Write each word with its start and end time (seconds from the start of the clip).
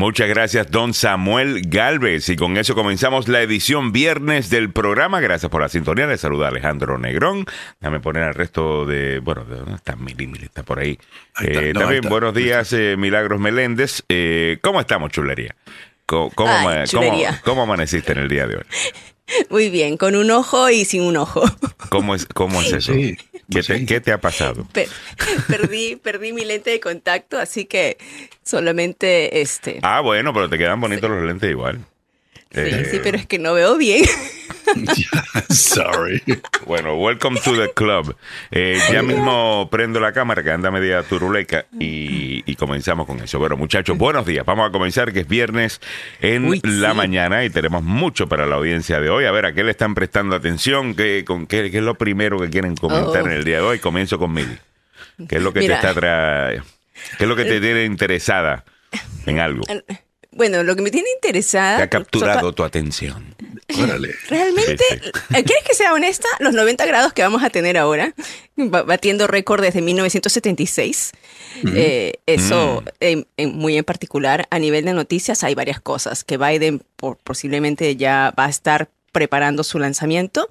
Muchas 0.00 0.30
gracias, 0.30 0.70
don 0.70 0.94
Samuel 0.94 1.60
Galvez. 1.68 2.30
Y 2.30 2.36
con 2.36 2.56
eso 2.56 2.74
comenzamos 2.74 3.28
la 3.28 3.42
edición 3.42 3.92
viernes 3.92 4.48
del 4.48 4.72
programa. 4.72 5.20
Gracias 5.20 5.50
por 5.50 5.60
la 5.60 5.68
sintonía. 5.68 6.06
Le 6.06 6.16
saluda 6.16 6.48
Alejandro 6.48 6.96
Negrón. 6.96 7.44
Déjame 7.80 8.00
poner 8.00 8.22
al 8.22 8.32
resto 8.32 8.86
de. 8.86 9.18
Bueno, 9.18 9.44
¿dónde 9.44 9.74
está 9.74 9.96
Mili? 9.96 10.32
está 10.42 10.62
por 10.62 10.78
ahí. 10.78 10.98
Eh, 11.42 11.74
también 11.74 12.00
buenos 12.08 12.32
días, 12.32 12.72
eh, 12.72 12.96
Milagros 12.96 13.38
Meléndez. 13.40 14.02
Eh, 14.08 14.56
¿Cómo 14.62 14.80
estamos, 14.80 15.10
chulería? 15.10 15.54
¿Cómo, 16.06 16.30
cómo, 16.34 17.62
amaneciste 17.62 18.12
en 18.12 18.18
el 18.20 18.28
día 18.30 18.46
de 18.46 18.56
hoy? 18.56 18.64
Muy 19.48 19.70
bien, 19.70 19.96
con 19.96 20.16
un 20.16 20.30
ojo 20.30 20.70
y 20.70 20.84
sin 20.84 21.02
un 21.02 21.16
ojo. 21.16 21.42
¿Cómo 21.88 22.14
es, 22.14 22.26
cómo 22.26 22.60
es 22.60 22.72
eso? 22.72 22.92
Sí. 22.92 23.16
¿Qué, 23.86 24.00
te, 24.00 24.12
ha 24.12 24.20
pasado? 24.20 24.66
perdí, 25.48 25.96
perdí 25.96 26.32
mi 26.32 26.44
lente 26.44 26.70
de 26.70 26.80
contacto, 26.80 27.38
así 27.38 27.64
que 27.64 27.98
solamente 28.44 29.40
este. 29.40 29.80
Ah, 29.82 30.00
bueno, 30.00 30.32
pero 30.32 30.48
te 30.48 30.56
quedan 30.56 30.80
bonitos 30.80 31.10
los 31.10 31.24
lentes 31.24 31.50
igual. 31.50 31.84
Sí, 32.52 32.84
sí, 32.90 33.00
pero 33.02 33.16
es 33.16 33.26
que 33.26 33.38
no 33.38 33.54
veo 33.54 33.76
bien. 33.76 34.04
Sorry. 35.50 36.22
Bueno, 36.66 36.96
welcome 36.96 37.38
to 37.40 37.54
the 37.54 37.72
club. 37.72 38.16
Eh, 38.50 38.78
ya 38.92 39.02
mismo 39.02 39.68
prendo 39.70 40.00
la 40.00 40.12
cámara 40.12 40.42
que 40.42 40.50
anda 40.50 40.70
media 40.70 41.02
turuleca 41.02 41.66
y, 41.78 42.54
comenzamos 42.56 43.06
con 43.06 43.20
eso. 43.20 43.38
Bueno, 43.38 43.56
muchachos, 43.56 43.96
buenos 43.96 44.26
días. 44.26 44.44
Vamos 44.44 44.68
a 44.68 44.72
comenzar 44.72 45.12
que 45.12 45.20
es 45.20 45.28
viernes 45.28 45.80
en 46.20 46.60
la 46.62 46.92
mañana 46.92 47.44
y 47.44 47.50
tenemos 47.50 47.82
mucho 47.82 48.28
para 48.28 48.46
la 48.46 48.56
audiencia 48.56 49.00
de 49.00 49.08
hoy. 49.08 49.24
A 49.24 49.30
ver, 49.30 49.46
¿a 49.46 49.54
qué 49.54 49.64
le 49.64 49.70
están 49.70 49.94
prestando 49.94 50.36
atención? 50.36 50.94
¿Qué, 50.94 51.24
con 51.26 51.46
qué, 51.46 51.66
es 51.66 51.74
lo 51.74 51.94
primero 51.94 52.38
que 52.38 52.50
quieren 52.50 52.76
comentar 52.76 53.22
en 53.22 53.32
el 53.32 53.44
día 53.44 53.56
de 53.56 53.62
hoy? 53.62 53.78
Comienzo 53.78 54.18
con 54.18 54.32
Mili. 54.32 54.58
¿Qué 55.28 55.36
es 55.36 55.42
lo 55.42 55.52
que 55.52 55.60
te 55.60 55.72
está 55.72 55.94
¿Qué 55.94 57.24
es 57.24 57.28
lo 57.28 57.34
que 57.34 57.44
te 57.44 57.60
tiene 57.60 57.84
interesada 57.84 58.64
en 59.24 59.38
algo? 59.38 59.64
Bueno, 60.40 60.62
lo 60.62 60.74
que 60.74 60.80
me 60.80 60.90
tiene 60.90 61.10
interesada. 61.10 61.76
Te 61.76 61.82
ha 61.82 61.90
capturado 61.90 62.54
tu 62.54 62.64
atención. 62.64 63.34
Órale. 63.78 64.14
Realmente, 64.30 64.82
eh, 64.90 65.44
¿quieres 65.44 65.62
que 65.66 65.74
sea 65.74 65.92
honesta? 65.92 66.26
Los 66.38 66.54
90 66.54 66.86
grados 66.86 67.12
que 67.12 67.20
vamos 67.20 67.44
a 67.44 67.50
tener 67.50 67.76
ahora, 67.76 68.14
batiendo 68.56 69.26
récord 69.26 69.60
desde 69.60 69.82
1976. 69.82 71.12
Eh, 71.74 72.14
eso, 72.24 72.82
mm. 73.02 73.48
muy 73.48 73.76
en 73.76 73.84
particular, 73.84 74.46
a 74.48 74.58
nivel 74.58 74.86
de 74.86 74.94
noticias, 74.94 75.44
hay 75.44 75.54
varias 75.54 75.78
cosas. 75.78 76.24
Que 76.24 76.38
Biden 76.38 76.80
posiblemente 77.22 77.96
ya 77.96 78.32
va 78.38 78.46
a 78.46 78.48
estar 78.48 78.88
preparando 79.12 79.62
su 79.62 79.78
lanzamiento 79.78 80.48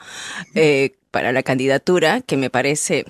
eh, 0.54 0.92
para 1.10 1.32
la 1.32 1.42
candidatura, 1.42 2.22
que 2.22 2.38
me 2.38 2.52
parece 2.52 3.06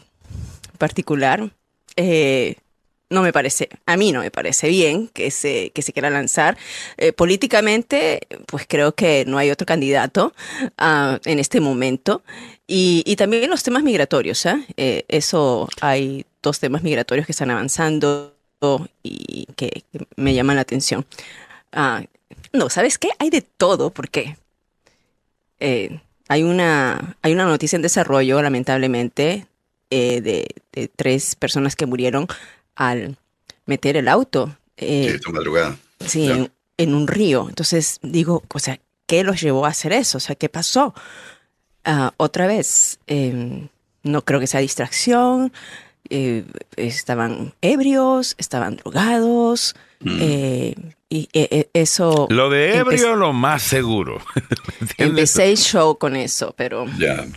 particular. 0.78 1.52
Eh, 1.98 2.56
no 3.10 3.22
me 3.22 3.34
parece, 3.34 3.70
a 3.86 3.98
mí 3.98 4.12
no 4.12 4.22
me 4.22 4.32
parece 4.32 4.70
bien 4.70 5.08
que 5.08 5.32
se, 5.32 5.72
que 5.72 5.82
se 5.82 5.94
quiera 5.94 6.10
lanzar. 6.10 6.58
Eh, 6.98 7.12
políticamente, 7.12 8.22
pues 8.46 8.66
creo 8.68 8.94
que 8.94 9.26
no 9.26 9.38
hay 9.38 9.50
otro 9.50 9.66
candidato 9.66 10.34
uh, 10.80 11.18
en 11.26 11.40
este 11.40 11.60
momento. 11.60 12.24
Y, 12.68 13.04
y, 13.06 13.16
también 13.16 13.50
los 13.50 13.64
temas 13.64 13.82
migratorios, 13.82 14.46
¿eh? 14.46 14.64
¿eh? 14.78 15.06
Eso, 15.08 15.68
hay 15.82 16.26
dos 16.44 16.60
temas 16.60 16.84
migratorios 16.84 17.26
que 17.26 17.32
están 17.32 17.50
avanzando 17.50 18.36
y 19.04 19.48
que, 19.56 19.84
me 20.16 20.34
llaman 20.34 20.58
la 20.58 20.62
atención. 20.62 21.06
Uh, 21.76 22.06
no, 22.54 22.70
¿sabes 22.70 22.98
qué? 22.98 23.10
Hay 23.20 23.30
de 23.30 23.42
todo, 23.42 23.92
porque 23.92 24.38
eh, 25.60 26.00
hay, 26.28 26.44
una, 26.44 27.18
hay 27.22 27.34
una 27.34 27.46
noticia 27.46 27.76
en 27.76 27.82
desarrollo, 27.82 28.42
lamentablemente, 28.42 29.48
eh, 29.90 30.22
de 30.22 30.88
tres 30.96 31.36
personas 31.36 31.76
que 31.76 31.86
murieron 31.86 32.28
al 32.80 33.18
meter 33.66 33.98
el 33.98 34.08
auto. 34.08 34.56
Eh, 34.78 35.20
madrugada. 35.32 35.78
Sí, 36.06 36.32
en, 36.78 36.94
un 36.94 37.08
río. 37.08 37.48
Entonces 37.50 38.00
digo, 38.02 38.42
o 38.52 38.60
sea, 38.60 38.80
¿qué 39.06 39.24
los 39.24 39.42
llevó 39.42 39.66
a 39.66 39.70
hacer 39.70 39.92
eso? 39.92 40.18
O 40.18 40.22
sea, 40.22 40.36
¿qué 40.36 40.48
pasó? 40.48 40.96
Ah, 41.84 42.14
otra 42.16 42.48
vez, 42.48 43.00
em, 43.06 43.68
no 44.04 44.24
creo 44.24 44.40
que 44.40 44.48
sea 44.48 44.62
distracción. 44.62 45.52
Eh, 46.10 46.46
estaban 46.78 47.54
ebrios, 47.62 48.36
estaban 48.38 48.78
drogados. 48.78 49.76
Mm. 50.00 50.18
Eh, 50.22 50.76
y 51.10 51.28
eso. 51.74 52.28
Lo 52.30 52.50
de 52.50 52.78
ebrio, 52.78 53.18
lo 53.18 53.34
más 53.34 53.62
seguro. 53.62 54.22
empecé 54.98 55.50
el 55.50 55.58
show 55.58 55.98
con 55.98 56.16
eso, 56.16 56.54
pero. 56.56 56.86
Ya. 56.98 57.28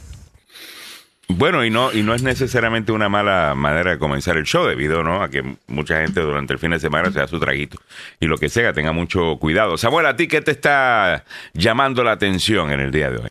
Bueno, 1.36 1.64
y 1.64 1.70
no, 1.70 1.92
y 1.92 2.02
no 2.02 2.14
es 2.14 2.22
necesariamente 2.22 2.92
una 2.92 3.08
mala 3.08 3.54
manera 3.54 3.92
de 3.92 3.98
comenzar 3.98 4.36
el 4.36 4.44
show, 4.44 4.66
debido 4.66 5.02
¿no? 5.02 5.22
a 5.22 5.28
que 5.28 5.56
mucha 5.66 6.00
gente 6.00 6.20
durante 6.20 6.52
el 6.52 6.58
fin 6.58 6.70
de 6.70 6.80
semana 6.80 7.10
se 7.10 7.18
da 7.18 7.28
su 7.28 7.38
traguito. 7.38 7.78
Y 8.20 8.26
lo 8.26 8.38
que 8.38 8.48
sea, 8.48 8.72
tenga 8.72 8.92
mucho 8.92 9.36
cuidado. 9.38 9.76
Samuel, 9.76 10.06
¿a 10.06 10.16
ti 10.16 10.28
qué 10.28 10.40
te 10.40 10.50
está 10.50 11.24
llamando 11.54 12.04
la 12.04 12.12
atención 12.12 12.72
en 12.72 12.80
el 12.80 12.90
día 12.90 13.10
de 13.10 13.18
hoy? 13.18 13.28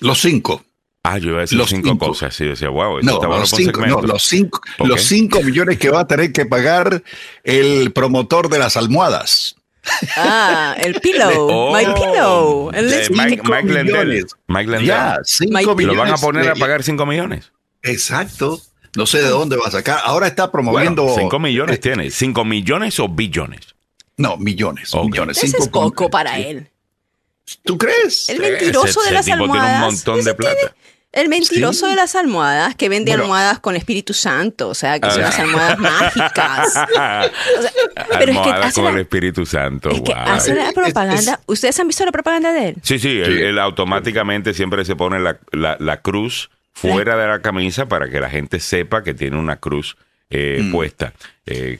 Los 0.00 0.20
cinco. 0.20 0.64
Ah, 1.02 1.18
yo 1.18 1.30
iba 1.30 1.38
a 1.38 1.40
decir 1.42 1.56
los 1.56 1.68
cinco, 1.68 1.96
cosas. 1.96 2.34
Sí, 2.34 2.44
decía, 2.44 2.68
wow, 2.68 3.00
no, 3.00 3.22
los 3.22 3.50
cinco, 3.50 3.86
no, 3.86 4.02
los 4.02 4.24
cinco, 4.24 4.60
los 4.78 5.02
cinco 5.02 5.40
millones 5.40 5.78
que 5.78 5.88
va 5.88 6.00
a 6.00 6.06
tener 6.08 6.32
que 6.32 6.46
pagar 6.46 7.02
el 7.44 7.92
promotor 7.92 8.48
de 8.48 8.58
las 8.58 8.76
almohadas. 8.76 9.54
Ah, 10.16 10.74
el 10.78 11.00
pillow. 11.00 11.48
Oh, 11.50 11.76
my 11.76 11.84
pillow. 11.94 12.70
El 12.72 12.86
Mike, 13.10 13.42
Mike 13.42 13.72
Lendell. 13.72 14.26
Mike 14.48 14.70
Lendell. 14.70 15.86
¿Lo 15.86 15.94
van 15.94 16.12
a 16.12 16.16
poner 16.16 16.48
a 16.48 16.54
pagar 16.54 16.82
5 16.82 17.06
millones? 17.06 17.52
Exacto. 17.82 18.60
No 18.96 19.06
sé 19.06 19.18
de 19.18 19.28
dónde 19.28 19.56
va 19.56 19.66
a 19.66 19.70
sacar. 19.70 20.00
Ahora 20.04 20.26
está 20.26 20.50
promoviendo. 20.50 21.14
5 21.14 21.38
millones 21.38 21.76
eh, 21.76 21.78
tiene. 21.78 22.06
¿5 22.06 22.44
millones 22.46 22.98
o 22.98 23.08
billones? 23.08 23.74
No, 24.16 24.36
millones. 24.38 24.94
millones. 24.94 25.42
Ese 25.42 25.58
es 25.58 25.68
poco 25.68 26.08
para 26.08 26.38
él. 26.38 26.70
¿Tú 27.62 27.78
crees? 27.78 28.28
El 28.28 28.40
mentiroso 28.40 29.02
de 29.02 29.10
las 29.12 29.28
almohadas. 29.28 29.66
Tiene 29.66 29.76
un 29.76 29.94
montón 29.94 30.24
de 30.24 30.34
plata. 30.34 30.74
El 31.16 31.28
mentiroso 31.28 31.88
de 31.88 31.96
las 31.96 32.14
almohadas, 32.14 32.74
que 32.74 32.88
vende 32.88 33.12
almohadas 33.12 33.58
con 33.58 33.74
Espíritu 33.74 34.12
Santo, 34.12 34.68
o 34.68 34.74
sea, 34.74 35.00
que 35.00 35.10
son 35.10 35.22
las 35.22 35.38
almohadas 35.38 35.78
mágicas. 35.78 36.74
pero 38.18 38.32
es 38.32 38.38
que 38.38 38.50
hace 38.50 38.82
con 38.82 38.94
el 38.94 39.00
Espíritu 39.00 39.46
Santo. 39.46 39.90
Es 39.90 40.02
que 40.02 40.12
hace 40.12 40.54
la 40.54 40.72
propaganda. 40.72 41.40
¿Ustedes 41.46 41.80
han 41.80 41.88
visto 41.88 42.04
la 42.04 42.12
propaganda 42.12 42.52
de 42.52 42.68
él? 42.68 42.76
Sí, 42.82 42.98
sí, 42.98 43.18
él, 43.20 43.58
automáticamente 43.58 44.52
siempre 44.52 44.84
se 44.84 44.94
pone 44.94 45.18
la, 45.18 45.38
la, 45.52 46.02
cruz 46.02 46.50
fuera 46.72 47.16
de 47.16 47.26
la 47.26 47.40
camisa 47.40 47.86
para 47.86 48.10
que 48.10 48.20
la 48.20 48.28
gente 48.28 48.60
sepa 48.60 49.02
que 49.02 49.14
tiene 49.14 49.38
una 49.38 49.56
cruz 49.56 49.96
eh, 50.30 50.60
mm. 50.62 50.70
puesta. 50.70 51.14
Eh, 51.46 51.78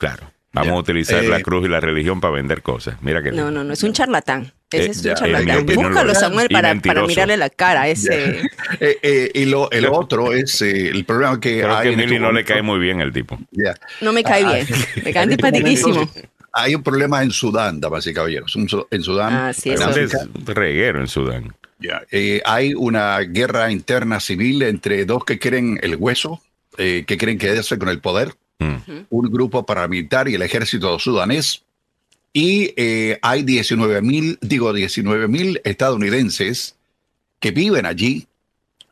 Claro. 0.00 0.32
Vamos 0.52 0.72
a 0.72 0.76
utilizar 0.76 1.22
la 1.24 1.38
eh, 1.38 1.42
cruz 1.42 1.64
y 1.66 1.68
la 1.68 1.78
religión 1.78 2.20
para 2.20 2.34
vender 2.34 2.62
cosas. 2.62 2.96
Mira 3.02 3.22
que 3.22 3.32
no, 3.32 3.50
no, 3.50 3.62
no, 3.62 3.72
es 3.72 3.82
un 3.82 3.92
charlatán. 3.92 4.52
Ese 4.70 4.86
eh, 4.86 4.90
es 4.90 5.04
un 5.04 5.14
charlatán. 5.14 5.66
Búscalo, 5.66 6.14
Samuel, 6.14 6.48
para, 6.48 6.74
para, 6.80 7.06
mirarle 7.06 7.36
la 7.36 7.50
cara 7.50 7.82
a 7.82 7.88
ese. 7.88 8.42
Eh, 8.80 9.30
y 9.34 9.44
lo, 9.46 9.70
el 9.72 9.86
otro 9.86 10.32
es 10.32 10.62
el 10.62 11.04
problema 11.04 11.40
que 11.40 11.60
Creo 11.60 11.76
hay. 11.76 11.94
que 11.94 12.00
a 12.00 12.04
este 12.04 12.18
no 12.20 12.32
le 12.32 12.44
cae 12.44 12.62
muy 12.62 12.78
bien 12.78 13.00
el 13.00 13.12
tipo. 13.12 13.38
No 14.00 14.12
me 14.12 14.22
cae 14.22 14.44
ah, 14.44 14.52
bien. 14.54 14.66
me 15.04 15.12
cae 15.12 15.24
antipatiquísimo. 15.24 16.08
Hay 16.52 16.74
un 16.74 16.82
problema 16.82 17.22
en 17.22 17.30
Sudán, 17.30 17.80
damas 17.80 18.06
y 18.06 18.14
caballeros. 18.14 18.56
En 18.90 19.02
Sudán. 19.02 19.32
Ah, 19.32 19.52
sí, 19.52 19.70
eso. 19.70 19.90
Es 19.90 20.14
reguero 20.46 21.00
en 21.00 21.08
Sudán. 21.08 21.54
hay 22.44 22.74
una 22.74 23.18
guerra 23.20 23.70
interna 23.70 24.20
civil 24.20 24.62
entre 24.62 25.04
dos 25.04 25.24
que 25.24 25.38
quieren 25.38 25.78
el 25.82 25.96
hueso, 25.96 26.40
que 26.76 27.04
quieren 27.04 27.38
quedarse 27.38 27.78
con 27.78 27.88
el 27.88 28.00
poder 28.00 28.34
un 29.10 29.30
grupo 29.30 29.64
paramilitar 29.64 30.28
y 30.28 30.34
el 30.34 30.42
ejército 30.42 30.98
sudanés. 30.98 31.64
Y 32.32 32.72
eh, 32.76 33.18
hay 33.22 33.42
19 33.42 34.02
mil, 34.02 34.38
digo 34.40 34.72
19 34.72 35.28
mil 35.28 35.60
estadounidenses 35.64 36.76
que 37.40 37.50
viven 37.50 37.86
allí. 37.86 38.26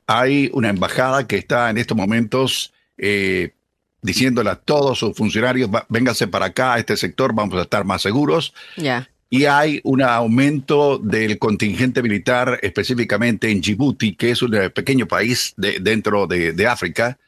Hay 0.07 0.51
una 0.53 0.71
embajada 0.71 1.27
que 1.27 1.37
está 1.37 1.71
en 1.71 1.79
estos 1.79 1.97
momentos 1.97 2.73
eh, 2.97 3.51
diciéndole 4.03 4.51
a 4.51 4.57
todos 4.57 4.99
sus 4.99 5.17
funcionarios, 5.17 5.71
vénganse 5.89 6.27
para 6.27 6.47
acá, 6.47 6.75
a 6.75 6.79
este 6.79 6.97
sector, 6.97 7.35
vamos 7.35 7.59
a 7.59 7.63
estar 7.63 7.85
más 7.85 8.03
seguros. 8.03 8.55
Y 9.31 9.45
hay 9.45 9.81
un 9.85 10.03
aumento 10.03 10.99
del 10.99 11.39
contingente 11.39 12.03
militar, 12.03 12.59
específicamente 12.63 13.51
en 13.51 13.61
Djibouti, 13.61 14.15
que 14.15 14.31
es 14.31 14.41
un 14.41 14.53
pequeño 14.75 15.07
país 15.07 15.53
dentro 15.57 16.27
de, 16.27 16.53
de 16.55 16.67
África, 16.67 17.19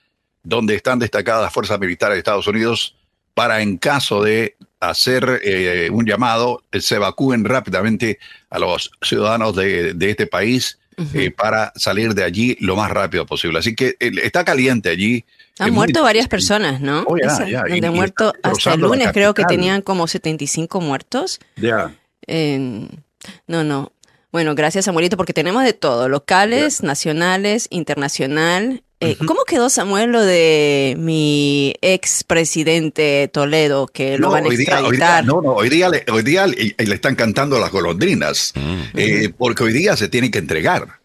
donde 0.42 0.74
están 0.74 0.98
destacadas 0.98 1.42
las 1.42 1.52
fuerzas 1.52 1.78
militares 1.78 2.14
de 2.14 2.20
Estados 2.20 2.46
Unidos 2.46 2.96
para 3.34 3.60
en 3.60 3.76
caso 3.76 4.22
de 4.22 4.56
hacer 4.80 5.40
eh, 5.44 5.88
un 5.92 6.06
llamado, 6.06 6.64
se 6.72 6.96
evacúen 6.96 7.44
rápidamente 7.44 8.18
a 8.48 8.58
los 8.58 8.90
ciudadanos 9.02 9.54
de, 9.54 9.94
este 10.00 10.26
país 10.26 10.78
eh, 11.14 11.30
para 11.30 11.72
salir 11.76 12.14
de 12.14 12.24
allí 12.24 12.56
lo 12.60 12.76
más 12.76 12.90
rápido 12.90 13.26
posible. 13.26 13.58
Así 13.58 13.74
que 13.74 13.96
eh, 14.00 14.10
está 14.22 14.44
caliente 14.44 14.88
allí. 14.88 15.24
Han 15.58 15.74
muerto 15.74 16.02
varias 16.02 16.28
personas, 16.28 16.80
¿no? 16.80 17.04
Oh, 17.06 17.16
han 17.16 17.94
muerto 17.94 18.32
hasta 18.42 18.74
el 18.74 18.80
lunes, 18.80 19.10
creo 19.12 19.34
que 19.34 19.44
tenían 19.44 19.82
como 19.82 20.06
75 20.06 20.80
muertos. 20.80 21.38
Ya. 21.56 21.94
no, 22.26 23.64
no. 23.64 23.92
Bueno, 24.32 24.54
gracias 24.54 24.84
Samuelito, 24.84 25.16
porque 25.16 25.32
tenemos 25.32 25.64
de 25.64 25.72
todo, 25.72 26.08
locales, 26.08 26.82
nacionales, 26.82 27.66
internacional, 27.70 28.84
Eh, 29.02 29.16
¿Cómo 29.26 29.44
quedó 29.44 29.70
Samuel 29.70 30.12
lo 30.12 30.22
de 30.22 30.94
mi 30.98 31.74
ex 31.80 32.22
presidente 32.22 33.28
Toledo 33.32 33.86
que 33.86 34.18
lo 34.18 34.30
van 34.30 34.44
a 34.44 34.48
extraditar? 34.48 35.24
no, 35.24 35.40
no, 35.40 35.52
hoy 35.52 35.70
día, 35.70 35.88
le, 35.88 36.04
hoy 36.12 36.22
día 36.22 36.46
le, 36.46 36.74
están 36.76 37.14
cantando 37.14 37.58
las 37.58 37.72
golondrinas 37.72 38.52
mm. 38.54 38.98
eh, 38.98 39.32
porque 39.36 39.64
hoy 39.64 39.72
día 39.72 39.96
se 39.96 40.08
tiene 40.08 40.30
que 40.30 40.38
entregar. 40.38 41.00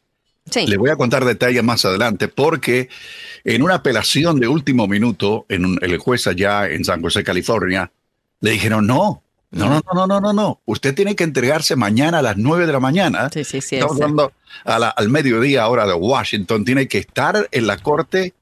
Sí. 0.52 0.68
Le 0.68 0.76
voy 0.76 0.90
a 0.90 0.98
contar 0.98 1.24
detalles 1.24 1.64
más 1.64 1.86
adelante 1.86 2.28
porque 2.28 2.90
en 3.46 3.64
una 3.64 3.76
apelación 3.76 4.42
de 4.42 4.50
último 4.50 4.88
minuto 4.88 5.46
en 5.48 5.78
el 5.82 5.98
juez 5.98 6.28
allá 6.28 6.68
en 6.68 6.84
San 6.84 7.02
José, 7.02 7.24
California, 7.24 7.92
le 8.42 8.52
dijeron 8.52 8.86
no, 8.86 9.24
no, 9.56 9.69
no, 9.69 9.81
no, 9.94 10.07
no, 10.07 10.19
no, 10.19 10.34
no. 10.34 10.62
Usted 10.66 10.94
tiene 10.94 11.16
que 11.16 11.24
entregarse 11.24 11.75
mañana 11.75 12.19
a 12.19 12.22
las 12.22 12.38
9 12.38 12.68
de 12.68 12.74
la 12.74 12.80
mañana. 12.80 13.30
Sí, 13.31 13.44
sí, 13.44 13.62
sí. 13.62 13.75
Estamos 13.75 13.96
hablando 14.02 14.34
al 14.66 15.10
mediodía 15.10 15.63
ahora 15.63 15.86
de 15.86 15.94
Washington. 15.94 16.66
Tiene 16.66 16.88
que 16.88 16.98
estar 16.98 17.48
en 17.52 17.68
la 17.68 17.78
corte 17.78 18.34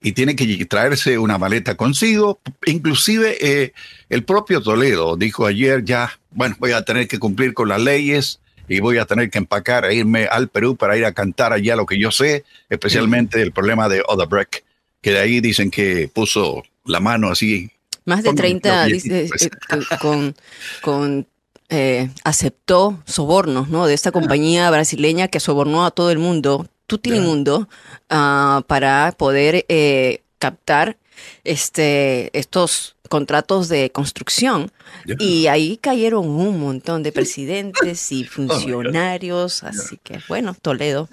y 0.00 0.12
tiene 0.12 0.34
que 0.34 0.64
traerse 0.64 1.18
una 1.18 1.36
maleta 1.36 1.76
consigo. 1.76 2.40
Inclusive 2.64 3.36
eh, 3.40 3.72
el 4.08 4.24
propio 4.24 4.62
Toledo 4.62 5.16
dijo 5.16 5.46
ayer 5.46 5.84
ya, 5.84 6.18
bueno, 6.30 6.56
voy 6.58 6.72
a 6.72 6.82
tener 6.82 7.06
que 7.06 7.18
cumplir 7.18 7.52
con 7.52 7.68
las 7.68 7.80
leyes 7.80 8.40
y 8.66 8.80
voy 8.80 8.98
a 8.98 9.04
tener 9.04 9.30
que 9.30 9.38
empacar 9.38 9.84
e 9.84 9.94
irme 9.94 10.24
al 10.24 10.48
Perú 10.48 10.76
para 10.76 10.96
ir 10.96 11.04
a 11.04 11.12
cantar 11.12 11.52
allá 11.52 11.76
lo 11.76 11.84
que 11.84 11.98
yo 11.98 12.10
sé, 12.10 12.44
especialmente 12.70 13.42
el 13.42 13.52
problema 13.52 13.88
de 13.88 14.02
Odebrecht, 14.08 14.64
que 15.02 15.10
de 15.10 15.18
ahí 15.18 15.40
dicen 15.40 15.70
que 15.70 16.10
puso 16.12 16.62
la 16.84 17.00
mano 17.00 17.28
así 17.28 17.70
más 18.04 18.22
de 18.22 18.32
30, 18.32 18.86
dice, 18.86 19.26
pues. 19.28 19.42
eh, 19.44 19.50
con, 20.00 20.34
con 20.82 21.26
eh, 21.74 22.10
aceptó 22.24 23.00
sobornos, 23.06 23.68
¿no? 23.68 23.86
De 23.86 23.94
esta 23.94 24.12
compañía 24.12 24.70
brasileña 24.70 25.28
que 25.28 25.40
sobornó 25.40 25.86
a 25.86 25.90
todo 25.90 26.10
el 26.10 26.18
mundo, 26.18 26.66
Tutti 26.86 27.12
Mundo, 27.12 27.66
uh, 28.10 28.62
para 28.66 29.14
poder 29.16 29.64
eh, 29.68 30.20
captar 30.38 30.98
este, 31.44 32.36
estos 32.38 32.96
contratos 33.08 33.70
de 33.70 33.90
construcción. 33.90 34.70
Y 35.18 35.46
ahí 35.46 35.78
cayeron 35.78 36.28
un 36.28 36.60
montón 36.60 37.02
de 37.02 37.10
presidentes 37.10 38.12
y 38.12 38.24
oh 38.24 38.28
funcionarios. 38.28 39.62
así 39.62 39.98
que, 40.02 40.20
bueno, 40.28 40.54
Toledo, 40.60 41.08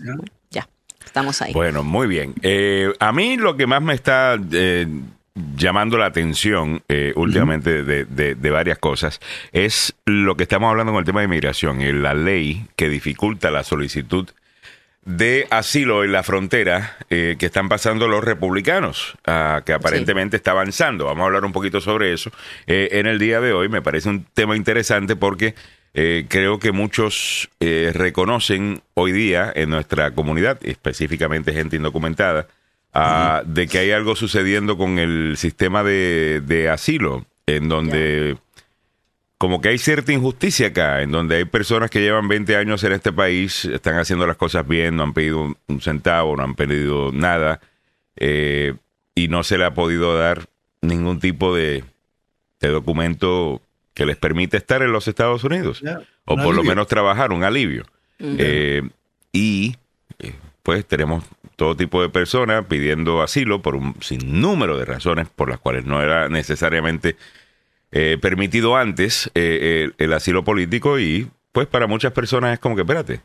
ya, 0.51 0.67
estamos 1.05 1.41
ahí. 1.41 1.53
Bueno, 1.53 1.83
muy 1.83 2.07
bien. 2.07 2.35
a 2.99 3.13
mí 3.13 3.37
lo 3.37 3.55
que 3.55 3.65
más 3.65 3.81
me 3.81 3.93
está 3.93 4.37
llamando 5.55 5.97
la 5.97 6.05
atención 6.05 6.81
eh, 6.87 7.13
últimamente 7.15 7.83
de, 7.83 8.49
varias 8.49 8.79
cosas 8.79 9.19
es 9.51 9.95
lo 10.05 10.35
que 10.35 10.43
estamos 10.43 10.69
hablando 10.69 10.91
con 10.91 10.99
el 10.99 11.05
tema 11.05 11.21
de 11.21 11.25
inmigración, 11.25 11.81
y 11.81 11.91
la 11.91 12.13
ley 12.13 12.65
que 12.75 12.89
dificulta 12.89 13.51
la 13.51 13.63
solicitud 13.63 14.29
de 15.05 15.47
asilo 15.49 16.03
en 16.03 16.11
la 16.11 16.23
frontera 16.23 16.97
eh, 17.09 17.35
que 17.39 17.47
están 17.47 17.69
pasando 17.69 18.07
los 18.07 18.23
republicanos, 18.23 19.15
ah, 19.25 19.61
que 19.65 19.73
aparentemente 19.73 20.37
está 20.37 20.51
avanzando. 20.51 21.05
Vamos 21.05 21.23
a 21.23 21.25
hablar 21.25 21.45
un 21.45 21.51
poquito 21.51 21.81
sobre 21.81 22.13
eso 22.13 22.31
eh, 22.67 22.89
en 22.91 23.07
el 23.07 23.17
día 23.17 23.39
de 23.39 23.53
hoy. 23.53 23.69
Me 23.69 23.81
parece 23.81 24.09
un 24.09 24.25
tema 24.33 24.55
interesante 24.55 25.15
porque 25.15 25.55
creo 25.91 26.59
que 26.59 26.71
muchos 26.71 27.49
reconocen 27.59 28.81
hoy 28.93 29.11
día 29.11 29.51
en 29.53 29.69
nuestra 29.69 30.11
comunidad, 30.11 30.57
específicamente 30.63 31.51
gente 31.51 31.75
indocumentada, 31.75 32.47
de 32.93 33.67
que 33.67 33.79
hay 33.79 33.91
algo 33.91 34.15
sucediendo 34.15 34.77
con 34.77 34.99
el 34.99 35.37
sistema 35.37 35.83
de, 35.83 36.69
asilo, 36.71 37.25
en 37.45 37.69
donde 37.69 38.37
como 39.37 39.61
que 39.61 39.69
hay 39.69 39.77
cierta 39.77 40.11
injusticia 40.11 40.67
acá, 40.67 41.01
en 41.01 41.11
donde 41.11 41.37
hay 41.37 41.45
personas 41.45 41.89
que 41.89 42.01
llevan 42.01 42.27
20 42.27 42.57
años 42.57 42.83
en 42.83 42.91
este 42.91 43.13
país, 43.13 43.63
están 43.65 43.97
haciendo 43.97 44.27
las 44.27 44.35
cosas 44.35 44.67
bien, 44.67 44.97
no 44.97 45.03
han 45.03 45.13
pedido 45.13 45.55
un 45.67 45.81
centavo, 45.81 46.35
no 46.35 46.43
han 46.43 46.55
pedido 46.55 47.11
nada, 47.13 47.61
eh, 48.17 48.73
y 49.15 49.29
no 49.29 49.43
se 49.43 49.57
le 49.57 49.63
ha 49.63 49.73
podido 49.73 50.17
dar 50.17 50.47
ningún 50.81 51.19
tipo 51.19 51.55
de, 51.55 51.83
documento 52.59 53.61
que 53.93 54.05
les 54.05 54.17
permite 54.17 54.57
estar 54.57 54.81
en 54.81 54.91
los 54.91 55.07
Estados 55.07 55.43
Unidos, 55.45 55.81
o 56.25 56.35
por 56.35 56.53
lo 56.53 56.63
menos 56.63 56.87
trabajar, 56.87 57.31
un 57.31 57.45
alivio. 57.45 57.85
Eh, 58.19 58.81
y 59.31 59.77
eh, 60.19 60.33
pues 60.63 60.85
tenemos 60.85 61.23
todo 61.59 61.75
tipo 61.75 62.01
de 62.01 62.07
personas 62.07 62.63
pidiendo 62.69 63.21
asilo 63.21 63.61
por 63.61 63.75
un 63.75 63.93
sinnúmero 64.01 64.77
de 64.77 64.85
razones 64.85 65.27
por 65.27 65.49
las 65.49 65.59
cuales 65.59 65.83
no 65.83 66.01
era 66.01 66.29
necesariamente 66.29 67.17
eh, 67.91 68.17
permitido 68.21 68.77
antes 68.77 69.29
eh, 69.35 69.91
el, 69.97 70.13
asilo 70.13 70.45
político 70.45 70.99
y 70.99 71.27
pues 71.51 71.67
para 71.67 71.85
muchas 71.85 72.13
personas 72.13 72.53
es 72.53 72.59
como 72.59 72.77
que 72.77 72.83
espérate, 72.83 73.19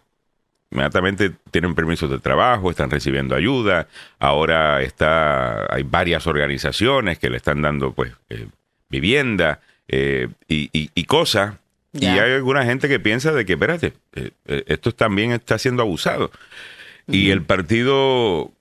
inmediatamente 0.72 1.30
tienen 1.52 1.76
permisos 1.76 2.10
de 2.10 2.18
trabajo, 2.18 2.72
están 2.72 2.90
recibiendo 2.90 3.36
ayuda, 3.36 3.86
ahora 4.18 4.82
está 4.82 5.72
hay 5.72 5.84
varias 5.84 6.26
organizaciones 6.26 7.20
que 7.20 7.30
le 7.30 7.36
están 7.36 7.62
dando 7.62 7.92
pues 7.92 8.14
eh, 8.30 8.48
vivienda 8.88 9.60
y, 9.86 10.28
y, 10.48 11.04
cosas 11.04 11.54
y 11.92 12.06
hay 12.06 12.32
alguna 12.32 12.64
gente 12.64 12.88
que 12.88 12.98
piensa 12.98 13.30
de 13.30 13.44
que 13.44 13.52
espérate, 13.52 13.92
esto 14.46 14.90
también 14.90 15.30
está 15.30 15.56
siendo 15.56 15.82
abusado. 15.82 16.32
Y 17.06 17.30
el 17.30 17.42
partido 17.42 18.52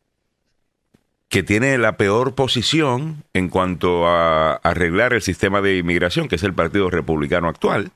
que 1.29 1.41
tiene 1.41 1.77
la 1.79 1.97
peor 1.97 2.35
posición 2.35 3.23
en 3.33 3.49
cuanto 3.49 4.07
a 4.07 4.53
arreglar 4.55 5.13
el 5.13 5.21
sistema 5.21 5.61
de 5.61 5.77
inmigración, 5.77 6.27
que 6.27 6.35
es 6.35 6.43
el 6.43 6.53
Partido 6.53 6.91
Republicano 6.91 7.47
actual, 7.47 7.91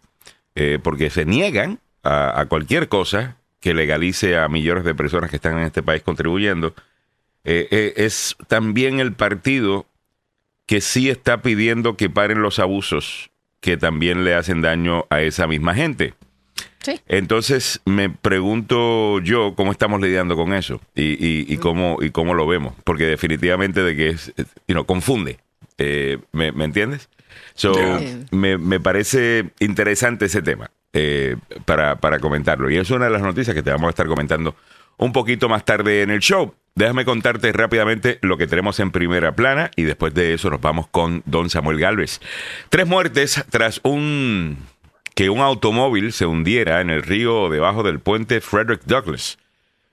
eh, 0.55 0.79
porque 0.81 1.11
se 1.11 1.23
niegan 1.25 1.79
a, 2.01 2.45
cualquier 2.49 2.87
cosa 2.87 3.37
que 3.59 3.75
legalice 3.75 4.37
a 4.37 4.47
millones 4.47 4.85
de 4.85 4.95
personas 4.95 5.29
que 5.29 5.35
están 5.35 5.59
en 5.59 5.65
este 5.65 5.83
país 5.83 6.01
contribuyendo, 6.01 6.73
eh, 7.43 7.67
eh, 7.69 7.93
es 7.97 8.35
también 8.47 8.99
el 8.99 9.13
partido 9.13 9.85
que 10.65 10.81
sí 10.81 11.09
está 11.09 11.43
pidiendo 11.43 11.95
que 11.95 12.09
paren 12.09 12.41
los 12.41 12.57
abusos 12.57 13.29
que 13.59 13.77
también 13.77 14.23
le 14.23 14.33
hacen 14.33 14.61
daño 14.61 15.05
a 15.09 15.21
esa 15.21 15.45
misma 15.45 15.75
gente. 15.75 16.15
Entonces 17.07 17.81
me 17.85 18.09
pregunto 18.09 19.19
yo 19.19 19.55
cómo 19.55 19.71
estamos 19.71 20.01
lidiando 20.01 20.35
con 20.35 20.53
eso 20.53 20.79
y, 20.95 21.53
y, 21.53 21.57
cómo, 21.57 21.97
y 22.01 22.11
cómo 22.11 22.33
lo 22.33 22.47
vemos, 22.47 22.73
porque 22.83 23.05
definitivamente 23.05 23.83
de 23.83 23.95
que 23.95 24.09
es, 24.09 24.33
you 24.67 24.73
know, 24.73 24.85
confunde, 24.85 25.39
eh, 25.77 26.19
¿me, 26.31 26.47
entiendes? 26.63 27.09
So, 27.55 27.73
me, 28.31 28.57
me, 28.57 28.79
parece 28.79 29.49
interesante 29.59 30.25
ese 30.25 30.41
tema 30.41 30.71
eh, 30.93 31.35
para, 31.65 31.97
para 31.97 32.19
comentarlo 32.19 32.69
y 32.69 32.77
es 32.77 32.89
una 32.89 33.05
de 33.05 33.11
las 33.11 33.21
noticias 33.21 33.53
que 33.53 33.63
te 33.63 33.71
vamos 33.71 33.87
a 33.87 33.89
estar 33.89 34.07
comentando 34.07 34.55
un 34.97 35.11
poquito 35.11 35.49
más 35.49 35.65
tarde 35.65 36.01
en 36.01 36.09
el 36.09 36.19
show. 36.19 36.55
Déjame 36.75 37.05
contarte 37.05 37.51
rápidamente 37.53 38.19
lo 38.21 38.37
que 38.37 38.45
tenemos 38.45 38.79
en 38.79 38.91
primera 38.91 39.35
plana 39.35 39.71
y 39.75 39.83
después 39.83 40.13
de 40.13 40.35
eso 40.35 40.49
nos 40.51 40.61
vamos 40.61 40.87
con 40.87 41.23
don 41.25 41.49
Samuel 41.49 41.79
Galvez. 41.79 42.21
Tres 42.69 42.85
muertes 42.85 43.43
tras 43.49 43.79
un 43.83 44.57
que 45.17 45.31
un 45.31 45.39
automóvil 45.39 46.13
se 46.13 46.27
hundiera 46.27 46.79
en 46.79 46.91
el 46.91 47.01
río 47.01 47.49
debajo 47.49 47.81
del 47.81 47.99
puente 47.99 48.39
Frederick 48.39 48.83
Douglass. 48.85 49.39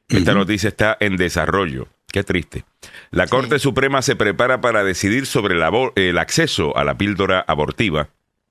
Esta 0.06 0.34
noticia 0.34 0.68
está 0.68 0.98
en 1.00 1.16
desarrollo. 1.16 1.88
Qué 2.12 2.22
triste. 2.24 2.66
La 3.10 3.26
Corte 3.26 3.58
Suprema 3.58 4.02
se 4.02 4.16
prepara 4.16 4.60
para 4.60 4.84
decidir 4.84 5.24
sobre 5.24 5.54
el 5.54 6.18
acceso 6.18 6.76
a 6.76 6.84
la 6.84 6.98
píldora 6.98 7.42
abortiva. 7.48 8.10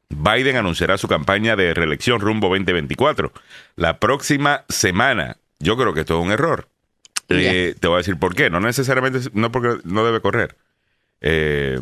Biden 0.09 0.55
anunciará 0.55 0.97
su 0.97 1.07
campaña 1.07 1.55
de 1.55 1.75
reelección 1.75 2.19
rumbo 2.19 2.49
2024. 2.49 3.31
La 3.75 3.99
próxima 3.99 4.65
semana. 4.67 5.37
Yo 5.59 5.77
creo 5.77 5.93
que 5.93 5.99
esto 5.99 6.19
es 6.19 6.25
un 6.25 6.31
error. 6.31 6.69
Eh, 7.29 7.75
te 7.79 7.87
voy 7.87 7.97
a 7.97 7.97
decir 7.99 8.17
por 8.17 8.33
qué. 8.33 8.49
No 8.49 8.59
necesariamente, 8.59 9.29
no 9.33 9.51
porque 9.51 9.77
no 9.83 10.03
debe 10.03 10.21
correr. 10.21 10.57
Eh, 11.21 11.79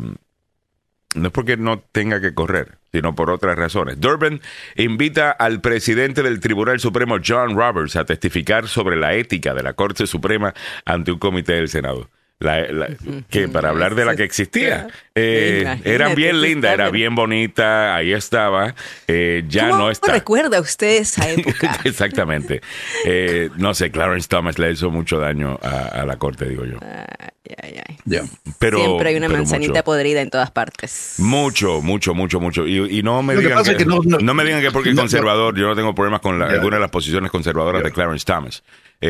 no 1.14 1.28
es 1.28 1.32
porque 1.32 1.56
no 1.56 1.80
tenga 1.80 2.20
que 2.20 2.34
correr, 2.34 2.78
sino 2.92 3.14
por 3.14 3.30
otras 3.30 3.56
razones. 3.56 4.00
Durbin 4.00 4.40
invita 4.76 5.30
al 5.30 5.60
presidente 5.60 6.22
del 6.22 6.40
Tribunal 6.40 6.80
Supremo, 6.80 7.18
John 7.24 7.56
Roberts, 7.56 7.96
a 7.96 8.04
testificar 8.04 8.68
sobre 8.68 8.96
la 8.96 9.14
ética 9.14 9.54
de 9.54 9.62
la 9.62 9.74
Corte 9.74 10.06
Suprema 10.06 10.54
ante 10.84 11.12
un 11.12 11.18
comité 11.18 11.54
del 11.54 11.68
Senado 11.68 12.08
que 13.30 13.48
para 13.48 13.70
hablar 13.70 13.94
de 13.94 14.04
la 14.04 14.16
que 14.16 14.24
existía. 14.24 14.88
Eh, 15.14 15.80
era 15.84 16.14
bien 16.14 16.40
linda, 16.40 16.72
era 16.72 16.90
bien 16.90 17.14
bonita, 17.14 17.94
ahí 17.94 18.12
estaba. 18.12 18.74
Eh, 19.06 19.44
ya 19.48 19.68
no 19.68 19.90
está. 19.90 20.12
recuerda 20.12 20.60
usted 20.60 21.00
esa 21.00 21.30
época? 21.30 21.78
Exactamente. 21.84 22.60
Eh, 23.04 23.50
no 23.56 23.74
sé, 23.74 23.90
Clarence 23.90 24.28
Thomas 24.28 24.58
le 24.58 24.72
hizo 24.72 24.90
mucho 24.90 25.18
daño 25.18 25.58
a, 25.62 26.04
la 26.04 26.16
corte, 26.16 26.46
digo 26.46 26.64
yo. 26.64 26.78
Pero, 28.58 28.78
Siempre 28.78 29.08
hay 29.10 29.16
una 29.16 29.28
manzanita 29.28 29.84
podrida 29.84 30.20
en 30.20 30.30
todas 30.30 30.50
partes. 30.50 31.14
Mucho, 31.18 31.80
mucho, 31.80 32.14
mucho, 32.14 32.40
mucho. 32.40 32.66
Y, 32.66 33.02
no 33.02 33.22
me 33.22 33.36
digan 33.36 33.64
que, 33.64 33.84
no, 33.84 34.34
me 34.34 34.44
digan 34.44 34.60
que 34.60 34.70
porque 34.70 34.90
es 34.90 34.96
conservador, 34.96 35.56
yo 35.56 35.66
no 35.66 35.74
tengo 35.74 35.94
problemas 35.94 36.20
con 36.20 36.38
la, 36.38 36.46
alguna 36.46 36.76
de 36.76 36.82
las 36.82 36.90
posiciones 36.90 37.30
conservadoras 37.30 37.82
de 37.82 37.92
Clarence 37.92 38.24
Thomas. 38.24 38.62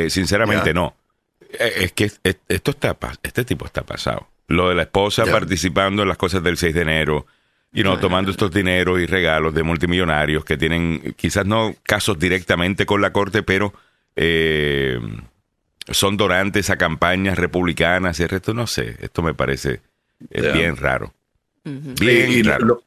sinceramente 0.09 0.73
no. 0.73 0.95
Eh, 1.59 1.73
es 1.77 1.93
que 1.93 2.11
esto 2.49 2.71
está, 2.71 2.97
este 3.23 3.45
tipo 3.45 3.67
está 3.67 3.83
pasado. 3.83 4.29
Lo 4.49 4.69
de 4.69 4.75
la 4.75 4.83
esposa 4.83 5.25
participando 5.27 6.03
en 6.03 6.09
las 6.09 6.17
cosas 6.17 6.43
del 6.43 6.57
6 6.57 6.75
de 6.75 6.83
enero, 6.83 7.27
y 7.73 7.83
no 7.83 7.99
tomando 7.99 8.31
estos 8.31 8.51
dineros 8.51 9.01
y 9.01 9.07
regalos 9.07 9.55
de 9.55 9.63
multimillonarios 9.63 10.45
que 10.45 10.59
tienen 10.59 11.15
quizás 11.17 11.47
no 11.47 11.75
casos 11.83 12.19
directamente 12.19 12.85
con 12.85 13.01
la 13.01 13.13
corte, 13.13 13.43
pero 13.43 13.73
eh, 14.15 15.01
son 15.89 16.17
donantes 16.17 16.71
a 16.71 16.77
campañas 16.77 17.39
republicanas 17.39 18.19
y 18.21 18.23
el 18.23 18.29
resto, 18.29 18.55
no 18.55 18.67
sé, 18.67 18.97
esto 19.01 19.23
me 19.23 19.35
parece 19.35 19.81
eh, 20.31 20.53
bien 20.53 20.77
raro. 20.77 21.13
Bien 21.65 22.45
raro. 22.45 22.83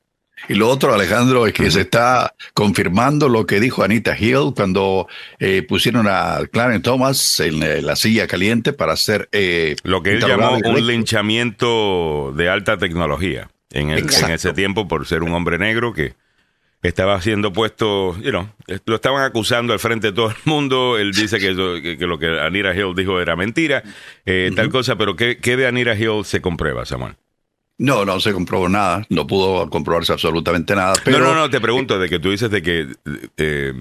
y 0.49 0.55
lo 0.55 0.69
otro, 0.69 0.93
Alejandro, 0.93 1.47
es 1.47 1.53
que 1.53 1.71
se 1.71 1.81
está 1.81 2.33
confirmando 2.53 3.29
lo 3.29 3.45
que 3.45 3.59
dijo 3.59 3.83
Anita 3.83 4.17
Hill 4.17 4.53
cuando 4.55 5.07
eh, 5.39 5.63
pusieron 5.67 6.07
a 6.09 6.39
Clarence 6.51 6.83
Thomas 6.83 7.39
en 7.39 7.63
eh, 7.63 7.81
la 7.81 7.95
silla 7.95 8.27
caliente 8.27 8.73
para 8.73 8.93
hacer... 8.93 9.29
lo 9.83 10.03
que 10.03 10.13
él 10.13 10.19
llamó 10.21 10.57
un 10.57 10.87
linchamiento 10.87 12.33
de 12.35 12.49
alta 12.49 12.77
tecnología 12.77 13.49
en, 13.71 13.91
en 13.91 14.07
ese 14.07 14.53
tiempo 14.53 14.87
por 14.87 15.07
ser 15.07 15.23
un 15.23 15.33
hombre 15.33 15.57
negro 15.57 15.93
que 15.93 16.15
estaba 16.87 17.21
siendo 17.21 17.53
puesto, 17.53 18.17
you 18.21 18.29
know, 18.29 18.49
lo 18.85 18.95
estaban 18.95 19.23
acusando 19.23 19.73
al 19.73 19.79
frente 19.79 20.07
de 20.07 20.13
todo 20.13 20.29
el 20.29 20.35
mundo. 20.45 20.97
Él 20.97 21.11
dice 21.11 21.39
que, 21.39 21.51
lo 21.53 22.19
que 22.19 22.39
Anira 22.39 22.75
Hill 22.75 22.93
dijo 22.95 23.19
era 23.19 23.35
mentira, 23.35 23.83
eh, 24.25 24.51
tal 24.55 24.69
cosa, 24.69 24.95
pero 24.97 25.15
¿qué, 25.15 25.35
de 25.35 25.67
Anira 25.67 25.95
Hill 25.95 26.25
se 26.25 26.41
comprueba, 26.41 26.85
Samuel? 26.85 27.15
No, 27.77 28.05
no 28.05 28.19
se 28.19 28.31
comprobó 28.31 28.69
nada, 28.69 29.05
no 29.09 29.27
pudo 29.27 29.69
comprobarse 29.69 30.13
absolutamente 30.13 30.75
nada. 30.75 30.93
Pero, 31.03 31.19
no, 31.19 31.33
no, 31.33 31.41
no, 31.41 31.49
te 31.49 31.59
pregunto 31.59 31.99
de 31.99 32.09
que 32.09 32.19
tú 32.19 32.31
dices 32.31 32.49
de 32.49 32.61
que... 32.61 32.87
Eh, 33.37 33.73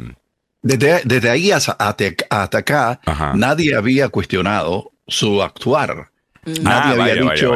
desde, 0.62 1.28
ahí 1.28 1.50
hasta, 1.50 2.08
acá, 2.30 3.00
nadie 3.34 3.76
había 3.76 4.08
cuestionado 4.08 4.92
su 5.06 5.42
actuar. 5.42 6.08
Nadie 6.46 7.02
ah, 7.02 7.04
había 7.04 7.14
dicho, 7.14 7.54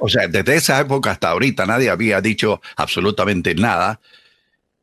o 0.00 0.08
sea, 0.08 0.26
desde 0.28 0.56
esa 0.56 0.80
época 0.80 1.10
hasta 1.10 1.30
ahorita 1.30 1.66
nadie 1.66 1.90
había 1.90 2.20
dicho 2.20 2.60
absolutamente 2.76 3.54
nada. 3.54 4.00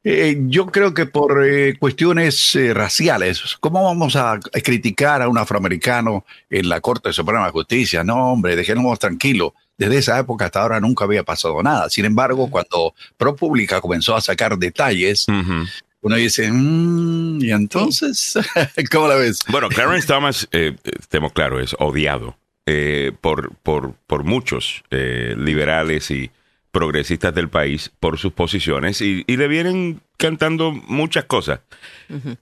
Eh, 0.03 0.37
yo 0.47 0.67
creo 0.67 0.93
que 0.93 1.05
por 1.05 1.45
eh, 1.45 1.77
cuestiones 1.77 2.55
eh, 2.55 2.73
raciales, 2.73 3.57
¿cómo 3.59 3.83
vamos 3.83 4.15
a 4.15 4.39
criticar 4.63 5.21
a 5.21 5.27
un 5.27 5.37
afroamericano 5.37 6.25
en 6.49 6.69
la 6.69 6.79
Corte 6.79 7.11
Suprema 7.11 7.45
de 7.45 7.51
Justicia? 7.51 8.03
No, 8.03 8.31
hombre, 8.31 8.55
dejémonos 8.55 8.97
tranquilo. 8.97 9.53
Desde 9.77 9.97
esa 9.97 10.19
época 10.19 10.45
hasta 10.45 10.61
ahora 10.61 10.79
nunca 10.79 11.03
había 11.03 11.23
pasado 11.23 11.61
nada. 11.61 11.89
Sin 11.89 12.05
embargo, 12.05 12.49
cuando 12.49 12.93
ProPublica 13.17 13.81
comenzó 13.81 14.15
a 14.15 14.21
sacar 14.21 14.57
detalles, 14.57 15.25
uno 16.01 16.15
dice, 16.15 16.49
mm, 16.51 17.43
¿y 17.43 17.51
entonces? 17.51 18.39
¿Cómo 18.91 19.07
la 19.07 19.15
ves? 19.15 19.39
Bueno, 19.49 19.69
Clarence 19.69 20.07
Thomas, 20.07 20.47
estemos 20.51 21.33
claros, 21.33 21.63
es 21.63 21.75
odiado 21.79 22.37
por, 23.21 23.55
por, 23.63 23.93
por 24.05 24.23
muchos 24.25 24.83
liberales 24.91 26.11
y 26.11 26.29
progresistas 26.71 27.33
del 27.33 27.49
país 27.49 27.91
por 27.99 28.17
sus 28.17 28.33
posiciones 28.33 29.01
y, 29.01 29.23
le 29.27 29.47
vienen 29.47 30.01
cantando 30.17 30.71
muchas 30.71 31.25
cosas. 31.25 31.61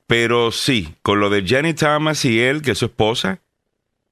Pero 0.07 0.51
sí, 0.51 0.93
con 1.01 1.19
lo 1.19 1.29
de 1.29 1.46
Jenny 1.46 1.74
Thomas 1.74 2.25
y 2.25 2.39
él, 2.39 2.62
que 2.62 2.72
es 2.72 2.77
su 2.77 2.86
esposa, 2.86 3.39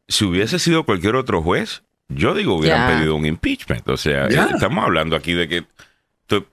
si 0.08 0.26
hubiese 0.26 0.60
sido 0.60 0.84
cualquier 0.84 1.16
otro 1.16 1.42
juez, 1.42 1.84
yo 2.08 2.34
digo, 2.34 2.56
hubieran 2.56 2.98
pedido 2.98 3.16
un 3.16 3.26
impeachment. 3.26 3.88
O 3.90 3.98
sea, 3.98 4.28
estamos 4.28 4.84
hablando 4.84 5.16
aquí 5.16 5.34
de 5.34 5.48
que 5.48 5.66
tu, 6.28 6.46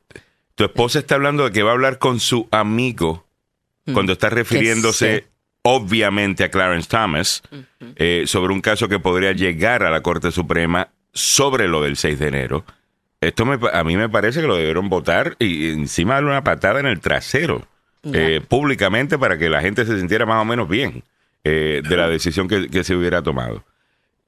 esposa 0.57 1.01
está 1.01 1.17
hablando 1.17 1.45
de 1.45 1.53
que 1.53 1.63
va 1.63 1.71
a 1.71 1.75
hablar 1.75 1.99
con 1.99 2.21
su 2.21 2.49
amigo 2.51 3.27
mm. 3.87 3.93
cuando 3.93 4.13
está 4.13 4.31
refiriéndose 4.31 5.27
obviamente 5.63 6.45
a 6.45 6.51
Clarence 6.51 6.89
Thomas 6.89 7.43
eh, 7.97 8.25
sobre 8.27 8.53
un 8.53 8.61
caso 8.61 8.89
que 8.89 8.99
podría 8.99 9.33
llegar 9.33 9.83
a 9.83 9.91
la 9.91 10.03
Corte 10.03 10.31
Suprema 10.31 10.89
sobre 11.13 11.69
lo 11.69 11.83
del 11.83 11.97
6 11.97 12.19
de 12.19 12.29
enero. 12.29 12.65
Esto 13.23 13.45
a 13.73 13.85
mí 13.85 13.97
me 13.97 14.09
parece 14.09 14.41
que 14.41 14.49
lo 14.49 14.57
debieron 14.57 14.89
votar 14.89 15.37
y 15.39 15.71
encima 15.71 16.15
darle 16.15 16.31
una 16.31 16.43
patada 16.43 16.81
en 16.81 16.87
el 16.87 16.99
trasero 16.99 17.65
eh, 18.13 18.41
públicamente 18.47 19.17
para 19.17 19.39
que 19.39 19.49
la 19.49 19.61
gente 19.61 19.87
se 19.87 19.97
sintiera 19.97 20.27
más 20.27 20.43
o 20.43 20.45
menos 20.45 20.69
bien 20.69 21.05
eh, 21.45 21.83
de 21.89 21.97
la 21.97 22.09
decisión 22.09 22.49
que, 22.49 22.83
se 22.83 22.97
hubiera 22.97 23.23
tomado. 23.23 23.65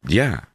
Ya. 0.03 0.49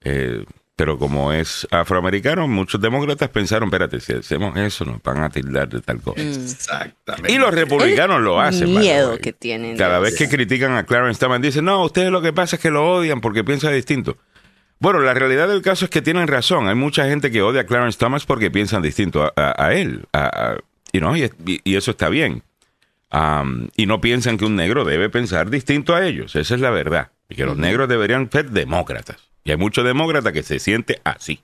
Eh, 0.00 0.46
pero 0.74 0.98
como 0.98 1.34
es 1.34 1.68
afroamericano, 1.70 2.48
muchos 2.48 2.80
demócratas 2.80 3.28
pensaron, 3.28 3.68
espérate, 3.68 4.00
si 4.00 4.14
hacemos 4.14 4.56
eso 4.56 4.86
nos 4.86 5.02
van 5.02 5.22
a 5.22 5.28
tildar 5.28 5.68
de 5.68 5.82
tal 5.82 6.00
cosa. 6.00 6.22
Exactamente. 6.22 7.30
Y 7.30 7.36
los 7.36 7.52
republicanos 7.52 8.22
lo 8.22 8.40
hacen. 8.40 8.72
miedo 8.72 9.18
que 9.18 9.34
tienen. 9.34 9.76
Cada 9.76 9.98
vez 9.98 10.16
que 10.16 10.30
critican 10.30 10.72
a 10.72 10.84
Clarence 10.84 11.20
Thomas, 11.20 11.42
dicen, 11.42 11.66
no, 11.66 11.84
ustedes 11.84 12.10
lo 12.10 12.22
que 12.22 12.32
pasa 12.32 12.56
es 12.56 12.62
que 12.62 12.70
lo 12.70 12.90
odian 12.90 13.20
porque 13.20 13.44
piensa 13.44 13.70
distinto. 13.70 14.16
Bueno, 14.78 15.00
la 15.00 15.14
realidad 15.14 15.48
del 15.48 15.62
caso 15.62 15.86
es 15.86 15.90
que 15.90 16.02
tienen 16.02 16.28
razón. 16.28 16.68
Hay 16.68 16.74
mucha 16.74 17.06
gente 17.08 17.30
que 17.30 17.42
odia 17.42 17.62
a 17.62 17.66
Clarence 17.66 17.98
Thomas 17.98 18.26
porque 18.26 18.50
piensan 18.50 18.82
distinto 18.82 19.32
a, 19.34 19.72
él. 19.72 20.06
y, 20.92 21.74
eso 21.74 21.90
está 21.90 22.08
bien. 22.08 22.42
y 23.76 23.86
no 23.86 24.00
piensan 24.00 24.36
que 24.36 24.44
un 24.44 24.56
negro 24.56 24.84
debe 24.84 25.08
pensar 25.08 25.48
distinto 25.48 25.94
a 25.94 26.06
ellos. 26.06 26.36
Esa 26.36 26.54
es 26.54 26.60
la 26.60 26.70
verdad. 26.70 27.10
Y 27.28 27.36
que 27.36 27.46
los 27.46 27.56
negros 27.56 27.88
deberían 27.88 28.30
ser 28.30 28.50
demócratas. 28.50 29.16
Y 29.44 29.52
hay 29.52 29.56
muchos 29.56 29.84
demócratas 29.84 30.32
que 30.32 30.42
se 30.42 30.58
siente 30.58 31.00
así. 31.04 31.40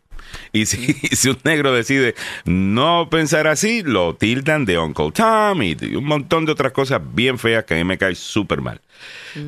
Y 0.52 0.66
si, 0.66 0.92
si, 1.12 1.28
un 1.28 1.38
negro 1.44 1.72
decide 1.72 2.14
no 2.44 3.08
pensar 3.10 3.46
así, 3.46 3.82
lo 3.82 4.14
tildan 4.14 4.64
de 4.64 4.78
Uncle 4.78 5.12
Tom 5.12 5.62
y 5.62 5.74
un 5.94 6.04
montón 6.04 6.44
de 6.44 6.52
otras 6.52 6.72
cosas 6.72 7.00
bien 7.14 7.38
feas 7.38 7.64
que 7.64 7.74
a 7.74 7.76
mí 7.76 7.84
me 7.84 7.98
cae 7.98 8.14
súper 8.14 8.60
mal. 8.60 8.80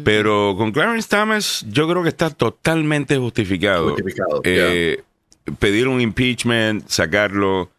Pero 0.02 0.54
con 0.56 0.72
Clarence 0.72 1.08
Thomas 1.08 1.64
yo 1.68 1.88
creo 1.88 2.02
que 2.02 2.08
está 2.08 2.30
totalmente 2.30 3.18
justificado, 3.18 3.94
eh, 4.42 5.02
pedir 5.58 5.88
un 5.88 6.00
impeachment, 6.00 6.88
sacarlo, 6.88 7.70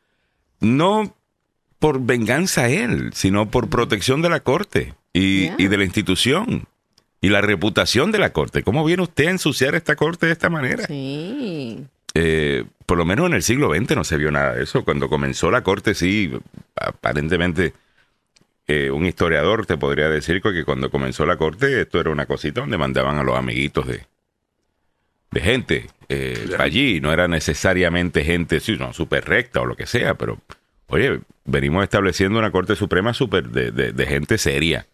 no 0.60 1.16
por 1.80 2.02
venganza 2.02 2.64
a 2.64 2.70
él, 2.70 3.12
sino 3.14 3.50
por 3.50 3.70
protección 3.70 4.22
de 4.22 4.30
la 4.30 4.40
corte 4.40 4.94
y, 5.14 5.50
de 5.50 5.78
la 5.78 5.84
institución 5.84 6.68
y 7.22 7.30
la 7.30 7.42
reputación 7.42 8.12
de 8.12 8.20
la 8.20 8.34
corte. 8.34 8.64
¿Cómo 8.64 8.86
viene 8.86 9.04
usted 9.04 9.28
a 9.28 9.32
ensuciar 9.32 9.76
esta 9.76 9.96
corte 9.96 10.28
de 10.28 10.32
esta 10.32 10.50
manera? 10.50 10.86
Sí. 10.88 11.86
Eh, 12.16 12.64
por 12.88 12.98
lo 12.98 13.06
menos 13.06 13.28
en 13.28 13.34
el 13.34 13.44
siglo 13.44 13.76
XX 13.76 13.96
no 13.96 14.04
se 14.04 14.18
vio 14.18 14.32
nada 14.32 14.54
de 14.54 14.64
eso. 14.64 14.84
Cuando 14.84 15.10
comenzó 15.10 15.52
la 15.52 15.62
corte, 15.62 15.94
sí, 15.94 16.32
aparentemente 16.76 17.74
un 18.92 19.06
historiador 19.06 19.68
te 19.68 19.78
podría 19.78 20.10
decir 20.10 20.42
que 20.42 20.66
cuando 20.66 20.90
comenzó 20.90 21.24
la 21.28 21.38
corte 21.38 21.82
esto 21.82 22.00
era 22.00 22.10
una 22.10 22.26
cosita 22.26 22.62
donde 22.62 22.80
mandaban 22.80 23.20
a 23.20 23.24
los 23.24 23.38
amiguitos 23.38 23.86
de, 23.86 24.08
de 25.36 25.42
gente 25.42 25.88
eh, 26.10 26.50
allí. 26.58 27.00
No 27.02 27.12
era 27.14 27.28
necesariamente 27.28 28.24
gente 28.24 28.60
sí, 28.60 28.78
no, 28.78 28.94
súper 28.94 29.26
recta 29.26 29.62
o 29.62 29.66
lo 29.66 29.76
que 29.76 29.86
sea, 29.86 30.16
pero 30.16 30.40
oye, 30.88 31.20
venimos 31.44 31.84
estableciendo 31.84 32.40
una 32.40 32.52
Corte 32.52 32.76
Suprema 32.76 33.14
super 33.14 33.50
de, 33.50 33.72
de, 33.72 34.06
gente 34.06 34.38
seria 34.38 34.88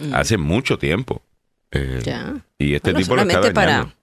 mm. 0.00 0.14
hace 0.14 0.38
mucho 0.38 0.78
tiempo. 0.78 1.22
Eh, 1.70 2.02
y 2.58 2.74
este 2.74 2.94
tipo 2.94 3.14
lo 3.14 3.22
está 3.22 3.40
dañando. 3.40 3.54
para 3.54 3.94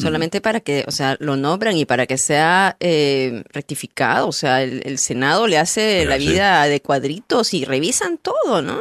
solamente 0.00 0.40
para 0.40 0.60
que, 0.60 0.84
o 0.86 0.90
sea, 0.90 1.16
lo 1.20 1.36
nombran 1.36 1.76
y 1.76 1.84
para 1.84 2.06
que 2.06 2.18
sea 2.18 2.76
eh, 2.80 3.42
rectificado. 3.52 4.28
O 4.28 4.32
sea, 4.32 4.62
el, 4.62 4.98
Senado 4.98 5.46
le 5.46 5.58
hace 5.58 6.04
la 6.06 6.16
vida 6.16 6.64
de 6.64 6.80
cuadritos 6.80 7.54
y 7.54 7.64
revisan 7.64 8.18
todo, 8.18 8.62
¿no? 8.62 8.80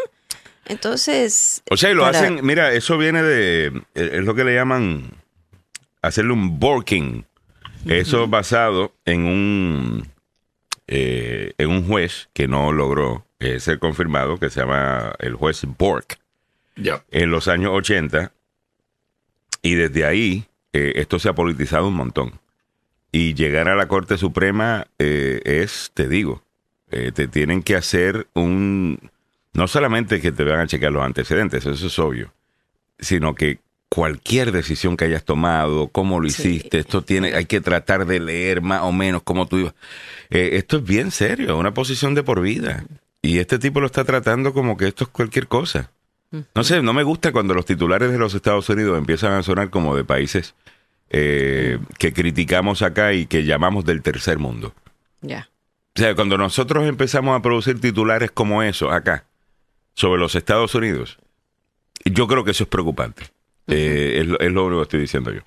Entonces. 0.66 1.62
O 1.70 1.78
sea, 1.78 1.92
y 1.92 1.94
lo 1.94 2.06
hacen, 2.06 2.40
mira, 2.44 2.74
eso 2.74 2.98
viene 2.98 3.24
de, 3.24 3.82
es 3.94 4.24
lo 4.24 4.36
que 4.36 4.44
le 4.44 4.56
llaman 4.56 5.12
hacerle 6.02 6.34
un 6.34 6.58
working. 6.62 7.26
Eso 7.86 8.28
basado 8.28 8.94
en 9.06 9.26
un, 9.26 10.08
eh, 10.88 11.54
en 11.58 11.70
un 11.70 11.88
juez 11.88 12.30
que 12.34 12.48
no 12.48 12.74
logró 12.74 13.26
eh, 13.40 13.60
ser 13.60 13.80
confirmado, 13.80 14.38
que 14.38 14.50
se 14.50 14.60
llama 14.60 15.14
el 15.20 15.36
juez 15.36 15.62
Bork. 15.78 16.20
Ya. 16.76 17.04
En 17.10 17.32
los 17.32 17.48
años 17.48 17.72
80. 17.74 18.32
Y 19.62 19.76
desde 19.76 20.06
ahí 20.06 20.46
eh, 20.74 20.94
esto 20.96 21.20
se 21.20 21.30
ha 21.30 21.34
politizado 21.34 21.88
un 21.88 21.96
montón. 21.96 22.40
Y 23.12 23.34
llegar 23.34 23.70
a 23.70 23.76
la 23.76 23.88
Corte 23.88 24.18
Suprema 24.18 24.88
eh, 25.00 25.42
es, 25.44 25.92
te 25.94 26.08
digo, 26.08 26.44
eh, 26.92 27.12
te 27.14 27.28
tienen 27.28 27.64
que 27.64 27.76
hacer 27.76 28.28
un... 28.34 29.12
No 29.54 29.68
solamente 29.68 30.22
que 30.22 30.32
te 30.32 30.44
van 30.44 30.60
a 30.60 30.68
checar 30.68 30.92
los 30.92 31.04
antecedentes, 31.04 31.66
eso 31.66 31.88
es 31.88 32.00
obvio, 32.00 32.32
sino 33.00 33.34
que 33.34 33.60
cualquier 33.90 34.52
decisión 34.52 34.96
que 34.96 35.06
hayas 35.06 35.26
tomado, 35.26 35.88
cómo 35.88 36.20
lo 36.20 36.28
hiciste, 36.28 36.78
esto 36.78 37.02
tiene, 37.02 37.34
hay 37.34 37.46
que 37.46 37.60
tratar 37.60 38.06
de 38.06 38.20
leer 38.20 38.62
más 38.62 38.84
o 38.84 38.92
menos 38.92 39.24
cómo 39.24 39.48
tú 39.48 39.58
ibas. 39.58 39.74
esto 40.30 40.78
es 40.78 40.84
bien 40.84 41.10
serio, 41.10 41.58
una 41.58 41.74
posición 41.74 42.14
de 42.14 42.22
por 42.22 42.42
vida. 42.42 42.86
Y 43.24 43.40
este 43.40 43.58
tipo 43.58 43.80
lo 43.80 43.88
está 43.88 44.04
tratando 44.04 44.54
como 44.54 44.78
que 44.78 44.88
esto 44.88 45.06
es 45.06 45.10
cualquier 45.10 45.48
cosa. 45.48 45.92
No 46.32 46.64
sé, 46.64 46.82
no 46.82 46.94
me 46.94 47.04
gusta 47.04 47.32
cuando 47.32 47.54
los 47.54 47.66
titulares 47.66 48.12
de 48.12 48.20
los 48.20 48.34
Estados 48.34 48.70
Unidos 48.70 48.98
empiezan 48.98 49.34
a 49.34 49.44
sonar 49.44 49.70
como 49.70 49.96
de 49.96 50.04
países 50.04 50.54
eh, 51.10 51.80
que 51.98 52.14
criticamos 52.14 52.84
acá 52.84 53.14
y 53.14 53.26
que 53.26 53.46
llamamos 53.46 53.86
del 53.86 54.04
tercer 54.04 54.38
mundo. 54.38 54.74
Ya. 55.22 55.50
O 55.96 56.00
sea, 56.00 56.14
cuando 56.16 56.38
nosotros 56.38 56.88
empezamos 56.88 57.38
a 57.38 57.42
producir 57.42 57.82
titulares 57.82 58.32
como 58.32 58.62
eso 58.62 58.92
acá, 58.92 59.26
sobre 59.96 60.20
los 60.20 60.36
Estados 60.36 60.76
Unidos, 60.76 61.18
yo 62.06 62.28
creo 62.28 62.44
que 62.44 62.52
eso 62.52 62.64
es 62.64 62.70
preocupante. 62.70 63.24
Eh, 63.70 64.36
es, 64.40 64.52
lo, 64.52 64.66
único 64.66 64.80
que 64.80 64.84
estoy 64.84 65.00
diciendo 65.02 65.32
yo. 65.32 65.42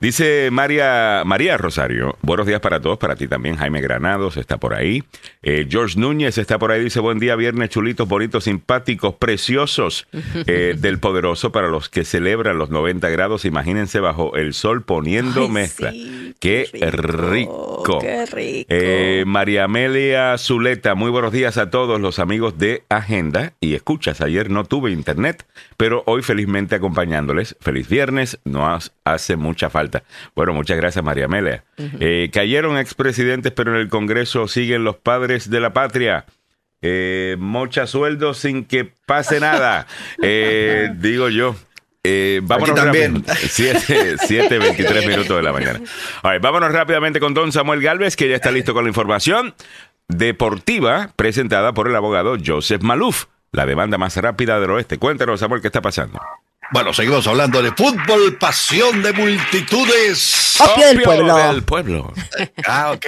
Dice 0.00 0.50
María, 0.52 1.22
María 1.24 1.56
Rosario, 1.56 2.16
buenos 2.22 2.46
días 2.46 2.60
para 2.60 2.80
todos, 2.80 2.98
para 2.98 3.16
ti 3.16 3.28
también. 3.28 3.56
Jaime 3.56 3.80
Granados 3.80 4.36
está 4.36 4.58
por 4.58 4.74
ahí. 4.74 5.02
Eh, 5.42 5.66
George 5.68 5.98
Núñez 5.98 6.38
está 6.38 6.58
por 6.58 6.72
ahí, 6.72 6.84
dice 6.84 7.00
buen 7.00 7.18
día, 7.18 7.36
viernes 7.36 7.70
chulitos, 7.70 8.06
bonitos, 8.08 8.44
simpáticos, 8.44 9.14
preciosos 9.14 10.06
eh, 10.46 10.74
del 10.78 10.98
poderoso 10.98 11.52
para 11.52 11.68
los 11.68 11.88
que 11.88 12.04
celebran 12.04 12.58
los 12.58 12.70
90 12.70 13.08
grados. 13.08 13.44
Imagínense 13.44 14.00
bajo 14.00 14.36
el 14.36 14.54
sol 14.54 14.82
poniendo 14.82 15.48
mezcla. 15.48 15.92
qué, 16.40 16.68
rico. 16.72 17.98
Qué 18.00 18.26
rico. 18.26 19.28
María 19.30 19.64
Amelia 19.64 20.36
Zuleta, 20.38 20.94
muy 20.94 21.10
buenos 21.10 21.32
días 21.32 21.56
a 21.56 21.70
todos 21.70 22.00
los 22.00 22.18
amigos 22.18 22.58
de 22.58 22.84
Agenda 22.88 23.54
y 23.60 23.74
escuchas. 23.74 24.20
Ayer 24.20 24.50
no 24.50 24.64
tuve 24.64 24.90
internet, 24.90 25.46
pero 25.76 26.02
hoy 26.06 26.22
felizmente 26.22 26.74
acompañándoles 26.74 27.53
feliz 27.60 27.88
viernes, 27.88 28.38
nos 28.44 28.92
hace 29.04 29.36
mucha 29.36 29.70
falta. 29.70 30.02
Bueno, 30.34 30.52
muchas 30.52 30.76
gracias 30.76 31.04
María 31.04 31.26
Amelia. 31.26 31.64
Eh, 31.78 32.30
cayeron 32.32 32.78
expresidentes, 32.78 33.52
pero 33.52 33.74
en 33.74 33.80
el 33.80 33.88
Congreso 33.88 34.48
siguen 34.48 34.84
los 34.84 34.96
padres 34.96 35.50
de 35.50 35.60
la 35.60 35.72
patria. 35.72 36.26
Eh, 36.86 37.36
mocha 37.38 37.86
sueldo 37.86 38.34
sin 38.34 38.66
que 38.66 38.92
pase 39.06 39.40
nada, 39.40 39.86
eh, 40.22 40.90
digo 40.98 41.30
yo. 41.30 41.56
Eh, 42.06 42.40
vámonos 42.42 42.74
también. 42.74 43.24
7, 43.26 44.58
23 44.58 45.06
minutos 45.06 45.34
de 45.34 45.42
la 45.42 45.52
mañana. 45.54 45.80
vámonos 46.22 46.70
rápidamente 46.72 47.20
con 47.20 47.32
don 47.32 47.52
Samuel 47.52 47.80
Galvez, 47.80 48.16
que 48.16 48.28
ya 48.28 48.36
está 48.36 48.50
listo 48.50 48.74
con 48.74 48.84
la 48.84 48.90
información 48.90 49.54
deportiva 50.08 51.10
presentada 51.16 51.72
por 51.72 51.88
el 51.88 51.96
abogado 51.96 52.36
Joseph 52.44 52.82
Maluf, 52.82 53.24
la 53.52 53.64
demanda 53.64 53.96
más 53.96 54.18
rápida 54.18 54.60
del 54.60 54.72
oeste. 54.72 54.98
Cuéntanos, 54.98 55.40
Samuel, 55.40 55.62
¿qué 55.62 55.68
está 55.68 55.80
pasando? 55.80 56.20
Bueno, 56.72 56.92
seguimos 56.92 57.26
hablando 57.26 57.62
de 57.62 57.72
fútbol, 57.72 58.36
pasión 58.38 59.02
de 59.02 59.12
multitudes. 59.12 60.60
Opio 60.60 60.86
del 60.86 61.02
pueblo. 61.02 61.36
Del 61.36 61.62
pueblo. 61.62 62.12
ah, 62.66 62.92
ok. 62.92 63.06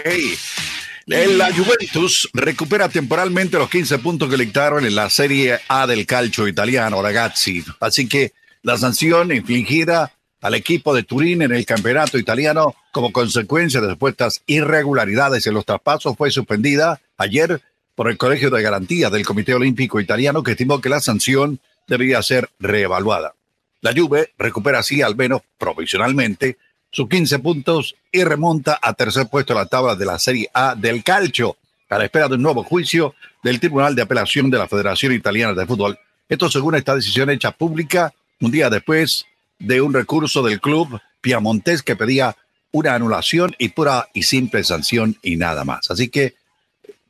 La 1.06 1.52
Juventus 1.52 2.28
recupera 2.32 2.88
temporalmente 2.88 3.58
los 3.58 3.70
15 3.70 3.98
puntos 3.98 4.28
que 4.28 4.36
le 4.36 4.46
quitaron 4.46 4.84
en 4.84 4.94
la 4.94 5.08
Serie 5.08 5.60
A 5.68 5.86
del 5.86 6.04
calcio 6.04 6.48
italiano, 6.48 7.00
ragazzi. 7.00 7.64
Así 7.80 8.08
que 8.08 8.32
la 8.62 8.76
sanción 8.76 9.32
infligida 9.32 10.12
al 10.42 10.54
equipo 10.54 10.94
de 10.94 11.04
Turín 11.04 11.42
en 11.42 11.52
el 11.52 11.64
campeonato 11.64 12.18
italiano 12.18 12.74
como 12.90 13.12
consecuencia 13.12 13.80
de 13.80 13.90
supuestas 13.90 14.42
irregularidades 14.46 15.46
en 15.46 15.54
los 15.54 15.64
traspasos 15.64 16.16
fue 16.16 16.30
suspendida 16.30 17.00
ayer 17.16 17.60
por 17.94 18.10
el 18.10 18.18
Colegio 18.18 18.50
de 18.50 18.62
Garantías 18.62 19.10
del 19.10 19.24
Comité 19.24 19.54
Olímpico 19.54 20.00
Italiano 20.00 20.42
que 20.42 20.52
estimó 20.52 20.80
que 20.80 20.88
la 20.88 21.00
sanción 21.00 21.60
debería 21.86 22.20
ser 22.22 22.50
reevaluada. 22.58 23.34
La 23.80 23.92
Juve 23.94 24.32
recupera 24.38 24.80
así, 24.80 25.02
al 25.02 25.16
menos 25.16 25.42
provisionalmente, 25.58 26.56
sus 26.90 27.08
15 27.08 27.38
puntos 27.40 27.94
y 28.10 28.24
remonta 28.24 28.78
a 28.80 28.94
tercer 28.94 29.28
puesto 29.28 29.52
en 29.52 29.58
la 29.58 29.66
tabla 29.66 29.94
de 29.94 30.06
la 30.06 30.18
Serie 30.18 30.48
A 30.54 30.74
del 30.74 31.04
Calcio, 31.04 31.56
a 31.88 31.98
la 31.98 32.04
espera 32.04 32.28
de 32.28 32.36
un 32.36 32.42
nuevo 32.42 32.64
juicio 32.64 33.14
del 33.42 33.60
Tribunal 33.60 33.94
de 33.94 34.02
Apelación 34.02 34.50
de 34.50 34.58
la 34.58 34.66
Federación 34.66 35.12
Italiana 35.12 35.54
de 35.54 35.66
Fútbol. 35.66 35.98
Esto 36.28 36.50
según 36.50 36.74
esta 36.74 36.94
decisión 36.94 37.30
hecha 37.30 37.52
pública 37.52 38.12
un 38.40 38.50
día 38.50 38.70
después 38.70 39.26
de 39.58 39.80
un 39.80 39.94
recurso 39.94 40.42
del 40.42 40.60
club 40.60 41.00
piamontés 41.20 41.82
que 41.82 41.96
pedía 41.96 42.36
una 42.72 42.94
anulación 42.94 43.54
y 43.58 43.68
pura 43.68 44.08
y 44.12 44.22
simple 44.22 44.64
sanción 44.64 45.16
y 45.22 45.36
nada 45.36 45.64
más. 45.64 45.90
Así 45.90 46.08
que 46.08 46.34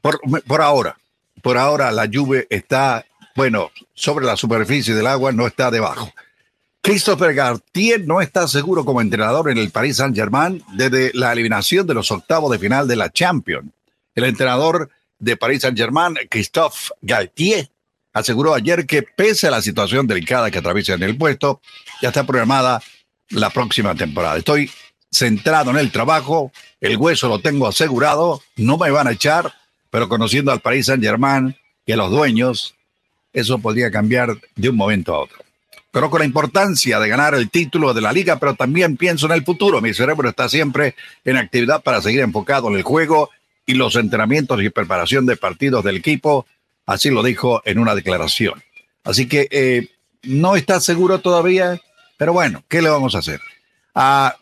por, 0.00 0.20
por 0.46 0.62
ahora, 0.62 0.98
por 1.42 1.58
ahora 1.58 1.90
la 1.90 2.08
Juve 2.12 2.46
está, 2.50 3.04
bueno, 3.34 3.70
sobre 3.94 4.26
la 4.26 4.36
superficie 4.36 4.94
del 4.94 5.06
agua, 5.06 5.32
no 5.32 5.46
está 5.46 5.70
debajo. 5.70 6.12
Christopher 6.80 7.34
Gartier 7.34 8.06
no 8.06 8.20
está 8.20 8.46
seguro 8.46 8.84
como 8.84 9.00
entrenador 9.00 9.50
en 9.50 9.58
el 9.58 9.70
Paris 9.70 9.96
Saint-Germain 9.96 10.62
desde 10.74 11.10
la 11.14 11.32
eliminación 11.32 11.86
de 11.86 11.94
los 11.94 12.10
octavos 12.12 12.50
de 12.52 12.58
final 12.58 12.86
de 12.86 12.96
la 12.96 13.10
Champions. 13.10 13.72
El 14.14 14.24
entrenador 14.24 14.90
de 15.18 15.36
Paris 15.36 15.62
Saint-Germain, 15.62 16.16
Christophe 16.30 16.90
Galtier, 17.02 17.68
aseguró 18.12 18.54
ayer 18.54 18.86
que 18.86 19.02
pese 19.02 19.48
a 19.48 19.50
la 19.50 19.62
situación 19.62 20.06
delicada 20.06 20.50
que 20.50 20.58
atraviesa 20.58 20.94
en 20.94 21.02
el 21.02 21.18
puesto, 21.18 21.60
ya 22.00 22.08
está 22.08 22.24
programada 22.24 22.82
la 23.30 23.50
próxima 23.50 23.94
temporada. 23.94 24.38
Estoy 24.38 24.70
centrado 25.10 25.70
en 25.70 25.78
el 25.78 25.90
trabajo, 25.90 26.52
el 26.80 26.96
hueso 26.96 27.28
lo 27.28 27.40
tengo 27.40 27.66
asegurado, 27.66 28.42
no 28.56 28.78
me 28.78 28.90
van 28.90 29.08
a 29.08 29.12
echar, 29.12 29.52
pero 29.90 30.08
conociendo 30.08 30.52
al 30.52 30.60
Paris 30.60 30.86
Saint-Germain 30.86 31.56
y 31.84 31.92
a 31.92 31.96
los 31.96 32.10
dueños, 32.10 32.74
eso 33.32 33.58
podría 33.58 33.90
cambiar 33.90 34.36
de 34.54 34.68
un 34.68 34.76
momento 34.76 35.14
a 35.14 35.20
otro. 35.20 35.45
Conozco 35.96 36.18
la 36.18 36.26
importancia 36.26 37.00
de 37.00 37.08
ganar 37.08 37.34
el 37.34 37.48
título 37.48 37.94
de 37.94 38.02
la 38.02 38.12
liga, 38.12 38.38
pero 38.38 38.52
también 38.54 38.98
pienso 38.98 39.24
en 39.24 39.32
el 39.32 39.44
futuro. 39.44 39.80
Mi 39.80 39.94
cerebro 39.94 40.28
está 40.28 40.46
siempre 40.46 40.94
en 41.24 41.38
actividad 41.38 41.82
para 41.82 42.02
seguir 42.02 42.20
enfocado 42.20 42.68
en 42.68 42.74
el 42.74 42.82
juego 42.82 43.30
y 43.64 43.72
los 43.72 43.96
entrenamientos 43.96 44.62
y 44.62 44.68
preparación 44.68 45.24
de 45.24 45.38
partidos 45.38 45.82
del 45.82 45.96
equipo. 45.96 46.44
Así 46.84 47.08
lo 47.08 47.22
dijo 47.22 47.62
en 47.64 47.78
una 47.78 47.94
declaración. 47.94 48.62
Así 49.04 49.26
que 49.26 49.48
eh, 49.50 49.88
no 50.24 50.54
está 50.54 50.80
seguro 50.80 51.20
todavía, 51.20 51.80
pero 52.18 52.34
bueno, 52.34 52.62
¿qué 52.68 52.82
le 52.82 52.90
vamos 52.90 53.14
a 53.14 53.20
hacer? 53.20 53.40
A 53.94 54.36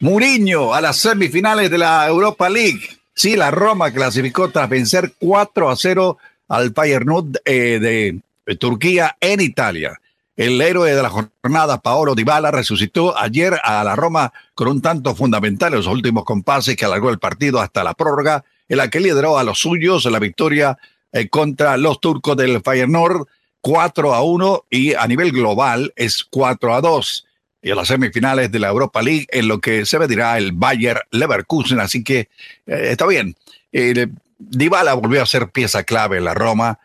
Muriño 0.00 0.74
a 0.74 0.80
las 0.80 0.96
semifinales 0.96 1.70
de 1.70 1.78
la 1.78 2.04
Europa 2.08 2.50
League. 2.50 2.80
Sí, 3.14 3.36
la 3.36 3.52
Roma 3.52 3.92
clasificó 3.92 4.50
tras 4.50 4.68
vencer 4.68 5.12
4 5.20 5.70
a 5.70 5.76
0 5.76 6.18
al 6.48 6.74
Feyenoord 6.74 7.36
eh, 7.44 8.20
de 8.44 8.56
Turquía 8.56 9.16
en 9.20 9.40
Italia. 9.40 9.99
El 10.40 10.58
héroe 10.62 10.94
de 10.94 11.02
la 11.02 11.10
jornada, 11.10 11.82
Paolo 11.82 12.14
Dybala, 12.14 12.50
resucitó 12.50 13.14
ayer 13.14 13.60
a 13.62 13.84
la 13.84 13.94
Roma 13.94 14.32
con 14.54 14.68
un 14.68 14.80
tanto 14.80 15.14
fundamental 15.14 15.74
en 15.74 15.80
los 15.80 15.86
últimos 15.86 16.24
compases 16.24 16.76
que 16.76 16.86
alargó 16.86 17.10
el 17.10 17.18
partido 17.18 17.60
hasta 17.60 17.84
la 17.84 17.92
prórroga, 17.92 18.42
en 18.66 18.78
la 18.78 18.88
que 18.88 19.00
lideró 19.00 19.36
a 19.36 19.44
los 19.44 19.58
suyos 19.58 20.06
la 20.06 20.18
victoria 20.18 20.78
eh, 21.12 21.28
contra 21.28 21.76
los 21.76 22.00
turcos 22.00 22.38
del 22.38 22.62
Feyenoord 22.62 23.26
4 23.60 24.14
a 24.14 24.22
1 24.22 24.64
y 24.70 24.94
a 24.94 25.06
nivel 25.06 25.30
global 25.30 25.92
es 25.94 26.24
4 26.24 26.74
a 26.74 26.80
2 26.80 27.26
y 27.60 27.70
a 27.72 27.74
las 27.74 27.88
semifinales 27.88 28.50
de 28.50 28.60
la 28.60 28.68
Europa 28.68 29.02
League 29.02 29.26
en 29.32 29.46
lo 29.46 29.60
que 29.60 29.84
se 29.84 29.98
medirá 29.98 30.38
el 30.38 30.52
Bayer 30.52 31.02
Leverkusen, 31.10 31.80
así 31.80 32.02
que 32.02 32.30
eh, 32.66 32.88
está 32.92 33.06
bien. 33.06 33.36
Eh, 33.72 34.06
Dybala 34.38 34.94
volvió 34.94 35.22
a 35.22 35.26
ser 35.26 35.50
pieza 35.50 35.84
clave 35.84 36.16
en 36.16 36.24
la 36.24 36.32
Roma, 36.32 36.78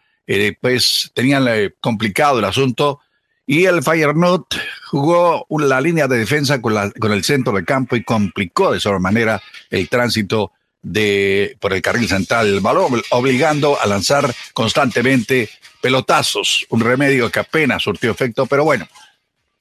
pues 0.60 1.12
tenían 1.14 1.48
complicado 1.80 2.40
el 2.40 2.46
asunto 2.46 3.00
y 3.48 3.66
el 3.66 3.84
Feyenoord 3.84 4.46
jugó 4.88 5.46
la 5.50 5.80
línea 5.80 6.08
de 6.08 6.18
defensa 6.18 6.62
con, 6.62 6.74
la, 6.74 6.92
con 6.92 7.12
el 7.12 7.24
centro 7.24 7.54
del 7.54 7.66
campo 7.66 7.96
y 7.96 8.04
complicó 8.04 8.72
de 8.72 8.80
esa 8.80 8.98
manera 9.00 9.42
el 9.70 9.88
tránsito 9.88 10.52
de, 10.82 11.58
por 11.60 11.74
el 11.74 11.82
carril 11.82 12.08
central 12.08 12.46
del 12.48 12.60
balón, 12.60 13.02
obligando 13.12 13.80
a 13.80 13.88
lanzar 13.88 14.34
constantemente 14.54 15.50
pelotazos, 15.82 16.66
un 16.70 16.80
remedio 16.80 17.32
que 17.32 17.40
apenas 17.40 17.84
surtió 17.84 18.12
efecto, 18.12 18.46
pero 18.46 18.64
bueno, 18.64 18.88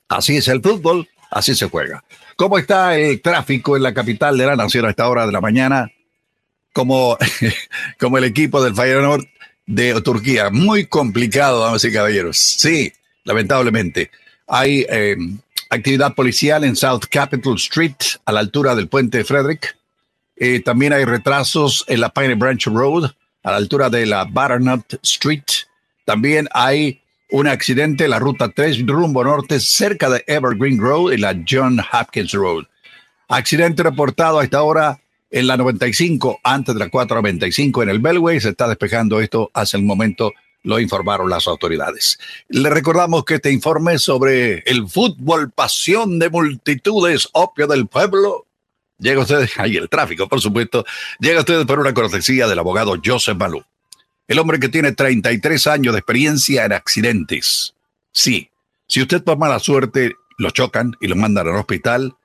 así 0.09 0.37
es 0.37 0.49
el 0.49 0.63
fútbol, 0.63 1.09
así 1.31 1.55
se 1.55 1.69
juega. 1.69 2.05
¿Cómo 2.37 2.59
está 2.59 2.97
el 2.97 3.21
tráfico 3.21 3.77
en 3.77 3.83
la 3.83 3.95
capital 3.95 4.37
de 4.37 4.47
la 4.47 4.57
nación 4.57 4.87
a 4.87 4.91
esta 4.91 5.09
hora 5.09 5.27
de 5.27 5.33
la 5.33 5.41
mañana? 5.41 5.91
Como, 6.73 7.17
como 7.99 8.19
el 8.19 8.25
equipo 8.25 8.63
del 8.63 8.75
Feyenoord 8.75 9.25
de 9.67 10.01
Turquía. 10.03 10.51
Muy 10.51 10.87
complicado, 10.87 11.61
damas 11.61 11.85
y 11.85 11.93
caballeros. 11.93 12.37
Sí, 12.37 12.93
lamentablemente. 13.25 14.11
Hay 14.47 14.87
eh, 14.89 15.17
actividad 15.71 16.15
policial 16.15 16.65
en 16.65 16.77
South 16.77 17.05
Capitol 17.11 17.57
Street, 17.57 17.97
a 18.25 18.33
la 18.33 18.41
altura 18.41 18.75
del 18.75 18.89
puente 18.89 19.25
Frederick. 19.25 19.77
Eh, 20.37 20.61
también 20.61 20.93
hay 20.93 21.05
retrasos 21.05 21.85
en 21.89 22.01
la 22.01 22.11
Pine 22.11 22.35
Branch 22.35 22.67
Road, 22.67 23.11
a 23.43 23.51
la 23.51 23.57
altura 23.57 23.91
de 23.91 24.07
la 24.07 24.25
Butternut 24.25 24.95
Street. 25.03 25.45
También 26.05 26.49
hay 26.53 27.01
un 27.31 27.49
accidente 27.49 28.05
en 28.05 28.11
la 28.11 28.19
ruta 28.19 28.49
3 28.49 28.87
rumbo 28.87 29.25
norte 29.25 29.59
cerca 29.59 30.09
de 30.09 30.23
Evergreen 30.27 30.79
Road 30.79 31.13
y 31.13 31.17
la 31.17 31.37
John 31.49 31.81
Hopkins 31.81 32.33
Road. 32.33 32.65
Accidente 33.29 33.83
reportado 33.83 34.39
a 34.39 34.45
esta 34.45 34.63
hora 34.63 35.01
en 35.31 35.49
la 35.49 35.57
95, 35.57 36.41
antes 36.45 36.75
de 36.75 36.79
la 36.79 36.91
495 36.91 37.83
en 37.83 37.89
el 37.89 37.99
Bellway. 37.99 38.41
Se 38.41 38.51
está 38.51 38.69
despejando 38.69 39.21
esto 39.21 39.51
hace 39.53 39.77
el 39.77 39.83
momento 39.83 40.33
lo 40.65 40.81
informaron 40.81 41.31
las 41.31 41.47
autoridades. 41.47 42.19
Le 42.49 42.69
recordamos 42.71 43.25
que 43.25 43.35
este 43.35 43.53
informe 43.53 43.99
sobre 43.99 44.61
el 44.67 44.89
fútbol, 44.89 45.51
pasión 45.51 46.19
de 46.19 46.31
multitudes, 46.31 47.29
opio 47.33 47.67
del 47.67 47.87
pueblo, 47.87 48.47
llega 48.99 49.21
usted, 49.21 49.49
ahí 49.59 49.77
el 49.77 49.89
tráfico, 49.89 50.29
por 50.29 50.41
supuesto, 50.41 50.85
llega 51.21 51.41
usted 51.41 51.65
por 51.67 51.79
una 51.79 51.95
cortesía 51.95 52.49
del 52.49 52.59
abogado 52.59 52.97
Joseph 53.05 53.37
Malou, 53.37 53.63
el 54.27 54.39
hombre 54.39 54.59
que 54.59 54.71
tiene 54.71 54.93
33 54.93 55.67
años 55.69 55.93
de 55.93 56.01
experiencia 56.01 56.65
en 56.65 56.73
accidentes. 56.73 57.75
Sí, 58.13 58.51
si 58.89 59.03
usted 59.03 59.23
por 59.23 59.39
mala 59.39 59.59
suerte 59.59 60.17
lo 60.39 60.51
chocan 60.51 60.97
y 61.01 61.09
lo 61.09 61.17
mandan 61.17 61.47
al 61.47 61.57
hospital, 61.57 62.17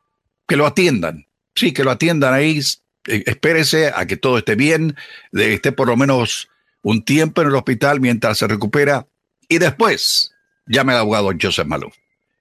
que 0.47 0.56
lo 0.56 0.65
atiendan. 0.65 1.28
Sí, 1.56 1.73
que 1.73 1.84
lo 1.84 1.91
atiendan 1.91 2.34
ahí. 2.34 2.60
Eh, 3.08 3.23
espérese 3.25 3.91
a 3.93 4.06
que 4.08 4.17
todo 4.17 4.38
esté 4.38 4.56
bien, 4.56 4.95
esté 5.34 5.71
por 5.71 5.88
lo 5.88 5.97
menos 5.97 6.49
un 6.82 7.04
tiempo 7.04 7.42
en 7.42 7.50
el 7.50 7.56
hospital 7.56 8.00
mientras 8.00 8.38
se 8.38 8.48
recupera 8.48 9.08
y 9.48 9.58
después 9.58 10.32
llame 10.68 10.94
al 10.94 11.00
abogado 11.00 11.32
Joseph 11.39 11.68
Malou. 11.68 11.92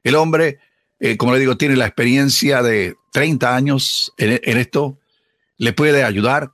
El 0.05 0.14
hombre 0.14 0.59
eh, 1.01 1.16
como 1.16 1.33
le 1.33 1.40
digo, 1.40 1.57
tiene 1.57 1.77
la 1.77 1.87
experiencia 1.87 2.62
de 2.62 2.96
30 3.12 3.55
años 3.55 4.12
en, 4.18 4.59
esto, 4.59 4.98
le 5.57 5.72
puede 5.72 6.05
ayudar. 6.05 6.53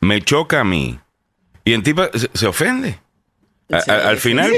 Me 0.00 0.20
choca 0.22 0.60
a 0.60 0.64
mí. 0.64 0.98
Y 1.64 1.72
el 1.72 1.82
tipo 1.82 2.02
se, 2.34 2.46
ofende. 2.46 2.98
al 3.70 4.18
final, 4.18 4.50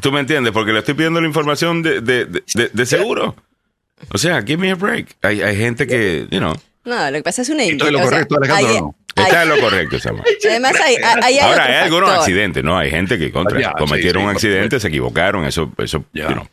tú 0.00 0.12
me 0.12 0.20
entiendes, 0.20 0.52
porque 0.52 0.72
le 0.72 0.80
estoy 0.80 0.94
pidiendo 0.94 1.20
la 1.20 1.26
información 1.26 1.82
de, 1.82 2.00
de, 2.00 2.42
de 2.72 2.86
seguro. 2.86 3.34
O 4.12 4.18
sea, 4.18 4.42
give 4.42 4.58
me 4.58 4.70
a 4.70 4.74
break. 4.74 5.16
Hay, 5.22 5.42
hay 5.42 5.56
gente 5.56 5.86
que, 5.86 6.26
you 6.30 6.38
know. 6.38 6.54
No, 6.84 7.10
lo 7.10 7.16
que 7.16 7.22
pasa 7.22 7.42
es 7.42 7.48
una 7.48 7.64
Esto 7.64 7.86
es 7.86 7.92
lo 7.92 8.00
correcto, 8.00 8.36
Alejandro, 8.36 8.80
no? 8.80 8.96
Está 9.16 9.42
en 9.44 9.48
lo 9.48 9.60
correcto, 9.60 9.98
Samuel. 9.98 10.24
Además, 10.44 10.74
hay, 10.80 10.96
hay, 10.96 11.38
Ahora, 11.38 11.64
hay 11.66 11.74
algunos 11.84 12.10
accidentes, 12.10 12.64
¿no? 12.64 12.76
Hay 12.76 12.90
gente 12.90 13.18
que 13.18 13.30
contra, 13.30 13.72
cometieron 13.72 14.24
un 14.24 14.30
accidente, 14.30 14.80
se 14.80 14.88
equivocaron, 14.88 15.44
eso, 15.44 15.72
eso 15.78 16.04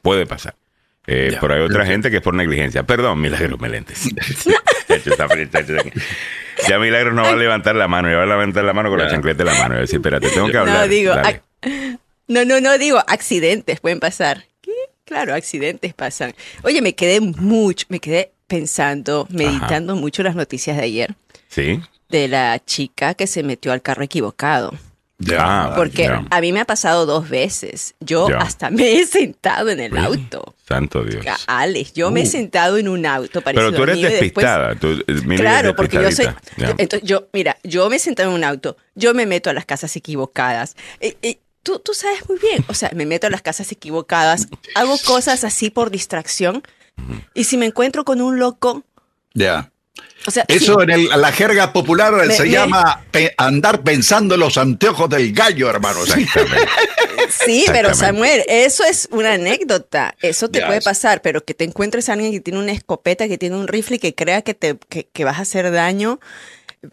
puede 0.01 0.25
pasar. 0.25 0.55
Eh, 1.07 1.35
pero 1.41 1.55
hay 1.55 1.61
otra 1.61 1.85
gente 1.85 2.11
que 2.11 2.17
es 2.17 2.21
por 2.21 2.35
negligencia. 2.35 2.83
Perdón, 2.83 3.19
Milagros 3.19 3.59
Melentes. 3.59 4.03
ya 6.67 6.77
Milagros 6.77 7.13
no 7.15 7.23
va 7.23 7.31
a 7.31 7.35
levantar 7.35 7.75
la 7.75 7.87
mano, 7.87 8.09
ya 8.09 8.17
va 8.17 8.23
a 8.23 8.27
levantar 8.27 8.63
la 8.63 8.73
mano 8.73 8.89
con 8.89 8.99
la 8.99 9.09
chancleta 9.09 9.43
de 9.43 9.51
la 9.51 9.57
mano. 9.57 9.73
Y 9.73 9.77
va 9.77 9.77
a 9.77 9.81
decir, 9.81 9.97
espérate, 9.97 10.29
tengo 10.29 10.47
que 10.49 10.57
hablar. 10.57 10.81
No, 10.81 10.87
digo, 10.87 11.15
no, 12.27 12.45
no, 12.45 12.61
no, 12.61 12.77
digo, 12.77 13.03
accidentes 13.07 13.79
pueden 13.79 13.99
pasar. 13.99 14.45
Claro, 15.11 15.33
accidentes 15.33 15.93
pasan. 15.93 16.33
Oye, 16.63 16.81
me 16.81 16.95
quedé 16.95 17.19
mucho, 17.19 17.85
me 17.89 17.99
quedé 17.99 18.31
pensando, 18.47 19.27
meditando 19.29 19.97
mucho 19.97 20.23
las 20.23 20.35
noticias 20.35 20.77
de 20.77 20.83
ayer. 20.83 21.15
Sí. 21.49 21.81
De 22.07 22.29
la 22.29 22.63
chica 22.63 23.13
que 23.13 23.27
se 23.27 23.43
metió 23.43 23.73
al 23.73 23.81
carro 23.81 24.05
equivocado. 24.05 24.71
Ya, 25.17 25.73
Porque 25.75 26.09
a 26.29 26.39
mí 26.39 26.53
me 26.53 26.61
ha 26.61 26.65
pasado 26.65 27.05
dos 27.05 27.27
veces. 27.27 27.93
Yo 27.99 28.25
hasta 28.39 28.71
me 28.71 28.93
he 28.93 29.05
sentado 29.05 29.67
en 29.69 29.81
el 29.81 29.97
auto. 29.97 30.55
Santo 30.65 31.03
Dios. 31.03 31.25
Alex, 31.45 31.91
yo 31.91 32.09
me 32.09 32.21
he 32.21 32.23
uh. 32.23 32.27
sentado 32.27 32.77
en 32.77 32.87
un 32.87 33.05
auto. 33.05 33.41
Pero 33.41 33.73
tú 33.73 33.83
eres 33.83 34.01
despistada. 34.01 34.75
tú, 34.75 35.03
eh, 35.05 35.35
claro, 35.35 35.75
porque 35.75 36.01
yo 36.01 36.09
soy. 36.09 36.29
entonces, 36.77 37.01
yo, 37.03 37.27
mira, 37.33 37.57
yo 37.65 37.89
me 37.89 37.97
he 37.97 37.99
sentado 37.99 38.29
en 38.29 38.35
un 38.35 38.45
auto. 38.45 38.77
Yo 38.95 39.13
me 39.13 39.25
meto 39.25 39.49
a 39.49 39.53
las 39.53 39.65
casas 39.65 39.93
equivocadas. 39.97 40.77
Y, 41.01 41.17
y, 41.21 41.39
tú, 41.63 41.79
tú 41.79 41.93
sabes 41.93 42.27
muy 42.27 42.39
bien, 42.39 42.63
o 42.67 42.73
sea, 42.73 42.91
me 42.95 43.05
meto 43.05 43.27
a 43.27 43.29
las 43.29 43.41
casas 43.41 43.71
equivocadas, 43.71 44.47
hago 44.75 44.97
cosas 45.05 45.43
así 45.43 45.69
por 45.69 45.91
distracción, 45.91 46.63
y 47.33 47.45
si 47.45 47.57
me 47.57 47.65
encuentro 47.65 48.05
con 48.05 48.21
un 48.21 48.39
loco... 48.39 48.83
Ya. 49.33 49.71
O 50.27 50.31
sea, 50.31 50.45
Eso 50.47 50.81
en 50.81 51.09
la 51.09 51.31
jerga 51.31 51.73
popular 51.73 52.31
se 52.31 52.49
llama 52.49 53.03
andar 53.37 53.81
pensando 53.81 54.35
en 54.35 54.41
los 54.41 54.57
anteojos 54.57 55.09
del 55.09 55.33
gallo, 55.33 55.69
hermano. 55.69 55.99
sí, 57.29 57.65
pero 57.67 57.95
Samuel, 57.95 58.43
eso 58.47 58.83
es 58.83 59.07
una 59.11 59.33
anécdota. 59.33 60.15
Eso 60.21 60.49
te 60.49 60.63
puede 60.63 60.81
pasar, 60.81 61.23
pero 61.23 61.43
que 61.43 61.55
te 61.55 61.63
encuentres 61.63 62.07
a 62.09 62.13
alguien 62.13 62.31
que 62.31 62.39
tiene 62.39 62.59
una 62.59 62.71
escopeta, 62.71 63.27
que 63.27 63.39
tiene 63.39 63.55
un 63.55 63.67
rifle 63.67 63.95
y 63.95 63.99
que 63.99 64.13
crea 64.13 64.43
que, 64.43 64.53
te, 64.53 64.77
que, 64.89 65.07
que 65.11 65.23
vas 65.23 65.39
a 65.39 65.41
hacer 65.41 65.71
daño 65.71 66.19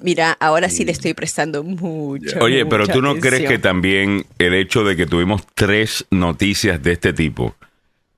Mira, 0.02 0.36
ahora 0.38 0.68
sí 0.68 0.84
le 0.84 0.92
estoy 0.92 1.14
prestando 1.14 1.64
mucho. 1.64 2.38
Oye, 2.40 2.66
pero 2.66 2.86
tú 2.86 3.00
no 3.00 3.16
crees 3.16 3.48
que 3.48 3.58
también 3.58 4.26
el 4.38 4.54
hecho 4.54 4.84
de 4.84 4.96
que 4.96 5.06
tuvimos 5.06 5.46
tres 5.54 6.06
noticias 6.10 6.82
de 6.82 6.92
este 6.92 7.12
tipo 7.12 7.54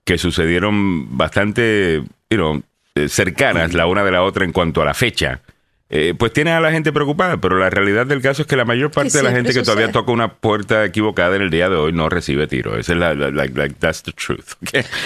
que 0.04 0.18
sucedieron 0.18 1.16
bastante 1.16 2.02
you 2.30 2.62
eh, 2.96 3.08
cercanas 3.08 3.72
la 3.72 3.86
una 3.86 4.02
de 4.02 4.10
la 4.10 4.24
otra 4.24 4.44
en 4.44 4.52
cuanto 4.52 4.82
a 4.82 4.84
la 4.84 4.94
fecha, 4.94 5.42
eh, 5.90 6.14
pues 6.18 6.32
tiene 6.32 6.50
a 6.50 6.60
la 6.60 6.72
gente 6.72 6.92
preocupada, 6.92 7.40
pero 7.40 7.56
la 7.56 7.70
realidad 7.70 8.04
del 8.04 8.20
caso 8.20 8.42
es 8.42 8.48
que 8.48 8.56
la 8.56 8.64
mayor 8.64 8.90
parte 8.90 9.16
de 9.16 9.22
la 9.22 9.30
gente 9.30 9.52
que 9.52 9.62
todavía 9.62 9.92
toca 9.92 10.10
una 10.10 10.34
puerta 10.34 10.84
equivocada 10.84 11.36
en 11.36 11.42
el 11.42 11.50
día 11.50 11.68
de 11.68 11.76
hoy 11.76 11.92
no 11.92 12.08
recibe 12.08 12.48
tiro. 12.48 12.76
Esa 12.76 12.92
es 12.92 12.98
la, 12.98 13.14
like, 13.14 13.74
that's 13.78 14.02
the 14.02 14.12
truth. 14.12 14.54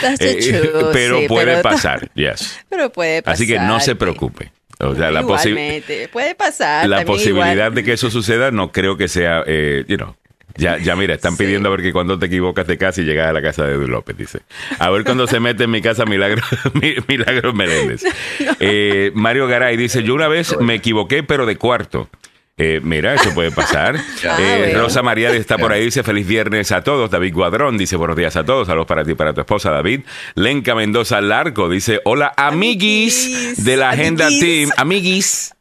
That's 0.01 0.19
the 0.19 0.39
eh, 0.39 0.61
truth 0.61 0.87
pero 0.95 1.27
puede 1.27 1.63
pasar, 1.63 2.11
yes. 2.15 2.59
Pero 2.71 2.91
puede 2.91 3.23
pasar. 3.23 3.35
Así 3.35 3.47
que 3.47 3.59
no 3.59 3.81
se 3.81 3.97
preocupe. 3.97 4.51
O 4.81 4.95
sea, 4.95 5.11
la 5.11 5.23
puede 5.23 6.35
pasar. 6.35 6.89
La 6.89 7.05
posibilidad 7.05 7.73
de 7.73 7.85
que 7.85 7.93
eso 7.93 8.11
suceda 8.11 8.51
no 8.51 8.73
creo 8.73 8.97
que 8.97 9.09
sea, 9.09 9.43
eh, 9.47 9.85
you 9.89 9.97
know, 9.97 10.17
ya, 10.57 10.79
ya 10.79 10.95
mira, 10.95 11.15
están 11.15 11.37
pidiendo 11.37 11.69
a 11.69 11.73
ver 11.73 11.83
que 11.83 11.93
cuando 11.93 12.19
te 12.19 12.27
equivocas 12.27 12.67
de 12.67 12.79
casa 12.79 13.01
y 13.01 13.05
llegas 13.05 13.29
a 13.29 13.33
la 13.33 13.43
casa 13.43 13.65
de 13.65 13.75
Edu 13.75 13.89
López, 13.89 14.17
dice. 14.17 14.41
A 14.79 14.89
ver 14.91 15.05
cuando 15.05 15.27
se 15.27 15.41
mete 15.41 15.65
en 15.65 15.71
mi 15.71 15.83
casa 15.83 16.05
Milagro, 16.05 16.43
Milagros 17.09 17.55
Meléndez. 17.55 18.05
Eh, 18.61 19.11
Mario 19.15 19.47
Garay 19.47 19.77
dice, 19.77 20.03
yo 20.03 20.15
una 20.15 20.29
vez 20.29 20.57
me 20.61 20.75
equivoqué, 20.75 21.23
pero 21.23 21.45
de 21.45 21.57
cuarto. 21.57 22.09
Eh, 22.57 22.81
mira, 22.83 23.15
eso 23.15 23.35
puede 23.35 23.51
pasar. 23.51 23.97
Eh, 24.39 24.73
Rosa 24.75 25.03
María 25.03 25.31
está 25.31 25.59
por 25.59 25.73
ahí, 25.73 25.85
dice 25.85 26.03
feliz 26.03 26.27
viernes 26.27 26.73
a 26.73 26.83
todos. 26.83 27.11
David 27.11 27.35
Guadrón 27.35 27.77
dice 27.77 27.97
buenos 27.97 28.17
días 28.17 28.37
a 28.37 28.45
todos. 28.45 28.67
Saludos 28.67 28.87
para 28.87 29.05
ti 29.05 29.13
y 29.13 29.15
para 29.15 29.33
tu 29.35 29.41
esposa, 29.41 29.71
David. 29.71 30.01
Lenca 30.35 30.75
Mendoza 30.75 31.21
Larco 31.21 31.69
dice 31.69 32.01
hola, 32.05 32.33
amiguis, 32.37 33.63
de 33.65 33.77
la 33.77 33.91
Agenda 33.91 34.29
Team. 34.29 34.71
Amiguis. 34.77 35.54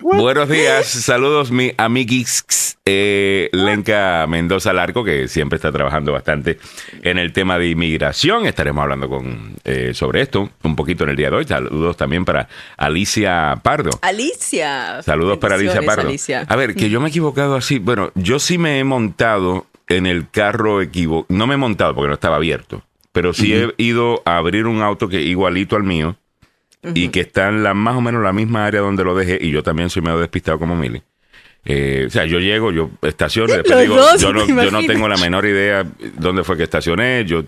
Buenos 0.00 0.48
días, 0.48 0.86
saludos 0.86 1.50
mi 1.50 1.72
amiguix 1.76 2.78
eh, 2.84 3.50
Lenca 3.52 4.26
Mendoza 4.28 4.72
Larco, 4.72 5.04
que 5.04 5.28
siempre 5.28 5.56
está 5.56 5.72
trabajando 5.72 6.12
bastante 6.12 6.58
en 7.02 7.18
el 7.18 7.32
tema 7.32 7.58
de 7.58 7.68
inmigración. 7.68 8.46
Estaremos 8.46 8.82
hablando 8.82 9.08
con 9.08 9.56
eh, 9.64 9.92
sobre 9.94 10.22
esto 10.22 10.50
un 10.62 10.76
poquito 10.76 11.04
en 11.04 11.10
el 11.10 11.16
día 11.16 11.30
de 11.30 11.36
hoy. 11.36 11.44
Saludos 11.44 11.96
también 11.96 12.24
para 12.24 12.48
Alicia 12.76 13.56
Pardo. 13.62 13.90
Alicia. 14.00 15.02
Saludos 15.02 15.38
para 15.38 15.56
Alicia 15.56 15.82
Pardo. 15.82 16.08
A 16.46 16.56
ver, 16.56 16.74
que 16.74 16.88
yo 16.88 17.00
me 17.00 17.08
he 17.08 17.10
equivocado 17.10 17.56
así. 17.56 17.78
Bueno, 17.78 18.12
yo 18.14 18.38
sí 18.38 18.56
me 18.56 18.78
he 18.78 18.84
montado 18.84 19.66
en 19.88 20.06
el 20.06 20.30
carro 20.30 20.80
equivocado. 20.80 21.36
No 21.36 21.46
me 21.46 21.54
he 21.54 21.58
montado 21.58 21.94
porque 21.94 22.08
no 22.08 22.14
estaba 22.14 22.36
abierto, 22.36 22.82
pero 23.12 23.32
sí 23.32 23.52
he 23.52 23.74
ido 23.76 24.22
a 24.24 24.36
abrir 24.36 24.66
un 24.66 24.80
auto 24.80 25.08
que 25.08 25.20
igualito 25.22 25.76
al 25.76 25.82
mío 25.82 26.16
y 26.82 27.08
que 27.08 27.20
está 27.20 27.48
en 27.48 27.62
la, 27.62 27.74
más 27.74 27.96
o 27.96 28.00
menos 28.00 28.22
la 28.22 28.32
misma 28.32 28.66
área 28.66 28.80
donde 28.80 29.04
lo 29.04 29.14
dejé, 29.14 29.38
y 29.40 29.50
yo 29.50 29.62
también 29.62 29.90
soy 29.90 30.02
medio 30.02 30.18
despistado 30.18 30.58
como 30.58 30.76
Mili. 30.76 31.02
Eh, 31.64 32.04
o 32.06 32.10
sea, 32.10 32.24
yo 32.24 32.38
llego, 32.38 32.72
yo 32.72 32.90
estaciono, 33.02 33.52
después 33.52 33.80
digo, 33.80 33.96
yo, 34.18 34.32
no, 34.32 34.46
yo 34.46 34.70
no 34.70 34.82
tengo 34.84 35.08
la 35.08 35.16
menor 35.16 35.44
idea 35.44 35.84
dónde 36.16 36.44
fue 36.44 36.56
que 36.56 36.62
estacioné, 36.62 37.24
yo, 37.26 37.44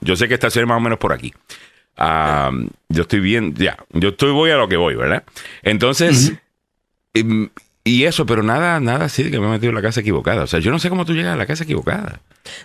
yo 0.00 0.16
sé 0.16 0.28
que 0.28 0.34
estacioné 0.34 0.66
más 0.66 0.76
o 0.76 0.80
menos 0.80 0.98
por 0.98 1.12
aquí. 1.12 1.32
Ah, 1.96 2.50
yo 2.88 3.02
estoy 3.02 3.20
bien, 3.20 3.54
ya, 3.54 3.76
yo 3.92 4.10
estoy 4.10 4.30
voy 4.30 4.50
a 4.50 4.56
lo 4.56 4.68
que 4.68 4.76
voy, 4.76 4.94
¿verdad? 4.94 5.24
Entonces, 5.62 6.34
y, 7.86 8.04
eso, 8.04 8.26
pero 8.26 8.42
nada, 8.42 8.80
nada 8.80 9.06
así 9.06 9.22
de 9.22 9.30
que 9.30 9.38
me 9.38 9.46
he 9.46 9.50
metido 9.50 9.70
en 9.70 9.76
la 9.76 9.82
casa 9.82 10.00
equivocada. 10.00 10.42
O 10.42 10.46
sea, 10.46 10.60
yo 10.60 10.70
no 10.70 10.78
sé 10.78 10.88
cómo 10.88 11.04
tú 11.04 11.14
llegas 11.14 11.34
a 11.34 11.36
la 11.36 11.46
casa 11.46 11.64
equivocada. 11.64 12.20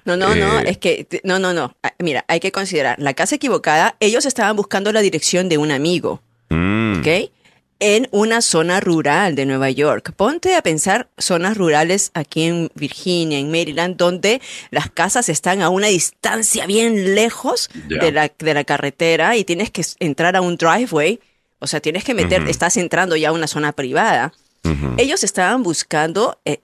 No, 0.05 0.17
no, 0.17 0.33
no, 0.35 0.59
eh, 0.59 0.63
es 0.67 0.77
que, 0.77 1.07
no, 1.23 1.39
no, 1.39 1.53
no. 1.53 1.75
Ah, 1.83 1.93
mira, 1.99 2.25
hay 2.27 2.39
que 2.39 2.51
considerar, 2.51 2.99
la 2.99 3.13
casa 3.13 3.35
equivocada, 3.35 3.95
ellos 3.99 4.25
estaban 4.25 4.55
buscando 4.55 4.91
la 4.91 5.01
dirección 5.01 5.49
de 5.49 5.57
un 5.57 5.71
amigo, 5.71 6.21
mm. 6.49 6.99
¿ok? 6.99 7.07
En 7.79 8.07
una 8.11 8.41
zona 8.41 8.79
rural 8.79 9.35
de 9.35 9.45
Nueva 9.45 9.71
York. 9.71 10.13
Ponte 10.15 10.55
a 10.55 10.61
pensar 10.61 11.09
zonas 11.17 11.57
rurales 11.57 12.11
aquí 12.13 12.43
en 12.43 12.69
Virginia, 12.75 13.39
en 13.39 13.49
Maryland, 13.49 13.97
donde 13.97 14.41
las 14.69 14.91
casas 14.91 15.29
están 15.29 15.61
a 15.61 15.69
una 15.69 15.87
distancia 15.87 16.67
bien 16.67 17.15
lejos 17.15 17.69
de, 17.87 18.11
la, 18.11 18.31
de 18.37 18.53
la 18.53 18.63
carretera 18.63 19.35
y 19.35 19.45
tienes 19.45 19.71
que 19.71 19.83
entrar 19.99 20.35
a 20.35 20.41
un 20.41 20.57
driveway. 20.57 21.19
O 21.57 21.67
sea, 21.67 21.79
tienes 21.79 22.03
que 22.03 22.13
meter, 22.13 22.47
estás 22.47 22.77
entrando 22.77 23.15
ya 23.15 23.29
a 23.29 23.31
una 23.31 23.47
zona 23.47 23.71
privada. 23.71 24.33
Ellos 24.97 25.23
estaban 25.23 25.63
buscando 25.63 26.39
eh, 26.45 26.61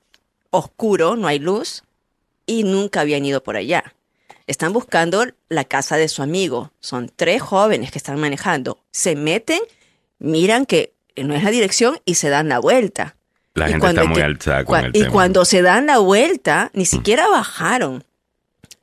oscuro, 0.50 1.16
no 1.16 1.28
hay 1.28 1.40
luz, 1.40 1.84
y 2.46 2.64
nunca 2.64 3.02
habían 3.02 3.26
ido 3.26 3.42
por 3.44 3.58
allá. 3.58 3.94
Están 4.46 4.72
buscando 4.72 5.26
la 5.50 5.66
casa 5.66 5.98
de 5.98 6.08
su 6.08 6.22
amigo. 6.22 6.72
Son 6.80 7.12
tres 7.14 7.42
jóvenes 7.42 7.92
que 7.92 7.98
están 7.98 8.20
manejando. 8.20 8.80
Se 8.92 9.16
meten, 9.16 9.60
miran 10.20 10.66
que 10.66 10.94
no 11.18 11.36
es 11.36 11.44
la 11.44 11.52
dirección 11.52 12.00
y 12.06 12.16
se 12.16 12.30
dan 12.30 12.48
la 12.48 12.60
vuelta. 12.60 13.16
La 13.56 13.68
gente 13.68 13.88
está 13.88 14.04
muy 14.06 14.22
alta 14.22 14.64
con 14.64 14.86
el 14.86 14.90
Y 14.90 15.00
tema. 15.02 15.12
cuando 15.12 15.44
se 15.44 15.62
dan 15.64 15.88
la 15.88 15.98
vuelta, 15.98 16.70
ni 16.74 16.86
siquiera 16.86 17.28
bajaron. 17.28 18.04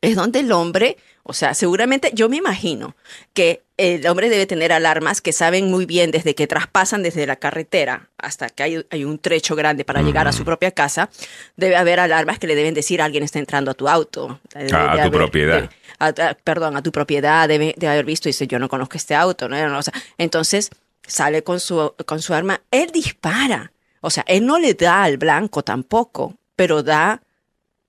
Es 0.05 0.17
donde 0.17 0.41
el 0.41 0.53
hombre, 0.53 0.97
o 1.23 1.33
sea, 1.33 1.55
seguramente 1.55 2.11
yo 2.15 2.29
me 2.29 2.37
imagino 2.37 2.95
que 3.33 3.63
el 3.77 4.07
hombre 4.07 4.29
debe 4.29 4.47
tener 4.47 4.73
alarmas 4.73 5.21
que 5.21 5.33
saben 5.33 5.71
muy 5.71 5.85
bien 5.87 6.11
desde 6.13 6.35
que 6.35 6.47
traspasan 6.47 7.03
desde 7.03 7.27
la 7.27 7.37
carretera 7.37 8.09
hasta 8.19 8.49
que 8.49 8.63
hay, 8.63 8.87
hay 8.91 9.05
un 9.05 9.19
trecho 9.19 9.57
grande 9.57 9.85
para 9.85 10.03
llegar 10.03 10.29
a 10.29 10.33
su 10.33 10.45
propia 10.45 10.71
casa, 10.71 11.11
debe 11.57 11.75
haber 11.77 11.99
alarmas 11.99 12.39
que 12.39 12.47
le 12.47 12.55
deben 12.55 12.75
decir 12.75 13.03
alguien 13.03 13.25
está 13.25 13.39
entrando 13.41 13.71
a 13.71 13.75
tu 13.75 13.89
auto. 13.89 14.39
Debe 14.55 14.71
Ah, 14.73 14.93
a 14.93 14.95
tu 14.95 15.01
haber- 15.01 15.11
propiedad. 15.13 15.57
debe- 15.63 15.71
a- 15.99 16.29
a- 16.31 16.35
perdón, 16.35 16.77
a 16.77 16.83
tu 16.83 16.93
propiedad, 16.93 17.49
debe, 17.49 17.75
debe 17.77 17.93
haber 17.93 18.05
visto 18.05 18.29
y 18.29 18.31
dice, 18.31 18.47
yo 18.47 18.59
no 18.61 18.69
conozco 18.69 18.97
este 18.97 19.15
auto. 19.17 19.49
¿no? 19.49 19.69
No, 19.69 19.79
o 19.79 19.83
sea, 19.83 19.95
entonces 20.19 20.71
sale 21.07 21.43
con 21.43 21.59
su, 21.59 21.95
con 22.07 22.23
su 22.23 22.33
arma, 22.33 22.61
él 22.71 22.91
dispara. 22.93 23.73
O 24.01 24.11
sea, 24.11 24.25
él 24.29 24.47
no 24.47 24.59
le 24.59 24.75
da 24.75 25.03
al 25.03 25.17
blanco 25.17 25.65
tampoco, 25.65 26.35
pero 26.57 26.83
da 26.83 27.23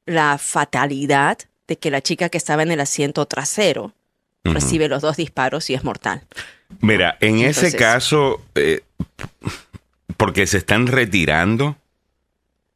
la 0.05 0.37
fatalidad 0.39 1.37
de 1.67 1.77
que 1.77 1.91
la 1.91 2.01
chica 2.01 2.29
que 2.29 2.37
estaba 2.37 2.63
en 2.63 2.71
el 2.71 2.79
asiento 2.79 3.25
trasero 3.25 3.93
recibe 4.43 4.87
los 4.87 5.01
dos 5.01 5.17
disparos 5.17 5.69
y 5.69 5.73
es 5.73 5.83
mortal. 5.83 6.21
Mira, 6.81 7.17
en 7.19 7.39
ese 7.39 7.75
caso, 7.75 8.41
eh, 8.53 8.81
porque 10.17 10.45
se 10.45 10.57
están 10.57 10.87
retirando, 10.87 11.77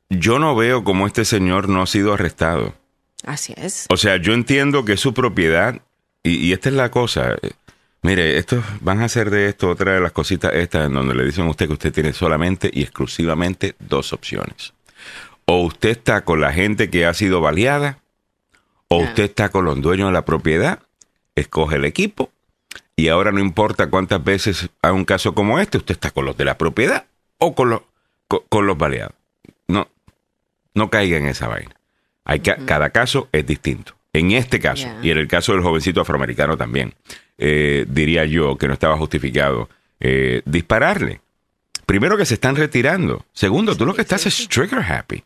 yo 0.10 0.39
no 0.39 0.56
veo 0.56 0.84
cómo 0.84 1.06
este 1.06 1.25
señor 1.25 1.69
no 1.69 1.84
ha 1.84 1.88
sido 1.88 2.13
arrestado. 2.13 2.73
Así 3.23 3.54
es. 3.58 3.86
O 3.89 3.97
sea, 3.97 4.17
yo 4.17 4.34
entiendo 4.34 4.86
que 4.86 4.93
es 4.93 4.99
su 4.99 5.13
propiedad 5.13 5.80
y, 6.23 6.38
y 6.38 6.54
esta 6.54 6.69
es 6.69 6.75
la 6.75 6.89
cosa. 6.89 7.36
Mire, 8.02 8.38
esto, 8.38 8.63
van 8.80 9.02
a 9.02 9.06
hacer 9.06 9.30
de 9.30 9.49
esto 9.49 9.69
otra 9.69 9.93
de 9.93 9.99
las 9.99 10.13
cositas 10.13 10.54
estas 10.54 10.88
en 10.88 10.93
donde 10.93 11.13
le 11.13 11.25
dicen 11.25 11.45
a 11.45 11.49
usted 11.49 11.67
que 11.67 11.73
usted 11.73 11.93
tiene 11.93 12.13
solamente 12.13 12.69
y 12.73 12.82
exclusivamente 12.82 13.75
dos 13.80 14.13
opciones. 14.13 14.73
O 15.45 15.63
usted 15.63 15.89
está 15.89 16.23
con 16.23 16.39
la 16.39 16.54
gente 16.54 16.89
que 16.89 17.06
ha 17.06 17.13
sido 17.13 17.41
baleada, 17.41 17.99
o 18.89 18.97
usted 19.04 19.23
está 19.23 19.49
con 19.49 19.65
los 19.65 19.80
dueños 19.82 20.10
de 20.10 20.13
la 20.13 20.25
propiedad, 20.25 20.80
escoge 21.36 21.78
el 21.78 21.86
equipo 21.86 22.32
y 22.95 23.08
ahora 23.08 23.32
no 23.32 23.39
importa 23.39 23.89
cuántas 23.89 24.23
veces 24.23 24.69
hay 24.82 24.91
un 24.91 25.06
caso 25.06 25.34
como 25.34 25.60
este, 25.60 25.78
usted 25.78 25.93
está 25.95 26.12
con 26.12 26.25
los 26.25 26.36
de 26.38 26.45
la 26.45 26.58
propiedad 26.58 27.06
o 27.38 27.56
con 27.56 27.69
los, 27.69 27.82
con, 28.28 28.41
con 28.49 28.67
los 28.67 28.78
baleados. 28.78 29.13
No, 29.67 29.88
no 30.73 30.89
caiga 30.89 31.17
en 31.17 31.28
esa 31.28 31.47
vaina. 31.47 31.75
Hay 32.25 32.41
ca- 32.41 32.58
Cada 32.65 32.89
caso 32.89 33.30
es 33.32 33.45
distinto. 33.45 33.95
En 34.12 34.32
este 34.32 34.60
caso, 34.60 34.88
y 35.04 35.12
en 35.12 35.17
el 35.19 35.28
caso 35.28 35.54
del 35.54 35.62
jovencito 35.62 36.02
afroamericano 36.02 36.58
también, 36.58 36.93
eh, 37.38 37.86
diría 37.88 38.25
yo 38.25 38.58
que 38.58 38.67
no 38.67 38.73
estaba 38.73 38.97
justificado 38.97 39.69
eh, 39.99 40.41
dispararle. 40.45 41.21
Primero 41.86 42.17
que 42.17 42.25
se 42.25 42.34
están 42.34 42.56
retirando. 42.56 43.23
Segundo, 43.34 43.75
tú 43.78 43.86
lo 43.86 43.93
que 43.93 44.02
estás 44.02 44.25
es 44.25 44.47
trigger 44.49 44.80
happy. 44.80 45.23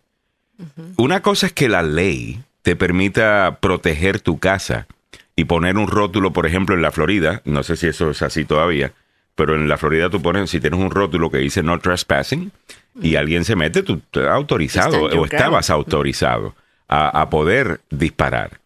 Una 0.97 1.21
cosa 1.21 1.47
es 1.47 1.53
que 1.53 1.67
la 1.69 1.81
ley 1.81 2.41
te 2.63 2.75
permita 2.75 3.59
proteger 3.61 4.19
tu 4.19 4.39
casa 4.39 4.87
y 5.35 5.45
poner 5.45 5.77
un 5.77 5.87
rótulo, 5.87 6.33
por 6.33 6.45
ejemplo, 6.47 6.75
en 6.75 6.81
la 6.81 6.91
Florida, 6.91 7.41
no 7.45 7.61
sé 7.63 7.75
si 7.77 7.87
eso 7.87 8.09
es 8.11 8.21
así 8.21 8.45
todavía, 8.45 8.93
pero 9.35 9.55
en 9.55 9.67
la 9.69 9.77
Florida 9.77 10.09
tú 10.09 10.21
pones, 10.21 10.49
si 10.49 10.59
tienes 10.59 10.79
un 10.79 10.89
rótulo 10.91 11.29
que 11.31 11.37
dice 11.39 11.61
no 11.63 11.79
trespassing 11.79 12.51
y 13.01 13.15
alguien 13.15 13.43
se 13.45 13.55
mete, 13.55 13.83
tú 13.83 14.01
estás 14.05 14.27
autorizado 14.29 14.91
o 15.21 15.25
estabas 15.25 15.69
autorizado 15.69 16.55
a, 16.87 17.21
a 17.21 17.29
poder 17.29 17.81
disparar. 17.89 18.59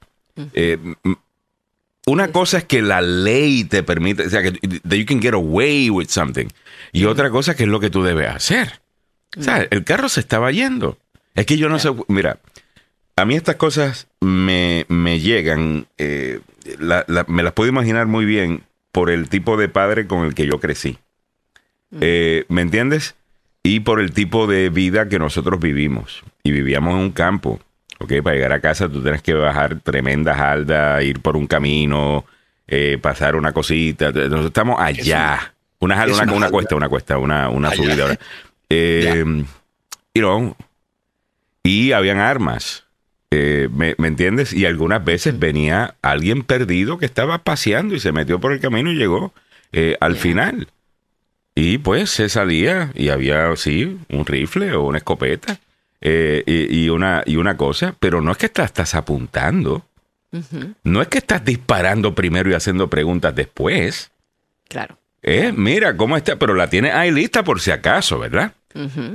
Eh, 0.53 0.77
m- 1.03 1.15
una 2.05 2.31
cosa 2.31 2.59
es 2.59 2.63
que 2.65 2.81
la 2.81 3.01
ley 3.01 3.63
te 3.65 3.83
permite, 3.83 4.27
o 4.27 4.29
sea, 4.29 4.41
que 4.43 4.53
you 4.97 5.05
can 5.05 5.21
get 5.21 5.33
away 5.33 5.89
with 5.89 6.07
something. 6.09 6.47
Y 6.93 7.05
otra 7.05 7.29
cosa 7.29 7.55
que 7.55 7.63
es 7.63 7.69
lo 7.69 7.79
que 7.79 7.89
tú 7.89 8.03
debes 8.03 8.29
hacer. 8.29 8.79
O 9.37 9.41
sea, 9.43 9.65
el 9.69 9.83
carro 9.83 10.07
se 10.09 10.19
estaba 10.21 10.51
yendo. 10.51 10.97
Es 11.35 11.45
que 11.45 11.57
yo 11.57 11.67
no 11.69 11.79
sé, 11.79 11.89
mira, 12.07 12.39
a 13.17 13.25
mí 13.25 13.35
estas 13.35 13.55
cosas 13.57 14.07
me, 14.21 14.85
me 14.87 15.19
llegan, 15.19 15.87
eh, 15.97 16.39
la- 16.79 17.03
la- 17.07 17.25
me 17.27 17.43
las 17.43 17.51
puedo 17.53 17.69
imaginar 17.69 18.07
muy 18.07 18.23
bien 18.25 18.63
por 18.93 19.09
el 19.09 19.27
tipo 19.27 19.57
de 19.57 19.67
padre 19.69 20.07
con 20.07 20.25
el 20.25 20.33
que 20.33 20.45
yo 20.45 20.59
crecí. 20.59 20.97
Eh, 21.99 22.45
¿Me 22.49 22.61
entiendes? 22.61 23.15
Y 23.63 23.81
por 23.81 23.99
el 23.99 24.11
tipo 24.13 24.47
de 24.47 24.69
vida 24.69 25.09
que 25.09 25.19
nosotros 25.19 25.59
vivimos. 25.59 26.23
Y 26.43 26.51
vivíamos 26.51 26.93
en 26.93 26.99
un 26.99 27.11
campo. 27.11 27.59
¿ok? 27.99 28.13
Para 28.23 28.35
llegar 28.35 28.53
a 28.53 28.61
casa 28.61 28.87
tú 28.87 29.01
tienes 29.01 29.21
que 29.21 29.33
bajar 29.33 29.79
tremendas 29.81 30.39
aldas, 30.39 31.03
ir 31.03 31.19
por 31.21 31.35
un 31.35 31.47
camino, 31.47 32.25
eh, 32.67 32.97
pasar 33.01 33.35
una 33.35 33.51
cosita. 33.53 34.11
Nosotros 34.11 34.45
estamos 34.45 34.79
allá. 34.79 35.53
Una, 35.79 35.95
una, 36.05 36.23
una 36.23 36.33
una 36.33 36.49
cuesta, 36.49 36.75
una 36.75 36.89
cuesta, 36.89 37.17
una, 37.17 37.49
una 37.49 37.71
subida. 37.71 38.03
ahora. 38.03 38.19
Eh, 38.69 39.23
you 40.13 40.21
know, 40.21 40.53
y 41.63 41.93
habían 41.93 42.17
armas. 42.19 42.85
Eh, 43.31 43.67
¿me, 43.73 43.95
me 43.97 44.07
entiendes? 44.07 44.53
Y 44.53 44.65
algunas 44.65 45.03
veces 45.03 45.37
venía 45.37 45.95
alguien 46.01 46.43
perdido 46.43 46.97
que 46.97 47.05
estaba 47.05 47.39
paseando 47.39 47.93
y 47.95 47.99
se 47.99 48.11
metió 48.13 48.39
por 48.39 48.53
el 48.53 48.59
camino 48.61 48.91
y 48.91 48.95
llegó 48.95 49.33
eh, 49.73 49.97
al 49.99 50.13
Yeah. 50.13 50.21
final. 50.21 50.67
Y 51.55 51.79
pues 51.79 52.11
se 52.11 52.29
salía 52.29 52.91
y 52.93 53.09
había, 53.09 53.53
sí, 53.55 53.97
un 54.09 54.25
rifle 54.25 54.73
o 54.73 54.83
una 54.83 54.99
escopeta 54.99 55.59
eh, 56.01 56.43
y, 56.45 56.83
y 56.83 56.89
una, 56.89 57.23
y 57.25 57.35
una 57.37 57.57
cosa, 57.57 57.95
pero 57.99 58.21
no 58.21 58.31
es 58.31 58.37
que 58.37 58.47
te 58.47 58.61
estás 58.63 58.93
apuntando, 58.93 59.83
no 60.83 61.01
es 61.01 61.07
que 61.07 61.17
estás 61.17 61.43
disparando 61.43 62.13
primero 62.13 62.49
y 62.51 62.53
haciendo 62.53 62.89
preguntas 62.89 63.33
después. 63.33 64.11
Claro. 64.69 64.99
Eh, 65.23 65.51
mira, 65.55 65.97
¿cómo 65.97 66.15
está? 66.15 66.35
Pero 66.37 66.53
la 66.53 66.69
tienes 66.69 66.93
ahí 66.93 67.09
lista 67.11 67.43
por 67.43 67.59
si 67.59 67.71
acaso, 67.71 68.19
¿verdad? 68.19 68.53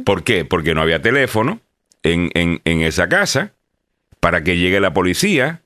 ¿Por 0.05 0.25
qué? 0.25 0.45
Porque 0.45 0.75
no 0.75 0.83
había 0.83 1.01
teléfono 1.01 1.61
en, 2.03 2.31
en, 2.35 2.61
en 2.65 2.81
esa 2.83 3.09
casa 3.09 3.53
para 4.23 4.45
que 4.45 4.57
llegue 4.57 4.79
la 4.79 4.95
policía. 4.95 5.63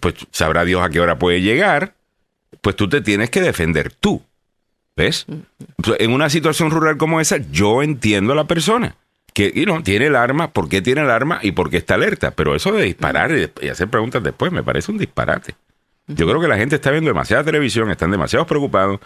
Pues 0.00 0.16
sabrá 0.32 0.64
Dios 0.64 0.82
a 0.82 0.90
qué 0.90 0.98
hora 0.98 1.16
puede 1.16 1.42
llegar. 1.42 1.94
Pues 2.60 2.74
tú 2.74 2.88
te 2.88 3.02
tienes 3.02 3.30
que 3.30 3.40
defender 3.40 3.92
tú. 3.92 4.20
¿Ves? 4.96 5.24
Pues, 5.76 6.00
En 6.00 6.10
una 6.10 6.28
situación 6.28 6.72
rural 6.72 6.96
como 6.96 7.20
esa, 7.20 7.36
yo 7.36 7.84
entiendo 7.84 8.32
a 8.32 8.36
la 8.36 8.48
persona 8.48 8.96
que 9.32 9.52
you 9.54 9.82
tiene 9.82 10.06
el 10.06 10.16
arma, 10.16 10.52
por 10.52 10.68
qué 10.68 10.82
tiene 10.82 11.02
el 11.02 11.10
arma 11.10 11.38
y 11.40 11.52
por 11.52 11.70
qué 11.70 11.76
está 11.76 11.94
alerta. 11.94 12.32
Pero 12.32 12.56
eso 12.56 12.72
de 12.72 12.82
disparar 12.82 13.30
y, 13.30 13.68
hacer 13.68 13.86
preguntas 13.86 14.20
después 14.20 14.50
me 14.50 14.64
parece 14.64 14.90
un 14.90 14.98
disparate. 14.98 15.54
Yo 16.08 16.26
creo 16.26 16.40
que 16.40 16.48
la 16.48 16.56
gente 16.56 16.74
está 16.74 16.90
viendo 16.90 17.10
demasiada 17.10 17.44
televisión, 17.44 17.92
están 17.92 18.10
demasiado 18.10 18.44
preocupados. 18.44 18.98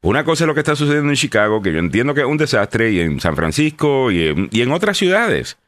Una 0.00 0.24
cosa 0.24 0.44
es 0.44 0.48
lo 0.48 0.54
que 0.54 0.60
está 0.60 0.76
sucediendo 0.76 1.10
en 1.10 1.16
Chicago, 1.16 1.60
que 1.60 1.74
yo 1.74 1.78
entiendo 1.78 2.14
que 2.14 2.22
es 2.22 2.26
un 2.26 2.38
desastre, 2.38 2.90
y 2.90 3.00
en 3.00 3.20
San 3.20 3.36
Francisco 3.36 4.10
y 4.10 4.28
en 4.50 4.72
otras 4.72 4.96
ciudades. 4.96 5.58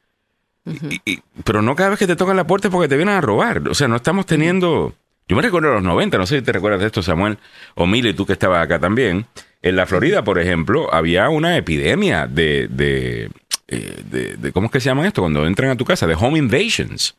Y- 0.65 1.01
y- 1.13 1.21
pero 1.45 1.61
no 1.63 1.75
cada 1.75 1.91
vez 1.91 1.99
que 1.99 2.07
te 2.07 2.17
tocan 2.17 2.37
la 2.37 2.47
puerta 2.47 2.69
es 2.69 2.73
porque 2.73 2.89
te 2.89 2.97
vienen 2.97 3.15
a 3.17 3.21
robar. 3.21 3.69
O 3.69 3.75
sea, 3.75 3.89
no 3.89 3.97
estamos 3.97 4.27
teniendo... 4.27 4.95
Yo 5.29 5.37
me 5.37 5.43
recuerdo 5.43 5.73
los 5.75 5.83
90, 5.83 6.19
no 6.19 6.27
sé 6.27 6.39
si 6.39 6.43
te 6.43 6.53
recuerdas 6.53 6.81
de 6.81 6.87
esto, 6.87 7.03
Samuel, 7.03 7.39
o 7.75 7.87
Mili, 7.87 8.13
tú 8.15 8.27
que 8.27 8.33
estabas 8.35 8.63
acá 8.63 8.79
también. 8.79 9.27
En 9.63 9.77
la 9.77 9.87
Florida, 9.87 10.23
por 10.25 10.39
ejemplo, 10.39 10.93
había 10.93 11.29
una 11.31 11.57
epidemia 11.57 12.27
de, 12.27 12.69
de, 12.69 13.31
eh, 13.69 14.03
de- 14.11 14.37
de- 14.37 14.53
¿cómo 14.53 14.67
es 14.67 14.73
que 14.73 14.81
se 14.81 14.87
llama 14.91 15.07
esto? 15.07 15.23
Cuando 15.23 15.47
entran 15.47 15.71
a 15.71 15.77
tu 15.77 15.85
casa, 15.85 16.07
de 16.07 16.15
home 16.15 16.39
invasions. 16.39 17.15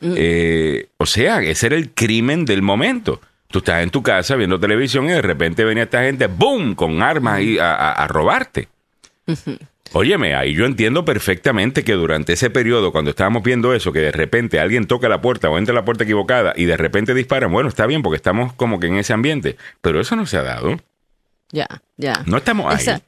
Eh, 0.00 0.86
o 0.96 1.06
sea, 1.06 1.42
ese 1.42 1.66
era 1.66 1.76
el 1.76 1.90
crimen 1.90 2.44
del 2.44 2.62
momento. 2.62 3.20
Tú 3.48 3.58
estás 3.58 3.82
en 3.82 3.90
tu 3.90 4.02
casa 4.02 4.34
viendo 4.36 4.58
televisión 4.58 5.04
y 5.06 5.08
de 5.10 5.22
repente 5.22 5.64
venía 5.64 5.82
esta 5.84 6.02
gente, 6.02 6.26
¡boom!, 6.28 6.74
con 6.74 7.02
armas 7.02 7.34
ahí 7.34 7.58
a, 7.58 7.74
a- 7.74 7.92
a 7.92 8.08
robarte. 8.08 8.68
Óyeme, 9.94 10.34
ahí 10.34 10.54
yo 10.54 10.64
entiendo 10.64 11.04
perfectamente 11.04 11.84
que 11.84 11.92
durante 11.92 12.32
ese 12.32 12.48
periodo, 12.48 12.92
cuando 12.92 13.10
estábamos 13.10 13.42
viendo 13.42 13.74
eso, 13.74 13.92
que 13.92 14.00
de 14.00 14.12
repente 14.12 14.58
alguien 14.58 14.86
toca 14.86 15.08
la 15.08 15.20
puerta 15.20 15.50
o 15.50 15.58
entra 15.58 15.72
a 15.72 15.76
la 15.76 15.84
puerta 15.84 16.04
equivocada 16.04 16.54
y 16.56 16.64
de 16.64 16.76
repente 16.78 17.12
disparan, 17.12 17.52
bueno, 17.52 17.68
está 17.68 17.86
bien 17.86 18.02
porque 18.02 18.16
estamos 18.16 18.54
como 18.54 18.80
que 18.80 18.86
en 18.86 18.96
ese 18.96 19.12
ambiente, 19.12 19.56
pero 19.82 20.00
eso 20.00 20.16
no 20.16 20.24
se 20.24 20.38
ha 20.38 20.42
dado. 20.42 20.78
Ya, 21.50 21.66
ya. 21.98 22.22
No 22.26 22.38
estamos 22.38 22.74
ahí. 22.74 23.02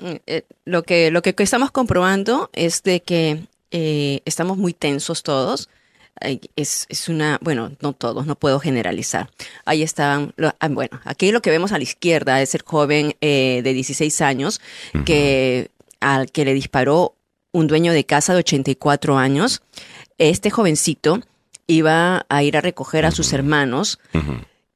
Mm, 0.00 0.16
eh, 0.26 0.42
lo, 0.64 0.82
que, 0.82 1.10
lo 1.10 1.20
que 1.20 1.34
estamos 1.36 1.70
comprobando 1.70 2.48
es 2.54 2.82
de 2.82 3.00
que 3.00 3.40
eh, 3.70 4.20
estamos 4.24 4.56
muy 4.56 4.72
tensos 4.72 5.22
todos. 5.22 5.68
Es, 6.56 6.86
es, 6.88 7.08
una, 7.08 7.38
bueno, 7.40 7.72
no 7.80 7.94
todos, 7.94 8.26
no 8.26 8.36
puedo 8.36 8.60
generalizar. 8.60 9.30
Ahí 9.64 9.82
estaban, 9.82 10.34
ah, 10.60 10.68
bueno, 10.68 11.00
aquí 11.04 11.32
lo 11.32 11.42
que 11.42 11.50
vemos 11.50 11.72
a 11.72 11.78
la 11.78 11.82
izquierda 11.82 12.40
es 12.42 12.54
el 12.54 12.62
joven 12.62 13.16
eh, 13.20 13.60
de 13.64 13.72
16 13.72 14.20
años 14.20 14.60
que 15.04 15.70
al 16.02 16.30
que 16.30 16.44
le 16.44 16.52
disparó 16.52 17.14
un 17.52 17.66
dueño 17.66 17.92
de 17.92 18.04
casa 18.04 18.32
de 18.32 18.40
84 18.40 19.16
años. 19.16 19.62
Este 20.18 20.50
jovencito 20.50 21.20
iba 21.66 22.26
a 22.28 22.42
ir 22.42 22.56
a 22.56 22.60
recoger 22.60 23.06
a 23.06 23.10
sus 23.10 23.32
hermanos, 23.32 23.98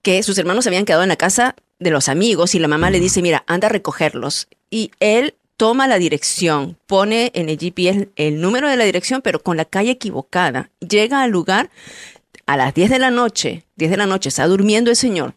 que 0.03 0.23
sus 0.23 0.39
hermanos 0.39 0.65
se 0.65 0.71
habían 0.71 0.85
quedado 0.85 1.03
en 1.03 1.09
la 1.09 1.17
casa 1.17 1.57
de 1.79 1.91
los 1.91 2.09
amigos 2.09 2.55
y 2.55 2.59
la 2.59 2.69
mamá 2.69 2.91
le 2.91 3.01
dice, 3.01 3.23
mira, 3.23 3.45
anda 3.47 3.69
a 3.69 3.71
recogerlos. 3.71 4.49
Y 4.71 4.91
él 5.01 5.35
toma 5.57 5.89
la 5.89 5.99
dirección, 5.99 6.77
pone 6.87 7.31
en 7.35 7.49
el 7.49 7.59
GPS 7.59 8.09
el 8.17 8.41
número 8.41 8.69
de 8.69 8.77
la 8.77 8.85
dirección, 8.85 9.23
pero 9.23 9.43
con 9.43 9.57
la 9.57 9.65
calle 9.65 9.93
equivocada. 9.93 10.71
Llega 10.81 11.23
al 11.23 11.31
lugar 11.31 11.71
a 12.47 12.57
las 12.57 12.75
10 12.75 12.91
de 12.91 12.99
la 12.99 13.11
noche, 13.11 13.65
10 13.77 13.91
de 13.91 13.97
la 13.97 14.07
noche, 14.07 14.29
está 14.29 14.47
durmiendo 14.47 14.91
el 14.91 14.97
señor. 14.97 15.35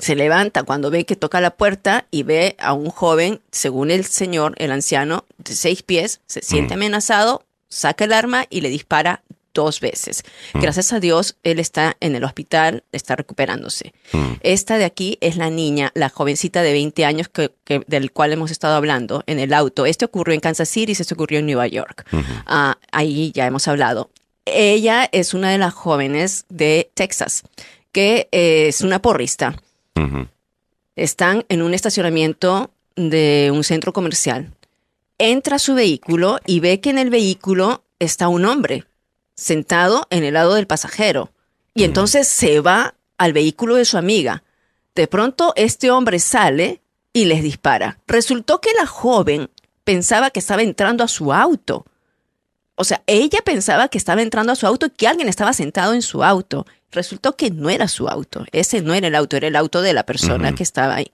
Se 0.00 0.14
levanta 0.14 0.62
cuando 0.62 0.90
ve 0.90 1.04
que 1.04 1.16
toca 1.16 1.40
la 1.40 1.56
puerta 1.56 2.06
y 2.10 2.22
ve 2.22 2.56
a 2.58 2.72
un 2.72 2.90
joven, 2.90 3.40
según 3.50 3.90
el 3.90 4.04
señor, 4.04 4.54
el 4.58 4.72
anciano, 4.72 5.24
de 5.38 5.54
seis 5.54 5.82
pies, 5.82 6.20
se 6.26 6.42
siente 6.42 6.74
amenazado, 6.74 7.44
saca 7.68 8.04
el 8.04 8.12
arma 8.12 8.46
y 8.50 8.60
le 8.60 8.68
dispara 8.68 9.22
dos 9.56 9.80
veces. 9.80 10.22
Mm. 10.52 10.60
Gracias 10.60 10.92
a 10.92 11.00
Dios, 11.00 11.36
él 11.42 11.58
está 11.58 11.96
en 12.00 12.14
el 12.14 12.24
hospital, 12.24 12.84
está 12.92 13.16
recuperándose. 13.16 13.94
Mm. 14.12 14.32
Esta 14.42 14.76
de 14.76 14.84
aquí 14.84 15.18
es 15.20 15.36
la 15.36 15.50
niña, 15.50 15.90
la 15.94 16.10
jovencita 16.10 16.62
de 16.62 16.72
20 16.72 17.04
años 17.04 17.28
que, 17.28 17.50
del 17.86 18.12
cual 18.12 18.32
hemos 18.32 18.50
estado 18.50 18.76
hablando 18.76 19.24
en 19.26 19.40
el 19.40 19.54
auto. 19.54 19.86
Este 19.86 20.04
ocurrió 20.04 20.34
en 20.34 20.40
Kansas 20.40 20.68
City, 20.68 20.92
este 20.92 21.14
ocurrió 21.14 21.38
en 21.38 21.46
Nueva 21.46 21.66
York. 21.66 22.06
Ah, 22.46 22.76
ahí 22.92 23.32
ya 23.34 23.46
hemos 23.46 23.66
hablado. 23.66 24.10
Ella 24.44 25.08
es 25.10 25.34
una 25.34 25.50
de 25.50 25.58
las 25.58 25.74
jóvenes 25.74 26.44
de 26.48 26.90
Texas, 26.94 27.42
que 27.92 28.28
es 28.30 28.82
una 28.82 29.00
porrista. 29.00 29.56
Están 30.94 31.44
en 31.48 31.62
un 31.62 31.74
estacionamiento 31.74 32.70
de 32.96 33.50
un 33.52 33.64
centro 33.64 33.92
comercial. 33.92 34.52
Entra 35.18 35.56
a 35.56 35.58
su 35.58 35.74
vehículo 35.74 36.38
y 36.46 36.60
ve 36.60 36.80
que 36.80 36.90
en 36.90 36.98
el 36.98 37.10
vehículo 37.10 37.84
está 37.98 38.28
un 38.28 38.44
hombre 38.44 38.84
sentado 39.34 40.06
en 40.10 40.24
el 40.24 40.34
lado 40.34 40.54
del 40.54 40.66
pasajero 40.66 41.30
y 41.74 41.84
entonces 41.84 42.26
se 42.26 42.60
va 42.60 42.94
al 43.18 43.32
vehículo 43.32 43.74
de 43.76 43.84
su 43.84 43.98
amiga. 43.98 44.42
De 44.94 45.06
pronto 45.06 45.52
este 45.56 45.90
hombre 45.90 46.18
sale 46.18 46.80
y 47.12 47.26
les 47.26 47.42
dispara. 47.42 47.98
Resultó 48.06 48.60
que 48.60 48.72
la 48.74 48.86
joven 48.86 49.50
pensaba 49.84 50.30
que 50.30 50.40
estaba 50.40 50.62
entrando 50.62 51.04
a 51.04 51.08
su 51.08 51.32
auto. 51.32 51.86
O 52.74 52.84
sea, 52.84 53.02
ella 53.06 53.40
pensaba 53.44 53.88
que 53.88 53.98
estaba 53.98 54.22
entrando 54.22 54.52
a 54.52 54.56
su 54.56 54.66
auto 54.66 54.86
y 54.86 54.90
que 54.90 55.08
alguien 55.08 55.28
estaba 55.28 55.52
sentado 55.52 55.94
en 55.94 56.02
su 56.02 56.24
auto. 56.24 56.66
Resultó 56.92 57.36
que 57.36 57.50
no 57.50 57.68
era 57.68 57.88
su 57.88 58.08
auto. 58.08 58.44
Ese 58.52 58.80
no 58.80 58.94
era 58.94 59.08
el 59.08 59.14
auto, 59.14 59.36
era 59.36 59.48
el 59.48 59.56
auto 59.56 59.82
de 59.82 59.92
la 59.92 60.04
persona 60.04 60.54
que 60.54 60.62
estaba 60.62 60.96
ahí. 60.96 61.10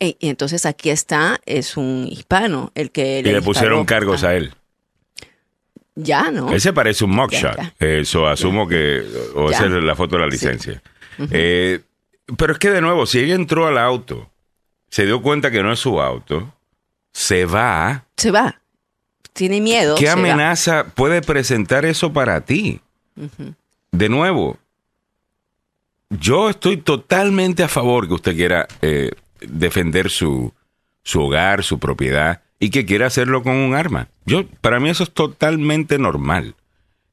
E, 0.00 0.16
y 0.18 0.28
entonces 0.28 0.66
aquí 0.66 0.90
está, 0.90 1.40
es 1.44 1.76
un 1.76 2.08
hispano 2.10 2.72
el 2.74 2.90
que... 2.90 3.20
Y 3.20 3.22
le, 3.22 3.42
pusieron 3.42 3.84
cargos 3.84 4.24
a 4.24 4.34
él. 4.34 4.54
Ya, 5.94 6.30
¿no? 6.30 6.52
Ese 6.52 6.72
parece 6.72 7.04
un 7.04 7.10
mugshot. 7.10 7.56
Eso 7.78 8.26
asumo 8.26 8.66
que. 8.66 9.04
O 9.34 9.50
esa 9.50 9.66
es 9.66 9.70
la 9.70 9.94
foto 9.94 10.16
de 10.16 10.22
la 10.22 10.28
licencia. 10.28 10.82
Eh, 11.30 11.80
pero 12.38 12.52
es 12.54 12.58
que, 12.58 12.70
de 12.70 12.80
nuevo, 12.80 13.06
si 13.06 13.18
ella 13.18 13.34
entró 13.34 13.66
al 13.66 13.76
auto, 13.76 14.30
se 14.88 15.04
dio 15.04 15.20
cuenta 15.20 15.50
que 15.50 15.62
no 15.62 15.72
es 15.72 15.78
su 15.78 16.00
auto, 16.00 16.54
se 17.12 17.44
va. 17.44 18.04
Se 18.16 18.30
va. 18.30 18.60
Tiene 19.32 19.60
miedo. 19.60 19.96
¿Qué 19.96 20.08
amenaza 20.08 20.86
puede 20.94 21.22
presentar 21.22 21.84
eso 21.84 22.12
para 22.12 22.40
ti? 22.40 22.80
De 23.92 24.08
nuevo, 24.08 24.58
yo 26.10 26.50
estoy 26.50 26.76
totalmente 26.76 27.62
a 27.62 27.68
favor 27.68 28.08
que 28.08 28.14
usted 28.14 28.36
quiera 28.36 28.66
eh, 28.82 29.10
defender 29.40 30.10
su, 30.10 30.52
su 31.02 31.22
hogar, 31.22 31.62
su 31.62 31.78
propiedad 31.78 32.42
y 32.58 32.70
que 32.70 32.84
quiere 32.84 33.04
hacerlo 33.04 33.42
con 33.42 33.54
un 33.56 33.74
arma. 33.74 34.08
Yo, 34.26 34.46
para 34.60 34.80
mí 34.80 34.90
eso 34.90 35.04
es 35.04 35.12
totalmente 35.12 35.98
normal. 35.98 36.54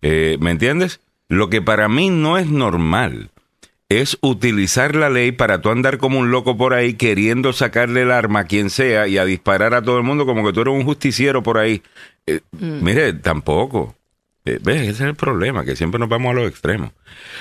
Eh, 0.01 0.37
¿Me 0.39 0.51
entiendes? 0.51 0.99
Lo 1.29 1.49
que 1.49 1.61
para 1.61 1.87
mí 1.87 2.09
no 2.09 2.37
es 2.37 2.47
normal 2.47 3.31
es 3.89 4.17
utilizar 4.21 4.95
la 4.95 5.09
ley 5.09 5.31
para 5.31 5.61
tú 5.61 5.69
andar 5.69 5.97
como 5.97 6.19
un 6.19 6.29
loco 6.29 6.57
por 6.57 6.73
ahí 6.73 6.95
queriendo 6.95 7.53
sacarle 7.53 8.01
el 8.01 8.11
arma 8.11 8.41
a 8.41 8.45
quien 8.45 8.69
sea 8.69 9.07
y 9.07 9.17
a 9.17 9.25
disparar 9.25 9.73
a 9.73 9.81
todo 9.81 9.97
el 9.97 10.03
mundo 10.03 10.25
como 10.25 10.45
que 10.45 10.51
tú 10.51 10.61
eres 10.61 10.73
un 10.73 10.83
justiciero 10.83 11.41
por 11.43 11.57
ahí. 11.57 11.81
Eh, 12.25 12.41
mm. 12.51 12.83
Mire, 12.83 13.13
tampoco. 13.13 13.95
Eh, 14.47 14.59
¿Ves? 14.61 14.81
Ese 14.81 14.91
es 14.91 15.01
el 15.01 15.15
problema, 15.15 15.65
que 15.65 15.75
siempre 15.75 15.99
nos 15.99 16.09
vamos 16.09 16.31
a 16.31 16.33
los 16.39 16.49
extremos. 16.49 16.91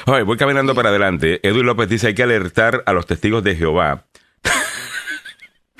Oye, 0.07 0.23
voy 0.23 0.37
caminando 0.37 0.75
para 0.75 0.88
adelante. 0.88 1.40
Edwin 1.42 1.66
López 1.66 1.88
dice, 1.88 2.09
hay 2.09 2.14
que 2.14 2.23
alertar 2.23 2.83
a 2.87 2.92
los 2.92 3.07
testigos 3.07 3.45
de 3.45 3.57
Jehová 3.57 4.07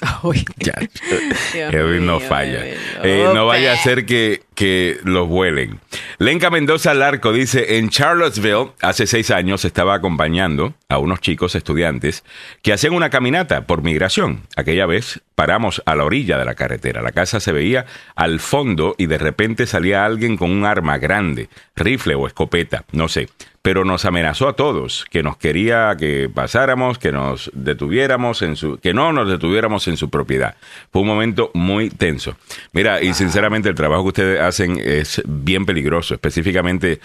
Edwin 1.55 2.07
no 2.07 2.21
falla. 2.21 2.65
Eh, 3.03 3.31
no 3.35 3.47
vaya 3.47 3.73
a 3.73 3.77
ser 3.77 4.05
que, 4.05 4.43
que 4.57 4.99
los 5.05 5.29
vuelen. 5.29 5.79
Lenca 6.19 6.51
Mendoza 6.51 6.95
Larco 6.95 7.33
dice, 7.33 7.79
en 7.79 7.91
Charlottesville, 7.91 8.73
hace 8.81 9.07
seis 9.07 9.31
años, 9.31 9.65
estaba 9.65 9.95
acompañando 9.95 10.75
a 10.89 10.99
unos 10.99 11.21
chicos 11.21 11.55
estudiantes 11.55 12.25
que 12.63 12.73
hacían 12.73 12.95
una 12.95 13.11
caminata 13.11 13.67
por 13.67 13.83
migración. 13.83 14.43
Aquella 14.57 14.87
vez 14.87 15.21
paramos 15.35 15.83
a 15.85 15.95
la 15.95 16.05
orilla 16.05 16.39
de 16.39 16.47
la 16.47 16.55
carretera. 16.55 17.03
La 17.03 17.13
casa 17.13 17.39
se 17.39 17.53
veía 17.53 17.85
al 18.17 18.41
fondo 18.41 18.95
y 18.99 19.07
de 19.07 19.19
repente 19.19 19.67
salía 19.67 20.05
alguien 20.05 20.37
con 20.37 20.51
un 20.51 20.65
arma 20.65 20.99
grande, 20.99 21.49
rifle 21.77 22.15
o 22.15 22.27
escopeta, 22.27 22.85
no 22.93 23.09
sé 23.09 23.29
pero 23.67 23.85
nos 23.85 24.05
amenazó 24.05 24.47
a 24.47 24.53
todos, 24.53 25.07
que 25.11 25.25
nos 25.25 25.39
quería 25.39 25.97
que 25.99 26.31
pasáramos, 26.33 26.99
que 26.99 27.11
nos 27.11 27.51
detuviéramos 27.53 28.43
en 28.43 28.55
su, 28.55 28.79
que 28.79 28.95
no 28.95 29.13
nos 29.13 29.29
detuviéramos 29.29 29.89
en 29.89 29.97
su 29.97 30.09
propiedad. 30.09 30.55
Fue 30.93 31.03
un 31.03 31.09
momento 31.09 31.51
muy 31.53 31.91
tenso. 31.91 32.37
Mira, 32.71 33.03
y 33.03 33.13
sinceramente 33.13 33.69
el 33.69 33.75
trabajo 33.75 34.05
que 34.05 34.09
ustedes 34.11 34.41
hacen 34.47 34.81
es 34.83 35.23
bien 35.27 35.67
peligroso, 35.67 36.15
específicamente 36.15 37.01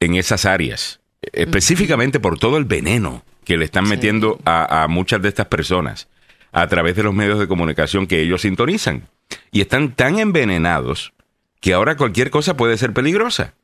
en 0.00 0.14
esas 0.14 0.44
áreas, 0.44 1.00
específicamente 1.32 2.20
por 2.20 2.38
todo 2.38 2.56
el 2.56 2.64
veneno 2.64 3.24
que 3.44 3.56
le 3.56 3.64
están 3.64 3.88
metiendo 3.88 4.38
a, 4.44 4.84
a 4.84 4.88
muchas 4.88 5.20
de 5.22 5.28
estas 5.28 5.46
personas 5.46 6.08
a 6.52 6.66
través 6.68 6.94
de 6.94 7.02
los 7.02 7.12
medios 7.12 7.38
de 7.38 7.48
comunicación 7.48 8.06
que 8.06 8.20
ellos 8.20 8.42
sintonizan. 8.42 9.08
Y 9.50 9.60
están 9.60 9.92
tan 9.92 10.18
envenenados 10.18 11.12
que 11.60 11.74
ahora 11.74 11.96
cualquier 11.96 12.30
cosa 12.30 12.56
puede 12.56 12.76
ser 12.76 12.92
peligrosa. 12.92 13.54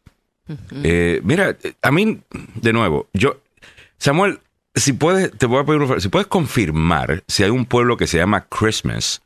Eh, 0.83 1.21
mira, 1.23 1.57
a 1.83 1.91
mí, 1.91 2.21
de 2.55 2.73
nuevo, 2.73 3.09
yo, 3.13 3.41
Samuel, 3.99 4.41
si 4.75 4.93
puedes, 4.93 5.31
te 5.37 5.47
voy 5.47 5.61
a 5.61 5.65
pedir 5.65 5.81
un 5.81 5.87
favor, 5.87 6.03
si 6.03 6.09
puedes 6.09 6.27
confirmar 6.27 7.23
si 7.29 7.45
hay 7.45 7.51
un 7.51 7.67
pueblo 7.67 7.97
que 7.97 8.07
se 8.07 8.19
llama 8.19 8.47
Christmas 8.47 9.23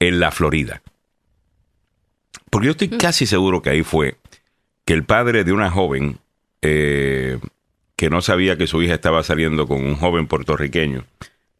en 0.00 0.18
la 0.18 0.30
Florida. 0.30 0.82
Porque 2.56 2.68
yo 2.68 2.70
estoy 2.70 2.88
casi 2.88 3.26
seguro 3.26 3.60
que 3.60 3.68
ahí 3.68 3.82
fue 3.82 4.16
que 4.86 4.94
el 4.94 5.04
padre 5.04 5.44
de 5.44 5.52
una 5.52 5.70
joven 5.70 6.16
eh, 6.62 7.38
que 7.96 8.08
no 8.08 8.22
sabía 8.22 8.56
que 8.56 8.66
su 8.66 8.82
hija 8.82 8.94
estaba 8.94 9.22
saliendo 9.22 9.68
con 9.68 9.84
un 9.84 9.94
joven 9.94 10.26
puertorriqueño 10.26 11.04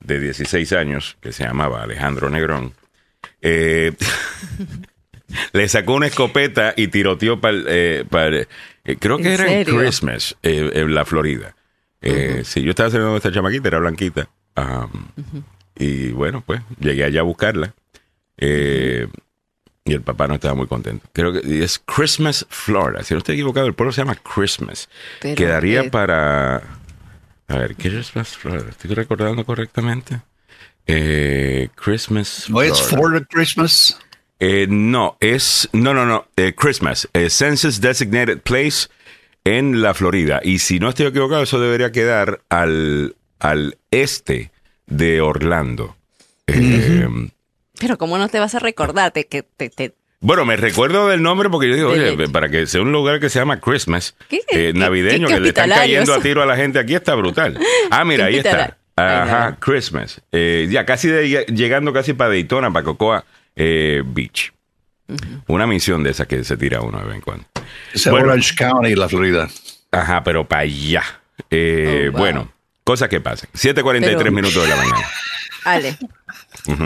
de 0.00 0.20
16 0.20 0.72
años 0.72 1.18
que 1.20 1.32
se 1.32 1.44
llamaba 1.44 1.82
Alejandro 1.82 2.30
Negrón, 2.30 2.72
eh, 3.42 3.92
le 5.52 5.68
sacó 5.68 5.96
una 5.96 6.06
escopeta 6.06 6.72
y 6.74 6.88
tiroteó 6.88 7.42
para 7.42 7.58
eh, 7.66 8.06
creo 8.98 9.18
que 9.18 9.34
era 9.34 9.52
en 9.52 9.66
Christmas, 9.66 10.38
eh, 10.42 10.70
en 10.72 10.94
la 10.94 11.04
Florida. 11.04 11.54
Eh, 12.00 12.40
sí, 12.42 12.62
yo 12.62 12.70
estaba 12.70 12.88
saliendo 12.88 13.10
con 13.10 13.16
esta 13.18 13.32
chamaquita, 13.32 13.68
era 13.68 13.80
blanquita. 13.80 14.30
Y 15.78 16.12
bueno, 16.12 16.42
pues 16.46 16.62
llegué 16.80 17.04
allá 17.04 17.20
a 17.20 17.24
buscarla. 17.24 17.74
Y 19.86 19.94
el 19.94 20.02
papá 20.02 20.26
no 20.26 20.34
estaba 20.34 20.54
muy 20.54 20.66
contento. 20.66 21.08
Creo 21.12 21.32
que 21.32 21.64
es 21.64 21.78
Christmas, 21.78 22.44
Florida. 22.50 23.02
Si 23.04 23.14
no 23.14 23.18
estoy 23.18 23.36
equivocado, 23.36 23.66
el 23.66 23.74
pueblo 23.74 23.92
se 23.92 24.02
llama 24.02 24.16
Christmas. 24.16 24.88
Quedaría 25.20 25.90
para. 25.90 26.56
A 27.48 27.56
ver, 27.56 27.76
Christmas, 27.76 28.36
Florida. 28.36 28.66
¿Estoy 28.68 28.94
recordando 28.94 29.44
correctamente? 29.44 30.20
Christmas. 30.86 32.48
¿No 32.48 32.62
es 32.62 32.80
Florida 32.82 33.24
Christmas? 33.28 33.98
Eh, 34.38 34.66
no, 34.68 35.16
es. 35.20 35.68
No, 35.72 35.94
no, 35.94 36.04
no. 36.04 36.26
Eh, 36.36 36.54
Christmas. 36.54 37.08
Eh, 37.12 37.30
Census 37.30 37.80
Designated 37.80 38.40
Place 38.40 38.88
en 39.44 39.80
la 39.82 39.94
Florida. 39.94 40.40
Y 40.42 40.58
si 40.58 40.78
no 40.78 40.88
estoy 40.88 41.06
equivocado, 41.06 41.42
eso 41.42 41.60
debería 41.60 41.92
quedar 41.92 42.42
al, 42.48 43.16
al 43.38 43.78
este 43.90 44.50
de 44.86 45.20
Orlando. 45.20 45.96
Pero, 47.78 47.98
¿cómo 47.98 48.18
no 48.18 48.28
te 48.28 48.38
vas 48.38 48.54
a 48.54 48.58
recordarte 48.58 49.26
que 49.26 49.42
te, 49.42 49.94
Bueno, 50.20 50.44
me 50.44 50.56
recuerdo 50.56 51.08
del 51.08 51.22
nombre 51.22 51.50
porque 51.50 51.68
yo 51.68 51.74
digo, 51.74 51.90
oye, 51.90 52.28
para 52.28 52.48
que 52.48 52.66
sea 52.66 52.80
un 52.80 52.92
lugar 52.92 53.20
que 53.20 53.28
se 53.28 53.38
llama 53.38 53.60
Christmas, 53.60 54.14
eh, 54.30 54.72
navideño, 54.74 55.28
que 55.28 55.40
le 55.40 55.48
están 55.48 55.70
cayendo 55.70 56.14
a 56.14 56.20
tiro 56.20 56.42
a 56.42 56.46
la 56.46 56.56
gente 56.56 56.78
aquí, 56.78 56.94
está 56.94 57.14
brutal. 57.14 57.58
Ah, 57.90 58.04
mira, 58.04 58.26
ahí 58.26 58.38
está. 58.38 58.76
Ajá, 58.96 59.56
Christmas. 59.60 60.22
Eh, 60.32 60.68
ya 60.70 60.86
casi 60.86 61.08
llegando 61.08 61.92
casi 61.92 62.14
para 62.14 62.30
Daytona, 62.30 62.72
para 62.72 62.84
Cocoa 62.84 63.24
eh, 63.54 64.02
Beach. 64.04 64.52
Una 65.46 65.66
misión 65.66 66.02
de 66.02 66.10
esa 66.10 66.26
que 66.26 66.42
se 66.44 66.56
tira 66.56 66.80
uno 66.80 66.98
de 66.98 67.04
vez 67.04 67.14
en 67.16 67.20
cuando. 67.20 67.44
Es 67.92 68.06
Orange 68.06 68.54
County, 68.56 68.94
la 68.94 69.08
Florida. 69.08 69.48
Ajá, 69.92 70.24
pero 70.24 70.48
para 70.48 70.62
allá. 70.62 71.02
Oh, 71.38 72.12
bueno, 72.12 72.50
cosas 72.84 73.08
que 73.08 73.20
pasan. 73.20 73.48
7.43 73.54 74.30
minutos 74.30 74.62
de 74.62 74.68
la 74.68 74.76
mañana. 74.76 75.06
Ale, 75.66 75.98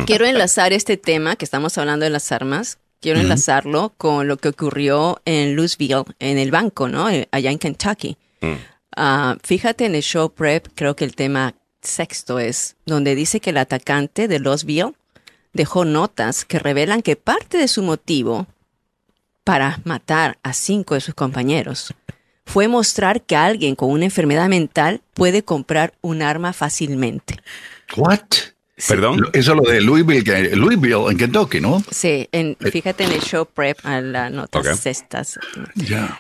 quiero 0.07 0.27
enlazar 0.27 0.73
este 0.73 0.97
tema 0.97 1.37
que 1.37 1.45
estamos 1.45 1.77
hablando 1.79 2.05
de 2.05 2.11
las 2.11 2.33
armas 2.33 2.79
quiero 3.01 3.21
enlazarlo 3.21 3.93
con 3.97 4.29
lo 4.29 4.37
que 4.37 4.49
ocurrió 4.49 5.21
en 5.25 5.57
Louisville, 5.57 6.05
en 6.19 6.39
el 6.39 6.51
banco, 6.51 6.89
¿no? 6.89 7.09
Eh, 7.09 7.29
allá 7.33 7.51
en 7.51 7.59
Kentucky. 7.59 8.17
Mm. 8.41 8.55
Ah, 8.97 9.37
fíjate 9.43 9.87
en 9.87 9.95
el 9.95 10.03
show 10.03 10.31
prep, 10.31 10.69
creo 10.75 10.95
que 10.95 11.05
el 11.05 11.15
tema 11.15 11.55
sexto 11.81 12.39
es, 12.39 12.77
donde 12.85 13.15
dice 13.15 13.41
que 13.41 13.51
el 13.51 13.57
atacante 13.57 14.29
de 14.29 14.39
Louisville 14.39 14.93
dejó 15.53 15.85
notas 15.85 16.45
que 16.45 16.59
revelan 16.59 17.03
que 17.03 17.17
parte 17.17 17.57
de 17.57 17.69
su 17.69 17.83
motivo 17.83 18.47
para 19.45 19.81
matar 19.85 20.39
a 20.43 20.53
cinco 20.53 20.95
de 20.95 21.01
sus 21.01 21.15
compañeros 21.15 21.95
fue 22.45 22.69
mostrar 22.69 23.23
que 23.23 23.37
alguien 23.37 23.77
con 23.77 23.91
una 23.91 24.05
enfermedad 24.05 24.49
mental 24.49 25.03
puede 25.15 25.45
comprar 25.45 25.95
un 26.01 26.21
arma 26.21 26.53
fácilmente. 26.53 27.37
What? 27.97 28.21
Perdón. 28.89 29.29
Eso 29.33 29.53
es 29.53 29.57
lo 29.57 29.63
de 29.71 29.81
Louisville, 29.81 30.57
Louisville, 30.57 31.11
en 31.11 31.17
Kentucky, 31.17 31.61
¿no? 31.61 31.83
Sí, 31.91 32.29
en, 32.33 32.57
eh. 32.61 32.71
fíjate 32.71 33.05
en 33.05 33.13
el 33.13 33.21
show 33.21 33.47
prep, 33.47 33.79
a 33.85 34.01
las 34.01 34.31
notas 34.33 34.87
estas. 34.87 35.39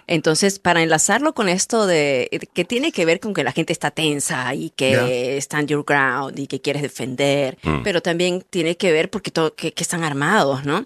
Entonces, 0.06 0.58
para 0.58 0.82
enlazarlo 0.82 1.34
con 1.34 1.48
esto 1.48 1.86
de 1.86 2.28
que 2.52 2.64
tiene 2.64 2.92
que 2.92 3.04
ver 3.04 3.20
con 3.20 3.34
que 3.34 3.44
la 3.44 3.52
gente 3.52 3.72
está 3.72 3.90
tensa 3.90 4.54
y 4.54 4.70
que 4.70 5.36
está 5.36 5.60
en 5.60 5.66
your 5.66 5.84
ground 5.86 6.38
y 6.38 6.46
que 6.46 6.60
quieres 6.60 6.82
defender, 6.82 7.58
mm. 7.62 7.82
pero 7.82 8.00
también 8.00 8.44
tiene 8.48 8.76
que 8.76 8.92
ver 8.92 9.10
porque 9.10 9.30
que, 9.56 9.74
están 9.76 10.04
armados, 10.04 10.64
¿no? 10.64 10.84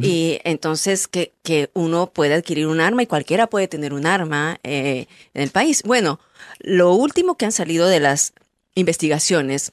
Y 0.00 0.40
entonces 0.44 1.08
que, 1.08 1.32
que, 1.42 1.70
uno 1.74 2.10
puede 2.10 2.34
adquirir 2.34 2.66
un 2.66 2.80
arma 2.80 3.02
y 3.02 3.06
cualquiera 3.06 3.46
puede 3.46 3.68
tener 3.68 3.92
un 3.92 4.06
arma 4.06 4.58
eh, 4.62 5.06
en 5.34 5.42
el 5.42 5.50
país. 5.50 5.82
Bueno, 5.84 6.20
lo 6.58 6.92
último 6.94 7.36
que 7.36 7.44
han 7.44 7.52
salido 7.52 7.88
de 7.88 8.00
las 8.00 8.32
investigaciones 8.74 9.72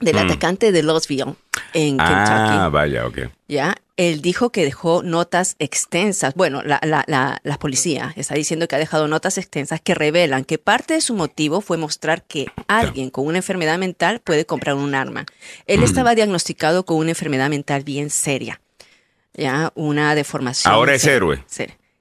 del 0.00 0.16
mm. 0.16 0.18
atacante 0.18 0.72
de 0.72 0.82
Louisville 0.82 1.34
en 1.74 2.00
ah, 2.00 2.04
Kentucky. 2.06 2.58
Ah, 2.58 2.68
vaya, 2.70 3.06
ok. 3.06 3.18
Ya, 3.48 3.76
él 3.96 4.22
dijo 4.22 4.50
que 4.50 4.64
dejó 4.64 5.02
notas 5.02 5.56
extensas. 5.58 6.34
Bueno, 6.34 6.62
la, 6.62 6.80
la, 6.82 7.04
la, 7.42 7.58
policía 7.58 8.14
está 8.16 8.34
diciendo 8.34 8.66
que 8.66 8.76
ha 8.76 8.78
dejado 8.78 9.08
notas 9.08 9.36
extensas 9.36 9.80
que 9.80 9.94
revelan 9.94 10.44
que 10.44 10.58
parte 10.58 10.94
de 10.94 11.00
su 11.00 11.14
motivo 11.14 11.60
fue 11.60 11.76
mostrar 11.76 12.22
que 12.22 12.46
alguien 12.66 13.10
con 13.10 13.26
una 13.26 13.38
enfermedad 13.38 13.78
mental 13.78 14.20
puede 14.20 14.46
comprar 14.46 14.74
un 14.76 14.94
arma. 14.94 15.26
Él 15.66 15.80
mm. 15.80 15.84
estaba 15.84 16.14
diagnosticado 16.14 16.84
con 16.86 16.96
una 16.96 17.10
enfermedad 17.10 17.50
mental 17.50 17.84
bien 17.84 18.10
seria. 18.10 18.60
Ya, 19.34 19.70
una 19.74 20.14
deformación. 20.14 20.72
Ahora 20.72 20.94
es 20.94 21.04
héroe. 21.04 21.44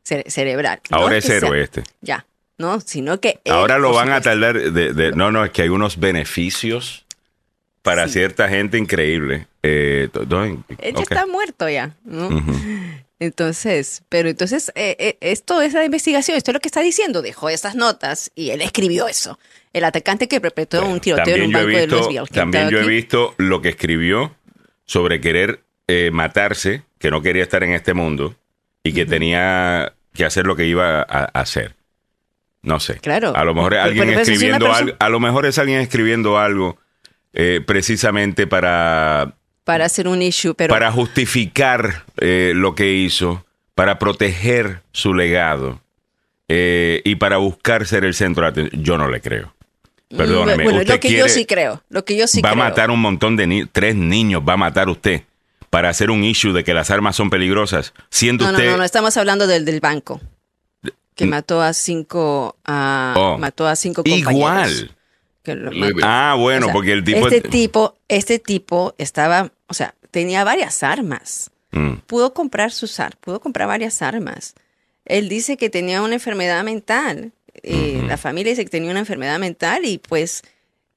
cerebral. 0.04 0.80
Ahora 0.89 1.18
es, 1.18 1.30
héroe 1.30 1.62
este. 1.62 1.84
Ya, 2.02 2.26
no, 2.58 2.80
sino 2.80 3.20
que. 3.20 3.39
Ahora 3.50 3.78
lo 3.78 3.93
van 3.93 4.12
a 4.12 4.22
tardar. 4.22 4.72
de, 4.72 5.12
no, 5.12 5.32
no, 5.32 5.45
es 5.45 5.52
que 5.52 5.64
hay 5.64 5.70
unos 5.70 6.00
beneficios 6.00 7.06
para 7.82 8.08
cierta 8.08 8.50
gente 8.50 8.78
increíble. 8.78 9.48
Eh, 9.64 10.10
Él 10.80 10.96
está 10.98 11.26
muerto 11.28 11.70
ya, 11.70 11.96
Entonces, 13.22 14.04
pero 14.08 14.30
entonces, 14.30 14.72
eh, 14.76 14.96
eh, 14.98 15.18
esto 15.20 15.62
es 15.62 15.74
la 15.74 15.84
investigación, 15.84 16.38
esto 16.38 16.52
es 16.52 16.54
lo 16.54 16.62
que 16.62 16.70
está 16.70 16.80
diciendo, 16.80 17.22
dejó 17.22 17.50
esas 17.50 17.76
notas 17.76 18.32
y 18.34 18.52
él 18.52 18.62
escribió 18.62 19.10
eso. 19.10 19.38
El 19.74 19.84
atacante 19.84 20.30
que 20.30 20.40
perpetró 20.40 20.86
un 20.86 21.02
tiroteo 21.02 21.36
en 21.36 21.42
un 21.48 21.52
banco 21.52 21.68
de 21.68 21.88
Louisville. 21.88 22.28
También 22.32 22.70
yo 22.70 22.80
he 22.80 22.88
visto 22.88 23.36
lo 23.36 23.62
que 23.62 23.68
escribió 23.68 24.34
sobre 24.86 25.20
querer 25.20 25.60
matarse, 26.14 26.84
que 26.98 27.12
no 27.12 27.22
quería 27.22 27.44
estar 27.44 27.62
en 27.62 27.74
este 27.74 27.94
mundo 27.94 28.36
y 28.84 28.94
que 28.94 29.06
tenía 29.06 29.92
que 30.14 30.24
hacer 30.24 30.46
lo 30.46 30.56
que 30.56 30.66
iba 30.66 31.02
a, 31.02 31.26
hacer. 31.26 31.76
No 32.62 32.80
sé. 32.80 33.00
Claro. 33.00 33.34
A 33.36 33.44
lo 33.44 33.54
mejor 33.54 33.76
alguien 33.76 34.12
escribiendo 34.12 34.74
algo, 34.74 34.96
a 34.98 35.10
lo 35.10 35.20
mejor 35.20 35.46
es 35.46 35.58
alguien 35.58 35.82
escribiendo 35.82 36.40
algo 36.40 36.78
eh, 37.34 37.62
precisamente 37.66 38.48
para... 38.48 39.36
Para 39.64 39.86
hacer 39.86 40.08
un 40.08 40.22
issue, 40.22 40.56
pero... 40.56 40.74
Para 40.74 40.92
justificar 40.92 42.06
eh, 42.18 42.54
lo 42.56 42.74
que 42.74 42.94
hizo, 42.94 43.46
para 43.76 44.00
proteger 44.00 44.82
su 44.92 45.14
legado 45.14 45.80
eh, 46.48 47.02
y 47.06 47.16
para 47.16 47.38
buscar 47.38 47.86
ser 47.86 48.04
el 48.04 48.16
centro 48.16 48.44
de 48.44 48.50
atención. 48.50 48.84
Yo 48.84 48.98
no 48.98 49.10
le 49.10 49.22
creo. 49.22 49.54
Mm, 50.10 50.18
Perdóneme. 50.18 50.64
Bueno, 50.64 50.84
lo 50.84 51.00
que 51.00 51.12
yo 51.12 51.30
sí 51.30 51.46
creo. 51.46 51.84
Lo 51.90 52.04
que 52.04 52.18
yo 52.18 52.28
sí 52.28 52.42
va 52.42 52.52
a 52.52 52.56
matar 52.56 52.90
un 52.90 53.00
montón 53.00 53.36
de 53.36 53.46
niños. 53.46 53.70
Tres 53.72 53.96
niños 53.96 54.42
va 54.48 54.54
a 54.54 54.58
matar 54.58 54.90
usted 54.90 55.22
para 55.70 55.90
hacer 55.90 56.10
un 56.10 56.24
issue 56.24 56.52
de 56.52 56.64
que 56.64 56.74
las 56.74 56.90
armas 56.90 57.16
son 57.16 57.30
peligrosas. 57.30 57.94
Siendo 58.10 58.46
no, 58.46 58.52
usted. 58.52 58.66
No, 58.66 58.72
no, 58.72 58.78
no, 58.78 58.84
estamos 58.84 59.16
hablando 59.18 59.46
del, 59.46 59.66
del 59.66 59.80
banco. 59.80 60.20
Que 61.14 61.26
mató 61.28 61.62
a 61.62 61.74
cinco. 61.74 62.56
Oh. 62.66 63.38
mató 63.40 63.68
a 63.68 63.76
cinco 63.76 64.04
compañeros. 64.04 64.32
Igual 64.34 64.96
ah, 66.04 66.36
bueno, 66.38 66.68
porque 66.72 66.94
el 66.94 67.04
tipo... 67.04 67.28
Este 67.28 67.42
tipo, 67.42 67.96
este 68.08 68.40
tipo 68.40 68.96
estaba, 68.98 69.52
o 69.68 69.74
sea, 69.74 69.96
tenía 70.12 70.44
varias 70.44 70.84
armas. 70.84 71.52
Mm. 71.72 71.96
Pudo 72.08 72.34
comprar 72.34 72.72
sus 72.72 73.00
armas, 73.00 73.18
pudo 73.22 73.40
comprar 73.40 73.68
varias 73.68 74.02
armas. 74.02 74.56
Él 75.06 75.30
dice 75.30 75.58
que 75.58 75.70
tenía 75.70 76.02
una 76.02 76.16
enfermedad 76.16 76.64
mental. 76.64 77.32
Eh, 77.64 78.04
la 78.08 78.18
familia 78.18 78.52
dice 78.52 78.64
que 78.64 78.72
tenía 78.72 78.92
una 78.92 79.00
enfermedad 79.00 79.40
mental 79.40 79.86
y 79.86 79.98
pues 79.98 80.44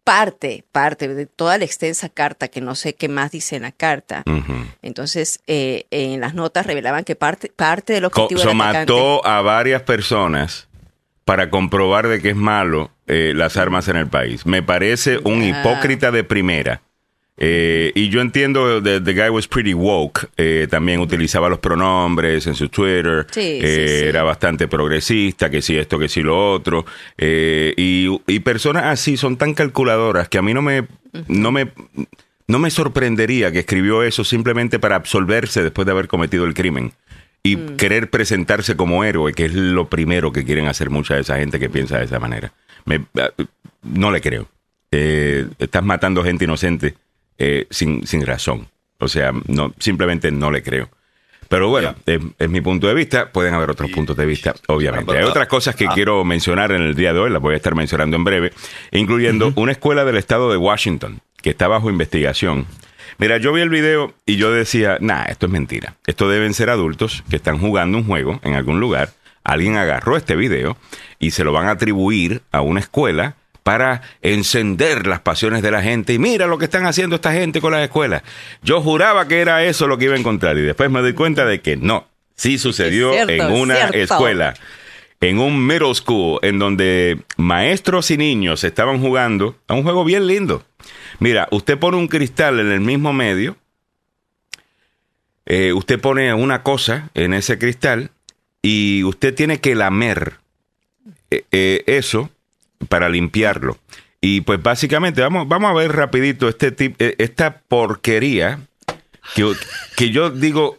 parte, 0.04 0.64
parte 0.72 1.08
de 1.08 1.26
toda 1.26 1.58
la 1.58 1.64
extensa 1.64 2.08
carta, 2.08 2.48
que 2.48 2.60
no 2.60 2.74
sé 2.74 2.94
qué 2.94 3.08
más 3.08 3.30
dice 3.30 3.56
en 3.56 3.62
la 3.62 3.72
carta. 3.72 4.24
Entonces, 4.82 5.40
eh, 5.46 5.86
en 5.90 6.20
las 6.20 6.34
notas 6.34 6.66
revelaban 6.66 7.04
que 7.04 7.16
parte, 7.16 7.52
parte 7.54 7.92
del 7.92 8.06
objetivo 8.06 8.42
Co 8.42 8.54
mató 8.54 9.26
a 9.26 9.40
varias 9.42 9.82
personas 9.82 10.68
para 11.24 11.50
comprobar 11.50 12.08
de 12.08 12.20
que 12.20 12.30
es 12.30 12.36
malo 12.36 12.90
eh, 13.14 13.34
las 13.34 13.58
armas 13.58 13.88
en 13.88 13.96
el 13.96 14.06
país. 14.06 14.46
Me 14.46 14.62
parece 14.62 15.18
un 15.22 15.42
hipócrita 15.42 16.10
de 16.10 16.24
primera. 16.24 16.80
Eh, 17.36 17.92
y 17.94 18.08
yo 18.08 18.22
entiendo 18.22 18.82
que 18.82 19.00
the 19.00 19.12
guy 19.12 19.28
was 19.28 19.46
pretty 19.46 19.74
woke. 19.74 20.30
Eh, 20.38 20.66
también 20.70 20.98
utilizaba 20.98 21.50
los 21.50 21.58
pronombres 21.58 22.46
en 22.46 22.54
su 22.54 22.70
Twitter. 22.70 23.26
Era 23.36 24.22
bastante 24.22 24.66
progresista, 24.66 25.50
que 25.50 25.60
sí 25.60 25.76
esto, 25.76 25.98
que 25.98 26.08
sí 26.08 26.22
lo 26.22 26.52
otro. 26.52 26.86
Y, 27.18 28.38
personas 28.40 28.84
así 28.86 29.18
son 29.18 29.36
tan 29.36 29.52
calculadoras 29.52 30.30
que 30.30 30.38
a 30.38 30.42
mí 30.42 30.54
no 30.54 30.62
me, 30.62 30.86
no 31.28 31.52
me, 31.52 31.70
no 32.46 32.58
me 32.58 32.70
sorprendería 32.70 33.52
que 33.52 33.58
escribió 33.58 34.02
eso 34.02 34.24
simplemente 34.24 34.78
para 34.78 34.96
absolverse 34.96 35.62
después 35.62 35.84
de 35.84 35.92
haber 35.92 36.08
cometido 36.08 36.46
el 36.46 36.54
crimen 36.54 36.94
y 37.42 37.56
mm. 37.56 37.76
querer 37.76 38.10
presentarse 38.10 38.76
como 38.76 39.04
héroe, 39.04 39.32
que 39.32 39.46
es 39.46 39.54
lo 39.54 39.88
primero 39.88 40.32
que 40.32 40.44
quieren 40.44 40.68
hacer 40.68 40.90
mucha 40.90 41.14
de 41.14 41.22
esa 41.22 41.38
gente 41.38 41.58
que 41.58 41.68
piensa 41.68 41.98
de 41.98 42.04
esa 42.04 42.20
manera. 42.20 42.52
Ah, 43.18 43.30
no 43.82 44.10
le 44.10 44.20
creo. 44.20 44.48
Eh, 44.90 45.46
estás 45.58 45.82
matando 45.82 46.22
gente 46.22 46.44
inocente 46.44 46.94
eh, 47.38 47.66
sin, 47.70 48.06
sin 48.06 48.24
razón. 48.24 48.68
O 48.98 49.08
sea, 49.08 49.32
no, 49.48 49.74
simplemente 49.78 50.30
no 50.30 50.50
le 50.50 50.62
creo. 50.62 50.88
Pero 51.48 51.68
bueno, 51.68 51.94
es, 52.06 52.48
mi 52.48 52.60
punto 52.62 52.86
de 52.86 52.94
vista. 52.94 53.30
Pueden 53.30 53.52
haber 53.52 53.68
otros 53.68 53.90
puntos 53.90 54.16
de 54.16 54.24
vista, 54.24 54.54
obviamente. 54.68 55.18
Hay 55.18 55.24
otras 55.24 55.48
cosas 55.48 55.76
que 55.76 55.86
ah. 55.86 55.90
quiero 55.92 56.24
mencionar 56.24 56.72
en 56.72 56.80
el 56.80 56.94
día 56.94 57.12
de 57.12 57.18
hoy, 57.18 57.30
las 57.30 57.42
voy 57.42 57.54
a 57.54 57.56
estar 57.56 57.74
mencionando 57.74 58.16
en 58.16 58.24
breve, 58.24 58.52
incluyendo 58.90 59.52
una 59.56 59.72
escuela 59.72 60.04
del 60.04 60.16
estado 60.16 60.50
de 60.50 60.56
Washington 60.56 61.20
que 61.42 61.50
está 61.50 61.68
bajo 61.68 61.90
investigación 61.90 62.66
Mira, 63.18 63.38
yo 63.38 63.52
vi 63.52 63.60
el 63.60 63.70
video 63.70 64.14
y 64.26 64.36
yo 64.36 64.52
decía, 64.52 64.98
nah, 65.00 65.24
esto 65.24 65.46
es 65.46 65.52
mentira. 65.52 65.96
Esto 66.06 66.28
deben 66.28 66.54
ser 66.54 66.70
adultos 66.70 67.24
que 67.28 67.36
están 67.36 67.58
jugando 67.58 67.98
un 67.98 68.04
juego 68.04 68.40
en 68.42 68.54
algún 68.54 68.80
lugar. 68.80 69.10
Alguien 69.44 69.76
agarró 69.76 70.16
este 70.16 70.36
video 70.36 70.76
y 71.18 71.32
se 71.32 71.44
lo 71.44 71.52
van 71.52 71.66
a 71.66 71.72
atribuir 71.72 72.42
a 72.52 72.60
una 72.60 72.80
escuela 72.80 73.36
para 73.62 74.02
encender 74.22 75.06
las 75.06 75.20
pasiones 75.20 75.62
de 75.62 75.70
la 75.70 75.82
gente. 75.82 76.12
Y 76.12 76.18
mira 76.18 76.46
lo 76.46 76.58
que 76.58 76.64
están 76.64 76.86
haciendo 76.86 77.16
esta 77.16 77.32
gente 77.32 77.60
con 77.60 77.72
las 77.72 77.82
escuelas. 77.82 78.22
Yo 78.62 78.80
juraba 78.80 79.28
que 79.28 79.40
era 79.40 79.64
eso 79.64 79.86
lo 79.86 79.98
que 79.98 80.06
iba 80.06 80.14
a 80.14 80.18
encontrar 80.18 80.56
y 80.58 80.62
después 80.62 80.90
me 80.90 81.00
doy 81.00 81.12
cuenta 81.12 81.44
de 81.44 81.60
que 81.60 81.76
no. 81.76 82.06
Sí 82.34 82.58
sucedió 82.58 83.12
en 83.14 83.52
una 83.52 83.88
escuela, 83.88 84.54
en 85.20 85.38
un 85.38 85.64
middle 85.64 85.94
school, 85.94 86.40
en 86.42 86.58
donde 86.58 87.18
maestros 87.36 88.10
y 88.10 88.16
niños 88.16 88.64
estaban 88.64 89.00
jugando 89.00 89.56
a 89.68 89.74
un 89.74 89.84
juego 89.84 90.04
bien 90.04 90.26
lindo. 90.26 90.64
Mira, 91.22 91.46
usted 91.52 91.78
pone 91.78 91.98
un 91.98 92.08
cristal 92.08 92.58
en 92.58 92.72
el 92.72 92.80
mismo 92.80 93.12
medio, 93.12 93.56
eh, 95.46 95.72
usted 95.72 96.00
pone 96.00 96.34
una 96.34 96.64
cosa 96.64 97.10
en 97.14 97.32
ese 97.32 97.60
cristal 97.60 98.10
y 98.60 99.04
usted 99.04 99.32
tiene 99.32 99.60
que 99.60 99.76
lamer 99.76 100.40
eh, 101.30 101.44
eh, 101.52 101.84
eso 101.86 102.28
para 102.88 103.08
limpiarlo. 103.08 103.78
Y 104.20 104.40
pues 104.40 104.60
básicamente, 104.60 105.20
vamos, 105.20 105.46
vamos 105.46 105.70
a 105.70 105.74
ver 105.74 105.92
rapidito 105.92 106.48
este 106.48 106.74
esta 106.98 107.60
porquería 107.68 108.58
que, 109.36 109.52
que 109.96 110.10
yo 110.10 110.28
digo, 110.28 110.76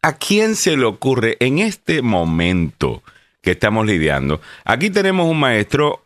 ¿a 0.00 0.14
quién 0.14 0.56
se 0.56 0.74
le 0.78 0.86
ocurre 0.86 1.36
en 1.38 1.58
este 1.58 2.00
momento 2.00 3.02
que 3.42 3.50
estamos 3.50 3.84
lidiando? 3.84 4.40
Aquí 4.64 4.88
tenemos 4.88 5.26
un 5.26 5.38
maestro 5.38 6.02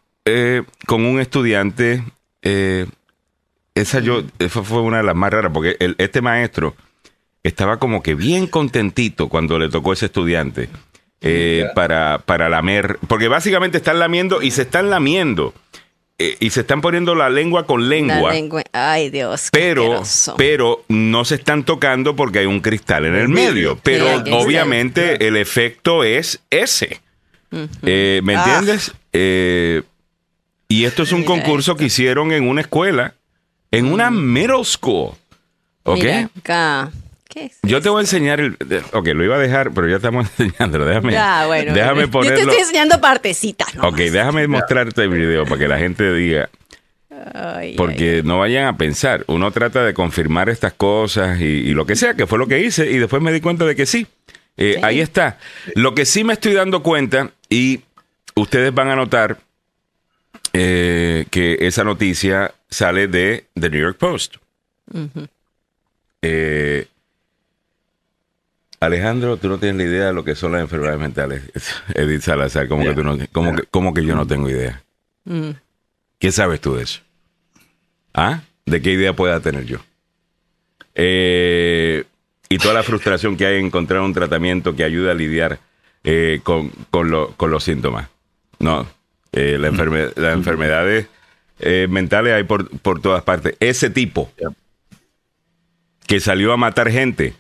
con 0.87 1.05
un 1.05 1.21
estudiante. 1.21 2.03
Esa 3.75 4.01
yo, 4.01 4.23
esa 4.39 4.63
fue 4.63 4.81
una 4.81 4.99
de 4.99 5.05
las 5.05 5.15
más 5.15 5.33
raras, 5.33 5.53
porque 5.53 5.77
este 5.99 6.21
maestro 6.21 6.75
estaba 7.43 7.79
como 7.79 8.03
que 8.03 8.15
bien 8.15 8.47
contentito 8.47 9.29
cuando 9.29 9.59
le 9.59 9.69
tocó 9.69 9.93
ese 9.93 10.07
estudiante 10.07 10.69
eh, 11.23 11.67
para, 11.75 12.19
para 12.19 12.49
lamer, 12.49 12.99
porque 13.07 13.29
básicamente 13.29 13.79
están 13.79 13.99
lamiendo 13.99 14.41
y 14.43 14.53
se 14.53 14.63
están 14.63 14.91
lamiendo. 14.91 15.55
Eh, 16.19 16.37
y 16.39 16.51
se 16.51 16.61
están 16.61 16.83
poniendo 16.83 17.15
la 17.15 17.31
lengua 17.31 17.67
con 17.67 17.89
lengua. 17.89 18.33
Ay, 18.73 19.09
Dios. 19.09 19.49
Pero, 19.53 20.03
pero 20.37 20.85
no 20.89 21.25
se 21.25 21.37
están 21.37 21.65
tocando 21.65 22.15
porque 22.15 22.41
hay 22.41 22.47
un 22.47 22.61
cristal 22.61 23.07
en 23.07 23.15
el 23.15 23.29
medio. 23.31 23.79
Pero 23.83 24.07
obviamente 24.33 25.27
el 25.27 25.37
efecto 25.37 26.05
es 26.05 26.43
ese. 26.51 27.01
Eh, 27.83 28.21
¿Me 28.23 28.37
ah. 28.37 28.45
entiendes? 28.45 28.93
y 30.69 30.85
esto 30.85 31.03
es 31.03 31.13
un 31.13 31.25
concurso 31.25 31.77
que 31.77 31.87
hicieron 31.87 32.33
en 32.33 32.49
una 32.49 32.61
escuela, 32.61 33.15
en 33.71 33.87
una 33.87 34.11
mm. 34.11 34.33
middle 34.33 34.65
school. 34.65 35.13
¿Ok? 35.85 36.05
acá. 36.39 36.91
Yo 37.63 37.81
te 37.81 37.89
voy 37.89 37.99
a 37.99 38.01
enseñar 38.03 38.41
el. 38.41 38.57
Ok, 38.93 39.09
lo 39.09 39.25
iba 39.25 39.37
a 39.37 39.39
dejar, 39.39 39.73
pero 39.73 39.89
ya 39.89 39.97
estamos 39.97 40.27
enseñándolo. 40.39 40.87
Déjame, 40.87 41.13
ya, 41.13 41.47
bueno, 41.47 41.73
déjame 41.73 42.09
ponerlo. 42.09 42.37
Yo 42.37 42.45
te 42.45 42.51
estoy 42.51 42.63
enseñando 42.63 43.01
partecitas. 43.01 43.69
Ok, 43.81 43.97
déjame 43.97 44.47
mostrarte 44.49 45.05
el 45.05 45.11
video 45.11 45.45
para 45.45 45.59
que 45.59 45.69
la 45.69 45.79
gente 45.79 46.13
diga. 46.13 46.51
porque 47.77 48.23
no 48.25 48.39
vayan 48.39 48.67
a 48.67 48.77
pensar. 48.77 49.25
Uno 49.29 49.51
trata 49.53 49.85
de 49.85 49.95
confirmar 49.95 50.49
estas 50.49 50.73
cosas 50.73 51.41
y, 51.41 51.73
lo 51.73 51.87
que 51.87 51.95
sea, 51.95 52.15
que 52.15 52.27
fue 52.27 52.39
lo 52.39 52.49
que 52.49 52.61
hice, 52.61 52.91
y 52.91 52.99
después 52.99 53.23
me 53.23 53.33
di 53.33 53.41
cuenta 53.41 53.65
de 53.65 53.77
que 53.77 53.87
sí. 53.87 54.07
Eh, 54.57 54.81
ahí 54.83 55.01
está. 55.01 55.39
Lo 55.75 55.95
que 55.95 56.05
sí 56.05 56.25
me 56.25 56.33
estoy 56.33 56.53
dando 56.53 56.83
cuenta, 56.83 57.31
y 57.49 57.81
ustedes 58.35 58.75
van 58.75 58.89
a 58.89 58.97
notar 58.97 59.39
eh, 60.53 61.27
que 61.31 61.59
esa 61.61 61.85
noticia 61.85 62.55
sale 62.69 63.09
de 63.09 63.47
The 63.55 63.71
New 63.71 63.81
York 63.81 63.99
Post. 63.99 64.37
eh, 66.23 66.87
Alejandro, 68.81 69.37
tú 69.37 69.49
no 69.49 69.59
tienes 69.59 69.77
la 69.77 69.85
idea 69.85 70.07
de 70.07 70.13
lo 70.15 70.25
que 70.25 70.35
son 70.35 70.53
las 70.53 70.63
enfermedades 70.63 71.01
mentales. 71.01 71.43
Edith 71.95 72.23
Salazar, 72.23 72.67
como, 72.69 72.85
que, 72.85 72.95
tú 72.95 73.05
no, 73.05 73.19
como, 73.71 73.93
que, 73.93 74.05
yo 74.05 74.17
no 74.17 74.27
tengo 74.27 74.49
idea. 74.49 74.83
Mm. 75.25 75.51
¿Qué 76.19 76.33
sabes 76.33 76.61
tú 76.61 76.75
de 76.75 76.85
eso? 76.85 77.01
¿Ah? 78.15 78.41
¿De 78.67 78.81
qué 78.81 78.93
idea 78.93 79.13
pueda 79.13 79.41
tener 79.41 79.65
yo? 79.65 79.79
Eh, 80.95 82.05
y 82.49 82.59
toda 82.59 82.75
la 82.75 82.83
frustración 82.83 83.37
que 83.37 83.47
hay 83.47 83.59
en 83.59 83.67
encontrar 83.67 84.01
un 84.01 84.13
tratamiento 84.13 84.75
que 84.75 84.85
ayude 84.85 85.11
a 85.11 85.15
lidiar 85.15 85.61
eh, 86.03 86.41
con, 86.43 86.73
los 87.13 87.65
síntomas. 87.65 88.09
No, 88.59 88.87
eh, 89.33 89.57
la 89.59 89.71
mm. 89.71 90.13
las 90.17 90.35
enfermedades 90.35 91.07
mentales 91.89 92.33
hay 92.33 92.45
por, 92.45 92.71
por 92.81 93.03
todas 93.03 93.23
partes. 93.23 93.55
Ese 93.61 93.91
tipo 93.91 94.31
que 96.07 96.19
salió 96.19 96.53
a 96.53 96.57
matar 96.57 96.91
gente 96.91 97.35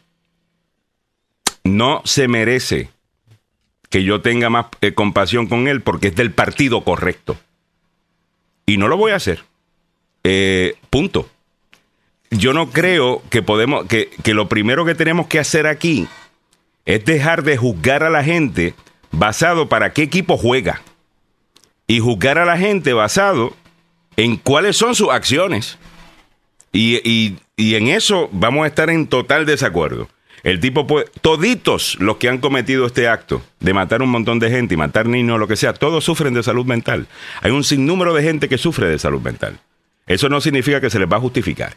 no 1.65 2.03
se 2.05 2.29
merece 2.29 2.91
que 3.89 4.05
yo 4.05 4.21
tenga 4.23 4.49
más 4.49 4.67
eh, 4.81 4.95
compasión 4.95 5.49
con 5.49 5.69
él 5.69 5.83
porque 5.83 6.09
es 6.09 6.17
del 6.17 6.31
partido 6.31 6.83
correcto. 6.83 7.37
Y 8.67 8.77
no 8.77 8.89
lo 8.89 8.97
voy 8.97 9.13
a 9.13 9.17
hacer. 9.17 9.43
Eh, 10.23 10.77
punto. 10.89 11.29
Yo 12.31 12.53
no 12.53 12.71
creo 12.71 13.23
que 13.29 13.43
podemos, 13.43 13.87
que, 13.87 14.11
que 14.23 14.35
lo 14.35 14.49
primero 14.49 14.85
que 14.85 14.95
tenemos 14.95 15.27
que 15.27 15.41
hacer 15.41 15.67
aquí 15.67 16.07
es 16.85 17.05
dejar 17.05 17.43
de 17.43 17.57
juzgar 17.57 18.05
a 18.05 18.11
la 18.11 18.23
gente 18.23 18.75
basado 19.11 19.69
para 19.69 19.93
qué 19.93 20.03
equipo 20.03 20.37
juega. 20.37 20.81
Y 21.91 21.99
juzgar 21.99 22.39
a 22.39 22.45
la 22.45 22.57
gente 22.57 22.93
basado 22.93 23.57
en 24.17 24.37
cuáles 24.37 24.77
son 24.77 24.95
sus 24.95 25.09
acciones. 25.11 25.79
y, 26.73 27.37
y 27.57 27.75
en 27.75 27.89
eso 27.89 28.31
vamos 28.33 28.65
a 28.65 28.69
estar 28.69 28.89
en 28.89 29.07
total 29.07 29.45
desacuerdo. 29.45 30.09
El 30.43 30.61
tipo 30.61 30.87
puede, 30.87 31.07
toditos 31.21 31.99
los 32.01 32.17
que 32.17 32.29
han 32.29 32.39
cometido 32.39 32.87
este 32.87 33.09
acto 33.09 33.43
de 33.61 33.75
matar 33.75 34.01
un 34.01 34.09
montón 34.09 34.39
de 34.39 34.51
gente 34.51 34.75
y 34.75 34.77
matar 34.77 35.07
niños, 35.07 35.39
lo 35.39 35.47
que 35.47 35.57
sea, 35.57 35.75
todos 35.75 36.03
sufren 36.03 36.33
de 36.33 36.43
salud 36.43 36.65
mental. 36.65 37.07
Hay 37.43 37.51
un 37.51 37.65
sinnúmero 37.65 38.15
de 38.15 38.23
gente 38.23 38.49
que 38.49 38.57
sufre 38.57 38.87
de 38.87 38.99
salud 38.99 39.21
mental. 39.21 39.61
Eso 40.07 40.29
no 40.29 40.41
significa 40.41 40.81
que 40.81 40.89
se 40.89 40.99
les 40.99 41.07
va 41.07 41.19
a 41.19 41.21
justificar 41.21 41.77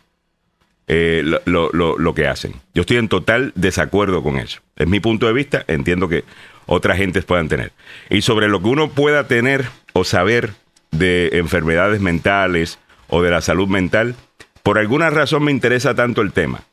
eh, 0.88 1.24
lo, 1.45 2.14
que 2.16 2.28
hacen. 2.28 2.53
Yo 2.74 2.82
estoy 2.82 2.97
en 2.97 3.09
total 3.09 3.51
desacuerdo 3.55 4.24
con 4.24 4.38
eso. 4.38 4.61
Es 4.78 4.88
mi 4.88 5.01
punto 5.01 5.28
de 5.28 5.34
vista, 5.34 5.66
entiendo 5.68 6.07
que 6.07 6.24
otras 6.66 6.97
gentes 6.97 7.26
puedan 7.26 7.49
tener. 7.49 7.72
Y 8.09 8.22
sobre 8.22 8.47
lo 8.47 8.61
que 8.61 8.68
uno 8.68 8.89
pueda 8.89 9.28
tener 9.28 9.66
o 9.93 10.03
saber 10.03 10.53
de 10.91 11.30
enfermedades 11.34 12.01
mentales 12.01 12.80
o 13.07 13.22
de 13.22 13.32
la 13.32 13.41
salud 13.41 13.68
mental, 13.68 14.16
por 14.61 14.78
alguna 14.78 15.09
razón 15.09 15.43
me 15.43 15.51
interesa 15.51 15.95
tanto 15.95 16.22
el 16.22 16.32
tema, 16.32 16.64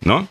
¿no? 0.00 0.28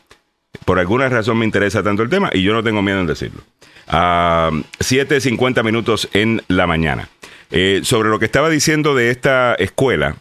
Por 0.65 0.79
alguna 0.79 1.09
razón 1.09 1.37
me 1.39 1.45
interesa 1.45 1.81
tanto 1.81 2.03
el 2.03 2.09
tema 2.09 2.29
y 2.33 2.43
yo 2.43 2.53
no 2.53 2.63
tengo 2.63 2.81
miedo 2.81 2.99
en 2.99 3.07
decirlo. 3.07 3.41
Uh, 3.87 4.63
7.50 4.79 5.63
minutos 5.63 6.07
en 6.13 6.41
la 6.47 6.67
mañana. 6.67 7.09
Eh, 7.51 7.81
sobre 7.83 8.09
lo 8.09 8.19
que 8.19 8.25
estaba 8.25 8.49
diciendo 8.49 8.95
de 8.95 9.09
esta 9.09 9.55
escuela, 9.55 10.15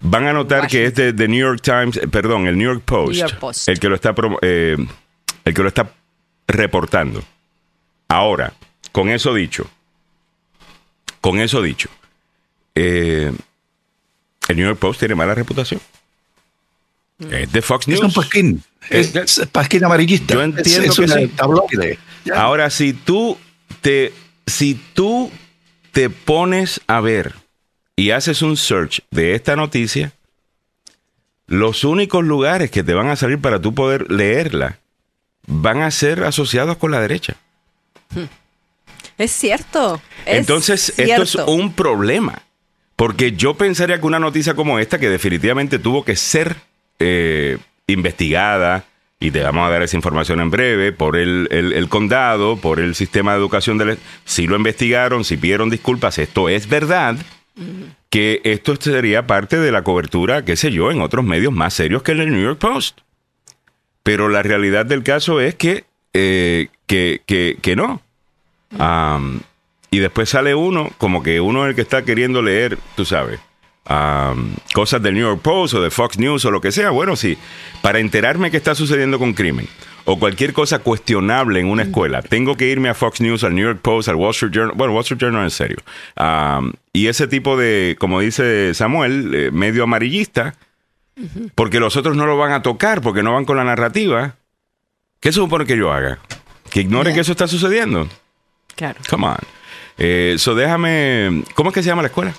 van 0.00 0.26
a 0.26 0.32
notar 0.32 0.66
que 0.66 0.86
es 0.86 0.94
de, 0.94 1.28
New 1.28 1.38
York 1.38 1.60
Times, 1.62 1.96
eh, 1.98 2.08
perdón, 2.08 2.48
el 2.48 2.58
New 2.58 2.72
York 2.72 2.82
Post, 2.84 3.68
el 3.68 3.78
que 3.78 3.88
lo 3.88 3.94
está 3.94 4.12
eh, 4.42 4.76
el 5.44 5.54
que 5.54 5.62
lo 5.62 5.68
está 5.68 5.92
reportando. 6.48 7.22
Ahora, 8.08 8.54
con 8.90 9.10
eso 9.10 9.34
dicho, 9.34 9.70
con 11.20 11.38
eso 11.38 11.62
dicho, 11.62 11.90
el 12.74 13.36
New 14.48 14.66
York 14.66 14.78
Post 14.78 15.00
tiene 15.00 15.14
mala 15.14 15.34
reputación. 15.34 15.80
Es 17.30 17.52
de 17.52 17.62
Fox 17.62 17.88
News. 17.88 18.00
Es 18.00 18.04
un 18.04 18.12
pasquín. 18.12 18.62
Es, 18.90 19.46
pasquín 19.52 19.84
amarillista. 19.84 20.34
Yo 20.34 20.42
entiendo 20.42 20.94
que 20.94 21.08
sí. 21.08 21.26
tabloide. 21.28 21.98
Ahora, 22.34 22.70
si 22.70 22.92
tú 22.92 23.36
te, 23.80 24.12
si 24.46 24.74
tú 24.94 25.30
te 25.92 26.10
pones 26.10 26.80
a 26.86 27.00
ver 27.00 27.34
y 27.96 28.10
haces 28.10 28.42
un 28.42 28.56
search 28.56 29.02
de 29.10 29.34
esta 29.34 29.56
noticia, 29.56 30.12
los 31.46 31.82
únicos 31.84 32.24
lugares 32.24 32.70
que 32.70 32.84
te 32.84 32.94
van 32.94 33.08
a 33.08 33.16
salir 33.16 33.40
para 33.40 33.60
tú 33.60 33.74
poder 33.74 34.10
leerla 34.10 34.78
van 35.48 35.82
a 35.82 35.90
ser 35.90 36.22
asociados 36.24 36.76
con 36.76 36.92
la 36.92 37.00
derecha. 37.00 37.36
Hmm. 38.14 38.24
Es 39.16 39.32
cierto. 39.32 40.00
Entonces, 40.26 40.94
esto 40.96 41.22
es 41.22 41.34
un 41.34 41.72
problema. 41.72 42.42
Porque 42.94 43.32
yo 43.32 43.54
pensaría 43.54 44.00
que 44.00 44.06
una 44.06 44.20
noticia 44.20 44.54
como 44.54 44.78
esta, 44.78 44.98
que 44.98 45.08
definitivamente 45.08 45.78
tuvo 45.78 46.04
que 46.04 46.14
ser 46.16 46.56
eh, 46.98 47.58
investigada, 47.86 48.84
y 49.20 49.30
te 49.30 49.42
vamos 49.42 49.66
a 49.66 49.70
dar 49.70 49.82
esa 49.82 49.96
información 49.96 50.40
en 50.40 50.50
breve, 50.50 50.92
por 50.92 51.16
el, 51.16 51.48
el, 51.50 51.88
condado, 51.88 52.56
por 52.56 52.78
el 52.78 52.94
sistema 52.94 53.32
de 53.32 53.38
educación 53.38 53.78
del... 53.78 53.98
Si 54.24 54.46
lo 54.46 54.56
investigaron, 54.56 55.24
si 55.24 55.36
pidieron 55.36 55.70
disculpas, 55.70 56.18
esto 56.18 56.48
es 56.48 56.68
verdad, 56.68 57.16
que 58.10 58.40
esto 58.44 58.76
sería 58.76 59.26
parte 59.26 59.58
de 59.58 59.72
la 59.72 59.82
cobertura, 59.82 60.44
qué 60.44 60.56
sé 60.56 60.70
yo, 60.70 60.92
en 60.92 61.00
otros 61.00 61.24
medios 61.24 61.52
más 61.52 61.74
serios 61.74 62.02
que 62.02 62.12
el 62.12 62.30
New 62.30 62.42
York 62.42 62.58
Post. 62.58 63.00
Pero 64.02 64.28
la 64.28 64.42
realidad 64.42 64.86
del 64.86 65.02
caso 65.02 65.40
es 65.40 65.54
que, 65.54 65.84
eh, 66.14 66.68
que, 66.86 67.20
que, 67.26 67.76
no. 67.76 68.00
y 69.90 69.98
después 69.98 70.28
sale 70.28 70.54
uno, 70.54 70.90
como 70.98 71.22
que 71.22 71.40
uno 71.40 71.64
es 71.64 71.70
el 71.70 71.74
que 71.76 71.82
está 71.82 72.04
queriendo 72.04 72.42
leer, 72.42 72.78
tú 72.96 73.04
sabes, 73.04 73.40
cosas 74.74 75.02
del 75.02 75.14
New 75.14 75.24
York 75.24 75.40
Post 75.42 75.74
o 75.74 75.82
de 75.82 75.90
Fox 75.90 76.18
News 76.18 76.44
o 76.44 76.50
lo 76.50 76.60
que 76.60 76.72
sea, 76.72 76.90
bueno, 76.90 77.16
sí, 77.16 77.38
para 77.80 77.98
enterarme 77.98 78.50
qué 78.50 78.56
está 78.56 78.74
sucediendo 78.74 79.18
con 79.18 79.32
crimen 79.32 79.66
o 80.04 80.18
cualquier 80.18 80.54
cosa 80.54 80.78
cuestionable 80.78 81.60
en 81.60 81.66
una 81.66 81.82
escuela, 81.82 82.22
tengo 82.22 82.56
que 82.56 82.66
irme 82.66 82.88
a 82.88 82.94
Fox 82.94 83.20
News, 83.20 83.44
al 83.44 83.54
New 83.54 83.64
York 83.64 83.80
Post, 83.82 84.08
al 84.08 84.16
Wall 84.16 84.30
Street 84.30 84.52
Journal, 84.52 84.74
bueno, 84.74 84.94
Wall 84.94 85.02
Street 85.02 85.20
Journal 85.20 85.44
en 85.44 85.50
serio. 85.50 85.76
y 86.94 87.08
ese 87.08 87.28
tipo 87.28 87.58
de, 87.58 87.94
como 87.98 88.20
dice 88.20 88.72
Samuel, 88.72 89.34
eh, 89.34 89.50
medio 89.52 89.84
amarillista, 89.84 90.54
porque 91.54 91.80
los 91.80 91.96
otros 91.96 92.16
no 92.16 92.26
lo 92.26 92.36
van 92.36 92.52
a 92.52 92.62
tocar, 92.62 93.00
porque 93.00 93.22
no 93.22 93.34
van 93.34 93.44
con 93.44 93.56
la 93.56 93.64
narrativa. 93.64 94.36
¿Qué 95.20 95.32
se 95.32 95.40
supone 95.40 95.66
que 95.66 95.76
yo 95.76 95.92
haga? 95.92 96.18
¿Que 96.70 96.80
ignore 96.80 97.12
que 97.12 97.20
eso 97.20 97.32
está 97.32 97.48
sucediendo? 97.48 98.08
Claro. 98.76 99.00
Come 99.08 99.26
on. 99.26 99.36
Eh, 99.98 100.36
déjame. 100.56 101.42
¿Cómo 101.54 101.70
es 101.70 101.74
que 101.74 101.82
se 101.82 101.88
llama 101.88 102.02
la 102.02 102.08
escuela? 102.08 102.34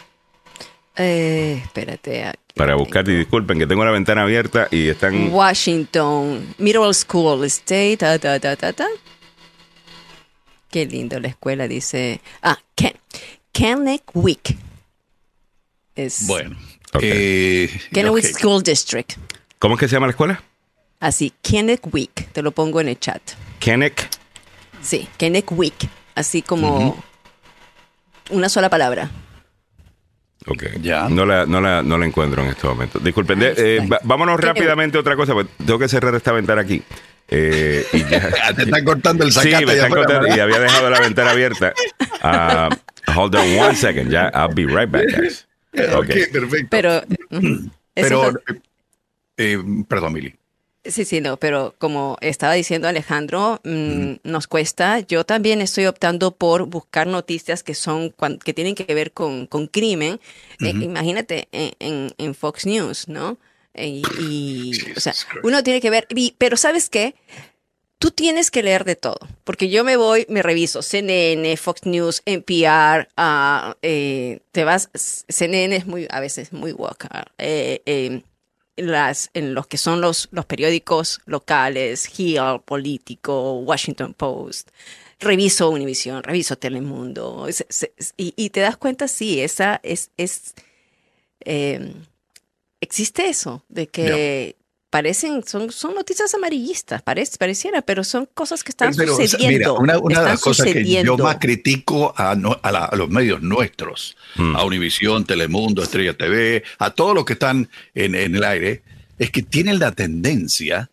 Eh, 0.95 1.61
espérate. 1.63 2.33
Para 2.55 2.75
buscar, 2.75 3.07
y 3.07 3.15
disculpen 3.15 3.57
que 3.57 3.67
tengo 3.67 3.85
la 3.85 3.91
ventana 3.91 4.23
abierta 4.23 4.67
y 4.71 4.87
están. 4.87 5.33
Washington 5.33 6.55
Middle 6.57 6.93
School 6.93 7.45
State. 7.45 7.97
Ta, 7.97 8.19
ta, 8.19 8.39
ta, 8.39 8.55
ta, 8.55 8.87
Qué 10.69 10.85
lindo 10.85 11.19
la 11.19 11.29
escuela, 11.29 11.67
dice. 11.67 12.21
Ah, 12.41 12.59
Ken, 12.75 12.93
Kennewick. 13.51 14.57
Es 15.95 16.27
bueno. 16.27 16.57
Eh, 17.01 17.69
Kennewick 17.91 18.25
School 18.25 18.63
District. 18.63 19.13
¿Cómo 19.59 19.75
es 19.75 19.79
que 19.79 19.87
se 19.87 19.95
llama 19.95 20.07
la 20.07 20.11
escuela? 20.11 20.43
Así, 20.99 21.33
Kenneth 21.41 21.87
Wick, 21.91 22.31
te 22.31 22.41
lo 22.41 22.51
pongo 22.51 22.81
en 22.81 22.89
el 22.89 22.99
chat. 22.99 23.21
Kenneth. 23.59 24.07
Sí, 24.81 25.07
Kenneth 25.17 25.51
Wick, 25.51 25.87
así 26.15 26.41
como 26.41 27.01
una 28.29 28.49
sola 28.49 28.69
palabra. 28.69 29.09
Ok. 30.47 30.63
Ya. 30.81 31.07
No 31.09 31.25
la, 31.25 31.45
no, 31.45 31.61
la, 31.61 31.83
no 31.83 31.97
la 31.97 32.05
encuentro 32.05 32.43
en 32.43 32.49
este 32.49 32.65
momento. 32.67 32.99
Disculpen. 32.99 33.39
Eh, 33.41 33.87
vámonos 34.03 34.39
rápidamente 34.39 34.97
a 34.97 35.01
otra 35.01 35.15
cosa, 35.15 35.33
porque 35.33 35.51
tengo 35.57 35.77
que 35.77 35.87
cerrar 35.87 36.15
esta 36.15 36.31
ventana 36.31 36.61
aquí. 36.61 36.81
Eh, 37.27 37.85
y 37.93 37.99
ya, 38.05 38.53
te 38.55 38.63
están 38.63 38.83
cortando 38.83 39.25
el 39.25 39.31
zacate. 39.31 39.57
Sí, 39.57 39.65
me 39.65 39.73
están 39.73 39.91
cortando 39.91 40.27
y 40.27 40.39
había 40.39 40.59
dejado 40.59 40.89
la 40.89 40.99
ventana 40.99 41.31
abierta. 41.31 41.73
Uh, 42.23 43.11
hold 43.15 43.35
on 43.35 43.57
one 43.59 43.75
second, 43.75 44.09
ya. 44.09 44.31
I'll 44.33 44.53
be 44.53 44.65
right 44.65 44.89
back, 44.89 45.05
guys. 45.11 45.45
Okay. 45.73 46.25
perfecto. 46.31 46.67
Pero, 46.69 47.03
pero 47.93 48.33
eh, 49.37 49.57
perdón, 49.87 50.13
Mili. 50.13 50.35
Sí, 50.85 51.03
sí, 51.03 51.19
no, 51.19 51.37
pero 51.37 51.75
como 51.77 52.17
estaba 52.21 52.53
diciendo 52.53 52.87
Alejandro, 52.87 53.59
mm, 53.63 54.13
nos 54.23 54.47
cuesta. 54.47 55.01
Yo 55.01 55.25
también 55.25 55.61
estoy 55.61 55.85
optando 55.85 56.31
por 56.31 56.65
buscar 56.67 57.05
noticias 57.05 57.63
que 57.63 57.75
son 57.75 58.13
que 58.43 58.53
tienen 58.53 58.75
que 58.75 58.93
ver 58.93 59.11
con, 59.11 59.45
con 59.45 59.67
crimen. 59.67 60.19
Eh, 60.61 60.69
imagínate 60.69 61.49
en, 61.51 62.13
en, 62.17 62.33
Fox 62.33 62.65
News, 62.65 63.09
¿no? 63.09 63.37
Eh, 63.73 64.01
y, 64.19 64.71
o 64.95 64.99
sea, 64.99 65.13
uno 65.43 65.63
tiene 65.63 65.81
que 65.81 65.89
ver, 65.89 66.07
pero 66.37 66.55
¿sabes 66.55 66.89
qué? 66.89 67.13
Tú 67.99 68.11
tienes 68.11 68.49
que 68.49 68.63
leer 68.63 68.85
de 68.85 68.95
todo, 68.95 69.19
porque 69.43 69.67
yo 69.67 69.83
me 69.83 69.97
voy, 69.97 70.25
me 70.29 70.41
reviso 70.41 70.81
CNN, 70.81 71.57
Fox 71.57 71.85
News, 71.85 72.21
NPR, 72.25 73.09
uh, 73.17 73.73
eh, 73.81 74.39
te 74.53 74.63
vas, 74.63 74.89
CNN 75.27 75.75
es 75.75 75.85
muy, 75.85 76.07
a 76.09 76.21
veces 76.21 76.53
muy 76.53 76.71
woke, 76.71 77.09
eh, 77.37 78.23
las, 78.77 79.29
en 79.33 79.53
los 79.53 79.67
que 79.67 79.77
son 79.77 79.99
los, 79.99 80.29
los 80.31 80.45
periódicos 80.45 81.19
locales, 81.25 82.09
Hill, 82.17 82.61
Político, 82.63 83.59
Washington 83.59 84.13
Post, 84.13 84.69
reviso 85.19 85.69
Univision, 85.69 86.23
reviso 86.23 86.57
Telemundo, 86.57 87.47
y, 88.15 88.49
te 88.49 88.61
das 88.61 88.77
cuenta, 88.77 89.09
sí, 89.09 89.41
esa 89.41 89.81
es, 89.83 90.11
es 90.15 90.53
em, 91.41 92.05
existe 92.79 93.27
eso, 93.27 93.65
de 93.67 93.87
que 93.87 94.55
parecen, 94.89 95.43
son, 95.45 95.71
son 95.71 95.95
noticias 95.95 96.33
amarillistas, 96.33 97.01
parece, 97.01 97.37
pareciera, 97.37 97.81
pero 97.81 98.03
son 98.03 98.27
cosas 98.33 98.63
que 98.63 98.71
están 98.71 98.93
sucediendo. 98.93 99.75
una, 99.75 99.97
de 99.97 100.13
las 100.13 100.41
cosas 100.41 100.67
que 100.67 100.83
yo 100.83 101.17
más 101.17 101.37
critico 101.37 102.13
a, 102.17 102.31
a, 102.31 102.95
los 102.95 103.09
medios 103.09 103.41
nuestros, 103.41 104.17
hmm. 104.35 104.55
a 104.55 104.63
Univisión, 104.63 105.25
Telemundo, 105.25 105.83
Estrella 105.83 106.15
TV, 106.15 106.63
a 106.79 106.91
todos 106.91 107.13
los 107.13 107.25
que 107.25 107.33
están 107.33 107.69
en, 107.93 108.15
en 108.15 108.35
el 108.35 108.43
aire, 108.43 108.81
es 109.17 109.31
que 109.31 109.41
tienen 109.41 109.79
la 109.79 109.91
tendencia 109.91 110.89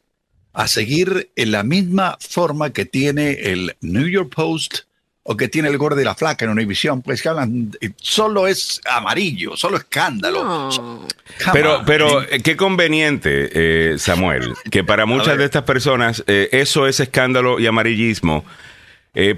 a 0.52 0.68
seguir 0.68 1.30
en 1.36 1.52
la 1.52 1.62
misma 1.62 2.16
forma 2.20 2.70
que 2.72 2.84
tiene 2.84 3.32
el 3.32 3.76
New 3.80 4.06
York 4.08 4.34
Post 4.34 4.86
o 5.28 5.36
que 5.36 5.48
tiene 5.48 5.68
el 5.68 5.76
gordo 5.76 5.96
de 5.96 6.04
la 6.04 6.14
flaca 6.14 6.44
en 6.44 6.52
Univision, 6.52 7.02
pues 7.02 7.20
que 7.20 7.28
hablan, 7.28 7.72
eh, 7.80 7.90
solo 7.96 8.46
es 8.46 8.80
amarillo, 8.88 9.56
solo 9.56 9.76
escándalo. 9.76 11.04
Pero, 11.52 11.82
pero 11.84 12.22
eh, 12.22 12.40
qué 12.42 12.56
conveniente, 12.56 13.50
eh, 13.52 13.98
Samuel, 13.98 14.54
que 14.70 14.84
para 14.84 15.04
muchas 15.04 15.36
de 15.36 15.44
estas 15.44 15.64
personas 15.64 16.22
eso 16.26 16.86
es 16.86 17.00
escándalo 17.00 17.58
y 17.58 17.66
amarillismo, 17.66 18.44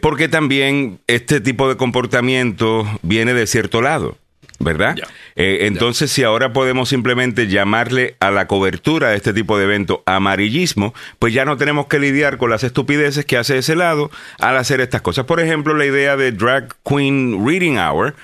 porque 0.02 0.28
también 0.28 1.00
este 1.06 1.40
tipo 1.40 1.68
de 1.68 1.76
comportamiento 1.76 2.86
viene 3.02 3.32
de 3.32 3.46
cierto 3.46 3.80
lado. 3.80 4.18
¿Verdad? 4.58 4.96
Eh, 5.36 5.58
entonces, 5.62 6.10
si 6.10 6.24
ahora 6.24 6.52
podemos 6.52 6.88
simplemente 6.88 7.46
llamarle 7.46 8.16
a 8.20 8.30
la 8.30 8.46
cobertura 8.48 9.10
de 9.10 9.16
este 9.16 9.32
tipo 9.32 9.56
de 9.56 9.64
evento 9.64 10.02
amarillismo, 10.06 10.94
pues 11.18 11.32
ya 11.32 11.44
no 11.44 11.56
tenemos 11.56 11.86
que 11.86 11.98
lidiar 11.98 12.38
con 12.38 12.50
las 12.50 12.64
estupideces 12.64 13.24
que 13.24 13.36
hace 13.36 13.58
ese 13.58 13.76
lado 13.76 14.10
al 14.40 14.56
hacer 14.56 14.80
estas 14.80 15.02
cosas. 15.02 15.26
Por 15.26 15.40
ejemplo, 15.40 15.74
la 15.74 15.86
idea 15.86 16.16
de 16.16 16.32
Drag 16.32 16.74
Queen 16.84 17.46
Reading 17.46 17.78
Hour. 17.78 18.14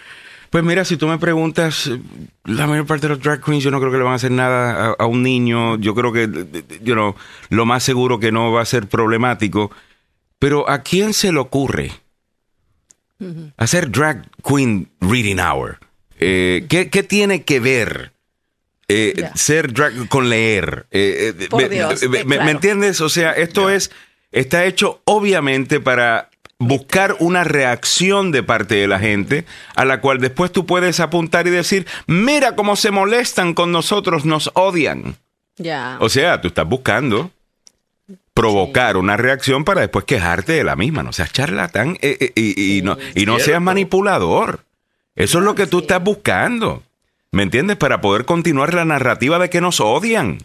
Pues 0.51 0.63
mira, 0.63 0.85
si 0.85 0.97
tú 0.97 1.09
me 1.09 1.19
preguntas, 1.19 1.91
la 2.45 2.69
mayor 2.69 2.87
parte 2.87 3.09
de 3.09 3.15
los 3.15 3.21
drag 3.21 3.43
queens 3.43 3.65
yo 3.65 3.73
no 3.73 3.81
creo 3.81 3.91
que 3.91 3.99
le 3.99 4.05
van 4.05 4.13
a 4.13 4.17
hacer 4.17 4.31
nada 4.31 4.95
a, 4.97 5.07
un 5.07 5.21
niño. 5.21 5.77
Yo 5.79 5.97
creo 5.97 6.13
que, 6.13 6.29
you 6.81 6.95
know, 6.95 7.17
lo 7.49 7.67
más 7.67 7.83
seguro 7.83 8.21
que 8.21 8.31
no 8.31 8.53
va 8.53 8.63
a 8.63 8.65
ser 8.65 8.87
problemático. 8.87 9.73
Pero 10.39 10.71
¿a 10.71 10.83
quién 10.83 11.13
se 11.13 11.33
le 11.33 11.41
ocurre 11.41 11.91
hacer 13.57 13.91
drag 13.91 14.31
queen 14.45 14.89
reading 15.01 15.41
hour? 15.41 15.79
Eh, 16.27 16.67
¿qué, 16.69 17.03
tiene 17.03 17.43
que 17.43 17.61
ver 17.61 18.13
eh, 18.89 19.31
ser 19.35 19.73
drag 19.73 20.09
con 20.09 20.31
leer? 20.31 20.87
Eh, 20.91 21.35
me, 22.27 22.51
entiendes? 22.51 23.01
O 23.01 23.09
sea, 23.09 23.33
esto 23.33 23.69
es, 23.69 23.91
está 24.33 24.65
hecho 24.65 25.03
obviamente 25.05 25.81
para 25.81 26.31
buscar 26.59 27.17
una 27.19 27.45
reacción 27.45 28.33
de 28.33 28.43
parte 28.43 28.77
de 28.77 28.89
la 28.89 28.99
gente 28.99 29.45
a 29.75 29.85
la 29.85 30.01
cual 30.01 30.19
después 30.19 30.51
tú 30.51 30.65
puedes 30.65 30.99
apuntar 31.01 31.47
y 31.47 31.51
decir, 31.51 31.87
mira 32.07 32.57
cómo 32.57 32.77
se 32.77 32.91
molestan 32.91 33.55
con 33.55 33.71
nosotros, 33.71 34.25
nos 34.25 34.51
odian. 34.55 35.17
O 36.01 36.09
sea, 36.09 36.41
tú 36.41 36.49
estás 36.49 36.67
buscando 36.67 37.31
provocar 38.33 38.97
una 38.97 39.17
reacción 39.17 39.65
para 39.65 39.83
después 39.83 40.05
quejarte 40.05 40.53
de 40.55 40.65
la 40.65 40.75
misma. 40.75 41.03
No 41.03 41.13
seas 41.13 41.33
charlatán 41.33 41.97
y, 42.01 42.83
no, 42.83 42.97
y 43.15 43.27
no 43.27 43.39
seas 43.39 43.61
manipulador. 43.61 44.65
Eso 45.17 45.39
es 45.39 45.45
lo 45.45 45.55
que 45.55 45.67
tú 45.67 45.81
estás 45.81 46.03
buscando. 46.03 46.83
¿Me 47.31 47.43
entiendes? 47.43 47.77
Para 47.77 48.01
poder 48.01 48.25
continuar 48.25 48.75
la 48.75 48.85
narrativa 48.85 49.39
de 49.39 49.51
que 49.51 49.61
nos 49.61 49.81
odian. 49.81 50.39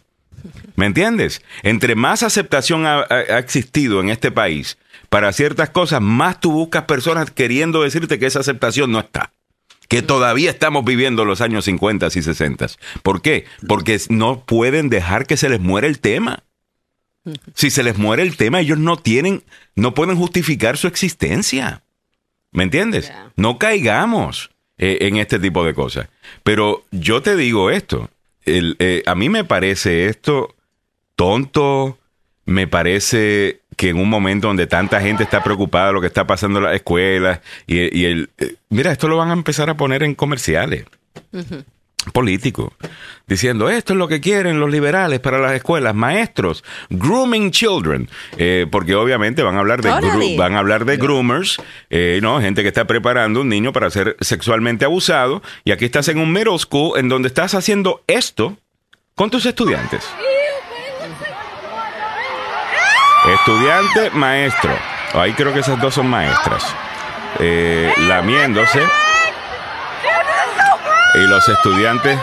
¿Me 0.75 0.85
entiendes? 0.85 1.41
Entre 1.63 1.95
más 1.95 2.23
aceptación 2.23 2.85
ha, 2.85 3.01
existido 3.37 3.99
en 3.99 4.09
este 4.09 4.31
país 4.31 4.77
para 5.09 5.33
ciertas 5.33 5.69
cosas, 5.69 6.01
más 6.01 6.39
tú 6.39 6.51
buscas 6.51 6.83
personas 6.83 7.31
queriendo 7.31 7.81
decirte 7.81 8.19
que 8.19 8.27
esa 8.27 8.39
aceptación 8.39 8.91
no 8.91 8.99
está. 8.99 9.33
Que 9.87 10.01
todavía 10.01 10.51
estamos 10.51 10.85
viviendo 10.85 11.25
los 11.25 11.41
años 11.41 11.65
50 11.65 12.07
y 12.07 12.21
60. 12.21 12.67
¿Por 13.01 13.21
qué? 13.21 13.45
Porque 13.67 13.99
no 14.09 14.45
pueden 14.45 14.89
dejar 14.89 15.25
que 15.25 15.35
se 15.35 15.49
les 15.49 15.59
muera 15.59 15.87
el 15.87 15.99
tema. 15.99 16.43
Si 17.55 17.69
se 17.71 17.83
les 17.83 17.97
muere 17.97 18.23
el 18.23 18.37
tema, 18.37 18.59
ellos 18.59 18.77
no 18.77 18.97
tienen, 18.97 19.43
no 19.75 19.93
pueden 19.93 20.15
justificar 20.15 20.77
su 20.77 20.87
existencia. 20.87 21.83
¿Me 22.51 22.63
entiendes? 22.63 23.11
No 23.35 23.57
caigamos. 23.57 24.51
Eh, 24.81 24.99
en 25.01 25.17
este 25.17 25.39
tipo 25.39 25.65
de 25.65 25.73
cosas. 25.73 26.07
Pero 26.41 26.85
yo 26.91 27.21
te 27.21 27.35
digo 27.35 27.69
esto, 27.69 28.09
eh, 28.45 29.03
a 29.05 29.13
mí 29.13 29.27
me 29.27 29.43
parece 29.43 30.05
esto 30.05 30.55
tonto, 31.17 31.97
me 32.45 32.65
parece 32.65 33.59
que 33.75 33.89
en 33.89 33.97
un 33.97 34.09
momento 34.09 34.47
donde 34.47 34.67
tanta 34.67 35.01
gente 35.01 35.23
está 35.23 35.43
preocupada 35.43 35.87
de 35.87 35.93
lo 35.93 36.01
que 36.01 36.07
está 36.07 36.25
pasando 36.25 36.59
en 36.59 36.65
las 36.65 36.75
escuelas 36.75 37.41
y, 37.67 38.05
el... 38.05 38.29
Eh, 38.37 38.55
mira, 38.69 38.93
esto 38.93 39.09
lo 39.09 39.17
van 39.17 39.31
a 39.31 39.33
empezar 39.33 39.69
a 39.69 39.75
poner 39.75 40.01
en 40.01 40.15
comerciales 40.15 40.85
político 42.13 42.73
diciendo 43.29 43.69
esto 43.69 43.93
es 43.93 43.99
lo 43.99 44.07
que 44.07 44.19
quieren 44.19 44.59
los 44.59 44.69
liberales 44.69 45.19
para 45.19 45.37
las 45.39 45.53
escuelas, 45.53 45.93
maestros, 45.93 46.63
grooming 46.89 47.51
children, 47.51 48.09
eh, 48.37 48.65
porque 48.69 48.95
obviamente 48.95 49.43
van 49.43 49.55
a 49.55 49.59
hablar 49.59 49.81
de 49.81 50.35
van 50.35 50.55
a 50.55 50.59
hablar 50.59 50.83
de 50.83 50.97
groomers, 50.97 51.61
eh, 51.89 52.19
no, 52.21 52.41
gente 52.41 52.63
que 52.63 52.69
está 52.69 52.85
preparando 52.85 53.41
un 53.41 53.49
niño 53.49 53.71
para 53.71 53.89
ser 53.91 54.17
sexualmente 54.19 54.83
abusado 54.83 55.41
y 55.63 55.71
aquí 55.71 55.85
estás 55.85 56.07
en 56.07 56.17
un 56.17 56.33
middle 56.33 56.57
school 56.57 56.97
en 56.97 57.07
donde 57.07 57.27
estás 57.27 57.53
haciendo 57.53 58.03
esto 58.07 58.57
con 59.15 59.29
tus 59.29 59.45
estudiantes. 59.45 60.03
Estudiante, 63.27 64.09
maestro. 64.11 64.71
Ahí 65.13 65.33
creo 65.33 65.53
que 65.53 65.59
esas 65.59 65.79
dos 65.79 65.93
son 65.93 66.07
maestras. 66.07 66.63
Eh, 67.39 67.93
lamiéndose 68.07 68.81
y 71.19 71.27
los 71.27 71.47
estudiantes 71.47 72.17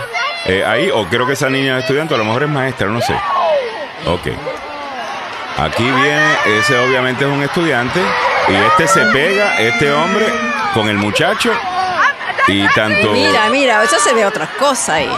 eh, 0.46 0.64
ahí, 0.64 0.90
o 0.92 1.06
creo 1.06 1.26
que 1.26 1.32
esa 1.32 1.50
niña 1.50 1.76
es 1.76 1.82
estudiante, 1.82 2.14
a 2.14 2.18
lo 2.18 2.24
mejor 2.24 2.44
es 2.44 2.48
maestra, 2.48 2.88
no 2.88 3.00
sé. 3.00 3.14
Ok. 4.06 4.28
Aquí 5.58 5.82
viene, 5.82 6.36
ese 6.58 6.78
obviamente 6.78 7.24
es 7.24 7.30
un 7.30 7.42
estudiante, 7.42 8.00
y 8.48 8.54
este 8.54 8.86
se 8.86 9.00
pega, 9.06 9.58
este 9.58 9.90
hombre, 9.92 10.26
con 10.74 10.88
el 10.88 10.98
muchacho, 10.98 11.52
y 12.46 12.68
tanto... 12.74 13.10
Mira, 13.10 13.48
mira, 13.48 13.82
eso 13.82 13.98
se 13.98 14.14
ve 14.14 14.24
otra 14.24 14.46
cosa 14.58 14.94
ahí. 14.94 15.10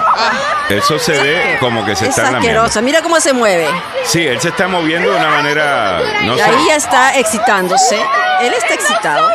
Eso 0.71 0.99
se 0.99 1.13
ve 1.13 1.57
como 1.61 1.85
que 1.85 1.95
se 1.95 2.05
es 2.07 2.17
está 2.17 2.29
asqueroso. 2.29 2.81
Mira 2.81 3.03
cómo 3.03 3.21
se 3.21 3.33
mueve. 3.35 3.69
Sí, 4.05 4.27
él 4.27 4.41
se 4.41 4.49
está 4.49 4.67
moviendo 4.67 5.11
de 5.11 5.17
una 5.17 5.29
manera... 5.29 6.01
No 6.23 6.37
y 6.37 6.41
ahí 6.41 6.67
ya 6.69 6.77
está 6.77 7.19
excitándose. 7.19 8.01
Él 8.41 8.55
está 8.55 8.75
excitado. 8.75 9.29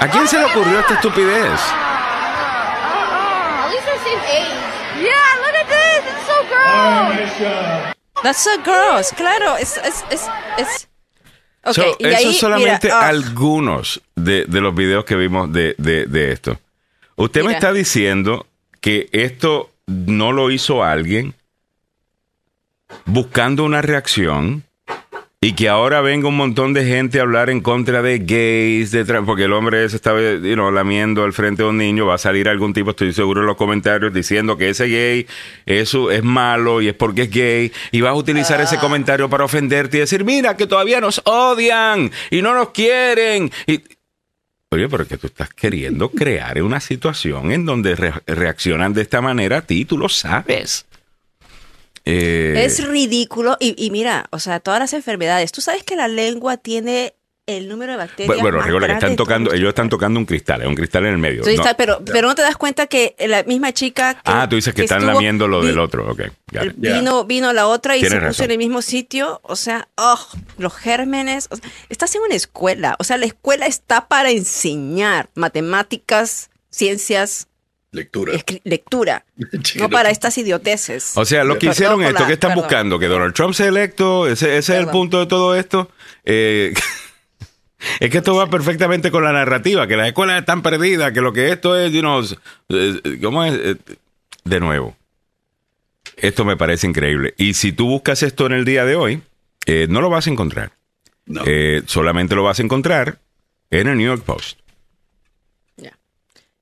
¿A 0.00 0.08
quién 0.10 0.28
se 0.28 0.38
le 0.38 0.44
ocurrió 0.44 0.80
esta 0.80 0.94
estupidez? 0.94 1.60
Yeah, 4.96 5.12
look 5.44 5.54
at 5.54 5.68
this. 5.68 6.02
It's 6.08 6.26
so 6.26 6.38
gross. 6.48 8.22
That's 8.22 8.38
so 8.38 8.62
gross. 8.62 9.12
Claro, 9.12 9.56
es 9.56 9.76
es 9.76 10.04
es, 10.10 10.28
es... 10.56 10.88
Okay, 11.62 11.92
so, 11.92 12.06
eso 12.06 12.30
es 12.30 12.38
solamente 12.38 12.90
ah. 12.90 13.08
algunos 13.08 14.00
de, 14.14 14.44
de, 14.46 14.60
los 14.60 14.74
videos 14.74 15.04
que 15.04 15.16
vimos 15.16 15.52
de, 15.52 15.74
de, 15.78 16.06
de 16.06 16.32
esto. 16.32 16.58
Usted 17.16 17.42
me 17.42 17.52
está 17.52 17.72
diciendo 17.72 18.46
que 18.80 19.08
esto 19.12 19.70
no 19.86 20.32
lo 20.32 20.50
hizo 20.50 20.84
alguien 20.84 21.34
buscando 23.04 23.64
una 23.64 23.82
reacción 23.82 24.62
y 25.40 25.52
que 25.52 25.68
ahora 25.68 26.00
venga 26.00 26.28
un 26.28 26.36
montón 26.36 26.72
de 26.72 26.86
gente 26.86 27.18
a 27.18 27.22
hablar 27.22 27.50
en 27.50 27.60
contra 27.60 28.00
de 28.00 28.18
gays, 28.18 28.90
de 28.90 29.04
porque 29.22 29.44
el 29.44 29.52
hombre 29.52 29.88
se 29.88 29.96
está 29.96 30.14
lamiendo 30.14 31.24
al 31.24 31.34
frente 31.34 31.62
de 31.62 31.68
un 31.68 31.76
niño, 31.76 32.06
va 32.06 32.14
a 32.14 32.18
salir 32.18 32.48
algún 32.48 32.72
tipo, 32.72 32.90
estoy 32.90 33.12
seguro 33.12 33.42
en 33.42 33.46
los 33.46 33.56
comentarios, 33.56 34.14
diciendo 34.14 34.56
que 34.56 34.70
ese 34.70 34.86
gay 34.88 35.26
eso 35.66 36.10
es 36.10 36.24
malo 36.24 36.80
y 36.80 36.88
es 36.88 36.94
porque 36.94 37.22
es 37.22 37.30
gay, 37.30 37.72
y 37.92 38.00
vas 38.00 38.12
a 38.12 38.14
utilizar 38.14 38.60
ese 38.60 38.76
ah. 38.76 38.80
comentario 38.80 39.28
para 39.28 39.44
ofenderte 39.44 39.98
y 39.98 40.00
decir, 40.00 40.24
mira, 40.24 40.56
que 40.56 40.66
todavía 40.66 41.00
nos 41.00 41.20
odian 41.24 42.10
y 42.30 42.40
no 42.40 42.54
nos 42.54 42.70
quieren. 42.70 43.50
Y, 43.66 43.82
Oye, 44.70 44.88
pero 44.88 45.06
que 45.06 45.16
tú 45.16 45.28
estás 45.28 45.50
queriendo 45.50 46.08
crear 46.10 46.60
una 46.60 46.80
situación 46.80 47.52
en 47.52 47.64
donde 47.64 47.94
reaccionan 47.94 48.94
de 48.94 49.02
esta 49.02 49.20
manera 49.20 49.58
a 49.58 49.62
ti, 49.62 49.84
tú 49.84 49.96
lo 49.96 50.08
sabes. 50.08 50.86
Eh, 52.06 52.54
es 52.64 52.86
ridículo. 52.86 53.56
Y, 53.60 53.74
y, 53.84 53.90
mira, 53.90 54.26
o 54.30 54.38
sea, 54.38 54.60
todas 54.60 54.80
las 54.80 54.92
enfermedades. 54.94 55.52
Tú 55.52 55.60
sabes 55.60 55.82
que 55.82 55.96
la 55.96 56.08
lengua 56.08 56.56
tiene 56.56 57.14
el 57.46 57.68
número 57.68 57.92
de 57.92 57.98
bacterias. 57.98 58.40
Bueno, 58.40 58.60
recuerda 58.60 58.88
que 58.88 58.92
están 58.94 59.16
tocando, 59.16 59.52
ellos 59.52 59.68
están 59.68 59.88
tocando 59.88 60.18
un 60.18 60.26
cristal, 60.26 60.62
es 60.62 60.68
un 60.68 60.74
cristal 60.74 61.06
en 61.06 61.12
el 61.12 61.18
medio. 61.18 61.42
pero, 61.76 62.02
pero 62.04 62.28
no 62.28 62.34
te 62.34 62.42
das 62.42 62.56
cuenta 62.56 62.86
que 62.86 63.14
la 63.20 63.44
misma 63.44 63.72
chica. 63.72 64.20
ah, 64.24 64.48
tú 64.48 64.56
dices 64.56 64.74
que, 64.74 64.82
están 64.82 65.06
lamiendo 65.06 65.46
lo 65.46 65.62
del 65.62 65.78
otro, 65.78 66.10
ok. 66.10 66.22
Vino, 66.76 67.24
vino 67.24 67.52
la 67.52 67.68
otra 67.68 67.96
y 67.96 68.04
se 68.04 68.20
puso 68.20 68.44
en 68.44 68.50
el 68.50 68.58
mismo 68.58 68.82
sitio. 68.82 69.40
O 69.42 69.56
sea, 69.56 69.88
oh, 69.96 70.18
los 70.58 70.74
gérmenes. 70.74 71.48
estás 71.88 72.14
en 72.16 72.22
una 72.22 72.34
escuela. 72.34 72.96
O 72.98 73.04
sea, 73.04 73.16
la 73.16 73.26
escuela 73.26 73.66
está 73.66 74.08
para 74.08 74.30
enseñar 74.30 75.30
matemáticas, 75.34 76.50
ciencias, 76.70 77.48
Lectura. 77.92 78.32
lectura. 78.64 79.24
no 79.76 79.88
para 79.88 80.10
estas 80.10 80.36
idioteces. 80.38 81.12
O 81.16 81.24
sea, 81.24 81.44
lo 81.44 81.58
que 81.58 81.66
hicieron 81.66 82.02
esto, 82.02 82.26
que 82.26 82.34
están 82.34 82.54
buscando? 82.54 82.98
Que 82.98 83.06
Donald 83.06 83.34
Trump 83.34 83.54
sea 83.54 83.66
electo, 83.66 84.26
ese, 84.26 84.58
es 84.58 84.68
el 84.68 84.88
punto 84.88 85.20
de 85.20 85.26
todo 85.26 85.54
esto. 85.54 85.90
Eh, 86.24 86.74
es 88.00 88.10
que 88.10 88.18
esto 88.18 88.34
va 88.34 88.50
perfectamente 88.50 89.10
con 89.10 89.24
la 89.24 89.32
narrativa, 89.32 89.86
que 89.86 89.96
las 89.96 90.08
escuelas 90.08 90.40
están 90.40 90.62
perdidas, 90.62 91.12
que 91.12 91.20
lo 91.20 91.32
que 91.32 91.50
esto 91.52 91.78
es, 91.78 91.92
you 91.92 92.00
know, 92.00 92.22
¿cómo 93.22 93.44
es? 93.44 93.54
Eh, 93.54 93.76
de 94.44 94.60
nuevo, 94.60 94.96
esto 96.16 96.44
me 96.44 96.56
parece 96.56 96.86
increíble. 96.86 97.34
Y 97.38 97.54
si 97.54 97.72
tú 97.72 97.86
buscas 97.88 98.22
esto 98.22 98.46
en 98.46 98.52
el 98.52 98.64
día 98.64 98.84
de 98.84 98.96
hoy, 98.96 99.22
eh, 99.66 99.86
no 99.88 100.00
lo 100.00 100.10
vas 100.10 100.26
a 100.26 100.30
encontrar. 100.30 100.72
solamente 101.86 102.34
lo 102.34 102.42
vas 102.42 102.60
a 102.60 102.62
encontrar 102.62 103.18
en 103.70 103.88
el 103.88 103.96
New 103.96 104.06
York 104.06 104.22
Post. 104.22 104.65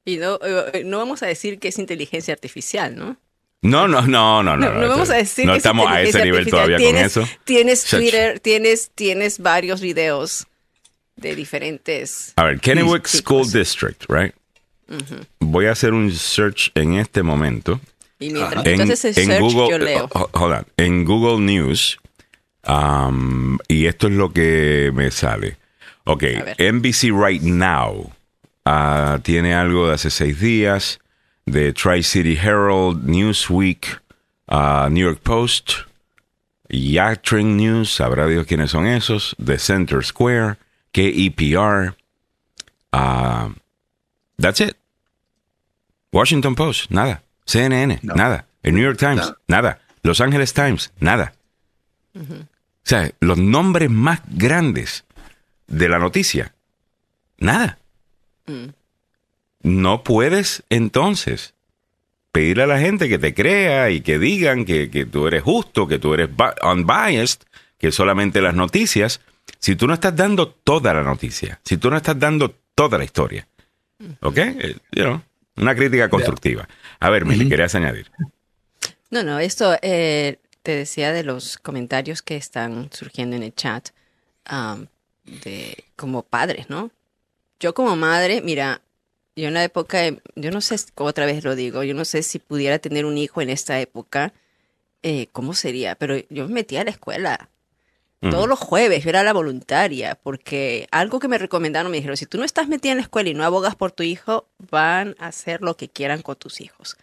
Y 0.04 0.18
no, 0.18 0.38
eh, 0.42 0.82
no 0.84 0.98
vamos 0.98 1.22
a 1.22 1.26
decir 1.26 1.58
que 1.58 1.68
es 1.68 1.78
inteligencia 1.78 2.34
artificial, 2.34 2.94
¿no? 2.94 3.16
No, 3.62 3.88
no, 3.88 4.02
no, 4.02 4.42
no, 4.42 4.56
no. 4.58 4.72
No, 4.74 4.88
vamos 4.88 5.08
a 5.08 5.14
decir 5.14 5.46
no 5.46 5.54
estamos 5.54 5.90
a 5.90 6.02
ese 6.02 6.22
nivel 6.22 6.46
todavía 6.46 6.76
con 6.76 6.96
eso. 6.96 7.26
Tienes 7.44 7.84
Twitter, 7.84 8.38
tienes, 8.38 8.90
tienes 8.94 9.38
varios 9.38 9.80
videos 9.80 10.46
de 11.16 11.34
diferentes. 11.34 12.34
A 12.36 12.44
ver, 12.44 12.60
Kennewick 12.60 13.06
School 13.06 13.50
District, 13.50 14.04
right? 14.10 14.34
Voy 15.40 15.64
a 15.66 15.72
hacer 15.72 15.94
un 15.94 16.12
search 16.12 16.70
en 16.74 16.94
este 16.94 17.22
momento. 17.22 17.80
Y 18.18 18.30
mientras 18.30 18.66
en, 18.66 18.96
search, 18.96 19.40
Google, 19.40 19.70
yo 19.70 19.78
leo. 19.78 20.08
Hold 20.32 20.52
on, 20.52 20.66
en 20.76 21.04
Google 21.06 21.42
News. 21.42 21.98
Um, 22.66 23.58
y 23.68 23.86
esto 23.86 24.08
es 24.08 24.12
lo 24.12 24.30
que 24.30 24.90
me 24.94 25.10
sale. 25.10 25.56
Ok, 26.04 26.24
NBC 26.58 27.04
Right 27.12 27.42
Now 27.42 28.13
Ah, 28.64 29.18
tiene 29.22 29.54
algo 29.54 29.88
de 29.88 29.94
hace 29.94 30.10
seis 30.10 30.40
días, 30.40 30.98
de 31.46 31.72
Tri-City 31.72 32.36
Herald, 32.36 33.04
Newsweek, 33.04 34.00
uh, 34.48 34.88
New 34.88 35.04
York 35.04 35.20
Post, 35.22 35.86
Yachting 36.68 37.56
News, 37.56 37.94
sabrá 37.94 38.26
Dios 38.26 38.46
quiénes 38.46 38.70
son 38.70 38.86
esos, 38.86 39.36
The 39.44 39.58
Center 39.58 40.02
Square, 40.02 40.56
KEPR. 40.92 41.94
Uh, 42.92 43.50
that's 44.38 44.60
it. 44.60 44.76
Washington 46.12 46.54
Post, 46.54 46.90
nada. 46.90 47.22
CNN, 47.46 48.00
nada. 48.02 48.46
El 48.62 48.72
New 48.72 48.82
York 48.82 48.98
Times, 48.98 49.32
nada. 49.46 49.80
Los 50.02 50.20
Angeles 50.20 50.54
Times, 50.54 50.92
nada. 51.00 51.34
O 52.16 52.86
sea, 52.86 53.10
los 53.20 53.36
nombres 53.38 53.90
más 53.90 54.20
grandes 54.28 55.04
de 55.66 55.88
la 55.88 55.98
noticia, 55.98 56.54
nada. 57.38 57.78
No 59.62 60.02
puedes 60.02 60.62
entonces 60.68 61.54
pedirle 62.32 62.64
a 62.64 62.66
la 62.66 62.80
gente 62.80 63.08
que 63.08 63.18
te 63.18 63.32
crea 63.32 63.90
y 63.90 64.00
que 64.00 64.18
digan 64.18 64.64
que, 64.64 64.88
tú 65.10 65.26
eres 65.26 65.42
justo, 65.42 65.86
que 65.86 65.98
tú 65.98 66.14
eres 66.14 66.28
unbiased, 66.62 67.40
que 67.78 67.92
solamente 67.92 68.42
las 68.42 68.54
noticias, 68.54 69.20
si 69.58 69.76
tú 69.76 69.86
no 69.86 69.94
estás 69.94 70.16
dando 70.16 70.48
toda 70.48 70.92
la 70.92 71.02
noticia, 71.02 71.60
si 71.64 71.76
tú 71.76 71.90
no 71.90 71.96
estás 71.96 72.18
dando 72.18 72.54
toda 72.74 72.98
la 72.98 73.04
historia. 73.04 73.46
¿Ok? 74.20 74.38
Eh, 74.38 74.76
una 75.56 75.74
crítica 75.74 76.10
constructiva. 76.10 76.68
A 76.98 77.10
ver, 77.10 77.24
me 77.24 77.48
querías 77.48 77.74
añadir. 77.74 78.10
No, 79.10 79.22
no, 79.22 79.38
esto 79.38 79.76
eh, 79.80 80.38
te 80.62 80.72
decía 80.72 81.12
de 81.12 81.22
los 81.22 81.56
comentarios 81.56 82.20
que 82.20 82.36
están 82.36 82.90
surgiendo 82.92 83.36
en 83.36 83.44
el 83.44 83.54
chat 83.54 83.90
de 85.24 85.84
como 85.94 86.22
padres, 86.22 86.68
¿no? 86.68 86.90
Yo 87.60 87.74
como 87.74 87.96
madre, 87.96 88.42
mira, 88.42 88.82
yo 89.36 89.48
en 89.48 89.54
la 89.54 89.64
época, 89.64 89.98
yo 90.36 90.50
no 90.50 90.60
sé, 90.60 90.76
otra 90.96 91.26
vez 91.26 91.44
lo 91.44 91.56
digo, 91.56 91.82
yo 91.82 91.94
no 91.94 92.04
sé 92.04 92.22
si 92.22 92.38
pudiera 92.38 92.78
tener 92.78 93.04
un 93.04 93.18
hijo 93.18 93.40
en 93.40 93.50
esta 93.50 93.80
época, 93.80 94.32
eh, 95.02 95.28
¿cómo 95.32 95.54
sería? 95.54 95.96
Pero 95.96 96.16
yo 96.30 96.46
me 96.48 96.54
metía 96.54 96.82
a 96.82 96.84
la 96.84 96.90
escuela. 96.90 97.50
Todos 98.30 98.48
los 98.48 98.58
jueves 98.58 99.04
yo 99.04 99.10
era 99.10 99.22
la 99.22 99.34
voluntaria, 99.34 100.14
porque 100.14 100.88
algo 100.90 101.20
que 101.20 101.28
me 101.28 101.36
recomendaron 101.36 101.92
me 101.92 101.98
dijeron, 101.98 102.16
si 102.16 102.24
tú 102.24 102.38
no 102.38 102.44
estás 102.44 102.68
metida 102.68 102.92
en 102.92 102.96
la 102.96 103.02
escuela 103.02 103.28
y 103.28 103.34
no 103.34 103.44
abogas 103.44 103.76
por 103.76 103.92
tu 103.92 104.02
hijo, 104.02 104.48
van 104.70 105.14
a 105.18 105.26
hacer 105.26 105.60
lo 105.60 105.76
que 105.76 105.90
quieran 105.90 106.22
con 106.22 106.36
tus 106.36 106.62
hijos. 106.62 106.96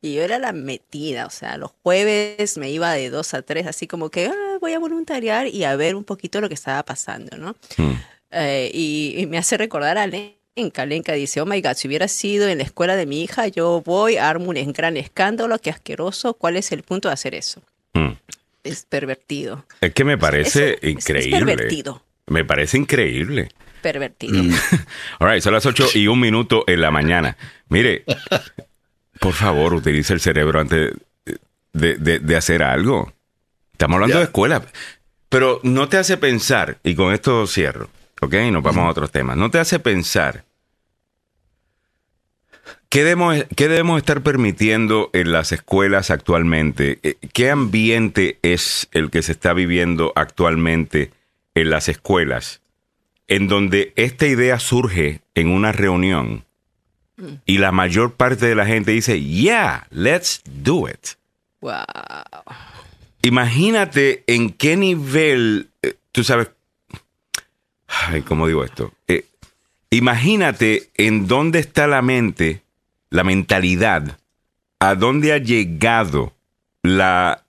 Y 0.00 0.14
yo 0.14 0.22
era 0.22 0.38
la 0.38 0.52
metida, 0.52 1.26
o 1.26 1.30
sea, 1.30 1.56
los 1.56 1.72
jueves 1.82 2.56
me 2.58 2.70
iba 2.70 2.92
de 2.92 3.10
dos 3.10 3.34
a 3.34 3.42
tres, 3.42 3.66
así 3.66 3.88
como 3.88 4.10
que 4.10 4.26
ah, 4.26 4.58
voy 4.60 4.72
a 4.72 4.78
voluntariar 4.78 5.48
y 5.48 5.64
a 5.64 5.74
ver 5.74 5.96
un 5.96 6.04
poquito 6.04 6.40
lo 6.40 6.46
que 6.46 6.54
estaba 6.54 6.84
pasando, 6.84 7.36
¿no? 7.36 7.56
Mm. 7.76 7.94
Eh, 8.30 8.70
y, 8.72 9.26
me 9.26 9.38
hace 9.38 9.56
recordar 9.56 9.98
a 9.98 10.06
Lenka. 10.06 10.86
Lenka 10.86 11.12
dice, 11.12 11.40
oh 11.40 11.46
my 11.46 11.60
God, 11.60 11.74
si 11.74 11.88
hubiera 11.88 12.08
sido 12.08 12.48
en 12.48 12.58
la 12.58 12.64
escuela 12.64 12.96
de 12.96 13.06
mi 13.06 13.22
hija, 13.22 13.48
yo 13.48 13.82
voy, 13.84 14.16
armo 14.16 14.50
un 14.50 14.72
gran 14.72 14.96
escándalo, 14.96 15.58
qué 15.58 15.70
asqueroso. 15.70 16.34
¿Cuál 16.34 16.56
es 16.56 16.72
el 16.72 16.82
punto 16.82 17.08
de 17.08 17.14
hacer 17.14 17.34
eso? 17.34 17.62
Mm. 17.94 18.12
Es 18.64 18.84
pervertido. 18.84 19.64
Es 19.80 19.94
que 19.94 20.04
me 20.04 20.18
parece 20.18 20.78
increíble. 20.82 21.38
Es 21.38 21.44
pervertido. 21.44 22.02
Me 22.26 22.44
parece 22.44 22.76
increíble. 22.76 23.48
Pervertido. 23.82 24.42
Mm. 24.42 24.54
All 25.20 25.30
right, 25.30 25.42
son 25.42 25.54
las 25.54 25.64
8 25.64 25.90
y 25.94 26.08
un 26.08 26.20
minuto 26.20 26.64
en 26.66 26.80
la 26.80 26.90
mañana. 26.90 27.36
Mire, 27.68 28.04
por 29.20 29.32
favor, 29.32 29.74
utilice 29.74 30.12
el 30.12 30.20
cerebro 30.20 30.60
antes 30.60 30.92
de, 31.72 32.36
hacer 32.36 32.62
algo. 32.62 33.12
Estamos 33.72 33.96
hablando 33.96 34.18
de 34.18 34.24
escuela. 34.24 34.62
Pero 35.28 35.60
no 35.62 35.88
te 35.88 35.98
hace 35.98 36.16
pensar, 36.16 36.78
y 36.82 36.94
con 36.94 37.12
esto 37.12 37.46
cierro, 37.46 37.90
¿ok? 38.20 38.34
Nos 38.52 38.62
vamos 38.62 38.84
a 38.84 38.90
otros 38.90 39.10
temas. 39.10 39.36
¿No 39.36 39.50
te 39.50 39.58
hace 39.58 39.78
pensar 39.78 40.44
qué 42.88 43.04
debemos, 43.04 43.44
qué 43.56 43.68
debemos 43.68 43.98
estar 43.98 44.22
permitiendo 44.22 45.10
en 45.12 45.32
las 45.32 45.52
escuelas 45.52 46.10
actualmente? 46.10 46.98
Eh, 47.02 47.16
¿Qué 47.32 47.50
ambiente 47.50 48.38
es 48.42 48.88
el 48.92 49.10
que 49.10 49.22
se 49.22 49.32
está 49.32 49.52
viviendo 49.52 50.12
actualmente 50.16 51.12
en 51.54 51.70
las 51.70 51.88
escuelas? 51.88 52.60
En 53.26 53.46
donde 53.48 53.92
esta 53.96 54.26
idea 54.26 54.58
surge 54.58 55.20
en 55.34 55.48
una 55.50 55.72
reunión 55.72 56.44
y 57.44 57.58
la 57.58 57.72
mayor 57.72 58.14
parte 58.14 58.46
de 58.46 58.54
la 58.54 58.64
gente 58.64 58.92
dice, 58.92 59.20
yeah, 59.20 59.86
let's 59.90 60.40
do 60.44 60.88
it. 60.88 61.16
Wow. 61.60 61.82
Imagínate 63.22 64.22
en 64.26 64.50
qué 64.50 64.76
nivel, 64.76 65.70
eh, 65.82 65.94
tú 66.12 66.22
sabes, 66.22 66.50
Ay, 67.88 68.22
¿cómo 68.22 68.46
digo 68.46 68.64
esto? 68.64 68.92
Eh, 69.08 69.24
imagínate 69.90 70.90
en 70.94 71.26
dónde 71.26 71.58
está 71.58 71.86
la 71.86 72.02
mente, 72.02 72.62
la 73.10 73.24
mentalidad, 73.24 74.18
a 74.78 74.94
dónde 74.94 75.32
ha 75.32 75.38
llegado 75.38 76.34
la, 76.82 77.44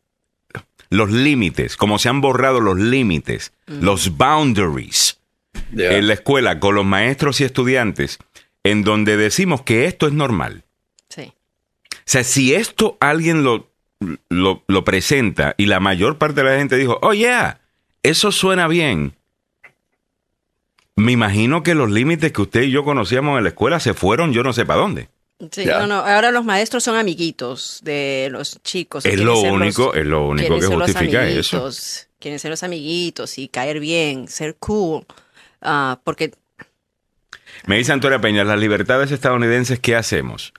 los 0.89 1.11
límites, 1.11 1.77
cómo 1.77 1.99
se 1.99 2.09
han 2.09 2.21
borrado 2.21 2.61
los 2.61 2.77
límites, 2.77 3.53
mm. 3.67 3.83
los 3.83 4.17
boundaries 4.17 5.19
en 5.73 6.07
la 6.07 6.13
escuela 6.13 6.59
con 6.59 6.75
los 6.75 6.85
maestros 6.85 7.41
y 7.41 7.43
estudiantes, 7.43 8.17
en 8.63 8.83
donde 8.83 9.17
decimos 9.17 9.61
que 9.61 9.85
esto 9.85 10.07
es 10.07 10.13
normal. 10.13 10.63
Sí. 11.09 11.33
O 11.91 11.95
sea, 12.05 12.23
si 12.23 12.53
esto 12.53 12.97
alguien 12.99 13.43
lo, 13.43 13.69
lo, 14.29 14.63
lo 14.67 14.83
presenta 14.83 15.53
y 15.57 15.65
la 15.65 15.79
mayor 15.79 16.17
parte 16.17 16.43
de 16.43 16.49
la 16.49 16.57
gente 16.57 16.77
dijo, 16.77 16.97
oh 17.01 17.13
yeah, 17.13 17.61
eso 18.03 18.31
suena 18.31 18.67
bien, 18.67 19.13
me 20.99 21.11
imagino 21.11 21.63
que 21.63 21.75
los 21.75 21.89
límites 21.89 22.31
que 22.31 22.41
usted 22.41 22.63
y 22.63 22.71
yo 22.71 22.83
conocíamos 22.83 23.37
en 23.37 23.43
la 23.43 23.49
escuela 23.49 23.79
se 23.79 23.93
fueron 23.93 24.33
yo 24.33 24.43
no 24.43 24.53
sé 24.53 24.65
para 24.65 24.81
dónde. 24.81 25.09
Sí, 25.51 25.65
no, 25.65 25.87
no, 25.87 25.95
ahora 25.95 26.31
los 26.31 26.43
maestros 26.43 26.83
son 26.83 26.97
amiguitos 26.97 27.79
de 27.83 28.27
los 28.29 28.61
chicos. 28.61 29.05
Es 29.05 29.19
lo 29.19 29.39
único, 29.39 29.93
es 29.93 30.05
lo 30.05 30.27
único 30.27 30.59
que 30.59 30.65
justifica 30.65 31.27
eso. 31.27 31.69
Quieren 32.19 32.39
ser 32.39 32.51
los 32.51 32.63
amiguitos 32.63 33.37
y 33.37 33.47
caer 33.47 33.79
bien, 33.79 34.27
ser 34.27 34.55
cool, 34.55 35.05
uh, 35.61 35.95
porque... 36.03 36.33
Me 37.65 37.77
dice 37.77 37.93
Antonio 37.93 38.19
Peña, 38.19 38.43
las 38.43 38.59
libertades 38.59 39.11
estadounidenses, 39.11 39.79
¿qué 39.79 39.95
hacemos? 39.95 40.53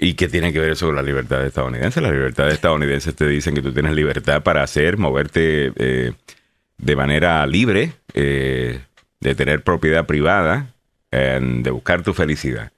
¿Y 0.00 0.14
qué 0.14 0.28
tiene 0.28 0.52
que 0.54 0.60
ver 0.60 0.70
eso 0.70 0.86
con 0.86 0.96
la 0.96 1.02
libertad 1.02 1.44
estadounidense? 1.44 2.00
Las 2.00 2.12
libertades 2.12 2.54
estadounidenses 2.54 3.14
te 3.14 3.26
dicen 3.26 3.54
que 3.54 3.60
tú 3.60 3.72
tienes 3.72 3.92
libertad 3.92 4.42
para 4.42 4.62
hacer, 4.62 4.96
moverte 4.96 5.72
eh, 5.76 6.12
de 6.78 6.96
manera 6.96 7.46
libre, 7.46 7.92
eh, 8.14 8.80
de 9.22 9.34
tener 9.34 9.62
propiedad 9.62 10.04
privada, 10.04 10.66
de 11.10 11.70
buscar 11.70 12.02
tu 12.02 12.14
felicidad. 12.14 12.72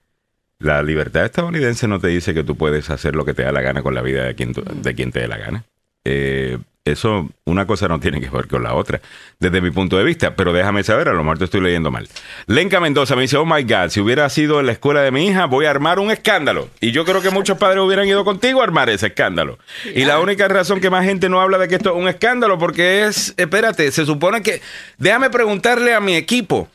La 0.59 0.83
libertad 0.83 1.25
estadounidense 1.25 1.89
no 1.89 2.01
te 2.01 2.09
dice 2.09 2.35
que 2.35 2.45
tú 2.45 2.57
puedes 2.57 2.91
hacer 2.91 3.15
lo 3.17 3.25
que 3.25 3.35
te 3.35 3.43
da 3.43 3.53
la 3.53 3.61
gana 3.61 3.83
con 3.83 3.95
la 3.95 4.03
vida 4.03 4.25
de 4.25 4.35
quien, 4.35 4.53
de 4.53 4.95
quien 4.95 5.13
te 5.13 5.21
dé 5.21 5.29
la 5.29 5.39
gana. 5.39 5.65
Eh, 6.05 6.59
eso, 6.85 7.31
una 7.47 7.67
cosa 7.67 7.89
no 7.89 7.99
tiene 7.99 8.21
que 8.21 8.29
ver 8.29 8.47
con 8.47 8.63
la 8.63 8.75
otra, 8.75 9.01
desde 9.39 9.63
mi 9.63 9.71
punto 9.71 9.97
de 9.97 10.05
vista, 10.05 10.37
pero 10.37 10.53
déjame 10.53 10.85
saber, 10.85 11.09
a 11.09 11.15
lo 11.15 11.21
mejor 11.21 11.39
te 11.39 11.45
estoy 11.45 11.63
leyendo 11.63 11.91
mal. 11.91 12.07
Lenca 12.47 12.79
Mendoza 12.79 13.17
me 13.17 13.23
dice, 13.23 13.39
oh 13.39 13.47
my 13.47 13.63
God, 13.63 13.89
si 13.89 14.01
hubiera 14.01 14.29
sido 14.29 14.61
en 14.61 14.67
la 14.67 14.73
escuela 14.73 15.01
de 15.01 15.11
mi 15.11 15.27
hija, 15.27 15.47
voy 15.47 15.65
a 15.65 15.71
armar 15.71 15.99
un 15.99 16.11
escándalo. 16.11 16.69
Y 16.81 16.93
yo 16.93 17.07
creo 17.07 17.23
que 17.23 17.31
muchos 17.31 17.57
padres 17.57 17.83
hubieran 17.83 18.07
ido 18.07 18.23
contigo 18.23 18.61
a 18.61 18.65
armar 18.65 18.91
ese 18.91 19.07
escándalo. 19.07 19.59
Y 19.95 20.05
la 20.05 20.21
única 20.21 20.47
razón 20.47 20.79
que 20.81 20.91
más 20.91 21.07
gente 21.07 21.31
no 21.31 21.41
habla 21.41 21.57
de 21.57 21.69
que 21.69 21.77
esto 21.77 21.91
es 21.91 21.97
un 21.97 22.07
escándalo, 22.07 22.59
porque 22.59 23.05
es, 23.05 23.33
espérate, 23.39 23.91
se 23.91 24.05
supone 24.05 24.43
que, 24.43 24.61
déjame 24.99 25.31
preguntarle 25.31 25.95
a 25.95 26.01
mi 26.01 26.17
equipo, 26.17 26.69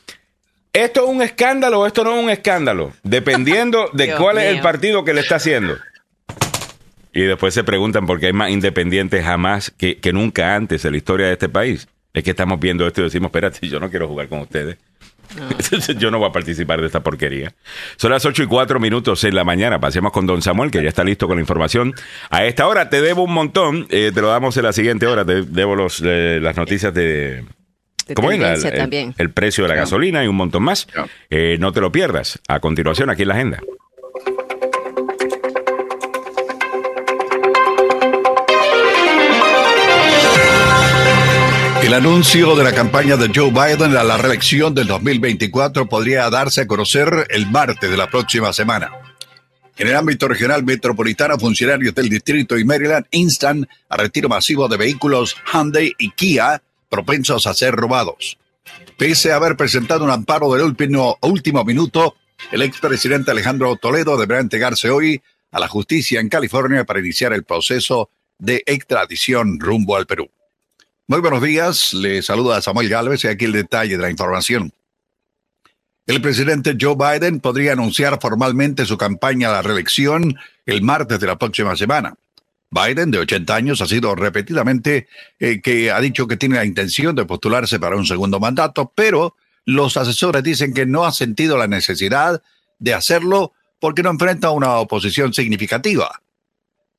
¿esto 0.72 1.04
es 1.04 1.08
un 1.08 1.22
escándalo 1.22 1.80
o 1.80 1.86
esto 1.86 2.02
no 2.02 2.16
es 2.16 2.24
un 2.24 2.30
escándalo? 2.30 2.92
Dependiendo 3.04 3.88
de 3.92 4.12
cuál 4.16 4.38
es 4.38 4.46
el 4.46 4.60
partido 4.60 5.04
que 5.04 5.14
le 5.14 5.20
está 5.20 5.36
haciendo. 5.36 5.76
Y 7.12 7.22
después 7.22 7.54
se 7.54 7.64
preguntan 7.64 8.06
por 8.06 8.20
qué 8.20 8.26
hay 8.26 8.32
más 8.32 8.50
independientes 8.50 9.24
jamás 9.24 9.72
que, 9.76 9.98
nunca 10.12 10.54
antes 10.54 10.84
en 10.84 10.92
la 10.92 10.98
historia 10.98 11.26
de 11.26 11.32
este 11.32 11.48
país. 11.48 11.88
Es 12.12 12.24
que 12.24 12.30
estamos 12.30 12.58
viendo 12.58 12.86
esto 12.86 13.00
y 13.00 13.04
decimos, 13.04 13.28
espérate, 13.28 13.68
yo 13.68 13.80
no 13.80 13.90
quiero 13.90 14.08
jugar 14.08 14.28
con 14.28 14.40
ustedes. 14.40 14.78
yo 15.98 16.10
no 16.10 16.18
voy 16.18 16.28
a 16.28 16.32
participar 16.32 16.80
de 16.80 16.86
esta 16.86 17.00
porquería. 17.00 17.54
Son 17.96 18.10
las 18.10 18.24
8 18.24 18.42
y 18.42 18.46
4 18.46 18.80
minutos 18.80 19.22
en 19.24 19.34
la 19.34 19.44
mañana. 19.44 19.78
Pasemos 19.78 20.12
con 20.12 20.26
Don 20.26 20.42
Samuel, 20.42 20.70
que 20.70 20.82
ya 20.82 20.88
está 20.88 21.04
listo 21.04 21.28
con 21.28 21.36
la 21.36 21.40
información. 21.40 21.94
A 22.30 22.44
esta 22.44 22.66
hora 22.66 22.90
te 22.90 23.00
debo 23.00 23.22
un 23.22 23.32
montón. 23.32 23.86
Eh, 23.90 24.10
te 24.12 24.20
lo 24.20 24.28
damos 24.28 24.56
en 24.56 24.64
la 24.64 24.72
siguiente 24.72 25.06
hora. 25.06 25.24
Te 25.24 25.42
debo 25.42 25.76
los, 25.76 26.02
eh, 26.04 26.40
las 26.42 26.56
noticias 26.56 26.92
de, 26.92 27.44
¿Cómo 28.14 28.32
es? 28.32 28.64
El, 29.18 29.30
precio 29.30 29.64
de 29.64 29.68
la 29.68 29.74
gasolina 29.74 30.24
y 30.24 30.28
un 30.28 30.36
montón 30.36 30.62
más. 30.62 30.88
Eh, 31.28 31.56
no 31.60 31.72
te 31.72 31.80
lo 31.80 31.92
pierdas. 31.92 32.40
A 32.48 32.60
continuación, 32.60 33.10
aquí 33.10 33.22
en 33.22 33.28
la 33.28 33.34
agenda. 33.34 33.60
El 41.82 41.94
anuncio 41.94 42.54
de 42.56 42.62
la 42.62 42.72
campaña 42.72 43.16
de 43.16 43.30
Joe 43.34 43.50
Biden 43.50 43.96
a 43.96 44.04
la 44.04 44.18
reelección 44.18 44.74
del 44.74 44.86
2024 44.86 45.86
podría 45.86 46.28
darse 46.28 46.60
a 46.60 46.66
conocer 46.66 47.26
el 47.30 47.50
martes 47.50 47.90
de 47.90 47.96
la 47.96 48.08
próxima 48.08 48.52
semana. 48.52 48.92
En 49.78 49.88
el 49.88 49.96
ámbito 49.96 50.28
regional 50.28 50.62
metropolitano, 50.62 51.38
funcionarios 51.38 51.94
del 51.94 52.10
distrito 52.10 52.58
y 52.58 52.64
Maryland 52.64 53.06
instan 53.12 53.66
a 53.88 53.96
retiro 53.96 54.28
masivo 54.28 54.68
de 54.68 54.76
vehículos 54.76 55.34
Hyundai 55.52 55.94
y 55.98 56.10
Kia 56.10 56.62
propensos 56.90 57.46
a 57.46 57.54
ser 57.54 57.74
robados. 57.74 58.36
Pese 58.98 59.32
a 59.32 59.36
haber 59.36 59.56
presentado 59.56 60.04
un 60.04 60.10
amparo 60.10 60.52
del 60.52 60.64
último, 60.64 61.16
último 61.22 61.64
minuto, 61.64 62.16
el 62.52 62.60
expresidente 62.60 63.30
Alejandro 63.30 63.74
Toledo 63.76 64.18
deberá 64.18 64.40
entregarse 64.40 64.90
hoy 64.90 65.22
a 65.50 65.58
la 65.58 65.66
justicia 65.66 66.20
en 66.20 66.28
California 66.28 66.84
para 66.84 67.00
iniciar 67.00 67.32
el 67.32 67.44
proceso 67.44 68.10
de 68.38 68.62
extradición 68.66 69.58
rumbo 69.58 69.96
al 69.96 70.06
Perú. 70.06 70.30
Muy 71.10 71.18
buenos 71.22 71.42
días, 71.42 71.92
le 71.92 72.22
saluda 72.22 72.62
Samuel 72.62 72.88
Galvez 72.88 73.24
y 73.24 73.26
aquí 73.26 73.46
el 73.46 73.50
detalle 73.50 73.96
de 73.96 74.02
la 74.02 74.10
información. 74.10 74.72
El 76.06 76.22
presidente 76.22 76.76
Joe 76.80 76.94
Biden 76.94 77.40
podría 77.40 77.72
anunciar 77.72 78.20
formalmente 78.20 78.86
su 78.86 78.96
campaña 78.96 79.48
a 79.48 79.54
la 79.54 79.62
reelección 79.62 80.38
el 80.66 80.82
martes 80.82 81.18
de 81.18 81.26
la 81.26 81.36
próxima 81.36 81.74
semana. 81.74 82.14
Biden, 82.70 83.10
de 83.10 83.18
80 83.18 83.52
años, 83.56 83.82
ha 83.82 83.88
sido 83.88 84.14
repetidamente 84.14 85.08
eh, 85.40 85.60
que 85.60 85.90
ha 85.90 86.00
dicho 86.00 86.28
que 86.28 86.36
tiene 86.36 86.54
la 86.54 86.64
intención 86.64 87.16
de 87.16 87.24
postularse 87.24 87.80
para 87.80 87.96
un 87.96 88.06
segundo 88.06 88.38
mandato, 88.38 88.92
pero 88.94 89.34
los 89.64 89.96
asesores 89.96 90.44
dicen 90.44 90.72
que 90.72 90.86
no 90.86 91.04
ha 91.04 91.10
sentido 91.10 91.58
la 91.58 91.66
necesidad 91.66 92.40
de 92.78 92.94
hacerlo 92.94 93.52
porque 93.80 94.04
no 94.04 94.10
enfrenta 94.10 94.52
una 94.52 94.76
oposición 94.76 95.34
significativa 95.34 96.20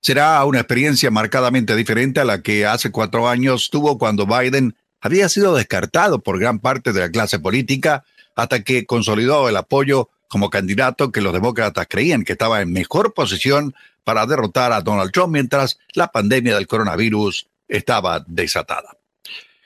será 0.01 0.43
una 0.45 0.59
experiencia 0.59 1.11
marcadamente 1.11 1.75
diferente 1.75 2.19
a 2.19 2.25
la 2.25 2.41
que 2.41 2.65
hace 2.65 2.91
cuatro 2.91 3.29
años 3.29 3.69
tuvo 3.69 3.97
cuando 3.97 4.25
Biden 4.25 4.75
había 4.99 5.29
sido 5.29 5.55
descartado 5.55 6.19
por 6.19 6.39
gran 6.39 6.59
parte 6.59 6.91
de 6.91 6.99
la 6.99 7.09
clase 7.09 7.39
política 7.39 8.03
hasta 8.35 8.63
que 8.63 8.85
consolidó 8.85 9.47
el 9.47 9.57
apoyo 9.57 10.09
como 10.27 10.49
candidato 10.49 11.11
que 11.11 11.21
los 11.21 11.33
demócratas 11.33 11.87
creían 11.89 12.23
que 12.23 12.33
estaba 12.33 12.61
en 12.61 12.71
mejor 12.71 13.13
posición 13.13 13.75
para 14.03 14.25
derrotar 14.25 14.71
a 14.71 14.81
Donald 14.81 15.11
Trump 15.11 15.33
mientras 15.33 15.77
la 15.93 16.07
pandemia 16.07 16.55
del 16.55 16.67
coronavirus 16.67 17.47
estaba 17.67 18.23
desatada. 18.27 18.97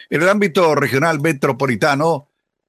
En 0.10 0.22
el 0.22 0.30
ámbito 0.30 0.76
regional 0.76 1.20
metropolitano, 1.22 2.28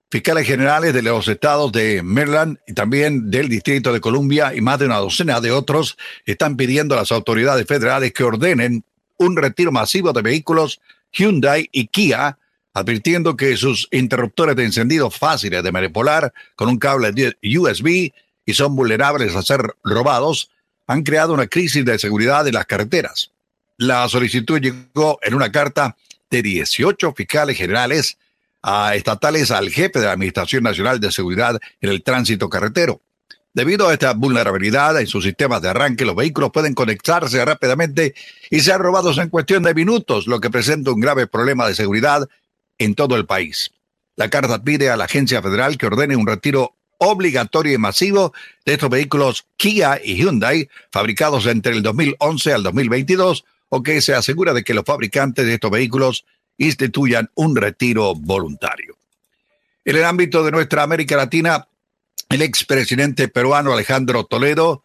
Fiscales 0.08 0.46
generales 0.46 0.94
de 0.94 1.02
los 1.02 1.26
estados 1.26 1.72
de 1.72 2.00
Maryland 2.02 2.58
y 2.66 2.74
también 2.74 3.28
del 3.28 3.48
Distrito 3.48 3.92
de 3.92 4.00
Columbia 4.00 4.54
y 4.54 4.60
más 4.60 4.78
de 4.78 4.86
una 4.86 4.98
docena 4.98 5.40
de 5.40 5.50
otros 5.50 5.98
están 6.24 6.56
pidiendo 6.56 6.94
a 6.94 6.98
las 6.98 7.10
autoridades 7.10 7.66
federales 7.66 8.12
que 8.12 8.22
ordenen 8.22 8.84
un 9.18 9.36
retiro 9.36 9.72
masivo 9.72 10.12
de 10.12 10.22
vehículos 10.22 10.80
Hyundai 11.12 11.68
y 11.72 11.88
Kia, 11.88 12.38
advirtiendo 12.72 13.36
que 13.36 13.56
sus 13.56 13.88
interruptores 13.90 14.54
de 14.54 14.64
encendido 14.64 15.10
fáciles 15.10 15.62
de 15.62 15.72
manipular 15.72 16.32
con 16.54 16.68
un 16.68 16.78
cable 16.78 17.36
USB 17.42 18.12
y 18.44 18.54
son 18.54 18.76
vulnerables 18.76 19.34
a 19.34 19.42
ser 19.42 19.74
robados, 19.82 20.50
han 20.86 21.02
creado 21.02 21.34
una 21.34 21.48
crisis 21.48 21.84
de 21.84 21.98
seguridad 21.98 22.46
en 22.46 22.54
las 22.54 22.66
carreteras. 22.66 23.32
La 23.76 24.08
solicitud 24.08 24.60
llegó 24.60 25.18
en 25.22 25.34
una 25.34 25.50
carta 25.50 25.96
de 26.30 26.42
18 26.42 27.12
fiscales 27.14 27.56
generales 27.56 28.18
a 28.68 28.96
estatales 28.96 29.52
al 29.52 29.70
jefe 29.70 30.00
de 30.00 30.06
la 30.06 30.12
Administración 30.12 30.64
Nacional 30.64 30.98
de 30.98 31.12
Seguridad 31.12 31.56
en 31.80 31.88
el 31.88 32.02
Tránsito 32.02 32.48
Carretero. 32.50 33.00
Debido 33.54 33.88
a 33.88 33.92
esta 33.92 34.12
vulnerabilidad 34.12 35.00
en 35.00 35.06
sus 35.06 35.22
sistemas 35.22 35.62
de 35.62 35.68
arranque, 35.68 36.04
los 36.04 36.16
vehículos 36.16 36.50
pueden 36.50 36.74
conectarse 36.74 37.42
rápidamente 37.44 38.16
y 38.50 38.58
ser 38.58 38.78
robados 38.78 39.18
en 39.18 39.28
cuestión 39.28 39.62
de 39.62 39.72
minutos, 39.72 40.26
lo 40.26 40.40
que 40.40 40.50
presenta 40.50 40.90
un 40.90 41.00
grave 41.00 41.28
problema 41.28 41.68
de 41.68 41.76
seguridad 41.76 42.28
en 42.76 42.96
todo 42.96 43.14
el 43.14 43.24
país. 43.24 43.70
La 44.16 44.30
carta 44.30 44.60
pide 44.60 44.90
a 44.90 44.96
la 44.96 45.04
agencia 45.04 45.40
federal 45.40 45.78
que 45.78 45.86
ordene 45.86 46.16
un 46.16 46.26
retiro 46.26 46.74
obligatorio 46.98 47.72
y 47.72 47.78
masivo 47.78 48.34
de 48.64 48.72
estos 48.72 48.90
vehículos 48.90 49.46
Kia 49.56 50.00
y 50.02 50.16
Hyundai 50.16 50.68
fabricados 50.90 51.46
entre 51.46 51.72
el 51.72 51.84
2011 51.84 52.52
al 52.52 52.64
2022 52.64 53.44
o 53.68 53.82
que 53.84 54.00
se 54.00 54.14
asegura 54.14 54.52
de 54.54 54.64
que 54.64 54.74
los 54.74 54.84
fabricantes 54.84 55.46
de 55.46 55.54
estos 55.54 55.70
vehículos 55.70 56.24
instituyan 56.58 57.30
un 57.34 57.56
retiro 57.56 58.14
voluntario. 58.14 58.96
En 59.84 59.96
el 59.96 60.04
ámbito 60.04 60.42
de 60.44 60.50
nuestra 60.50 60.82
América 60.82 61.16
Latina, 61.16 61.68
el 62.28 62.42
expresidente 62.42 63.28
peruano 63.28 63.72
Alejandro 63.72 64.24
Toledo, 64.24 64.82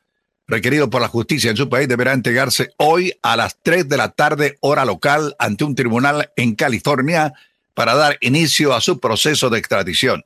requerido 0.47 0.89
por 0.89 1.01
la 1.01 1.07
justicia 1.07 1.49
en 1.49 1.57
su 1.57 1.69
país, 1.69 1.87
deberá 1.87 2.13
entregarse 2.13 2.73
hoy 2.77 3.13
a 3.21 3.35
las 3.35 3.57
3 3.63 3.89
de 3.89 3.97
la 3.97 4.09
tarde 4.09 4.57
hora 4.61 4.85
local 4.85 5.35
ante 5.39 5.63
un 5.63 5.75
tribunal 5.75 6.31
en 6.35 6.55
California 6.55 7.33
para 7.73 7.95
dar 7.95 8.17
inicio 8.21 8.75
a 8.75 8.81
su 8.81 8.99
proceso 8.99 9.49
de 9.49 9.59
extradición. 9.59 10.25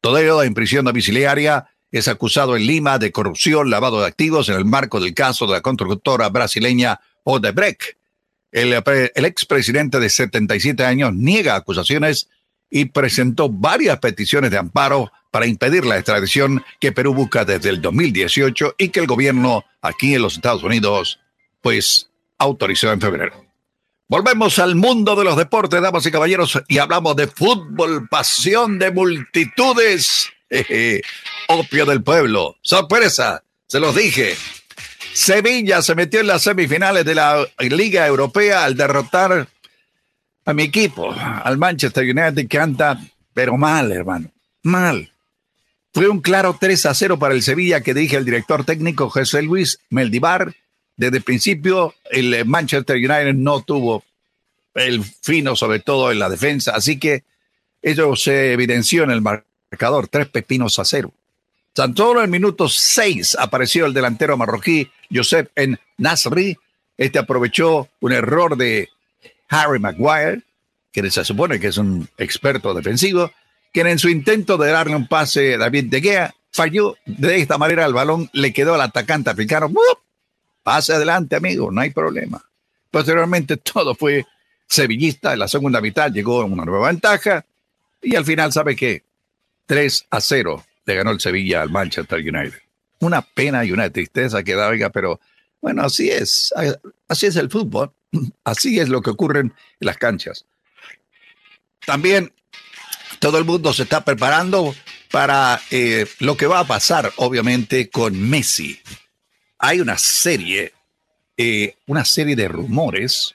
Toledo, 0.00 0.42
en 0.42 0.54
prisión 0.54 0.84
domiciliaria, 0.84 1.68
es 1.90 2.08
acusado 2.08 2.56
en 2.56 2.66
Lima 2.66 2.98
de 2.98 3.12
corrupción, 3.12 3.70
lavado 3.70 4.00
de 4.00 4.06
activos 4.06 4.48
en 4.48 4.56
el 4.56 4.64
marco 4.64 5.00
del 5.00 5.14
caso 5.14 5.46
de 5.46 5.52
la 5.52 5.60
constructora 5.60 6.28
brasileña 6.28 7.00
Odebrecht. 7.24 7.96
El, 8.52 8.74
expresidente 9.24 9.98
de 9.98 10.10
77 10.10 10.84
años 10.84 11.14
niega 11.14 11.56
acusaciones 11.56 12.28
y 12.70 12.84
presentó 12.86 13.48
varias 13.48 13.98
peticiones 13.98 14.50
de 14.50 14.58
amparo 14.58 15.10
para 15.30 15.46
impedir 15.46 15.86
la 15.86 15.96
extradición 15.96 16.62
que 16.78 16.92
Perú 16.92 17.14
busca 17.14 17.46
desde 17.46 17.70
el 17.70 17.80
2018 17.80 18.74
y 18.76 18.90
que 18.90 19.00
el 19.00 19.06
gobierno 19.06 19.64
aquí 19.80 20.14
en 20.14 20.22
los 20.22 20.34
Estados 20.34 20.62
Unidos 20.62 21.18
pues 21.62 22.10
autorizó 22.38 22.92
en 22.92 23.00
febrero. 23.00 23.46
Volvemos 24.08 24.58
al 24.58 24.74
mundo 24.74 25.16
de 25.16 25.24
los 25.24 25.38
deportes, 25.38 25.80
damas 25.80 26.04
y 26.04 26.10
caballeros, 26.10 26.62
y 26.68 26.76
hablamos 26.76 27.16
de 27.16 27.28
fútbol, 27.28 28.08
pasión 28.10 28.78
de 28.78 28.90
multitudes, 28.90 30.30
opio 31.48 31.86
del 31.86 32.02
pueblo. 32.02 32.56
Sorpresa, 32.60 33.42
se 33.66 33.80
los 33.80 33.94
dije. 33.94 34.36
Sevilla 35.12 35.82
se 35.82 35.94
metió 35.94 36.20
en 36.20 36.26
las 36.26 36.42
semifinales 36.42 37.04
de 37.04 37.14
la 37.14 37.46
Liga 37.58 38.06
Europea 38.06 38.64
al 38.64 38.76
derrotar 38.76 39.48
a 40.44 40.52
mi 40.52 40.64
equipo, 40.64 41.12
al 41.12 41.58
Manchester 41.58 42.04
United, 42.04 42.48
que 42.48 42.58
anda, 42.58 43.00
pero 43.32 43.56
mal, 43.56 43.92
hermano, 43.92 44.30
mal. 44.62 45.12
Fue 45.92 46.08
un 46.08 46.20
claro 46.20 46.56
3 46.58 46.86
a 46.86 46.94
0 46.94 47.18
para 47.18 47.34
el 47.34 47.42
Sevilla 47.42 47.82
que 47.82 47.94
dirige 47.94 48.16
el 48.16 48.24
director 48.24 48.64
técnico 48.64 49.10
José 49.10 49.42
Luis 49.42 49.78
Meldivar. 49.90 50.54
Desde 50.96 51.18
el 51.18 51.22
principio, 51.22 51.94
el 52.10 52.44
Manchester 52.46 52.96
United 52.96 53.34
no 53.34 53.62
tuvo 53.62 54.04
el 54.74 55.04
fino, 55.04 55.54
sobre 55.54 55.80
todo 55.80 56.10
en 56.10 56.18
la 56.18 56.30
defensa, 56.30 56.72
así 56.74 56.98
que 56.98 57.24
ello 57.82 58.16
se 58.16 58.52
evidenció 58.52 59.02
en 59.02 59.10
el 59.10 59.20
marcador, 59.20 60.08
tres 60.08 60.28
pepinos 60.28 60.78
a 60.78 60.84
cero. 60.84 61.12
Tan 61.74 61.96
solo 61.96 62.20
en 62.20 62.24
el 62.26 62.30
minuto 62.30 62.68
6 62.68 63.36
apareció 63.38 63.86
el 63.86 63.94
delantero 63.94 64.36
marroquí 64.36 64.90
Josep 65.12 65.50
en 65.56 65.78
Nasri. 65.98 66.56
Este 66.96 67.18
aprovechó 67.18 67.88
un 68.00 68.12
error 68.12 68.56
de 68.56 68.88
Harry 69.48 69.78
Maguire, 69.78 70.42
que 70.92 71.10
se 71.10 71.24
supone 71.24 71.58
que 71.58 71.68
es 71.68 71.78
un 71.78 72.08
experto 72.18 72.74
defensivo, 72.74 73.30
quien 73.72 73.86
en 73.86 73.98
su 73.98 74.08
intento 74.08 74.56
de 74.58 74.70
darle 74.70 74.94
un 74.94 75.08
pase 75.08 75.54
a 75.54 75.58
David 75.58 75.86
De 75.86 76.00
Gea 76.00 76.34
falló. 76.50 76.96
De 77.06 77.40
esta 77.40 77.58
manera 77.58 77.86
el 77.86 77.94
balón 77.94 78.28
le 78.32 78.52
quedó 78.52 78.74
al 78.74 78.80
atacante 78.82 79.30
africano. 79.30 79.70
Pase 80.62 80.92
adelante, 80.92 81.36
amigo, 81.36 81.70
no 81.70 81.80
hay 81.80 81.90
problema. 81.90 82.44
Posteriormente 82.90 83.56
todo 83.58 83.94
fue 83.94 84.24
sevillista. 84.66 85.32
En 85.32 85.40
la 85.40 85.48
segunda 85.48 85.80
mitad 85.80 86.12
llegó 86.12 86.44
una 86.44 86.64
nueva 86.64 86.88
ventaja 86.88 87.44
y 88.00 88.16
al 88.16 88.24
final, 88.24 88.52
¿sabe 88.52 88.76
qué? 88.76 89.02
3 89.66 90.06
a 90.10 90.20
0 90.20 90.64
le 90.84 90.94
ganó 90.94 91.12
el 91.12 91.20
Sevilla 91.20 91.62
al 91.62 91.70
Manchester 91.70 92.18
United. 92.18 92.58
Una 93.02 93.20
pena 93.20 93.64
y 93.64 93.72
una 93.72 93.90
tristeza 93.90 94.44
que 94.44 94.54
da, 94.54 94.68
oiga, 94.68 94.90
pero 94.90 95.20
bueno, 95.60 95.82
así 95.82 96.08
es. 96.08 96.54
Así 97.08 97.26
es 97.26 97.34
el 97.34 97.50
fútbol. 97.50 97.92
Así 98.44 98.78
es 98.78 98.88
lo 98.88 99.02
que 99.02 99.10
ocurre 99.10 99.40
en 99.40 99.54
las 99.80 99.96
canchas. 99.96 100.44
También 101.84 102.32
todo 103.18 103.38
el 103.38 103.44
mundo 103.44 103.72
se 103.72 103.82
está 103.82 104.04
preparando 104.04 104.74
para 105.10 105.60
eh, 105.70 106.06
lo 106.20 106.36
que 106.36 106.46
va 106.46 106.60
a 106.60 106.66
pasar, 106.66 107.12
obviamente, 107.16 107.90
con 107.90 108.20
Messi. 108.20 108.78
Hay 109.58 109.80
una 109.80 109.98
serie, 109.98 110.72
eh, 111.36 111.74
una 111.86 112.04
serie 112.04 112.36
de 112.36 112.48
rumores 112.48 113.34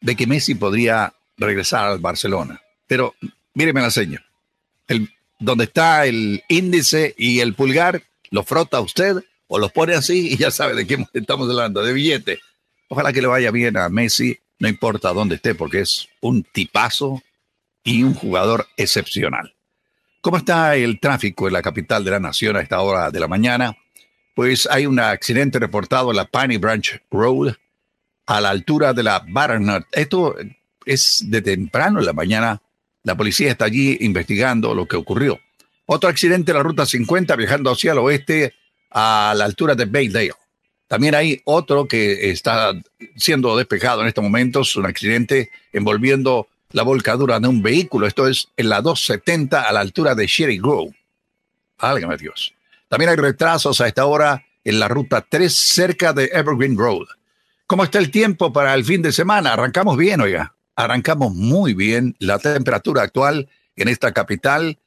de 0.00 0.16
que 0.16 0.26
Messi 0.26 0.54
podría 0.56 1.14
regresar 1.36 1.86
al 1.86 1.98
Barcelona. 1.98 2.60
Pero 2.88 3.14
míreme 3.54 3.82
la 3.82 3.90
seña. 3.90 4.24
El, 4.88 5.10
donde 5.38 5.64
está 5.64 6.06
el 6.06 6.42
índice 6.48 7.14
y 7.16 7.40
el 7.40 7.54
pulgar, 7.54 8.02
lo 8.36 8.44
frota 8.44 8.80
usted 8.80 9.16
o 9.48 9.58
lo 9.58 9.68
pone 9.70 9.94
así 9.94 10.32
y 10.32 10.36
ya 10.36 10.50
sabe 10.50 10.74
de 10.74 10.86
qué 10.86 11.04
estamos 11.12 11.48
hablando, 11.50 11.82
de 11.82 11.92
billete. 11.92 12.38
Ojalá 12.88 13.12
que 13.12 13.20
le 13.20 13.26
vaya 13.26 13.50
bien 13.50 13.76
a 13.76 13.88
Messi, 13.88 14.38
no 14.60 14.68
importa 14.68 15.12
dónde 15.12 15.36
esté, 15.36 15.54
porque 15.54 15.80
es 15.80 16.08
un 16.20 16.44
tipazo, 16.44 17.22
y 17.86 18.02
un 18.02 18.14
jugador 18.14 18.66
excepcional. 18.76 19.54
¿Cómo 20.20 20.36
está 20.36 20.74
el 20.74 20.98
tráfico 20.98 21.46
en 21.46 21.52
la 21.52 21.62
capital 21.62 22.04
de 22.04 22.10
la 22.10 22.18
nación 22.18 22.56
a 22.56 22.60
esta 22.60 22.80
hora 22.80 23.10
de 23.12 23.20
la 23.20 23.28
mañana? 23.28 23.76
Pues 24.34 24.68
hay 24.70 24.86
un 24.86 24.98
accidente 24.98 25.60
reportado 25.60 26.10
en 26.10 26.16
la 26.16 26.26
Piney 26.26 26.58
Branch 26.58 27.00
Road 27.10 27.54
a 28.26 28.40
la 28.40 28.50
altura 28.50 28.92
de 28.92 29.04
la 29.04 29.24
Barnard. 29.26 29.84
Esto 29.92 30.34
es 30.84 31.24
de 31.26 31.40
temprano 31.42 32.00
en 32.00 32.06
la 32.06 32.12
mañana. 32.12 32.60
La 33.04 33.16
policía 33.16 33.52
está 33.52 33.66
allí 33.66 33.96
investigando 34.00 34.74
lo 34.74 34.86
que 34.86 34.96
ocurrió. 34.96 35.38
Otro 35.86 36.10
accidente 36.10 36.50
en 36.50 36.56
la 36.56 36.62
ruta 36.62 36.84
50 36.84 37.34
viajando 37.36 37.70
hacia 37.70 37.92
el 37.92 37.98
oeste 37.98 38.54
a 38.90 39.34
la 39.36 39.44
altura 39.44 39.74
de 39.74 39.86
Baydale. 39.86 40.32
También 40.88 41.14
hay 41.14 41.40
otro 41.44 41.86
que 41.88 42.30
está 42.30 42.72
siendo 43.16 43.56
despejado 43.56 44.02
en 44.02 44.08
estos 44.08 44.22
momentos, 44.22 44.76
un 44.76 44.86
accidente 44.86 45.50
envolviendo 45.72 46.48
la 46.70 46.82
volcadura 46.82 47.40
de 47.40 47.48
un 47.48 47.62
vehículo. 47.62 48.06
Esto 48.06 48.28
es 48.28 48.48
en 48.56 48.68
la 48.68 48.80
270 48.80 49.62
a 49.62 49.72
la 49.72 49.80
altura 49.80 50.14
de 50.14 50.26
Sherry 50.26 50.58
Grove. 50.58 50.94
Válgame 51.80 52.16
Dios. 52.16 52.54
También 52.88 53.10
hay 53.10 53.16
retrasos 53.16 53.80
a 53.80 53.88
esta 53.88 54.06
hora 54.06 54.44
en 54.64 54.78
la 54.80 54.88
ruta 54.88 55.24
3 55.28 55.52
cerca 55.52 56.12
de 56.12 56.30
Evergreen 56.32 56.76
Road. 56.76 57.06
¿Cómo 57.66 57.82
está 57.82 57.98
el 57.98 58.10
tiempo 58.10 58.52
para 58.52 58.74
el 58.74 58.84
fin 58.84 59.02
de 59.02 59.12
semana? 59.12 59.52
Arrancamos 59.52 59.96
bien, 59.96 60.20
oiga. 60.20 60.54
Arrancamos 60.76 61.34
muy 61.34 61.74
bien. 61.74 62.14
La 62.20 62.38
temperatura 62.38 63.02
actual 63.02 63.48
en 63.74 63.88
esta 63.88 64.12
capital, 64.12 64.78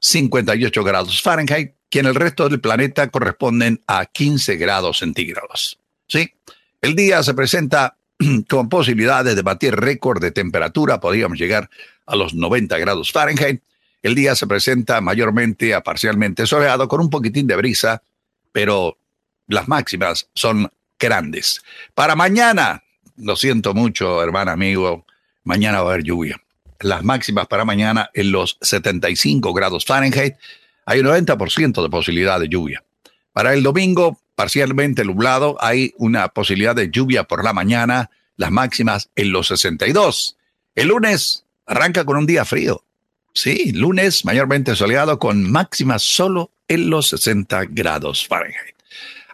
58 0.00 0.84
grados 0.84 1.22
Fahrenheit, 1.22 1.74
que 1.90 2.00
en 2.00 2.06
el 2.06 2.14
resto 2.14 2.48
del 2.48 2.60
planeta 2.60 3.08
corresponden 3.08 3.82
a 3.86 4.06
15 4.06 4.56
grados 4.56 4.98
centígrados. 4.98 5.78
¿Sí? 6.06 6.32
El 6.80 6.94
día 6.94 7.22
se 7.22 7.34
presenta 7.34 7.96
con 8.48 8.68
posibilidades 8.68 9.36
de 9.36 9.42
batir 9.42 9.74
récord 9.74 10.20
de 10.20 10.30
temperatura, 10.30 11.00
podríamos 11.00 11.38
llegar 11.38 11.70
a 12.06 12.16
los 12.16 12.34
90 12.34 12.78
grados 12.78 13.12
Fahrenheit. 13.12 13.62
El 14.02 14.14
día 14.14 14.34
se 14.34 14.46
presenta 14.46 15.00
mayormente 15.00 15.74
a 15.74 15.82
parcialmente 15.82 16.46
soleado 16.46 16.86
con 16.88 17.00
un 17.00 17.10
poquitín 17.10 17.46
de 17.46 17.56
brisa, 17.56 18.02
pero 18.52 18.96
las 19.48 19.66
máximas 19.66 20.28
son 20.34 20.70
grandes. 20.98 21.62
Para 21.94 22.14
mañana, 22.14 22.84
lo 23.16 23.34
siento 23.36 23.74
mucho, 23.74 24.22
hermano 24.22 24.52
amigo, 24.52 25.04
mañana 25.44 25.82
va 25.82 25.90
a 25.90 25.92
haber 25.94 26.04
lluvia. 26.04 26.40
Las 26.80 27.02
máximas 27.02 27.46
para 27.48 27.64
mañana 27.64 28.10
en 28.14 28.30
los 28.30 28.56
75 28.60 29.52
grados 29.52 29.84
Fahrenheit. 29.84 30.36
Hay 30.86 31.00
un 31.00 31.06
90% 31.06 31.82
de 31.82 31.90
posibilidad 31.90 32.38
de 32.38 32.48
lluvia. 32.48 32.84
Para 33.32 33.52
el 33.52 33.62
domingo, 33.62 34.20
parcialmente 34.34 35.04
nublado, 35.04 35.56
hay 35.60 35.92
una 35.98 36.28
posibilidad 36.28 36.74
de 36.74 36.90
lluvia 36.90 37.24
por 37.24 37.44
la 37.44 37.52
mañana, 37.52 38.10
las 38.36 38.50
máximas 38.50 39.10
en 39.16 39.32
los 39.32 39.48
62. 39.48 40.36
El 40.74 40.88
lunes 40.88 41.44
arranca 41.66 42.04
con 42.04 42.16
un 42.16 42.26
día 42.26 42.44
frío. 42.44 42.84
Sí, 43.34 43.72
lunes 43.72 44.24
mayormente 44.24 44.74
soleado 44.74 45.18
con 45.18 45.50
máximas 45.50 46.02
solo 46.02 46.50
en 46.68 46.90
los 46.90 47.08
60 47.08 47.66
grados 47.70 48.26
Fahrenheit. 48.26 48.76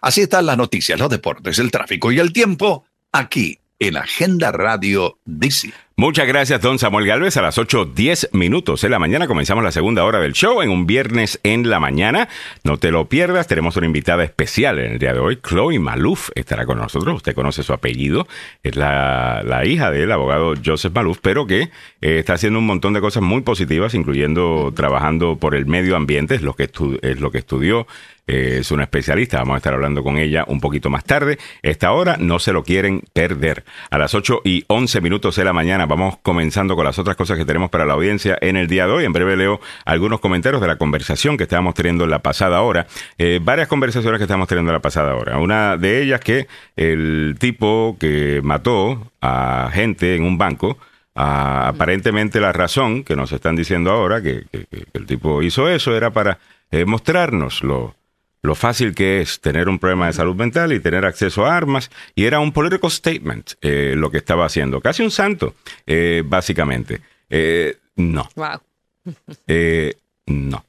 Así 0.01 0.21
están 0.21 0.45
las 0.45 0.57
noticias, 0.57 0.99
los 0.99 1.09
deportes, 1.09 1.57
el 1.59 1.71
tráfico 1.71 2.11
y 2.11 2.19
el 2.19 2.33
tiempo 2.33 2.85
aquí 3.11 3.59
en 3.79 3.97
Agenda 3.97 4.51
Radio 4.51 5.17
DC. 5.25 5.73
Muchas 5.97 6.27
gracias, 6.27 6.61
don 6.61 6.77
Samuel 6.77 7.05
Galvez. 7.05 7.37
A 7.37 7.41
las 7.41 7.57
8.10 7.57 8.29
minutos 8.33 8.81
de 8.81 8.89
la 8.89 8.99
mañana 8.99 9.27
comenzamos 9.27 9.63
la 9.63 9.71
segunda 9.71 10.03
hora 10.03 10.19
del 10.19 10.33
show 10.33 10.61
en 10.61 10.69
un 10.69 10.85
viernes 10.85 11.39
en 11.43 11.69
la 11.69 11.79
mañana. 11.79 12.27
No 12.65 12.77
te 12.77 12.91
lo 12.91 13.07
pierdas, 13.07 13.47
tenemos 13.47 13.77
una 13.77 13.85
invitada 13.85 14.25
especial 14.25 14.79
en 14.79 14.93
el 14.93 14.99
día 14.99 15.13
de 15.13 15.19
hoy. 15.19 15.39
Chloe 15.41 15.79
Maluf 15.79 16.31
estará 16.35 16.65
con 16.65 16.79
nosotros. 16.79 17.15
Usted 17.15 17.33
conoce 17.33 17.63
su 17.63 17.71
apellido. 17.71 18.27
Es 18.61 18.75
la, 18.75 19.61
hija 19.65 19.89
del 19.89 20.11
abogado 20.11 20.53
Joseph 20.63 20.93
Maluf, 20.93 21.19
pero 21.21 21.47
que 21.47 21.61
eh, 21.61 21.69
está 22.01 22.33
haciendo 22.33 22.59
un 22.59 22.65
montón 22.65 22.93
de 22.93 22.99
cosas 22.99 23.23
muy 23.23 23.41
positivas, 23.41 23.93
incluyendo 23.93 24.73
trabajando 24.75 25.37
por 25.37 25.55
el 25.55 25.65
medio 25.65 25.95
ambiente, 25.95 26.35
es 26.35 26.41
lo 26.41 26.55
que, 26.55 26.69
es 27.03 27.21
lo 27.21 27.31
que 27.31 27.37
estudió 27.37 27.87
es 28.27 28.71
una 28.71 28.83
especialista, 28.83 29.37
vamos 29.37 29.55
a 29.55 29.57
estar 29.57 29.73
hablando 29.73 30.03
con 30.03 30.17
ella 30.17 30.45
un 30.47 30.59
poquito 30.59 30.89
más 30.89 31.03
tarde. 31.03 31.37
Esta 31.61 31.91
hora 31.91 32.17
no 32.17 32.39
se 32.39 32.53
lo 32.53 32.63
quieren 32.63 33.03
perder. 33.13 33.63
A 33.91 33.97
las 33.97 34.15
8 34.15 34.41
y 34.43 34.63
11 34.67 35.01
minutos 35.01 35.35
de 35.35 35.45
la 35.45 35.53
mañana 35.53 35.85
vamos 35.85 36.17
comenzando 36.21 36.75
con 36.75 36.85
las 36.85 36.97
otras 36.97 37.15
cosas 37.15 37.37
que 37.37 37.45
tenemos 37.45 37.69
para 37.69 37.85
la 37.85 37.93
audiencia 37.93 38.37
en 38.41 38.57
el 38.57 38.67
día 38.67 38.87
de 38.87 38.93
hoy. 38.93 39.05
En 39.05 39.13
breve 39.13 39.37
leo 39.37 39.59
algunos 39.85 40.19
comentarios 40.19 40.61
de 40.61 40.67
la 40.67 40.77
conversación 40.77 41.37
que 41.37 41.43
estábamos 41.43 41.75
teniendo 41.75 42.03
en 42.03 42.09
la 42.09 42.19
pasada 42.19 42.61
hora. 42.61 42.87
Eh, 43.17 43.39
varias 43.41 43.67
conversaciones 43.67 44.17
que 44.17 44.23
estábamos 44.23 44.47
teniendo 44.47 44.71
en 44.71 44.75
la 44.75 44.81
pasada 44.81 45.15
hora. 45.15 45.37
Una 45.37 45.77
de 45.77 46.01
ellas 46.01 46.19
que 46.19 46.47
el 46.75 47.35
tipo 47.39 47.97
que 47.99 48.41
mató 48.43 49.11
a 49.21 49.69
gente 49.71 50.15
en 50.15 50.23
un 50.23 50.37
banco, 50.37 50.77
aparentemente 51.13 52.39
la 52.39 52.51
razón 52.51 53.03
que 53.03 53.15
nos 53.15 53.31
están 53.31 53.55
diciendo 53.55 53.91
ahora 53.91 54.21
que, 54.21 54.45
el 54.93 55.05
tipo 55.05 55.41
hizo 55.41 55.69
eso 55.69 55.95
era 55.95 56.11
para 56.11 56.39
eh, 56.71 56.85
mostrarnoslo 56.85 57.95
lo 58.03 58.04
fácil 58.53 58.93
que 58.93 59.21
es 59.21 59.39
tener 59.41 59.67
un 59.67 59.79
problema 59.79 60.07
de 60.07 60.13
salud 60.13 60.35
mental 60.35 60.73
y 60.73 60.79
tener 60.79 61.05
acceso 61.05 61.45
a 61.45 61.57
armas, 61.57 61.89
y 62.13 62.25
era 62.25 62.39
un 62.39 62.51
political 62.51 62.91
statement 62.91 63.53
eh, 63.61 63.95
lo 63.97 64.11
que 64.11 64.17
estaba 64.17 64.45
haciendo, 64.45 64.81
casi 64.81 65.01
un 65.01 65.09
santo, 65.09 65.55
eh, 65.87 66.21
básicamente. 66.23 67.01
Eh, 67.29 67.77
no. 67.95 68.29
Wow. 68.35 68.61
no. 70.27 70.65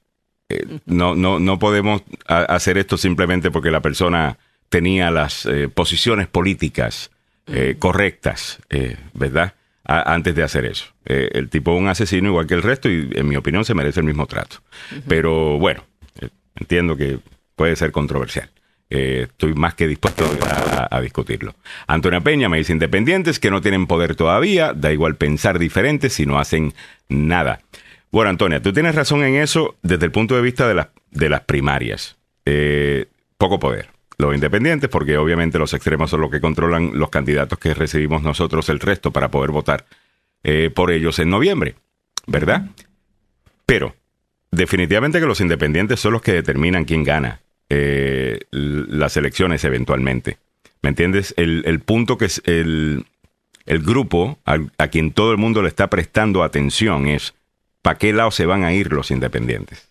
no, 0.86 1.14
no, 1.14 1.38
no 1.38 1.58
podemos 1.58 2.02
hacer 2.26 2.78
esto 2.78 2.96
simplemente 2.96 3.50
porque 3.50 3.70
la 3.70 3.80
persona 3.80 4.38
tenía 4.68 5.10
las 5.10 5.48
posiciones 5.74 6.28
políticas 6.28 7.10
correctas, 7.78 8.58
¿verdad? 9.14 9.54
antes 9.84 10.34
de 10.34 10.42
hacer 10.42 10.64
eso. 10.66 10.86
el 11.04 11.48
tipo 11.48 11.72
es 11.74 11.80
un 11.80 11.88
asesino 11.88 12.28
igual 12.28 12.46
que 12.46 12.54
el 12.54 12.62
resto 12.62 12.90
y 12.90 13.08
en 13.12 13.28
mi 13.28 13.36
opinión 13.36 13.64
se 13.64 13.74
merece 13.74 14.00
el 14.00 14.06
mismo 14.06 14.26
trato. 14.26 14.56
Pero 15.08 15.58
bueno, 15.58 15.84
entiendo 16.56 16.96
que 16.96 17.20
puede 17.56 17.74
ser 17.74 17.90
controversial. 17.90 18.50
Eh, 18.88 19.26
estoy 19.28 19.54
más 19.54 19.74
que 19.74 19.88
dispuesto 19.88 20.24
a, 20.90 21.00
discutirlo. 21.00 21.54
Antonio 21.88 22.22
Peña 22.22 22.48
me 22.48 22.58
dice 22.58 22.72
independientes 22.72 23.40
que 23.40 23.50
no 23.50 23.60
tienen 23.60 23.86
poder 23.86 24.14
todavía, 24.14 24.72
da 24.74 24.92
igual 24.92 25.16
pensar 25.16 25.58
diferente 25.58 26.08
si 26.08 26.24
no 26.24 26.38
hacen 26.38 26.72
nada. 27.08 27.60
Bueno, 28.12 28.30
Antonia, 28.30 28.62
tú 28.62 28.72
tienes 28.72 28.94
razón 28.94 29.24
en 29.24 29.34
eso 29.34 29.76
desde 29.82 30.06
el 30.06 30.12
punto 30.12 30.36
de 30.36 30.42
vista 30.42 30.68
de, 30.68 30.74
las 30.74 30.88
de 31.10 31.28
las 31.28 31.40
primarias. 31.40 32.16
Eh, 32.44 33.06
poco 33.36 33.58
poder. 33.58 33.88
Los 34.18 34.34
independientes, 34.34 34.88
porque 34.88 35.18
obviamente 35.18 35.58
los 35.58 35.74
extremos 35.74 36.10
son 36.10 36.20
los 36.20 36.30
que 36.30 36.40
controlan 36.40 36.92
los 36.94 37.10
candidatos 37.10 37.58
que 37.58 37.74
recibimos 37.74 38.22
nosotros 38.22 38.68
el 38.68 38.80
resto 38.80 39.10
para 39.10 39.30
poder 39.30 39.50
votar 39.50 39.84
eh, 40.44 40.70
por 40.74 40.90
ellos 40.90 41.18
en 41.18 41.28
noviembre, 41.28 41.74
¿verdad? 42.26 42.66
Pero 43.66 43.94
definitivamente 44.50 45.20
que 45.20 45.26
los 45.26 45.40
independientes 45.40 46.00
son 46.00 46.12
los 46.14 46.22
que 46.22 46.32
determinan 46.32 46.84
quién 46.84 47.04
gana 47.04 47.40
eh, 47.68 48.40
las 48.50 49.16
elecciones 49.16 49.64
eventualmente. 49.64 50.38
¿Me 50.82 50.90
entiendes? 50.90 51.34
El, 51.36 51.80
punto 51.80 52.16
que 52.16 52.26
es 52.26 52.42
el, 52.44 53.06
el 53.66 53.82
grupo 53.82 54.38
a, 54.44 54.88
quien 54.88 55.10
todo 55.10 55.32
el 55.32 55.38
mundo 55.38 55.62
le 55.62 55.68
está 55.68 55.88
prestando 55.90 56.42
atención 56.42 57.08
es 57.08 57.34
para 57.82 57.98
qué 57.98 58.12
lado 58.12 58.30
se 58.30 58.46
van 58.46 58.62
a 58.62 58.72
ir 58.72 58.92
los 58.92 59.10
independientes. 59.10 59.88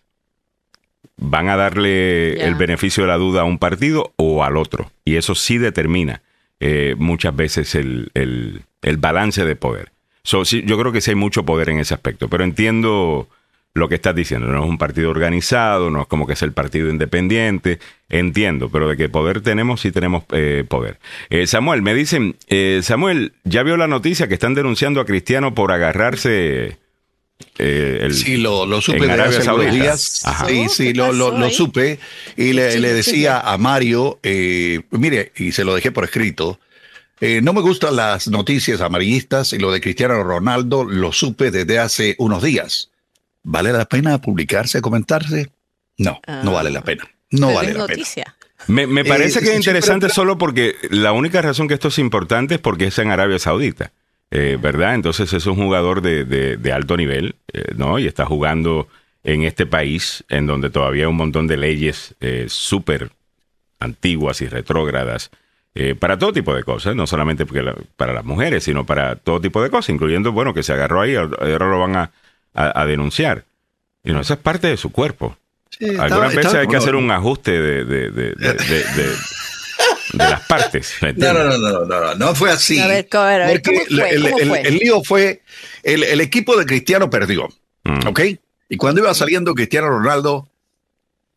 ¿Van 1.18 1.48
a 1.48 1.56
darle 1.56 2.44
el 2.46 2.54
beneficio 2.54 3.02
de 3.02 3.08
la 3.08 3.16
duda 3.16 3.42
a 3.42 3.44
un 3.44 3.58
partido 3.58 4.12
o 4.16 4.44
al 4.44 4.56
otro? 4.56 4.90
Y 5.04 5.16
eso 5.16 5.34
sí 5.34 5.58
determina 5.58 6.22
eh, 6.60 6.94
muchas 6.98 7.34
veces 7.36 7.74
el, 7.74 8.10
el, 8.14 8.96
balance 8.96 9.44
de 9.44 9.56
poder. 9.56 9.92
yo 10.24 10.78
creo 10.78 10.92
que 10.92 11.00
sí 11.00 11.10
hay 11.10 11.14
mucho 11.14 11.44
poder 11.44 11.68
en 11.68 11.78
ese 11.78 11.94
aspecto, 11.94 12.28
pero 12.28 12.44
entiendo 12.44 13.28
lo 13.76 13.88
que 13.88 13.94
estás 13.94 14.14
diciendo. 14.14 14.48
No 14.48 14.64
es 14.64 14.68
un 14.68 14.78
partido 14.78 15.10
organizado, 15.10 15.90
no 15.90 16.02
es 16.02 16.08
como 16.08 16.26
que 16.26 16.32
es 16.32 16.42
el 16.42 16.52
partido 16.52 16.88
independiente. 16.88 17.78
Entiendo, 18.08 18.70
pero 18.70 18.88
de 18.88 18.96
qué 18.96 19.08
poder 19.08 19.40
tenemos, 19.40 19.80
sí 19.80 19.92
tenemos 19.92 20.24
eh, 20.32 20.64
poder. 20.66 20.98
Eh, 21.28 21.46
Samuel, 21.46 21.82
me 21.82 21.94
dicen, 21.94 22.36
eh, 22.48 22.80
Samuel, 22.82 23.32
¿ya 23.44 23.62
vio 23.62 23.76
la 23.76 23.86
noticia 23.86 24.28
que 24.28 24.34
están 24.34 24.54
denunciando 24.54 25.00
a 25.00 25.04
Cristiano 25.04 25.54
por 25.54 25.72
agarrarse... 25.72 26.78
El, 27.58 28.14
sí, 28.14 28.38
lo, 28.38 28.80
supe 28.80 29.06
de 29.06 29.12
hace 29.12 29.50
unos 29.50 29.70
días. 29.70 30.24
Sí, 30.46 30.68
sí, 30.70 30.94
lo, 30.94 31.12
lo, 31.12 31.50
supe. 31.50 31.98
Y 32.34 32.54
le, 32.54 32.80
le 32.80 32.94
decía 32.94 33.40
a 33.40 33.58
Mario, 33.58 34.18
mire, 34.90 35.32
y 35.36 35.52
se 35.52 35.64
lo 35.64 35.74
dejé 35.74 35.92
por 35.92 36.04
escrito, 36.04 36.58
no 37.20 37.52
me 37.52 37.60
gustan 37.60 37.96
las 37.96 38.28
noticias 38.28 38.80
amarillistas 38.80 39.52
y 39.52 39.58
lo 39.58 39.70
de 39.70 39.82
Cristiano 39.82 40.22
Ronaldo 40.22 40.84
lo 40.84 41.12
supe 41.12 41.50
desde 41.50 41.78
hace 41.78 42.14
unos 42.18 42.42
días. 42.42 42.88
¿Vale 43.48 43.72
la 43.72 43.84
pena 43.84 44.20
publicarse, 44.20 44.82
comentarse? 44.82 45.52
No, 45.98 46.20
no 46.42 46.52
vale 46.52 46.72
la 46.72 46.82
pena. 46.82 47.04
No 47.30 47.54
vale 47.54 47.74
la 47.74 47.86
pena. 47.86 48.04
Me, 48.66 48.88
me 48.88 49.04
parece 49.04 49.38
eh, 49.38 49.42
que 49.42 49.50
es 49.50 49.56
interesante 49.56 50.08
solo 50.08 50.36
porque 50.36 50.74
la 50.90 51.12
única 51.12 51.40
razón 51.40 51.68
que 51.68 51.74
esto 51.74 51.86
es 51.86 52.00
importante 52.00 52.56
es 52.56 52.60
porque 52.60 52.88
es 52.88 52.98
en 52.98 53.12
Arabia 53.12 53.38
Saudita, 53.38 53.92
eh, 54.32 54.58
¿verdad? 54.60 54.96
Entonces 54.96 55.32
es 55.32 55.46
un 55.46 55.54
jugador 55.54 56.02
de, 56.02 56.24
de, 56.24 56.72
alto 56.72 56.96
nivel, 56.96 57.36
eh, 57.52 57.66
¿no? 57.76 58.00
Y 58.00 58.08
está 58.08 58.26
jugando 58.26 58.88
en 59.22 59.44
este 59.44 59.64
país 59.64 60.24
en 60.28 60.48
donde 60.48 60.68
todavía 60.68 61.04
hay 61.04 61.10
un 61.10 61.16
montón 61.16 61.46
de 61.46 61.56
leyes 61.56 62.16
súper 62.48 63.12
antiguas 63.78 64.40
y 64.40 64.48
retrógradas 64.48 65.30
para 66.00 66.18
todo 66.18 66.32
tipo 66.32 66.52
de 66.52 66.64
cosas, 66.64 66.96
no 66.96 67.06
solamente 67.06 67.46
para 67.96 68.12
las 68.12 68.24
mujeres, 68.24 68.64
sino 68.64 68.84
para 68.86 69.14
todo 69.14 69.40
tipo 69.40 69.62
de 69.62 69.70
cosas, 69.70 69.90
incluyendo, 69.90 70.32
bueno, 70.32 70.52
que 70.52 70.64
se 70.64 70.72
agarró 70.72 71.02
ahí, 71.02 71.14
ahora 71.14 71.68
lo 71.68 71.78
van 71.78 71.96
a 71.96 72.10
a, 72.56 72.86
denunciar. 72.86 73.44
Y 74.02 74.12
no, 74.12 74.20
eso 74.20 74.34
es 74.34 74.40
parte 74.40 74.68
de 74.68 74.76
su 74.76 74.90
cuerpo. 74.90 75.36
Algunas 75.98 76.34
veces 76.34 76.54
hay 76.54 76.66
que 76.66 76.76
hacer 76.76 76.94
un 76.94 77.10
ajuste 77.10 77.52
de, 77.52 77.84
de, 77.84 78.10
de, 78.10 78.30
de, 78.32 79.14
las 80.14 80.40
partes. 80.42 80.94
No, 81.16 81.32
no, 81.32 81.44
no, 81.44 81.58
no, 81.58 81.84
no, 81.84 82.14
no, 82.14 82.34
fue 82.34 82.50
así. 82.50 82.80
A 82.80 82.86
ver, 82.86 83.08
a 83.12 83.46
ver, 83.46 83.62
¿cómo 83.62 83.80
fue? 83.86 84.10
el, 84.10 84.26
el, 84.66 84.78
lío 84.78 85.02
fue, 85.04 85.42
el, 85.82 86.02
el, 86.04 86.20
equipo 86.20 86.56
de 86.56 86.64
Cristiano 86.64 87.10
perdió, 87.10 87.48
mm. 87.84 88.06
¿ok? 88.06 88.20
Y 88.68 88.76
cuando 88.76 89.02
iba 89.02 89.12
saliendo 89.14 89.54
Cristiano 89.54 89.88
Ronaldo, 89.88 90.48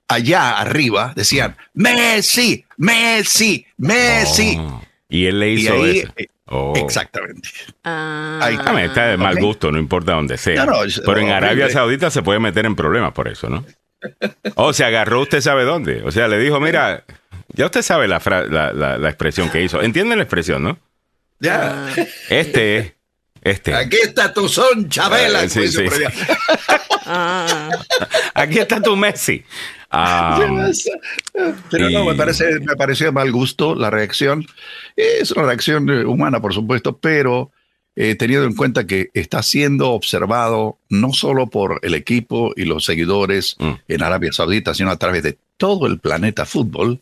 allá 0.07 0.57
arriba 0.57 1.13
decían, 1.15 1.57
Messi, 1.74 2.65
Messi, 2.78 3.65
Messi. 3.78 4.57
Oh. 4.59 4.82
Y 5.09 5.26
él 5.26 5.39
le 5.39 5.51
hizo 5.51 5.86
eso. 5.86 6.13
Oh. 6.52 6.74
Exactamente. 6.76 7.50
Ah. 7.84 8.39
Ahí 8.41 8.58
está 8.86 9.08
de 9.08 9.18
mal 9.18 9.39
gusto, 9.39 9.72
no 9.72 9.78
importa 9.78 10.14
dónde 10.14 10.38
sea. 10.38 10.66
Pero 11.06 11.20
en 11.20 11.30
Arabia 11.30 11.70
Saudita 11.70 12.10
se 12.10 12.24
puede 12.24 12.39
meter 12.39 12.66
en 12.66 12.76
problemas 12.76 13.14
por 13.14 13.28
eso, 13.28 13.50
¿no? 13.50 13.66
O 14.56 14.72
se 14.72 14.86
agarró 14.86 15.22
usted 15.22 15.41
sabe 15.41 15.64
dónde. 15.64 16.02
O 16.04 16.12
sea, 16.12 16.28
le 16.30 16.39
dijo, 16.39 16.60
mira, 16.60 17.04
ya 17.50 17.66
usted 17.66 17.82
sabe 17.82 18.08
la, 18.08 18.20
la, 18.20 19.10
expresión 19.10 19.50
que 19.50 19.62
hizo. 19.62 19.82
¿Entiende 19.82 20.16
la 20.16 20.24
expresión, 20.24 20.64
no? 20.64 20.80
Ya. 21.39 21.89
Este 22.30 22.95
Este. 23.42 23.74
Aquí 23.74 23.98
está 24.04 24.34
tu 24.34 24.48
son, 24.48 24.90
Chabela. 24.90 25.48
sí, 25.50 25.68
sí. 25.68 25.84
Ah. 27.12 27.72
Aquí 28.36 28.60
está 28.60 28.80
tu 28.80 28.96
Messi. 28.96 29.44
Ah, 29.90 30.70
pero 31.72 31.90
no, 31.90 32.06
me, 32.06 32.14
parece, 32.14 32.60
me 32.60 32.76
pareció 32.76 33.08
de 33.08 33.12
mal 33.12 33.32
gusto 33.32 33.74
la 33.74 33.90
reacción. 33.90 34.46
Es 34.96 35.32
una 35.32 35.48
reacción 35.48 35.90
eh, 35.90 36.06
humana, 36.06 36.40
por 36.40 36.54
supuesto, 36.54 36.98
pero 36.98 37.52
eh, 37.96 38.16
teniendo 38.16 38.46
en 38.46 38.56
cuenta 38.56 38.86
que 38.86 39.10
está 39.14 39.42
siendo 39.42 39.92
observado 39.92 40.78
no 40.90 41.12
solo 41.12 41.48
por 41.48 41.80
el 41.82 41.96
equipo 41.96 42.54
y 42.56 42.66
los 42.66 42.86
seguidores 42.86 43.56
mm. 43.60 43.72
en 43.88 44.04
Arabia 44.04 44.32
Saudita, 44.32 44.76
sino 44.76 44.92
a 44.92 44.98
través 44.98 45.24
de 45.24 45.38
todo 45.58 45.88
el 45.88 46.00
planeta 46.00 46.46
fútbol, 46.46 47.02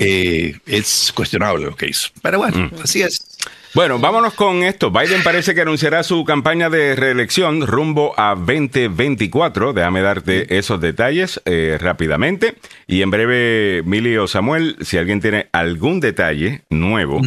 eh, 0.00 0.58
es 0.66 1.12
cuestionable 1.14 1.64
lo 1.64 1.76
que 1.76 1.88
hizo. 1.88 2.08
Pero 2.22 2.38
bueno, 2.38 2.70
mm. 2.70 2.82
así 2.82 3.02
es. 3.02 3.29
Bueno, 3.72 4.00
vámonos 4.00 4.34
con 4.34 4.64
esto. 4.64 4.90
Biden 4.90 5.22
parece 5.22 5.54
que 5.54 5.60
anunciará 5.60 6.02
su 6.02 6.24
campaña 6.24 6.68
de 6.68 6.96
reelección 6.96 7.64
rumbo 7.64 8.18
a 8.18 8.34
2024. 8.34 9.72
Déjame 9.72 10.02
darte 10.02 10.58
esos 10.58 10.80
detalles 10.80 11.40
eh, 11.44 11.78
rápidamente. 11.80 12.56
Y 12.88 13.02
en 13.02 13.10
breve, 13.10 13.82
Mili 13.84 14.16
o 14.16 14.26
Samuel, 14.26 14.76
si 14.80 14.98
alguien 14.98 15.20
tiene 15.20 15.48
algún 15.52 16.00
detalle 16.00 16.62
nuevo 16.68 17.20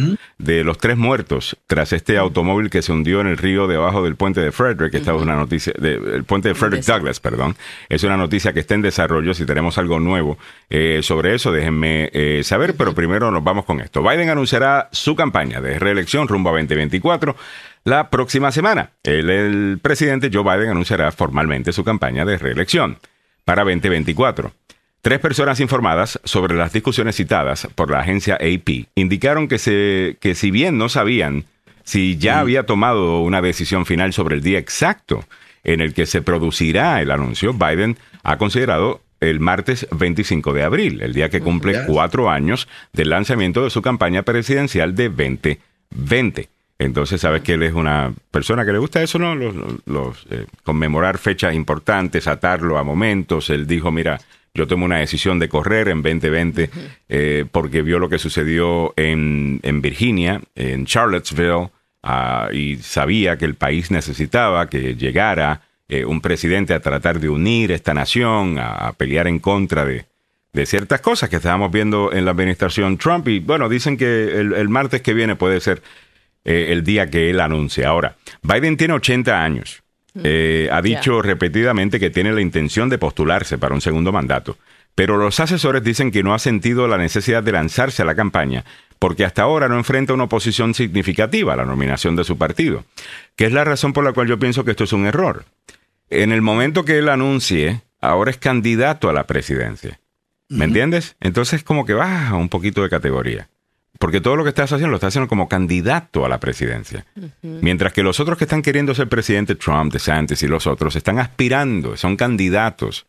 de 0.44 0.64
los 0.64 0.78
tres 0.78 0.96
muertos 0.96 1.56
tras 1.66 1.92
este 1.92 2.18
automóvil 2.18 2.70
que 2.70 2.82
se 2.82 2.92
hundió 2.92 3.20
en 3.20 3.26
el 3.26 3.38
río 3.38 3.66
debajo 3.66 4.02
del 4.04 4.16
puente 4.16 4.40
de 4.40 4.52
Frederick, 4.52 4.94
esta 4.94 5.14
es 5.14 5.22
una 5.22 5.36
noticia, 5.36 5.72
el 5.80 6.24
puente 6.24 6.48
de 6.48 6.54
Frederick 6.54 6.84
Douglass, 6.84 7.20
perdón, 7.20 7.56
es 7.88 8.02
una 8.04 8.16
noticia 8.16 8.52
que 8.52 8.60
está 8.60 8.74
en 8.74 8.82
desarrollo. 8.82 9.34
Si 9.34 9.46
tenemos 9.46 9.78
algo 9.78 10.00
nuevo 10.00 10.38
eh, 10.70 11.00
sobre 11.02 11.34
eso, 11.34 11.52
déjenme 11.52 12.10
eh, 12.12 12.42
saber. 12.44 12.74
Pero 12.76 12.94
primero 12.94 13.30
nos 13.30 13.42
vamos 13.42 13.64
con 13.64 13.80
esto. 13.80 14.02
Biden 14.02 14.30
anunciará 14.30 14.88
su 14.92 15.16
campaña 15.16 15.60
de 15.60 15.78
reelección 15.78 16.28
rumbo 16.28 16.50
a 16.50 16.52
2024. 16.52 17.36
La 17.84 18.08
próxima 18.10 18.50
semana, 18.50 18.92
el, 19.02 19.78
presidente 19.82 20.30
Joe 20.32 20.42
Biden 20.42 20.70
anunciará 20.70 21.12
formalmente 21.12 21.72
su 21.72 21.84
campaña 21.84 22.24
de 22.24 22.38
reelección 22.38 22.98
para 23.44 23.62
2024. 23.62 24.52
Tres 25.04 25.20
personas 25.20 25.60
informadas 25.60 26.18
sobre 26.24 26.54
las 26.54 26.72
discusiones 26.72 27.16
citadas 27.16 27.68
por 27.74 27.90
la 27.90 28.00
agencia 28.00 28.36
AP 28.36 28.86
indicaron 28.94 29.48
que, 29.48 29.58
se, 29.58 30.16
que 30.18 30.34
si 30.34 30.50
bien 30.50 30.78
no 30.78 30.88
sabían 30.88 31.44
si 31.82 32.16
ya 32.16 32.40
había 32.40 32.64
tomado 32.64 33.20
una 33.20 33.42
decisión 33.42 33.84
final 33.84 34.14
sobre 34.14 34.36
el 34.36 34.42
día 34.42 34.58
exacto 34.58 35.26
en 35.62 35.82
el 35.82 35.92
que 35.92 36.06
se 36.06 36.22
producirá 36.22 37.02
el 37.02 37.10
anuncio, 37.10 37.52
Biden 37.52 37.98
ha 38.22 38.38
considerado 38.38 39.02
el 39.20 39.40
martes 39.40 39.86
25 39.90 40.54
de 40.54 40.62
abril, 40.62 41.02
el 41.02 41.12
día 41.12 41.28
que 41.28 41.42
cumple 41.42 41.84
cuatro 41.86 42.30
años 42.30 42.66
del 42.94 43.10
lanzamiento 43.10 43.62
de 43.62 43.68
su 43.68 43.82
campaña 43.82 44.22
presidencial 44.22 44.94
de 44.94 45.10
2020. 45.10 46.48
20. 46.84 46.86
Entonces, 46.86 47.20
sabes 47.20 47.42
que 47.42 47.54
él 47.54 47.62
es 47.62 47.74
una 47.74 48.12
persona 48.30 48.64
que 48.64 48.72
le 48.72 48.78
gusta 48.78 49.02
eso, 49.02 49.18
¿no? 49.18 49.34
Los, 49.34 50.26
eh, 50.30 50.46
conmemorar 50.62 51.18
fechas 51.18 51.54
importantes, 51.54 52.26
atarlo 52.26 52.78
a 52.78 52.84
momentos. 52.84 53.50
Él 53.50 53.66
dijo, 53.66 53.90
mira, 53.90 54.20
yo 54.54 54.66
tomo 54.66 54.84
una 54.84 54.98
decisión 54.98 55.38
de 55.38 55.48
correr 55.48 55.88
en 55.88 56.02
2020 56.02 56.70
eh, 57.08 57.44
porque 57.50 57.82
vio 57.82 57.98
lo 57.98 58.08
que 58.08 58.18
sucedió 58.18 58.92
en, 58.96 59.60
en 59.62 59.82
Virginia, 59.82 60.40
en 60.54 60.86
Charlottesville, 60.86 61.70
ah, 62.02 62.48
y 62.52 62.76
sabía 62.76 63.36
que 63.36 63.46
el 63.46 63.54
país 63.54 63.90
necesitaba 63.90 64.68
que 64.68 64.94
llegara 64.94 65.62
eh, 65.88 66.04
un 66.04 66.20
presidente 66.20 66.72
a 66.72 66.80
tratar 66.80 67.18
de 67.18 67.28
unir 67.28 67.72
esta 67.72 67.94
nación, 67.94 68.58
a 68.58 68.92
pelear 68.92 69.26
en 69.26 69.38
contra 69.38 69.84
de, 69.84 70.06
de 70.54 70.66
ciertas 70.66 71.00
cosas 71.00 71.28
que 71.28 71.36
estábamos 71.36 71.70
viendo 71.70 72.12
en 72.12 72.24
la 72.24 72.30
administración 72.30 72.96
Trump. 72.96 73.28
Y 73.28 73.40
bueno, 73.40 73.68
dicen 73.68 73.96
que 73.98 74.38
el, 74.38 74.68
martes 74.68 75.02
que 75.02 75.12
viene 75.12 75.36
puede 75.36 75.60
ser 75.60 75.82
eh, 76.44 76.66
el 76.70 76.84
día 76.84 77.08
que 77.10 77.30
él 77.30 77.40
anuncie. 77.40 77.84
Ahora, 77.84 78.16
Biden 78.42 78.76
tiene 78.76 78.94
80 78.94 79.42
años. 79.42 79.82
Mm. 80.14 80.20
Eh, 80.24 80.68
ha 80.70 80.80
dicho 80.82 81.22
repetidamente 81.22 81.98
que 81.98 82.10
tiene 82.10 82.32
la 82.32 82.40
intención 82.40 82.88
de 82.88 82.98
postularse 82.98 83.58
para 83.58 83.74
un 83.74 83.80
segundo 83.80 84.12
mandato. 84.12 84.56
Pero 84.94 85.16
los 85.16 85.40
asesores 85.40 85.82
dicen 85.82 86.12
que 86.12 86.22
no 86.22 86.34
ha 86.34 86.38
sentido 86.38 86.86
la 86.86 86.98
necesidad 86.98 87.42
de 87.42 87.50
lanzarse 87.50 88.02
a 88.02 88.04
la 88.04 88.14
campaña 88.14 88.64
porque 89.04 89.26
hasta 89.26 89.42
ahora 89.42 89.68
no 89.68 89.76
enfrenta 89.76 90.14
una 90.14 90.24
oposición 90.24 90.72
significativa 90.72 91.52
a 91.52 91.56
la 91.56 91.66
nominación 91.66 92.16
de 92.16 92.24
su 92.24 92.38
partido, 92.38 92.86
que 93.36 93.44
es 93.44 93.52
la 93.52 93.62
razón 93.62 93.92
por 93.92 94.02
la 94.02 94.14
cual 94.14 94.28
yo 94.28 94.38
pienso 94.38 94.64
que 94.64 94.70
esto 94.70 94.84
es 94.84 94.94
un 94.94 95.04
error. 95.04 95.44
En 96.08 96.32
el 96.32 96.40
momento 96.40 96.86
que 96.86 96.98
él 96.98 97.10
anuncie, 97.10 97.82
ahora 98.00 98.30
es 98.30 98.38
candidato 98.38 99.10
a 99.10 99.12
la 99.12 99.26
presidencia. 99.26 100.00
¿Me 100.48 100.64
entiendes? 100.64 101.16
Entonces 101.20 101.64
como 101.64 101.84
que 101.84 101.92
baja 101.92 102.34
un 102.36 102.48
poquito 102.48 102.82
de 102.82 102.88
categoría. 102.88 103.48
Porque 103.98 104.20
todo 104.20 104.36
lo 104.36 104.42
que 104.42 104.50
estás 104.50 104.72
haciendo 104.72 104.90
lo 104.90 104.96
estás 104.96 105.08
haciendo 105.08 105.28
como 105.28 105.48
candidato 105.48 106.24
a 106.24 106.28
la 106.28 106.40
presidencia. 106.40 107.06
Mientras 107.42 107.92
que 107.92 108.02
los 108.02 108.20
otros 108.20 108.36
que 108.36 108.44
están 108.44 108.62
queriendo 108.62 108.94
ser 108.94 109.08
presidente, 109.08 109.54
Trump, 109.54 109.92
DeSantis 109.92 110.42
y 110.42 110.48
los 110.48 110.66
otros, 110.66 110.96
están 110.96 111.18
aspirando, 111.18 111.96
son 111.96 112.16
candidatos. 112.16 113.06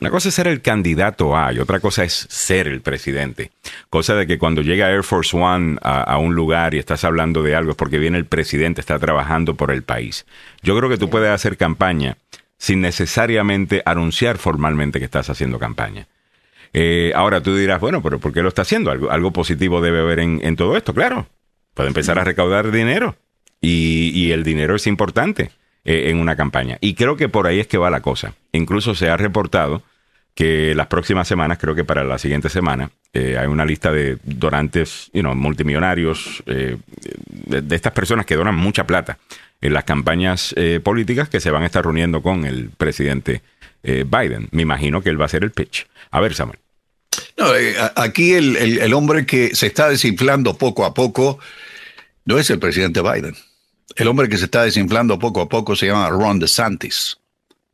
Una 0.00 0.10
cosa 0.10 0.30
es 0.30 0.34
ser 0.34 0.48
el 0.48 0.62
candidato 0.62 1.36
A 1.36 1.52
y 1.52 1.58
otra 1.58 1.78
cosa 1.78 2.02
es 2.02 2.26
ser 2.28 2.66
el 2.66 2.80
presidente. 2.80 3.52
Cosa 3.90 4.14
de 4.14 4.26
que 4.26 4.38
cuando 4.38 4.62
llega 4.62 4.90
Air 4.90 5.04
Force 5.04 5.36
One 5.36 5.76
a, 5.82 6.16
un 6.18 6.34
lugar 6.34 6.74
y 6.74 6.78
estás 6.78 7.04
hablando 7.04 7.42
de 7.42 7.54
algo 7.54 7.72
es 7.72 7.76
porque 7.76 7.98
viene 7.98 8.18
el 8.18 8.24
presidente, 8.24 8.80
está 8.80 8.98
trabajando 8.98 9.54
por 9.54 9.70
el 9.70 9.82
país. 9.82 10.26
Yo 10.62 10.76
creo 10.76 10.88
que 10.88 10.98
tú 10.98 11.10
puedes 11.10 11.30
hacer 11.30 11.56
campaña 11.56 12.16
sin 12.56 12.80
necesariamente 12.80 13.82
anunciar 13.84 14.38
formalmente 14.38 14.98
que 14.98 15.04
estás 15.04 15.28
haciendo 15.28 15.58
campaña. 15.58 16.06
Eh, 16.74 17.12
ahora 17.14 17.42
tú 17.42 17.54
dirás, 17.54 17.80
bueno, 17.80 18.02
pero 18.02 18.18
¿por 18.18 18.32
qué 18.32 18.42
lo 18.42 18.48
está 18.48 18.62
haciendo? 18.62 18.90
Algo, 18.90 19.10
algo 19.10 19.32
positivo 19.32 19.80
debe 19.80 20.00
haber 20.00 20.20
en, 20.20 20.56
todo 20.56 20.76
esto, 20.76 20.94
claro. 20.94 21.26
Puede 21.74 21.88
empezar 21.88 22.18
a 22.18 22.24
recaudar 22.24 22.70
dinero 22.70 23.16
y, 23.60 24.30
el 24.32 24.42
dinero 24.42 24.74
es 24.74 24.86
importante 24.86 25.50
eh, 25.84 26.10
en 26.10 26.18
una 26.18 26.36
campaña. 26.36 26.78
Y 26.80 26.94
creo 26.94 27.16
que 27.16 27.28
por 27.28 27.46
ahí 27.46 27.60
es 27.60 27.66
que 27.66 27.78
va 27.78 27.90
la 27.90 28.00
cosa. 28.00 28.34
Incluso 28.52 28.94
se 28.94 29.08
ha 29.08 29.16
reportado 29.16 29.82
que 30.34 30.74
las 30.74 30.86
próximas 30.86 31.28
semanas, 31.28 31.58
creo 31.58 31.74
que 31.74 31.84
para 31.84 32.04
la 32.04 32.18
siguiente 32.18 32.48
semana, 32.48 32.90
eh, 33.12 33.36
hay 33.38 33.46
una 33.46 33.66
lista 33.66 33.92
de 33.92 34.18
donantes 34.24 35.10
you 35.12 35.20
know, 35.20 35.34
multimillonarios, 35.34 36.42
de, 36.46 36.78
estas 37.70 37.92
personas 37.92 38.24
que 38.24 38.36
donan 38.36 38.54
mucha 38.54 38.86
plata 38.86 39.18
en 39.60 39.74
las 39.74 39.84
campañas 39.84 40.54
políticas 40.82 41.28
que 41.28 41.38
se 41.38 41.50
van 41.50 41.62
a 41.62 41.66
estar 41.66 41.84
reuniendo 41.84 42.22
con 42.22 42.46
el 42.46 42.70
presidente 42.70 43.42
Biden. 43.82 44.48
Me 44.50 44.62
imagino 44.62 45.02
que 45.02 45.10
él 45.10 45.20
va 45.20 45.24
a 45.24 45.26
hacer 45.26 45.44
el 45.44 45.52
pitch. 45.52 45.86
A 46.10 46.20
ver, 46.20 46.34
Samuel. 46.34 46.61
No, 47.36 47.54
eh, 47.54 47.74
aquí 47.96 48.34
el, 48.34 48.92
hombre 48.94 49.26
que 49.26 49.54
se 49.54 49.66
está 49.66 49.88
desinflando 49.88 50.54
poco 50.54 50.84
a 50.84 50.94
poco 50.94 51.38
no 52.24 52.38
es 52.38 52.50
el 52.50 52.58
presidente 52.58 53.00
Biden. 53.00 53.34
El 53.96 54.08
hombre 54.08 54.28
que 54.28 54.38
se 54.38 54.44
está 54.44 54.64
desinflando 54.64 55.18
poco 55.18 55.40
a 55.40 55.48
poco 55.48 55.76
se 55.76 55.86
llama 55.86 56.08
Ron 56.10 56.38
DeSantis 56.38 57.18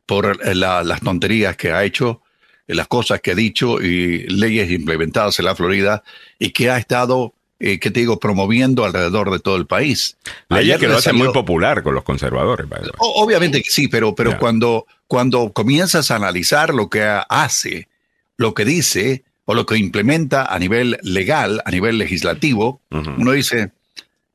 por 0.05 0.39
eh, 0.43 0.55
las 0.55 1.01
tonterías 1.01 1.55
que 1.55 1.71
ha 1.71 1.83
hecho, 1.83 2.21
eh, 2.67 2.75
las 2.75 2.87
cosas 2.87 3.21
que 3.21 3.31
ha 3.31 3.35
dicho 3.35 3.81
y 3.81 4.27
leyes 4.27 4.71
implementadas 4.71 5.39
en 5.39 5.45
la 5.45 5.55
Florida 5.55 6.03
y 6.39 6.51
que 6.51 6.69
ha 6.69 6.77
estado, 6.77 7.33
¿qué 7.59 7.77
te 7.77 7.99
digo?, 7.99 8.19
promoviendo 8.19 8.85
alrededor 8.85 9.29
de 9.29 9.39
todo 9.39 9.57
el 9.57 9.67
país. 9.67 10.17
Leyes 10.49 10.79
que 10.79 10.87
lo 10.87 10.97
hace 10.97 11.13
muy 11.13 11.31
popular 11.33 11.83
con 11.83 11.93
los 11.93 12.03
conservadores. 12.03 12.65
Obviamente 12.97 13.61
que 13.61 13.69
sí, 13.69 13.87
pero, 13.87 14.15
pero 14.15 14.39
cuando, 14.39 14.87
cuando 15.07 15.51
comienzas 15.51 16.11
a 16.11 16.15
analizar 16.15 16.73
lo 16.73 16.89
que 16.89 17.03
hace, 17.03 17.89
lo 18.37 18.53
que 18.53 18.63
dice 18.65 19.23
o 19.49 19.55
lo 19.55 19.65
que 19.65 19.79
implementa 19.79 20.45
a 20.45 20.59
nivel 20.59 20.99
legal, 21.01 21.63
a 21.65 21.71
nivel 21.71 21.97
legislativo, 21.97 22.81
uno 22.91 23.31
dice, 23.31 23.71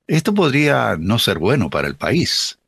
esto 0.09 0.35
podría 0.35 0.97
no 0.99 1.21
ser 1.21 1.39
bueno 1.39 1.71
para 1.71 1.87
el 1.87 1.95
país. 1.95 2.59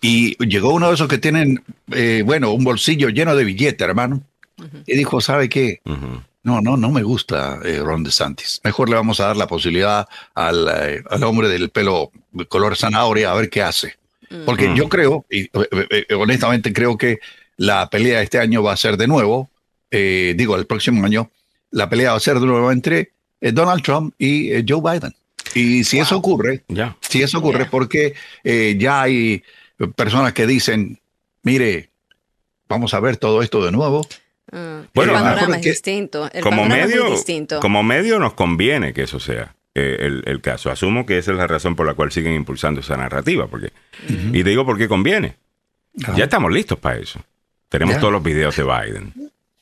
Y 0.00 0.34
llegó 0.44 0.74
uno 0.74 0.88
de 0.88 0.94
esos 0.94 1.06
que 1.06 1.18
tienen, 1.18 1.62
eh, 1.92 2.24
bueno, 2.26 2.50
un 2.50 2.64
bolsillo 2.64 3.10
lleno 3.10 3.36
de 3.36 3.44
billetes, 3.44 3.86
hermano, 3.86 4.22
y 4.84 4.96
dijo, 4.96 5.20
¿sabe 5.20 5.48
qué? 5.48 5.82
No, 6.42 6.60
no, 6.60 6.76
no 6.76 6.90
me 6.90 7.04
gusta 7.04 7.60
eh, 7.64 7.78
Ron 7.78 8.02
DeSantis. 8.02 8.60
Mejor 8.64 8.88
le 8.88 8.96
vamos 8.96 9.20
a 9.20 9.26
dar 9.26 9.36
la 9.36 9.46
posibilidad 9.46 10.08
al, 10.34 10.68
eh, 10.68 11.04
hombre 11.22 11.48
del 11.48 11.70
pelo 11.70 12.10
color 12.48 12.76
zanahoria 12.76 13.30
a 13.30 13.34
ver 13.34 13.48
qué 13.48 13.62
hace. 13.62 13.94
Porque 14.44 14.74
yo 14.74 14.88
creo, 14.88 15.26
y 15.30 15.48
honestamente 16.12 16.72
creo 16.72 16.98
que 16.98 17.20
la 17.56 17.88
pelea 17.88 18.20
este 18.20 18.40
año 18.40 18.64
va 18.64 18.72
a 18.72 18.76
ser 18.76 18.96
de 18.96 19.06
nuevo 19.06 19.48
eh, 19.96 20.34
digo, 20.36 20.56
el 20.56 20.66
próximo 20.66 21.04
año, 21.06 21.30
la 21.74 21.88
pelea 21.88 22.12
va 22.12 22.16
a 22.16 22.20
ser 22.20 22.38
de 22.38 22.46
nuevo 22.46 22.70
entre 22.70 23.10
eh, 23.40 23.52
Donald 23.52 23.82
Trump 23.82 24.14
y 24.16 24.52
eh, 24.52 24.64
Joe 24.66 24.80
Biden. 24.80 25.14
Y 25.54 25.84
si 25.84 25.98
eso 25.98 26.16
ocurre, 26.16 26.64
si 27.00 27.22
eso 27.22 27.38
ocurre, 27.38 27.66
porque 27.66 28.14
ya 28.42 29.02
hay 29.02 29.44
personas 29.94 30.32
que 30.32 30.48
dicen, 30.48 30.98
mire, 31.42 31.90
vamos 32.68 32.92
a 32.94 32.98
ver 32.98 33.18
todo 33.18 33.40
esto 33.40 33.64
de 33.64 33.70
nuevo. 33.70 34.04
Ah, 34.50 34.82
bueno, 34.94 35.12
el 35.12 35.18
panorama 35.18 35.56
es 35.56 35.62
distinto. 35.62 36.28
como, 36.42 36.64
medio, 36.64 37.04
como 37.60 37.82
medio 37.84 38.18
nos 38.18 38.32
conviene 38.32 38.92
que 38.94 39.02
eso 39.02 39.20
sea. 39.20 39.54
el, 39.74 40.40
caso. 40.42 40.70
Asumo 40.70 41.06
que 41.06 41.18
esa 41.18 41.30
es 41.30 41.36
la 41.36 41.46
razón 41.46 41.76
por 41.76 41.86
la 41.86 41.94
cual 41.94 42.10
siguen 42.10 42.34
impulsando 42.34 42.80
esa 42.80 42.96
narrativa. 42.96 43.46
Porque, 43.46 43.72
Y 44.08 44.42
te 44.42 44.50
digo 44.50 44.64
por 44.64 44.76
qué 44.76 44.88
conviene. 44.88 45.36
Ya 46.16 46.24
estamos 46.24 46.50
listos 46.50 46.78
para 46.78 46.98
eso. 46.98 47.20
Tenemos 47.68 47.98
todos 48.00 48.12
los 48.12 48.22
videos 48.22 48.56
de 48.56 48.64
Biden. 48.64 49.12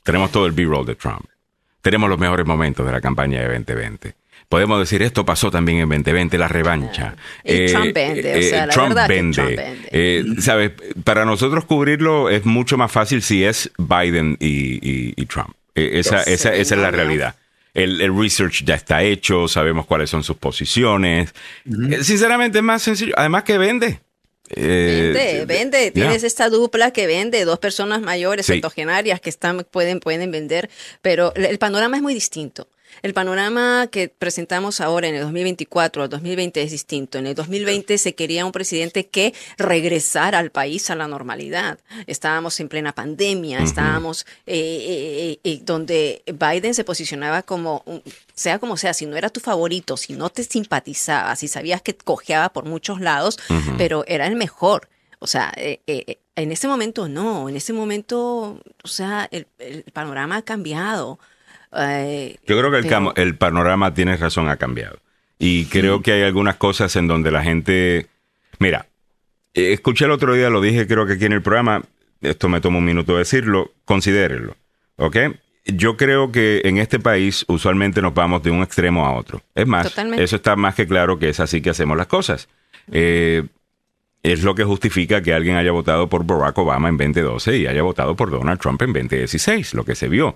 Tenemos 0.03 0.31
todo 0.31 0.47
el 0.47 0.53
B-roll 0.53 0.87
de 0.87 0.95
Trump. 0.95 1.25
Tenemos 1.83 2.09
los 2.09 2.19
mejores 2.19 2.47
momentos 2.47 2.87
de 2.87 2.93
la 2.93 3.01
campaña 3.01 3.41
de 3.41 3.49
2020. 3.49 4.15
Podemos 4.49 4.79
decir, 4.79 5.03
esto 5.03 5.25
pasó 5.25 5.51
también 5.51 5.79
en 5.79 5.89
2020, 5.89 6.37
la 6.39 6.47
revancha. 6.47 7.17
Y 7.43 7.67
Trump 7.67 7.95
vende, 7.95 8.39
o 8.39 8.43
sea, 8.43 8.67
la 8.67 8.73
Trump 8.73 8.89
verdad 8.91 9.09
vende. 9.09 9.37
Que 9.37 9.55
Trump 9.55 9.57
vende. 9.57 9.89
Eh, 9.93 10.25
¿Sabes? 10.41 10.73
Para 11.05 11.25
nosotros 11.25 11.65
cubrirlo 11.65 12.29
es 12.29 12.45
mucho 12.45 12.77
más 12.77 12.93
fácil 12.93 13.23
si 13.23 13.45
es 13.45 13.71
Biden 13.79 14.37
y, 14.41 15.25
Trump. 15.27 15.55
Eh, 15.75 15.93
esa, 15.95 16.23
esa, 16.23 16.55
esa 16.55 16.75
es 16.75 16.81
la 16.81 16.91
realidad. 16.91 17.35
El, 17.75 18.15
research 18.15 18.65
ya 18.65 18.75
está 18.75 19.03
hecho, 19.03 19.49
sabemos 19.49 19.87
cuáles 19.87 20.11
son 20.11 20.23
sus 20.23 20.37
posiciones. 20.37 21.35
Eh, 21.65 22.05
sinceramente 22.05 22.59
es 22.59 22.65
más 22.65 22.83
sencillo. 22.83 23.15
Además 23.17 23.45
que 23.45 23.57
vende. 23.57 24.01
Eh, 24.51 25.13
vende, 25.15 25.47
vende. 25.47 25.91
Tienes 25.91 26.25
esta 26.25 26.49
dupla 26.49 26.91
que 26.91 27.07
vende, 27.07 27.45
dos 27.45 27.59
personas 27.59 28.01
mayores, 28.01 28.47
sí. 28.47 28.61
que 29.21 29.31
están, 29.31 29.65
pueden, 29.71 30.01
pueden 30.01 30.31
vender, 30.31 30.69
pero 31.01 31.35
el 31.35 31.59
panorama 31.59 31.97
es 31.97 32.03
muy 32.03 32.15
distinto. 32.15 32.69
El 33.03 33.15
panorama 33.15 33.89
que 33.91 34.09
presentamos 34.09 34.81
ahora 34.81 35.09
en 35.09 35.17
el 35.17 35.23
2024 35.23 36.05
al 36.05 36.09
2020 36.09 36.63
es 36.63 36.71
distinto. 36.71 37.19
En 37.19 37.27
el 37.27 37.35
2020 37.35 37.99
se 37.99 38.15
quería 38.15 38.47
un 38.47 38.53
presidente 38.53 39.09
que 39.09 39.35
regresara 39.59 40.39
al 40.39 40.51
país 40.51 40.89
a 40.89 40.95
la 40.95 41.09
normalidad. 41.09 41.81
Estábamos 42.07 42.61
en 42.61 42.69
plena 42.69 42.93
pandemia, 42.93 43.59
estábamos 43.59 44.25
eh, 44.47 44.55
eh, 44.57 45.41
eh, 45.43 45.61
donde 45.65 46.23
Biden 46.27 46.75
se 46.75 46.85
posicionaba 46.85 47.43
como, 47.43 47.85
sea 48.35 48.61
como 48.61 48.77
sea, 48.77 48.95
si 48.95 49.07
no 49.07 49.17
era 49.17 49.31
tu 49.31 49.41
favorito, 49.41 49.97
si 49.97 50.13
no 50.13 50.31
te 50.31 50.45
simpatizaba, 50.45 51.35
si 51.35 51.49
sabías 51.49 51.83
que 51.83 51.97
cojeaba 51.97 52.51
por 52.51 52.67
muchos 52.67 53.01
lados, 53.01 53.37
pero 53.79 54.05
era 54.07 54.29
el 54.29 54.37
mejor. 54.37 54.89
O 55.19 55.27
sea, 55.27 55.53
en 55.57 56.53
ese 56.53 56.69
momento 56.69 57.09
no, 57.09 57.49
en 57.49 57.57
ese 57.57 57.73
momento, 57.73 58.61
o 58.85 58.89
sea, 58.89 59.29
el 59.31 59.47
panorama 59.93 60.37
ha 60.37 60.43
cambiado. 60.43 61.19
Yo 61.73 62.59
creo 62.59 62.71
que 62.71 62.79
el, 62.79 63.13
el, 63.17 63.37
panorama, 63.37 63.95
tiene 63.95 64.17
razón, 64.17 64.49
ha 64.49 64.57
cambiado. 64.57 64.99
Y 65.39 65.65
creo 65.67 66.03
que 66.03 66.13
hay 66.13 66.23
algunas 66.23 66.57
cosas 66.57 66.95
en 66.97 67.09
donde 67.09 67.31
la 67.31 67.43
gente... 67.43 68.07
Mira, 68.59 68.87
eh, 69.55 69.73
escuché 69.73 70.05
el 70.05 70.11
otro 70.11 70.35
día, 70.35 70.51
lo 70.51 70.61
dije 70.61 70.87
creo 70.87 71.07
que 71.07 71.15
aquí 71.15 71.25
en 71.25 71.33
el 71.33 71.43
programa, 71.43 71.83
esto 72.21 72.49
me 72.49 72.61
toma 72.61 72.79
un 72.79 72.85
minuto 72.85 73.17
decirlo, 73.17 73.73
considérenlo, 73.85 74.57
¿ok? 74.97 75.17
Yo 75.65 75.97
creo 75.97 76.33
que 76.33 76.63
en 76.65 76.79
este 76.79 76.99
país 76.99 77.45
usualmente 77.49 78.03
nos 78.03 78.15
vamos 78.15 78.43
de 78.43 78.51
un 78.51 78.63
extremo 78.63 79.07
a 79.07 79.13
otro. 79.13 79.43
Es 79.55 79.67
más, 79.67 79.97
eso 80.17 80.37
está 80.37 80.57
más 80.57 80.75
que 80.75 80.87
claro 80.87 81.19
que 81.19 81.29
es 81.29 81.41
así 81.41 81.61
que 81.61 81.71
hacemos 81.71 81.97
las 81.97 82.09
cosas. 82.09 82.49
Eh, 82.91 83.45
es 84.23 84.43
lo 84.43 84.55
que 84.55 84.65
justifica 84.65 85.23
que 85.23 85.35
alguien 85.35 85.57
haya 85.57 85.71
votado 85.71 86.09
por 86.09 86.25
Barack 86.25 86.59
Obama 86.59 86.89
en 86.89 86.97
2012 86.97 87.59
y 87.59 87.67
haya 87.67 87.83
votado 87.83 88.17
por 88.17 88.31
Donald 88.31 88.61
Trump 88.61 88.83
en 88.83 88.93
2016, 88.93 89.75
lo 89.75 89.85
que 89.85 89.95
se 89.95 90.09
vio 90.09 90.35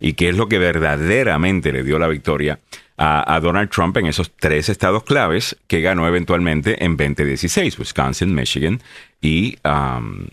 y 0.00 0.14
qué 0.14 0.28
es 0.28 0.36
lo 0.36 0.48
que 0.48 0.58
verdaderamente 0.58 1.72
le 1.72 1.82
dio 1.82 1.98
la 1.98 2.08
victoria 2.08 2.60
a, 2.98 3.38
Donald 3.40 3.70
Trump 3.70 3.96
en 3.96 4.06
esos 4.06 4.32
tres 4.34 4.68
estados 4.68 5.04
claves 5.04 5.56
que 5.68 5.80
ganó 5.80 6.08
eventualmente 6.08 6.84
en 6.84 6.96
2016, 6.96 7.78
Wisconsin, 7.78 8.34
Michigan 8.34 8.80
y, 9.20 9.56
um, 9.64 10.26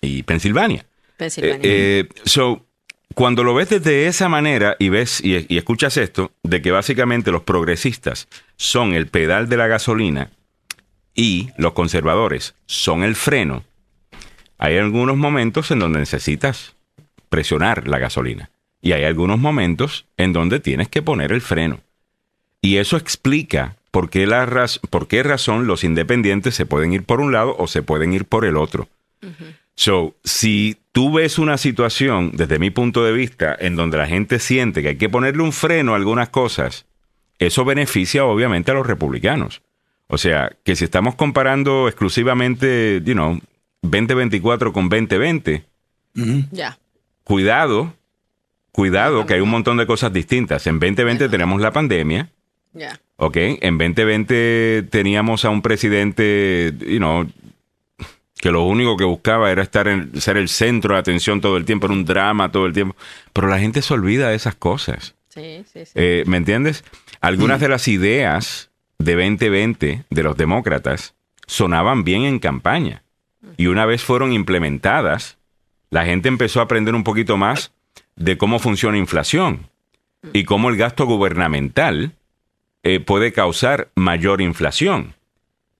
y 0.00 0.22
Pensilvania. 0.22 0.86
Pensilvania. 1.18 1.60
Eh, 1.62 2.04
eh, 2.04 2.08
so, 2.24 2.64
cuando 3.14 3.44
lo 3.44 3.54
ves 3.54 3.68
desde 3.68 4.06
esa 4.06 4.30
manera 4.30 4.76
y 4.78 4.88
ves 4.88 5.20
y, 5.22 5.44
y, 5.48 5.58
escuchas 5.58 5.98
esto, 5.98 6.32
de 6.42 6.62
que 6.62 6.70
básicamente 6.70 7.30
los 7.30 7.42
progresistas 7.42 8.28
son 8.56 8.94
el 8.94 9.08
pedal 9.08 9.50
de 9.50 9.58
la 9.58 9.66
gasolina 9.66 10.30
y 11.14 11.50
los 11.58 11.74
conservadores 11.74 12.54
son 12.64 13.02
el 13.02 13.14
freno, 13.14 13.62
hay 14.58 14.78
algunos 14.78 15.18
momentos 15.18 15.70
en 15.70 15.80
donde 15.80 15.98
necesitas 15.98 16.76
presionar 17.28 17.86
la 17.88 17.98
gasolina. 17.98 18.50
Y 18.80 18.92
hay 18.92 19.04
algunos 19.04 19.38
momentos 19.38 20.06
en 20.16 20.32
donde 20.32 20.60
tienes 20.60 20.88
que 20.88 21.02
poner 21.02 21.32
el 21.32 21.40
freno. 21.40 21.80
Y 22.60 22.76
eso 22.76 22.96
explica 22.96 23.76
por 23.90 24.10
qué, 24.10 24.26
la 24.26 24.66
por 24.90 25.08
qué 25.08 25.22
razón 25.22 25.66
los 25.66 25.84
independientes 25.84 26.54
se 26.54 26.66
pueden 26.66 26.92
ir 26.92 27.04
por 27.04 27.20
un 27.20 27.32
lado 27.32 27.56
o 27.58 27.66
se 27.66 27.82
pueden 27.82 28.12
ir 28.12 28.24
por 28.24 28.44
el 28.44 28.56
otro. 28.56 28.88
So, 29.74 30.14
si 30.24 30.76
tú 30.92 31.12
ves 31.12 31.38
una 31.38 31.58
situación, 31.58 32.32
desde 32.34 32.58
mi 32.58 32.70
punto 32.70 33.04
de 33.04 33.12
vista, 33.12 33.56
en 33.58 33.76
donde 33.76 33.98
la 33.98 34.06
gente 34.06 34.38
siente 34.38 34.82
que 34.82 34.88
hay 34.88 34.96
que 34.96 35.08
ponerle 35.08 35.42
un 35.42 35.52
freno 35.52 35.92
a 35.92 35.96
algunas 35.96 36.30
cosas, 36.30 36.86
eso 37.38 37.64
beneficia 37.64 38.24
obviamente 38.24 38.70
a 38.70 38.74
los 38.74 38.86
republicanos. 38.86 39.62
O 40.08 40.18
sea, 40.18 40.52
que 40.64 40.76
si 40.76 40.84
estamos 40.84 41.14
comparando 41.14 41.88
exclusivamente, 41.88 43.02
you 43.04 43.14
know, 43.14 43.38
2024 43.82 44.72
con 44.72 44.88
2020, 44.88 45.64
ya. 46.52 46.78
cuidado, 47.24 47.94
Cuidado, 48.76 49.24
que 49.24 49.32
hay 49.32 49.40
un 49.40 49.48
montón 49.48 49.78
de 49.78 49.86
cosas 49.86 50.12
distintas. 50.12 50.66
En 50.66 50.78
2020 50.78 51.30
tenemos 51.30 51.62
la 51.62 51.72
pandemia. 51.72 52.28
Ya. 52.74 53.00
Ok, 53.16 53.38
en 53.38 53.78
2020 53.78 54.82
teníamos 54.90 55.46
a 55.46 55.48
un 55.48 55.62
presidente, 55.62 56.74
you 56.86 56.98
know, 56.98 57.26
que 58.36 58.50
lo 58.50 58.64
único 58.64 58.98
que 58.98 59.04
buscaba 59.04 59.50
era 59.50 59.62
estar 59.62 59.88
en, 59.88 60.20
ser 60.20 60.36
el 60.36 60.50
centro 60.50 60.92
de 60.92 61.00
atención 61.00 61.40
todo 61.40 61.56
el 61.56 61.64
tiempo, 61.64 61.86
era 61.86 61.94
un 61.94 62.04
drama 62.04 62.52
todo 62.52 62.66
el 62.66 62.74
tiempo. 62.74 62.94
Pero 63.32 63.48
la 63.48 63.58
gente 63.58 63.80
se 63.80 63.94
olvida 63.94 64.28
de 64.28 64.36
esas 64.36 64.56
cosas. 64.56 65.14
Sí, 65.30 65.64
sí, 65.72 65.86
sí. 65.86 65.92
Eh, 65.94 66.24
¿Me 66.26 66.36
entiendes? 66.36 66.84
Algunas 67.22 67.60
de 67.60 67.68
las 67.68 67.88
ideas 67.88 68.68
de 68.98 69.14
2020 69.14 70.04
de 70.10 70.22
los 70.22 70.36
demócratas 70.36 71.14
sonaban 71.46 72.04
bien 72.04 72.24
en 72.24 72.40
campaña. 72.40 73.04
Y 73.56 73.68
una 73.68 73.86
vez 73.86 74.04
fueron 74.04 74.34
implementadas, 74.34 75.38
la 75.88 76.04
gente 76.04 76.28
empezó 76.28 76.60
a 76.60 76.64
aprender 76.64 76.94
un 76.94 77.04
poquito 77.04 77.38
más 77.38 77.72
de 78.16 78.38
cómo 78.38 78.58
funciona 78.58 78.98
inflación 78.98 79.68
y 80.32 80.44
cómo 80.44 80.68
el 80.68 80.76
gasto 80.76 81.06
gubernamental 81.06 82.12
eh, 82.82 83.00
puede 83.00 83.32
causar 83.32 83.88
mayor 83.94 84.40
inflación. 84.40 85.14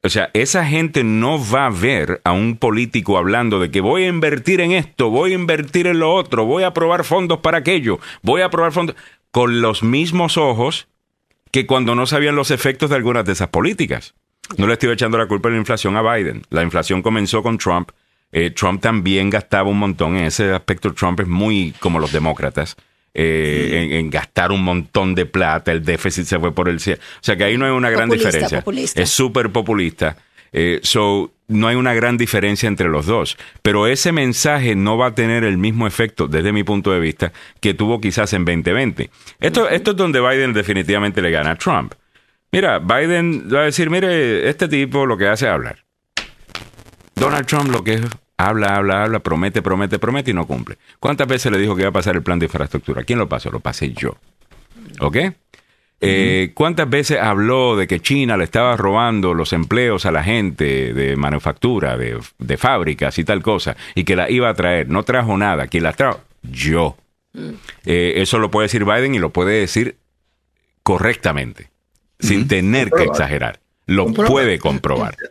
O 0.02 0.08
sea, 0.08 0.30
esa 0.34 0.64
gente 0.64 1.02
no 1.02 1.38
va 1.44 1.66
a 1.66 1.70
ver 1.70 2.20
a 2.22 2.32
un 2.32 2.58
político 2.58 3.18
hablando 3.18 3.58
de 3.58 3.72
que 3.72 3.80
voy 3.80 4.04
a 4.04 4.08
invertir 4.08 4.60
en 4.60 4.70
esto, 4.70 5.10
voy 5.10 5.32
a 5.32 5.34
invertir 5.34 5.88
en 5.88 5.98
lo 5.98 6.14
otro, 6.14 6.44
voy 6.44 6.62
a 6.62 6.68
aprobar 6.68 7.02
fondos 7.02 7.40
para 7.40 7.58
aquello, 7.58 7.98
voy 8.22 8.42
a 8.42 8.46
aprobar 8.46 8.72
fondos, 8.72 8.94
con 9.32 9.60
los 9.60 9.82
mismos 9.82 10.36
ojos 10.36 10.86
que 11.50 11.66
cuando 11.66 11.94
no 11.94 12.06
sabían 12.06 12.36
los 12.36 12.50
efectos 12.50 12.90
de 12.90 12.96
algunas 12.96 13.24
de 13.24 13.32
esas 13.32 13.48
políticas. 13.48 14.14
No 14.56 14.66
le 14.66 14.74
estoy 14.74 14.90
echando 14.90 15.18
la 15.18 15.26
culpa 15.26 15.48
de 15.48 15.54
la 15.54 15.60
inflación 15.60 15.96
a 15.96 16.02
Biden. 16.02 16.42
La 16.50 16.62
inflación 16.62 17.02
comenzó 17.02 17.42
con 17.42 17.58
Trump. 17.58 17.90
Eh, 18.32 18.50
Trump 18.50 18.80
también 18.80 19.30
gastaba 19.30 19.70
un 19.70 19.78
montón. 19.78 20.16
En 20.16 20.24
ese 20.24 20.52
aspecto, 20.52 20.92
Trump 20.92 21.20
es 21.20 21.26
muy 21.26 21.72
como 21.78 21.98
los 21.98 22.12
demócratas. 22.12 22.76
Eh, 23.18 23.88
en, 23.92 24.10
gastar 24.10 24.52
un 24.52 24.62
montón 24.62 25.14
de 25.14 25.24
plata, 25.24 25.72
el 25.72 25.82
déficit 25.82 26.26
se 26.26 26.38
fue 26.38 26.54
por 26.54 26.68
el 26.68 26.80
cielo. 26.80 27.00
O 27.14 27.24
sea 27.24 27.34
que 27.34 27.44
ahí 27.44 27.56
no 27.56 27.64
hay 27.64 27.70
una 27.70 27.88
gran 27.88 28.10
diferencia. 28.10 28.62
Es 28.94 29.08
súper 29.08 29.50
populista. 29.50 30.18
Eh, 30.52 30.80
so, 30.82 31.32
no 31.48 31.68
hay 31.68 31.76
una 31.76 31.94
gran 31.94 32.18
diferencia 32.18 32.66
entre 32.66 32.88
los 32.88 33.06
dos. 33.06 33.38
Pero 33.62 33.86
ese 33.86 34.12
mensaje 34.12 34.74
no 34.74 34.98
va 34.98 35.06
a 35.06 35.14
tener 35.14 35.44
el 35.44 35.56
mismo 35.56 35.86
efecto, 35.86 36.28
desde 36.28 36.52
mi 36.52 36.62
punto 36.62 36.92
de 36.92 37.00
vista, 37.00 37.32
que 37.60 37.72
tuvo 37.72 38.00
quizás 38.00 38.34
en 38.34 38.44
2020. 38.44 39.08
Esto, 39.40 39.68
esto 39.68 39.90
es 39.92 39.96
donde 39.96 40.20
Biden 40.20 40.52
definitivamente 40.52 41.22
le 41.22 41.30
gana 41.30 41.52
a 41.52 41.56
Trump. 41.56 41.94
Mira, 42.52 42.78
Biden 42.80 43.48
va 43.52 43.60
a 43.60 43.64
decir, 43.64 43.88
mire, 43.88 44.48
este 44.48 44.68
tipo 44.68 45.06
lo 45.06 45.16
que 45.16 45.26
hace 45.26 45.46
es 45.46 45.52
hablar. 45.52 45.85
Donald 47.16 47.46
Trump 47.46 47.70
lo 47.70 47.82
que 47.82 47.94
es 47.94 48.02
habla, 48.36 48.76
habla, 48.76 49.04
habla, 49.04 49.18
promete, 49.20 49.62
promete, 49.62 49.98
promete 49.98 50.30
y 50.30 50.34
no 50.34 50.46
cumple. 50.46 50.76
¿Cuántas 51.00 51.26
veces 51.26 51.50
le 51.50 51.58
dijo 51.58 51.74
que 51.74 51.82
iba 51.82 51.88
a 51.90 51.92
pasar 51.92 52.14
el 52.16 52.22
plan 52.22 52.38
de 52.38 52.46
infraestructura? 52.46 53.04
¿Quién 53.04 53.18
lo 53.18 53.28
pasó? 53.28 53.50
Lo 53.50 53.60
pasé 53.60 53.92
yo. 53.92 54.16
¿Ok? 55.00 55.16
Eh, 55.98 56.52
¿Cuántas 56.54 56.90
veces 56.90 57.18
habló 57.18 57.74
de 57.74 57.86
que 57.86 58.00
China 58.00 58.36
le 58.36 58.44
estaba 58.44 58.76
robando 58.76 59.32
los 59.32 59.54
empleos 59.54 60.04
a 60.04 60.10
la 60.10 60.22
gente 60.22 60.92
de 60.92 61.16
manufactura, 61.16 61.96
de, 61.96 62.56
fábricas 62.58 63.18
y 63.18 63.24
tal 63.24 63.42
cosa, 63.42 63.76
y 63.94 64.04
que 64.04 64.14
la 64.14 64.30
iba 64.30 64.48
a 64.50 64.54
traer? 64.54 64.88
No 64.90 65.04
trajo 65.04 65.36
nada. 65.38 65.68
¿Quién 65.68 65.84
la 65.84 65.92
trajo? 65.92 66.20
Yo. 66.42 66.96
Mm. 67.32 67.50
Eh, 67.86 68.14
eso 68.16 68.38
lo 68.38 68.50
puede 68.50 68.66
decir 68.66 68.84
Biden 68.84 69.14
y 69.14 69.18
lo 69.18 69.30
puede 69.30 69.60
decir 69.60 69.96
correctamente, 70.82 71.70
sin 72.20 72.46
tener 72.46 72.90
que 72.90 73.04
exagerar. 73.04 73.60
Lo 73.86 74.12
puede 74.12 74.58
comprobar. 74.58 75.16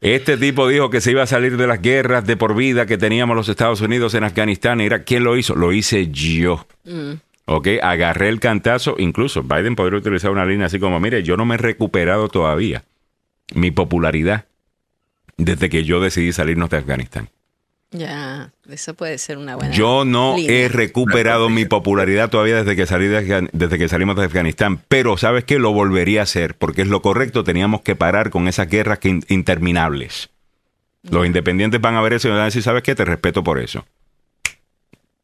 Este 0.00 0.36
tipo 0.36 0.68
dijo 0.68 0.90
que 0.90 1.00
se 1.00 1.10
iba 1.10 1.22
a 1.22 1.26
salir 1.26 1.56
de 1.56 1.66
las 1.66 1.80
guerras 1.80 2.24
de 2.26 2.36
por 2.36 2.54
vida 2.54 2.86
que 2.86 2.98
teníamos 2.98 3.34
los 3.34 3.48
Estados 3.48 3.80
Unidos 3.80 4.14
en 4.14 4.22
Afganistán. 4.22 4.80
Era, 4.80 5.02
¿Quién 5.02 5.24
lo 5.24 5.36
hizo? 5.36 5.56
Lo 5.56 5.72
hice 5.72 6.08
yo. 6.08 6.66
Mm. 6.84 7.14
Ok, 7.46 7.68
agarré 7.82 8.28
el 8.28 8.40
cantazo. 8.40 8.94
Incluso 8.98 9.42
Biden 9.42 9.74
podría 9.74 9.98
utilizar 9.98 10.30
una 10.30 10.44
línea 10.44 10.66
así 10.66 10.78
como, 10.78 11.00
mire, 11.00 11.22
yo 11.22 11.36
no 11.36 11.46
me 11.46 11.54
he 11.54 11.58
recuperado 11.58 12.28
todavía 12.28 12.84
mi 13.54 13.70
popularidad 13.70 14.44
desde 15.38 15.70
que 15.70 15.82
yo 15.82 16.00
decidí 16.00 16.32
salirnos 16.32 16.68
de 16.68 16.76
Afganistán. 16.76 17.30
Ya, 17.90 18.52
eso 18.68 18.92
puede 18.92 19.16
ser 19.16 19.38
una 19.38 19.56
buena. 19.56 19.72
Yo 19.72 20.04
no 20.04 20.36
he 20.36 20.68
recuperado 20.68 21.48
mi 21.48 21.64
popularidad 21.64 22.28
todavía 22.28 22.56
desde 22.56 22.76
que 22.76 22.86
salí 22.86 23.06
desde 23.06 23.78
que 23.78 23.88
salimos 23.88 24.16
de 24.16 24.24
Afganistán, 24.24 24.82
pero 24.88 25.16
sabes 25.16 25.44
que 25.44 25.58
lo 25.58 25.72
volvería 25.72 26.20
a 26.20 26.24
hacer 26.24 26.54
porque 26.54 26.82
es 26.82 26.88
lo 26.88 27.00
correcto. 27.00 27.44
Teníamos 27.44 27.80
que 27.80 27.96
parar 27.96 28.28
con 28.28 28.46
esas 28.46 28.68
guerras 28.68 28.98
interminables. 29.28 30.28
Los 31.02 31.24
independientes 31.24 31.80
van 31.80 31.94
a 31.94 32.02
ver 32.02 32.12
eso 32.12 32.28
y 32.28 32.32
van 32.32 32.40
a 32.40 32.44
decir, 32.46 32.62
¿sabes 32.62 32.82
qué? 32.82 32.94
Te 32.94 33.06
respeto 33.06 33.42
por 33.42 33.58
eso. 33.58 33.86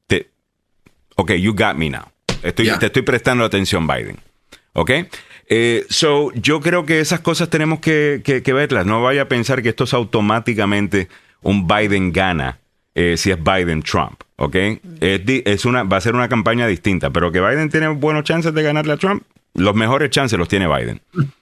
Te, 0.07 0.31
ok, 1.17 1.33
you 1.33 1.53
got 1.53 1.75
me 1.75 1.91
now. 1.91 2.05
Estoy, 2.43 2.71
Te 2.79 2.87
estoy 2.87 3.03
prestando 3.03 3.45
atención, 3.45 3.87
Biden. 3.87 4.19
¿Ok? 4.73 4.91
Eh, 5.49 5.85
so, 5.91 6.33
yo 6.33 6.61
creo 6.61 6.87
que 6.87 7.01
esas 7.01 7.21
cosas 7.21 7.51
tenemos 7.51 7.81
que, 7.81 8.23
que 8.25 8.53
verlas. 8.55 8.87
No 8.87 9.03
vaya 9.03 9.23
a 9.23 9.29
pensar 9.29 9.63
que 9.63 9.69
esto 9.69 9.85
es 9.85 9.93
automáticamente 9.93 11.09
un 11.45 11.67
Biden 11.67 12.13
gana 12.13 12.59
eh, 12.95 13.17
si 13.17 13.31
es 13.31 13.39
Biden-Trump, 13.39 14.23
¿ok? 14.37 14.57
Es, 15.01 15.65
una, 15.65 15.83
va 15.85 15.97
a 15.97 16.01
ser 16.01 16.15
una 16.15 16.29
campaña 16.29 16.67
distinta, 16.67 17.11
pero 17.11 17.33
que 17.33 17.41
Biden 17.41 17.71
tiene 17.71 17.89
buenos 17.89 18.25
chances 18.25 18.53
de 18.53 18.63
ganarle 18.63 18.93
a 18.93 18.97
Trump, 18.97 19.25
los 19.55 19.75
mejores 19.75 20.11
chances 20.11 20.39
los 20.39 20.49
tiene 20.49 20.67
Biden. 20.69 21.01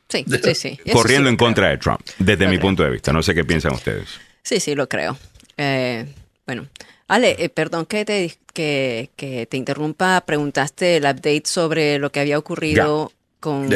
Sí, 0.08 0.24
sí, 0.42 0.54
sí. 0.54 0.78
Corriendo 0.92 1.28
en 1.28 1.36
contra 1.36 1.68
de 1.68 1.78
Trump, 1.78 2.00
desde 2.18 2.46
mi 2.46 2.58
punto 2.58 2.82
de 2.82 2.90
vista. 2.90 3.12
No 3.12 3.22
sé 3.22 3.34
qué 3.34 3.44
piensan 3.44 3.72
ustedes. 3.72 4.08
Sí, 4.42 4.60
sí, 4.60 4.74
lo 4.74 4.88
creo. 4.88 5.16
Eh, 5.56 6.06
bueno, 6.46 6.66
Ale, 7.08 7.36
eh, 7.38 7.48
perdón 7.48 7.86
que 7.86 8.04
te, 8.04 8.34
que, 8.52 9.46
te 9.48 9.56
interrumpa. 9.56 10.22
Preguntaste 10.26 10.96
el 10.96 11.04
update 11.04 11.42
sobre 11.44 11.98
lo 11.98 12.10
que 12.10 12.20
había 12.20 12.38
ocurrido 12.38 13.12
con 13.40 13.68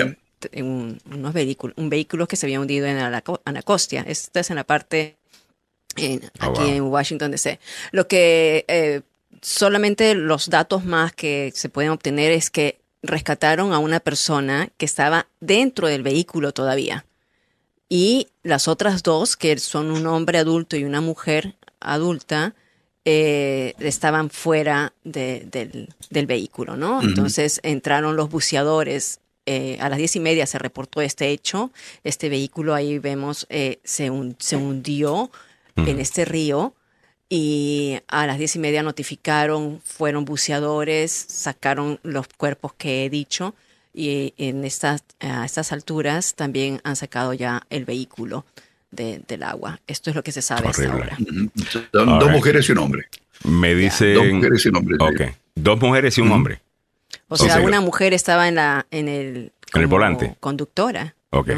unos 0.63 1.33
vehículos, 1.35 1.77
un 1.77 1.91
vehículo 1.91 2.27
que 2.27 2.37
se 2.37 2.47
había 2.47 2.61
hundido 2.61 2.87
en 2.87 2.99
Anacostia. 3.45 4.05
Esta 4.07 4.41
es 4.41 4.51
en 4.51 4.57
la 4.57 4.65
parte 4.65 5.16
Oh, 6.43 6.51
aquí 6.51 6.71
en 6.71 6.83
Washington 6.83 7.31
DC. 7.31 7.59
Lo 7.93 8.07
que 8.09 8.65
eh, 8.69 9.03
solamente 9.43 10.15
los 10.15 10.51
datos 10.51 10.85
más 10.85 11.13
que 11.13 11.53
se 11.55 11.69
pueden 11.69 11.91
obtener 11.91 12.33
es 12.33 12.51
que 12.51 12.79
rescataron 13.03 13.73
a 13.73 13.79
una 13.79 14.01
persona 14.01 14.69
que 14.77 14.87
estaba 14.87 15.27
dentro 15.41 15.89
del 15.89 16.03
vehículo 16.03 16.53
todavía. 16.53 17.07
Y 17.89 18.29
las 18.43 18.67
otras 18.67 19.03
dos, 19.03 19.37
que 19.37 19.59
son 19.59 19.91
un 19.91 20.07
hombre 20.07 20.39
adulto 20.39 20.77
y 20.77 20.85
una 20.85 21.01
mujer 21.01 21.55
adulta, 21.81 22.55
eh, 23.05 23.75
estaban 23.79 24.31
fuera 24.31 24.93
del, 25.05 25.89
vehículo, 26.11 26.77
¿no? 26.77 27.01
Entonces 27.01 27.61
entraron 27.63 28.17
los 28.17 28.29
buceadores. 28.29 29.21
Eh, 29.49 29.79
a 29.81 29.89
las 29.89 29.99
diez 29.99 30.17
y 30.17 30.21
media 30.21 30.45
se 30.47 30.59
reportó 30.59 31.01
este 31.01 31.29
hecho. 31.29 31.71
Este 32.03 32.29
vehículo 32.29 32.75
ahí 32.75 32.99
vemos 32.99 33.47
se, 33.49 33.79
se 33.85 34.57
hundió 34.57 35.31
en 35.77 36.01
este 36.01 36.25
río 36.25 36.75
y 37.29 37.99
a 38.09 38.27
las 38.27 38.39
diez 38.39 38.57
y 38.57 38.59
media 38.59 38.83
notificaron, 38.83 39.81
fueron 39.85 40.25
buceadores, 40.25 41.13
sacaron 41.13 41.99
los 42.03 42.29
cuerpos 42.29 42.73
que 42.75 43.05
he 43.05 43.11
dicho 43.11 43.55
y 43.93 44.35
en 44.39 44.65
estas, 44.65 45.05
a 45.21 45.45
estas 45.45 45.73
alturas 45.73 46.35
también 46.35 46.81
han 46.85 46.97
sacado 46.97 47.33
ya 47.33 47.63
el 47.71 47.85
vehículo 47.85 48.45
del 48.91 49.43
agua. 49.43 49.81
Esto 49.87 50.11
es 50.11 50.17
lo 50.17 50.23
que 50.23 50.33
se 50.33 50.43
sabe 50.43 50.69
hasta 50.69 50.91
ahora. 50.91 51.17
Dos 51.93 52.31
mujeres 52.31 52.69
y 52.69 52.73
un 52.73 52.79
hombre. 52.79 53.09
Me 53.45 53.75
dicen... 53.75 54.15
Dos 54.15 54.27
mujeres 54.33 54.65
y 54.65 54.69
un 54.69 54.77
hombre. 54.77 54.97
Ok. 55.01 55.37
Dos 55.55 55.81
mujeres 55.81 56.17
y 56.19 56.21
un 56.21 56.33
hombre. 56.33 56.61
O 57.29 57.37
sea, 57.37 57.61
una 57.61 57.81
mujer 57.81 58.15
estaba 58.15 58.49
en, 58.49 58.55
la, 58.55 58.87
en 58.91 59.09
el... 59.09 59.53
En 59.75 59.81
el 59.81 59.87
volante. 59.87 60.37
Conductora. 60.41 61.15
Ok. 61.31 61.51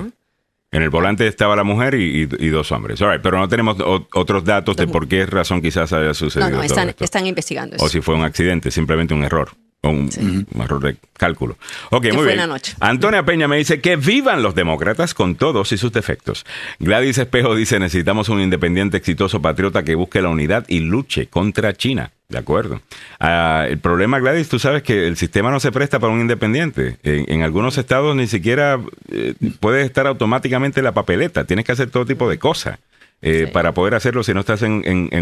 En 0.70 0.82
el 0.82 0.90
volante 0.90 1.26
estaba 1.26 1.56
la 1.56 1.64
mujer 1.64 1.94
y, 1.94 2.26
dos 2.26 2.72
hombres. 2.72 3.00
pero 3.22 3.38
no 3.38 3.48
tenemos 3.48 3.76
otros 4.12 4.44
datos 4.44 4.76
de 4.76 4.86
por 4.86 5.08
qué 5.08 5.24
razón 5.24 5.62
quizás 5.62 5.92
haya 5.92 6.12
sucedido. 6.12 6.50
No, 6.50 6.56
no, 6.58 6.62
están, 6.62 6.94
están 7.00 7.26
investigando 7.26 7.76
eso. 7.76 7.84
O 7.84 7.88
si 7.88 8.02
fue 8.02 8.14
un 8.14 8.22
accidente, 8.22 8.70
simplemente 8.70 9.14
un 9.14 9.24
error. 9.24 9.50
Un, 9.80 10.10
un, 10.18 10.60
error 10.60 10.82
de 10.82 10.96
cálculo. 11.12 11.56
Ok, 11.90 12.12
muy 12.12 12.26
bien. 12.26 12.40
Antonia 12.80 13.24
Peña 13.24 13.46
me 13.46 13.58
dice 13.58 13.80
que 13.80 13.94
vivan 13.94 14.42
los 14.42 14.56
demócratas 14.56 15.14
con 15.14 15.36
todos 15.36 15.70
y 15.70 15.78
sus 15.78 15.92
defectos. 15.92 16.44
Gladys 16.80 17.18
Espejo 17.18 17.54
dice 17.54 17.78
necesitamos 17.78 18.28
un 18.28 18.40
independiente 18.40 18.96
exitoso 18.96 19.40
patriota 19.40 19.84
que 19.84 19.94
busque 19.94 20.20
la 20.20 20.30
unidad 20.30 20.64
y 20.68 20.80
luche 20.80 21.28
contra 21.28 21.74
China. 21.74 22.10
De 22.28 22.36
acuerdo. 22.36 22.82
Ah, 23.20 23.66
el 23.68 23.78
problema, 23.78 24.18
Gladys, 24.18 24.50
tú 24.50 24.58
sabes 24.58 24.82
que 24.82 25.06
el 25.06 25.16
sistema 25.16 25.50
no 25.50 25.60
se 25.60 25.72
presta 25.72 25.98
para 25.98 26.12
un 26.12 26.20
independiente. 26.20 26.98
En, 27.02 27.42
algunos 27.42 27.78
estados 27.78 28.14
ni 28.14 28.26
siquiera 28.26 28.78
eh, 29.10 29.34
puedes 29.60 29.86
estar 29.86 30.06
automáticamente 30.06 30.80
en 30.80 30.84
la 30.84 30.92
papeleta. 30.92 31.44
Tienes 31.44 31.64
que 31.64 31.72
hacer 31.72 31.88
todo 31.88 32.04
tipo 32.04 32.28
de 32.28 32.38
cosas 32.38 32.80
eh, 33.22 33.48
para 33.50 33.72
poder 33.72 33.94
hacerlo 33.94 34.22
si 34.22 34.34
no 34.34 34.40
estás 34.40 34.60
en, 34.62 34.74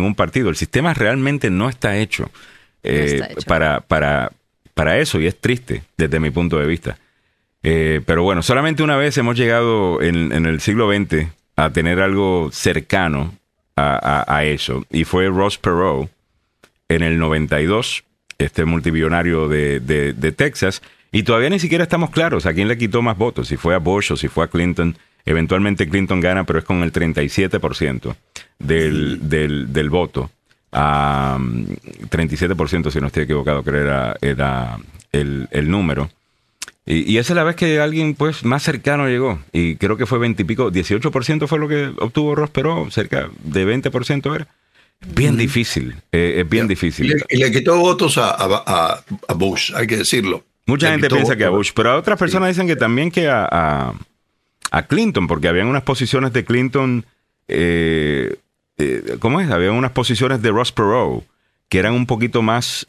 un 0.03 0.15
partido. 0.17 0.49
El 0.49 0.57
sistema 0.57 0.95
realmente 0.95 1.49
no 1.49 1.69
está 1.69 1.97
hecho, 1.97 2.29
eh, 2.83 3.23
Para, 3.47 3.81
para, 3.81 4.33
para 4.77 4.99
eso 4.99 5.19
y 5.19 5.27
es 5.27 5.41
triste 5.41 5.83
desde 5.97 6.21
mi 6.21 6.31
punto 6.31 6.59
de 6.59 6.67
vista. 6.67 6.99
pero 7.63 8.23
bueno, 8.23 8.43
solamente 8.43 8.83
una 8.83 8.97
vez 8.97 9.17
hemos 9.19 9.37
llegado 9.37 10.03
en, 10.03 10.47
el 10.47 10.61
siglo 10.61 10.93
XX 10.93 11.29
a 11.57 11.71
tener 11.71 12.01
algo 12.01 12.51
cercano 12.53 13.35
a, 13.75 14.25
a 14.29 14.45
eso 14.45 14.85
y 14.93 15.05
fue 15.05 15.29
Ross 15.29 15.59
Perot 15.59 16.11
en 16.89 17.03
el 17.03 17.19
92, 17.19 18.05
este 18.39 18.65
multibillonario 18.65 19.49
de, 19.49 19.81
de, 19.81 20.33
Texas, 20.33 20.83
y 21.13 21.23
todavía 21.23 21.51
ni 21.51 21.59
siquiera 21.59 21.85
estamos 21.85 22.11
claros 22.11 22.47
a 22.47 22.55
quién 22.55 22.69
le 22.69 22.79
quitó 22.79 23.03
más 23.03 23.17
votos, 23.17 23.49
si 23.49 23.57
fue 23.57 23.75
a 23.75 23.79
Bush 23.79 24.13
o 24.13 24.17
si 24.17 24.29
fue 24.29 24.45
a 24.45 24.49
Clinton. 24.49 24.97
Eventualmente 25.25 25.89
Clinton 25.89 26.21
gana, 26.21 26.45
pero 26.45 26.61
es 26.61 26.65
con 26.65 26.83
el 26.83 26.93
37% 26.93 28.15
del, 28.59 29.29
del, 29.29 29.73
del 29.73 29.91
voto. 29.91 30.31
37%, 30.73 32.91
si 32.91 33.01
no 33.01 33.07
estoy 33.07 33.23
equivocado, 33.25 33.63
creo 33.63 33.83
era, 33.83 34.17
era 34.21 34.79
el, 35.13 35.49
el 35.51 35.71
número. 35.71 36.11
Y, 36.85 37.13
y, 37.13 37.19
esa 37.19 37.33
es 37.33 37.37
la 37.37 37.45
vez 37.45 37.57
que 37.57 37.81
alguien 37.81 38.15
pues 38.15 38.45
más 38.45 38.63
cercano 38.63 39.09
llegó. 39.09 39.41
Y 39.53 39.77
creo 39.77 39.97
que 39.97 40.07
fue 40.07 40.19
20 40.19 40.43
y 40.43 40.45
pico, 40.45 40.71
18% 40.71 41.49
fue 41.49 41.59
lo 41.59 41.69
que 41.69 41.93
obtuvo 41.99 42.35
Ross, 42.35 42.51
pero 42.53 42.91
cerca 42.91 43.31
de 43.43 43.67
20% 43.67 44.35
era. 44.35 44.47
Bien 45.15 45.37
difícil, 45.37 45.95
eh, 46.11 46.37
es 46.39 46.49
bien 46.49 46.67
difícil. 46.67 47.15
Y 47.29 47.37
le, 47.37 47.53
quitó 47.53 47.79
votos 47.79 48.19
a, 48.19 49.05
Bush, 49.35 49.73
hay 49.75 49.87
que 49.87 49.99
decirlo. 49.99 50.45
Mucha 50.67 50.91
gente 50.91 51.09
piensa 51.09 51.37
que 51.37 51.45
a 51.45 51.51
Bush, 51.51 51.71
pero 51.75 51.97
otras 51.97 52.19
personas 52.19 52.49
dicen 52.49 52.67
que 52.67 52.77
también 52.77 53.11
que 53.11 53.29
a, 53.29 53.93
Clinton, 54.89 55.27
porque 55.27 55.49
habían 55.49 55.69
unas 55.69 55.83
posiciones 55.83 56.33
de 56.33 56.45
Clinton, 56.45 57.05
eh, 57.47 58.37
eh, 58.79 59.17
¿cómo 59.19 59.41
es? 59.41 59.51
Había 59.51 59.73
unas 59.73 59.93
posiciones 59.93 60.43
de 60.43 60.51
Ross 60.51 60.73
Perot 60.73 61.25
que 61.69 61.79
eran 61.79 61.95
un 61.95 62.07
poquito 62.07 62.43
más 62.43 62.87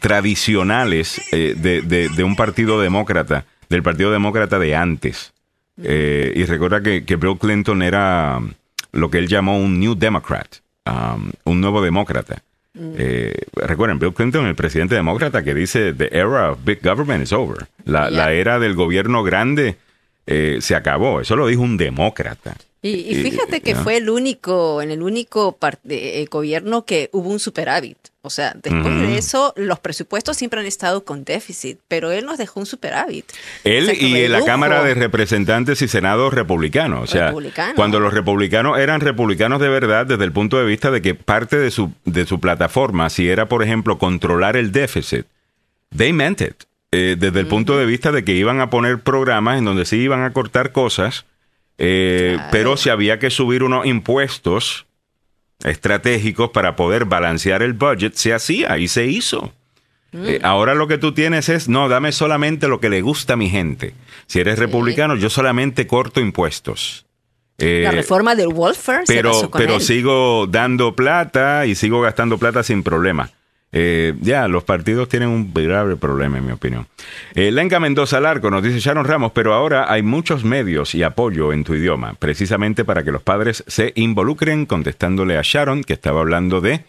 tradicionales 0.00 1.20
de, 1.30 2.24
un 2.24 2.36
partido 2.36 2.80
demócrata, 2.80 3.44
del 3.68 3.82
partido 3.82 4.12
demócrata 4.12 4.58
de 4.58 4.76
antes. 4.76 5.32
y 5.76 6.44
recuerda 6.44 6.80
que, 6.80 7.04
que 7.04 7.16
Bill 7.16 7.38
Clinton 7.38 7.82
era 7.82 8.40
lo 8.94 9.10
que 9.10 9.18
él 9.18 9.28
llamó 9.28 9.58
un 9.58 9.78
New 9.78 9.94
Democrat, 9.96 10.46
um, 10.86 11.30
un 11.44 11.60
nuevo 11.60 11.82
demócrata. 11.82 12.42
Mm. 12.74 12.94
Eh, 12.96 13.34
recuerden, 13.54 13.98
Bill 13.98 14.14
Clinton, 14.14 14.46
el 14.46 14.54
presidente 14.54 14.94
demócrata, 14.94 15.42
que 15.42 15.54
dice, 15.54 15.92
The 15.92 16.16
era 16.16 16.52
of 16.52 16.64
big 16.64 16.80
government 16.82 17.22
is 17.22 17.32
over. 17.32 17.66
La, 17.84 18.10
la 18.10 18.32
era 18.32 18.58
del 18.58 18.74
gobierno 18.74 19.22
grande 19.22 19.76
eh, 20.26 20.58
se 20.60 20.74
acabó. 20.74 21.20
Eso 21.20 21.36
lo 21.36 21.46
dijo 21.46 21.62
un 21.62 21.76
demócrata. 21.76 22.56
Y, 22.86 23.14
fíjate 23.14 23.62
que 23.62 23.74
fue 23.74 23.96
el 23.96 24.10
único, 24.10 24.82
en 24.82 24.90
el 24.90 25.02
único 25.02 25.56
eh, 25.88 26.26
gobierno 26.30 26.84
que 26.84 27.08
hubo 27.12 27.30
un 27.30 27.38
superávit. 27.38 27.96
O 28.20 28.28
sea, 28.28 28.54
después 28.62 29.00
de 29.00 29.16
eso, 29.16 29.54
los 29.56 29.78
presupuestos 29.78 30.36
siempre 30.36 30.60
han 30.60 30.66
estado 30.66 31.02
con 31.02 31.24
déficit, 31.24 31.78
pero 31.88 32.12
él 32.12 32.26
nos 32.26 32.36
dejó 32.36 32.60
un 32.60 32.66
superávit. 32.66 33.24
Él 33.64 33.90
y 33.98 34.28
la 34.28 34.44
Cámara 34.44 34.84
de 34.84 34.92
Representantes 34.92 35.80
y 35.80 35.88
Senado 35.88 36.28
republicanos. 36.28 37.04
O 37.04 37.06
sea, 37.06 37.34
cuando 37.74 38.00
los 38.00 38.12
republicanos 38.12 38.78
eran 38.78 39.00
republicanos 39.00 39.62
de 39.62 39.68
verdad, 39.70 40.04
desde 40.04 40.24
el 40.24 40.32
punto 40.32 40.58
de 40.58 40.66
vista 40.66 40.90
de 40.90 41.00
que 41.00 41.14
parte 41.14 41.56
de 41.56 41.70
su, 41.70 41.90
de 42.04 42.26
su 42.26 42.38
plataforma, 42.38 43.08
si 43.08 43.30
era, 43.30 43.48
por 43.48 43.62
ejemplo, 43.62 43.98
controlar 43.98 44.58
el 44.58 44.72
déficit, 44.72 45.24
they 45.96 46.12
meant 46.12 46.42
it. 46.42 46.64
Eh, 46.92 47.16
desde 47.18 47.40
el 47.40 47.46
punto 47.46 47.78
de 47.78 47.86
vista 47.86 48.12
de 48.12 48.24
que 48.24 48.32
iban 48.32 48.60
a 48.60 48.68
poner 48.68 49.00
programas 49.00 49.58
en 49.58 49.64
donde 49.64 49.86
sí 49.86 49.96
iban 49.96 50.22
a 50.22 50.34
cortar 50.34 50.72
cosas 50.72 51.24
eh, 51.78 52.38
pero 52.50 52.76
si 52.76 52.90
había 52.90 53.18
que 53.18 53.30
subir 53.30 53.62
unos 53.62 53.86
impuestos 53.86 54.86
estratégicos 55.64 56.50
para 56.50 56.76
poder 56.76 57.04
balancear 57.04 57.62
el 57.62 57.72
budget, 57.72 58.14
se 58.14 58.32
hacía 58.32 58.78
y 58.78 58.88
se 58.88 59.06
hizo. 59.06 59.52
Mm. 60.12 60.26
Eh, 60.26 60.40
ahora 60.42 60.74
lo 60.74 60.86
que 60.86 60.98
tú 60.98 61.12
tienes 61.12 61.48
es, 61.48 61.68
no, 61.68 61.88
dame 61.88 62.12
solamente 62.12 62.68
lo 62.68 62.80
que 62.80 62.90
le 62.90 63.00
gusta 63.00 63.32
a 63.34 63.36
mi 63.36 63.50
gente. 63.50 63.94
Si 64.26 64.40
eres 64.40 64.58
republicano, 64.58 65.16
yo 65.16 65.30
solamente 65.30 65.86
corto 65.86 66.20
impuestos. 66.20 67.06
la 67.58 67.66
eh, 67.66 67.90
reforma 67.90 68.34
del 68.34 68.48
welfare. 68.48 69.04
Pero, 69.06 69.50
pero 69.50 69.80
sigo 69.80 70.46
dando 70.46 70.94
plata 70.94 71.66
y 71.66 71.74
sigo 71.74 72.00
gastando 72.00 72.38
plata 72.38 72.62
sin 72.62 72.82
problema. 72.82 73.30
Eh, 73.76 74.14
ya, 74.20 74.46
los 74.46 74.62
partidos 74.62 75.08
tienen 75.08 75.28
un 75.30 75.52
grave 75.52 75.96
problema, 75.96 76.38
en 76.38 76.46
mi 76.46 76.52
opinión. 76.52 76.86
Eh, 77.34 77.50
Lenca 77.50 77.80
Mendoza 77.80 78.20
Larco 78.20 78.48
nos 78.48 78.62
dice 78.62 78.78
Sharon 78.78 79.04
Ramos, 79.04 79.32
pero 79.32 79.52
ahora 79.52 79.92
hay 79.92 80.00
muchos 80.02 80.44
medios 80.44 80.94
y 80.94 81.02
apoyo 81.02 81.52
en 81.52 81.64
tu 81.64 81.74
idioma, 81.74 82.14
precisamente 82.14 82.84
para 82.84 83.02
que 83.02 83.10
los 83.10 83.22
padres 83.22 83.64
se 83.66 83.92
involucren, 83.96 84.66
contestándole 84.66 85.36
a 85.36 85.42
Sharon, 85.42 85.82
que 85.82 85.94
estaba 85.94 86.20
hablando 86.20 86.60
de. 86.60 86.84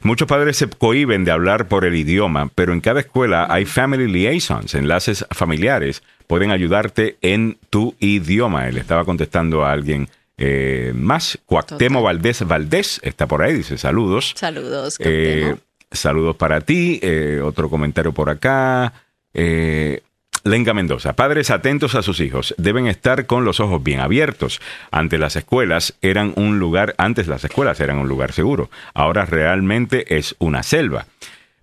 Muchos 0.00 0.26
padres 0.26 0.56
se 0.56 0.66
cohiben 0.66 1.26
de 1.26 1.30
hablar 1.30 1.68
por 1.68 1.84
el 1.84 1.94
idioma, 1.94 2.50
pero 2.54 2.72
en 2.72 2.80
cada 2.80 3.00
escuela 3.00 3.46
hay 3.50 3.66
family 3.66 4.10
liaisons, 4.10 4.74
enlaces 4.74 5.26
familiares, 5.32 6.02
pueden 6.26 6.52
ayudarte 6.52 7.18
en 7.20 7.58
tu 7.68 7.94
idioma. 7.98 8.66
Él 8.66 8.78
estaba 8.78 9.04
contestando 9.04 9.66
a 9.66 9.72
alguien. 9.72 10.08
Eh, 10.38 10.92
más, 10.94 11.38
Cuactemo 11.44 12.02
Valdés 12.02 12.46
Valdés 12.46 12.98
está 13.02 13.26
por 13.26 13.42
ahí, 13.42 13.52
dice 13.52 13.76
saludos. 13.76 14.32
Saludos, 14.36 14.96
eh, 15.00 15.54
Saludos 15.90 16.36
para 16.36 16.60
ti. 16.60 17.00
Eh, 17.02 17.40
otro 17.42 17.68
comentario 17.68 18.12
por 18.12 18.30
acá. 18.30 18.92
Eh, 19.34 20.02
Lenga 20.44 20.72
Mendoza. 20.72 21.14
Padres 21.14 21.50
atentos 21.50 21.94
a 21.94 22.02
sus 22.02 22.20
hijos. 22.20 22.54
Deben 22.56 22.86
estar 22.86 23.26
con 23.26 23.44
los 23.44 23.60
ojos 23.60 23.82
bien 23.82 24.00
abiertos. 24.00 24.60
Ante 24.90 25.18
las 25.18 25.36
escuelas 25.36 25.94
eran 26.00 26.32
un 26.36 26.58
lugar, 26.58 26.94
antes 26.96 27.26
las 27.26 27.44
escuelas 27.44 27.80
eran 27.80 27.98
un 27.98 28.08
lugar 28.08 28.32
seguro. 28.32 28.70
Ahora 28.94 29.26
realmente 29.26 30.16
es 30.16 30.36
una 30.38 30.62
selva. 30.62 31.06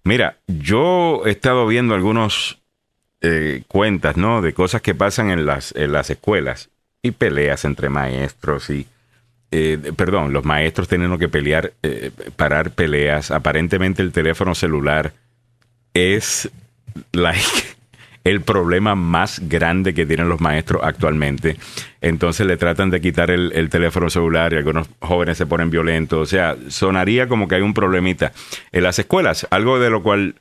Mira, 0.03 0.37
yo 0.47 1.23
he 1.25 1.31
estado 1.31 1.65
viendo 1.65 1.95
algunos 1.95 2.59
eh, 3.21 3.63
cuentas, 3.67 4.15
¿no? 4.15 4.41
De 4.41 4.53
cosas 4.53 4.81
que 4.81 4.93
pasan 4.93 5.31
en 5.31 5.45
las, 5.45 5.73
en 5.75 5.91
las 5.91 6.09
escuelas 6.09 6.69
y 7.01 7.11
peleas 7.11 7.65
entre 7.65 7.89
maestros 7.89 8.69
y 8.69 8.85
eh, 9.51 9.93
perdón, 9.95 10.33
los 10.33 10.43
maestros 10.43 10.87
teniendo 10.87 11.17
que 11.17 11.29
pelear, 11.29 11.73
eh, 11.83 12.11
parar 12.35 12.71
peleas. 12.71 13.31
Aparentemente 13.31 14.01
el 14.01 14.11
teléfono 14.11 14.53
celular 14.55 15.13
es 15.93 16.49
el 18.23 18.41
problema 18.41 18.95
más 18.95 19.39
grande 19.47 19.93
que 19.93 20.05
tienen 20.05 20.27
los 20.27 20.41
maestros 20.41 20.81
actualmente. 20.83 21.57
Entonces 22.01 22.45
le 22.45 22.57
tratan 22.57 22.89
de 22.89 22.99
quitar 22.99 23.31
el, 23.31 23.51
el, 23.53 23.69
teléfono 23.69 24.09
celular 24.09 24.53
y 24.53 24.57
algunos 24.57 24.89
jóvenes 24.99 25.37
se 25.37 25.45
ponen 25.45 25.69
violentos. 25.69 26.19
O 26.19 26.25
sea, 26.25 26.57
sonaría 26.67 27.27
como 27.27 27.47
que 27.47 27.55
hay 27.55 27.61
un 27.61 27.73
problemita 27.73 28.33
en 28.71 28.83
las 28.83 28.99
escuelas, 28.99 29.47
algo 29.49 29.79
de 29.79 29.89
lo 29.89 30.03
cual 30.03 30.35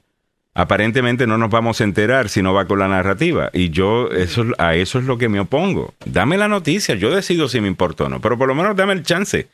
aparentemente 0.57 1.27
no 1.27 1.37
nos 1.37 1.51
vamos 1.51 1.81
a 1.81 1.85
enterar 1.85 2.31
si 2.31 2.43
no 2.43 2.55
va 2.55 2.65
con 2.65 2.79
la 2.79 2.89
narrativa. 2.89 3.51
Y 3.53 3.71
yo 3.71 4.09
eso, 4.11 4.47
a 4.57 4.75
eso 4.75 4.99
es 4.99 5.05
lo 5.05 5.19
que 5.19 5.29
me 5.29 5.39
opongo. 5.39 5.95
Dame 6.07 6.39
la 6.39 6.49
noticia, 6.49 6.95
yo 6.95 7.15
decido 7.15 7.49
si 7.49 7.61
me 7.61 7.69
importa 7.69 8.05
o 8.05 8.09
no, 8.09 8.21
pero 8.21 8.39
por 8.39 8.49
lo 8.49 8.55
menos 8.55 8.75
dame 8.75 8.95
el 8.95 9.03
chance 9.03 9.49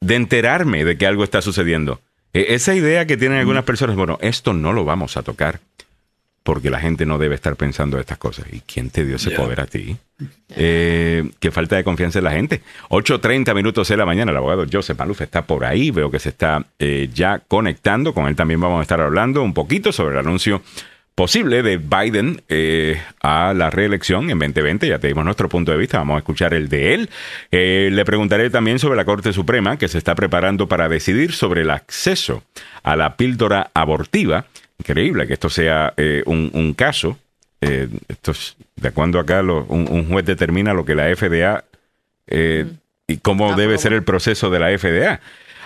de 0.00 0.14
enterarme 0.14 0.84
de 0.84 0.98
que 0.98 1.06
algo 1.06 1.22
está 1.22 1.40
sucediendo. 1.40 2.00
E, 2.32 2.54
esa 2.54 2.74
idea 2.74 3.06
que 3.06 3.16
tienen 3.16 3.38
algunas 3.38 3.64
personas, 3.64 3.94
bueno, 3.94 4.18
esto 4.20 4.52
no 4.52 4.72
lo 4.72 4.84
vamos 4.84 5.16
a 5.16 5.22
tocar 5.22 5.60
porque 6.48 6.70
la 6.70 6.80
gente 6.80 7.04
no 7.04 7.18
debe 7.18 7.34
estar 7.34 7.56
pensando 7.56 8.00
estas 8.00 8.16
cosas. 8.16 8.46
¿Y 8.50 8.60
quién 8.60 8.88
te 8.88 9.04
dio 9.04 9.16
ese 9.16 9.32
poder 9.32 9.60
a 9.60 9.66
ti? 9.66 9.98
Eh, 10.56 11.28
qué 11.38 11.50
falta 11.50 11.76
de 11.76 11.84
confianza 11.84 12.20
en 12.20 12.24
la 12.24 12.30
gente. 12.30 12.62
8.30 12.88 13.54
minutos 13.54 13.86
de 13.86 13.98
la 13.98 14.06
mañana, 14.06 14.30
el 14.30 14.38
abogado 14.38 14.64
Joseph 14.72 14.98
Maluf 14.98 15.20
está 15.20 15.44
por 15.44 15.66
ahí, 15.66 15.90
veo 15.90 16.10
que 16.10 16.18
se 16.18 16.30
está 16.30 16.64
eh, 16.78 17.10
ya 17.12 17.40
conectando, 17.40 18.14
con 18.14 18.28
él 18.28 18.34
también 18.34 18.62
vamos 18.62 18.78
a 18.78 18.82
estar 18.82 18.98
hablando 18.98 19.42
un 19.42 19.52
poquito 19.52 19.92
sobre 19.92 20.14
el 20.14 20.20
anuncio 20.20 20.62
posible 21.14 21.62
de 21.62 21.76
Biden 21.76 22.40
eh, 22.48 22.98
a 23.20 23.52
la 23.52 23.68
reelección 23.68 24.30
en 24.30 24.38
2020. 24.38 24.88
Ya 24.88 24.98
tenemos 24.98 25.26
nuestro 25.26 25.50
punto 25.50 25.72
de 25.72 25.76
vista, 25.76 25.98
vamos 25.98 26.14
a 26.14 26.18
escuchar 26.20 26.54
el 26.54 26.70
de 26.70 26.94
él. 26.94 27.10
le 27.50 28.04
preguntaré 28.06 28.48
también 28.48 28.78
sobre 28.78 28.96
la 28.96 29.04
Corte 29.04 29.34
Suprema 29.34 29.76
que 29.76 29.88
se 29.88 29.98
está 29.98 30.14
preparando 30.14 30.66
para 30.66 30.88
decidir 30.88 31.32
sobre 31.32 31.60
el 31.60 31.68
acceso 31.70 32.42
a 32.82 32.96
la 32.96 33.18
píldora 33.18 33.70
abortiva 33.74 34.46
increíble 34.78 35.26
que 35.26 35.34
esto 35.34 35.50
sea 35.50 35.92
eh, 35.96 36.22
un, 36.26 36.74
caso. 36.74 37.18
Eh, 37.60 37.88
esto 38.08 38.30
es, 38.30 38.56
de 38.76 38.92
cuando 38.92 39.18
acá 39.18 39.42
un, 39.42 40.08
juez 40.08 40.24
determina 40.24 40.72
lo 40.72 40.84
que 40.84 40.94
la 40.94 41.14
FDA 41.14 41.64
eh, 42.28 42.66
y 43.06 43.16
cómo 43.18 43.52
ah, 43.52 43.56
debe 43.56 43.78
ser 43.78 43.92
el 43.92 44.04
proceso 44.04 44.50
de 44.50 44.58
la 44.58 44.76
FDA. 44.78 45.20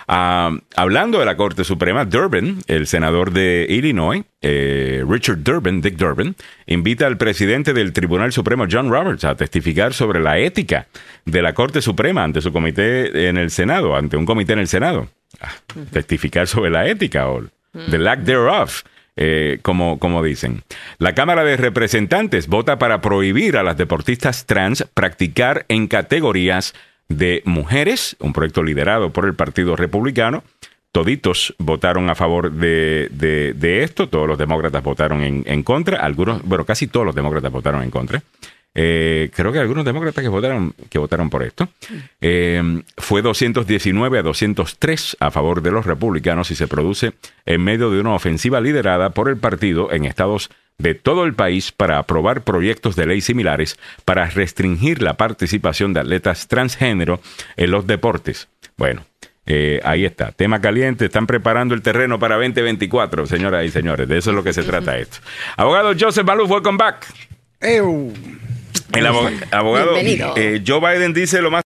Ah, 0.07 0.51
hablando 0.75 1.19
de 1.19 1.25
la 1.25 1.37
Corte 1.37 1.63
Suprema, 1.63 2.03
Durbin, 2.03 2.59
el 2.67 2.87
senador 2.87 3.31
de 3.31 3.67
Illinois, 3.69 4.23
Richard 4.41 5.43
Durbin, 5.43 5.81
Dick 5.81 5.95
Durbin, 5.95 6.35
invita 6.65 7.07
al 7.07 7.17
presidente 7.17 7.73
del 7.73 7.93
Tribunal 7.93 8.33
Supremo, 8.33 8.65
John 8.69 8.89
Roberts, 8.89 9.23
a 9.23 9.35
testificar 9.35 9.93
sobre 9.93 10.19
la 10.19 10.39
ética 10.39 10.87
de 11.25 11.41
la 11.41 11.53
Corte 11.53 11.81
Suprema 11.81 12.23
ante 12.23 12.41
su 12.41 12.51
comité 12.51 13.29
en 13.29 13.37
el 13.37 13.49
Senado, 13.49 13.95
ante 13.95 14.17
un 14.17 14.25
comité 14.25 14.53
en 14.53 14.59
el 14.59 14.67
Senado. 14.67 15.07
Ah, 15.39 15.53
testificar 15.91 16.47
sobre 16.47 16.69
la 16.69 16.87
ética 16.87 17.29
o 17.29 17.43
the 17.89 17.97
lack 17.97 18.23
thereof. 18.25 18.83
Eh, 19.15 19.59
como, 19.61 19.99
como 19.99 20.23
dicen. 20.23 20.63
La 20.97 21.13
Cámara 21.13 21.43
de 21.43 21.55
Representantes 21.55 22.47
vota 22.47 22.79
para 22.79 22.99
prohibir 22.99 23.57
a 23.57 23.63
las 23.63 23.77
deportistas 23.77 24.47
trans 24.47 24.87
practicar 24.95 25.65
en 25.67 25.87
categorías 25.87 26.73
de 27.09 27.43
mujeres, 27.45 28.15
un 28.19 28.33
proyecto 28.33 28.63
liderado 28.63 29.11
por 29.11 29.25
el 29.25 29.35
Partido 29.35 29.75
Republicano. 29.75 30.43
Toditos 30.91 31.53
votaron 31.59 32.09
a 32.09 32.15
favor 32.15 32.51
de, 32.51 33.09
de, 33.11 33.83
esto, 33.83 34.09
todos 34.09 34.27
los 34.27 34.37
demócratas 34.37 34.83
votaron 34.83 35.23
en, 35.23 35.43
en 35.45 35.63
contra, 35.63 35.97
algunos, 35.97 36.43
bueno, 36.43 36.65
casi 36.65 36.87
todos 36.87 37.05
los 37.05 37.15
demócratas 37.15 37.51
votaron 37.51 37.83
en 37.83 37.91
contra. 37.91 38.23
Eh, 38.75 39.29
creo 39.35 39.51
que 39.51 39.59
algunos 39.59 39.85
demócratas 39.85 40.23
que 40.23 40.29
votaron, 40.29 40.73
que 40.89 40.97
votaron 40.97 41.29
por 41.29 41.43
esto. 41.43 41.69
Eh, 42.21 42.81
fue 42.97 43.21
219 43.21 44.19
a 44.19 44.23
203 44.23 45.17
a 45.19 45.31
favor 45.31 45.61
de 45.61 45.71
los 45.71 45.85
republicanos 45.85 46.49
y 46.51 46.55
se 46.55 46.67
produce 46.67 47.13
en 47.45 47.63
medio 47.63 47.91
de 47.91 47.99
una 47.99 48.15
ofensiva 48.15 48.61
liderada 48.61 49.11
por 49.11 49.29
el 49.29 49.37
partido 49.37 49.91
en 49.91 50.05
estados 50.05 50.49
de 50.79 50.95
todo 50.95 51.25
el 51.25 51.35
país 51.35 51.71
para 51.71 51.99
aprobar 51.99 52.41
proyectos 52.41 52.95
de 52.95 53.05
ley 53.05 53.21
similares 53.21 53.77
para 54.05 54.27
restringir 54.29 55.01
la 55.01 55.15
participación 55.15 55.93
de 55.93 55.99
atletas 55.99 56.47
transgénero 56.47 57.21
en 57.57 57.69
los 57.69 57.85
deportes. 57.85 58.47
Bueno, 58.75 59.05
eh, 59.45 59.81
ahí 59.83 60.03
está, 60.03 60.31
tema 60.31 60.61
caliente, 60.61 61.05
están 61.05 61.27
preparando 61.27 61.75
el 61.75 61.81
terreno 61.81 62.17
para 62.17 62.35
2024, 62.35 63.27
señoras 63.27 63.65
y 63.65 63.69
señores, 63.69 64.07
de 64.07 64.17
eso 64.17 64.31
es 64.31 64.35
lo 64.35 64.43
que 64.43 64.53
se 64.53 64.63
trata 64.63 64.97
esto. 64.97 65.17
Abogado 65.57 65.93
Joseph 65.97 66.25
Balú, 66.25 66.45
welcome 66.45 66.77
back. 66.77 67.05
El 68.93 69.07
abogado 69.51 69.95
eh, 69.97 70.63
Joe 70.65 70.79
Biden 70.79 71.13
dice 71.13 71.41
lo 71.41 71.49
más 71.49 71.63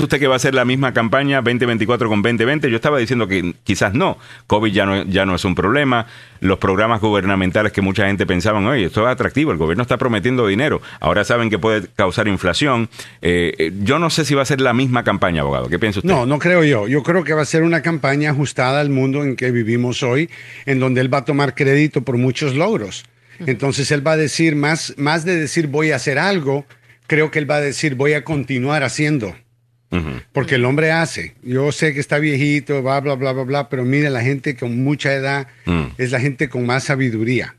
usted 0.00 0.18
que 0.18 0.26
va 0.26 0.36
a 0.36 0.38
ser 0.38 0.54
la 0.54 0.64
misma 0.64 0.92
campaña 0.92 1.42
2024 1.42 2.08
con 2.08 2.22
2020? 2.22 2.70
Yo 2.70 2.76
estaba 2.76 2.98
diciendo 2.98 3.28
que 3.28 3.54
quizás 3.64 3.94
no. 3.94 4.18
COVID 4.46 4.72
ya 4.72 4.86
no, 4.86 5.04
ya 5.04 5.26
no 5.26 5.34
es 5.34 5.44
un 5.44 5.54
problema. 5.54 6.06
Los 6.40 6.58
programas 6.58 7.00
gubernamentales 7.00 7.72
que 7.72 7.80
mucha 7.80 8.06
gente 8.06 8.26
pensaban, 8.26 8.66
oye, 8.66 8.86
esto 8.86 9.02
es 9.02 9.12
atractivo, 9.12 9.52
el 9.52 9.58
gobierno 9.58 9.82
está 9.82 9.96
prometiendo 9.96 10.46
dinero. 10.46 10.80
Ahora 11.00 11.24
saben 11.24 11.50
que 11.50 11.58
puede 11.58 11.88
causar 11.96 12.28
inflación. 12.28 12.88
Eh, 13.22 13.54
eh, 13.58 13.72
yo 13.82 13.98
no 13.98 14.10
sé 14.10 14.24
si 14.24 14.34
va 14.34 14.42
a 14.42 14.46
ser 14.46 14.60
la 14.60 14.72
misma 14.72 15.04
campaña, 15.04 15.42
abogado. 15.42 15.68
¿Qué 15.68 15.78
piensa 15.78 16.00
usted? 16.00 16.08
No, 16.10 16.26
no 16.26 16.38
creo 16.38 16.64
yo. 16.64 16.88
Yo 16.88 17.02
creo 17.02 17.24
que 17.24 17.34
va 17.34 17.42
a 17.42 17.46
ser 17.46 17.62
una 17.62 17.82
campaña 17.82 18.30
ajustada 18.30 18.80
al 18.80 18.90
mundo 18.90 19.22
en 19.24 19.36
que 19.36 19.50
vivimos 19.50 20.02
hoy, 20.02 20.30
en 20.66 20.80
donde 20.80 21.00
él 21.00 21.12
va 21.12 21.18
a 21.18 21.24
tomar 21.24 21.54
crédito 21.54 22.02
por 22.02 22.16
muchos 22.16 22.54
logros. 22.54 23.04
Entonces 23.46 23.90
él 23.92 24.06
va 24.06 24.12
a 24.12 24.16
decir, 24.16 24.56
más, 24.56 24.94
más 24.96 25.24
de 25.24 25.36
decir 25.36 25.68
voy 25.68 25.92
a 25.92 25.96
hacer 25.96 26.18
algo, 26.18 26.66
creo 27.06 27.30
que 27.30 27.38
él 27.38 27.50
va 27.50 27.56
a 27.56 27.60
decir 27.60 27.94
voy 27.94 28.14
a 28.14 28.24
continuar 28.24 28.82
haciendo. 28.82 29.36
Porque 30.32 30.56
el 30.56 30.64
hombre 30.64 30.92
hace. 30.92 31.34
Yo 31.42 31.72
sé 31.72 31.94
que 31.94 32.00
está 32.00 32.18
viejito, 32.18 32.82
bla, 32.82 33.00
bla, 33.00 33.14
bla, 33.14 33.32
bla, 33.32 33.44
bla, 33.44 33.68
pero 33.68 33.84
mire, 33.84 34.10
la 34.10 34.20
gente 34.20 34.56
con 34.56 34.82
mucha 34.82 35.14
edad 35.14 35.48
mm. 35.64 35.84
es 35.96 36.10
la 36.10 36.20
gente 36.20 36.48
con 36.48 36.66
más 36.66 36.84
sabiduría. 36.84 37.54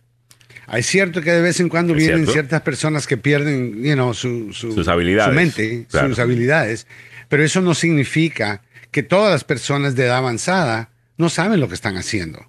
Es 0.71 0.85
cierto 0.85 1.21
que 1.21 1.31
de 1.31 1.41
vez 1.41 1.59
en 1.59 1.69
cuando 1.69 1.93
vienen 1.93 2.27
ciertas 2.27 2.61
personas 2.61 3.07
que 3.07 3.17
pierden 3.17 3.83
you 3.83 4.13
sus 4.13 4.87
habilidades. 4.87 5.31
Su 5.31 5.35
mente, 5.35 5.87
sus 5.89 6.19
habilidades, 6.19 6.87
pero 7.27 7.43
eso 7.43 7.61
no 7.61 7.73
significa 7.73 8.61
que 8.91 9.03
todas 9.03 9.31
las 9.31 9.43
personas 9.43 9.95
de 9.95 10.05
edad 10.05 10.17
avanzada 10.17 10.89
no 11.17 11.29
saben 11.29 11.59
lo 11.59 11.67
que 11.67 11.73
están 11.73 11.97
haciendo. 11.97 12.45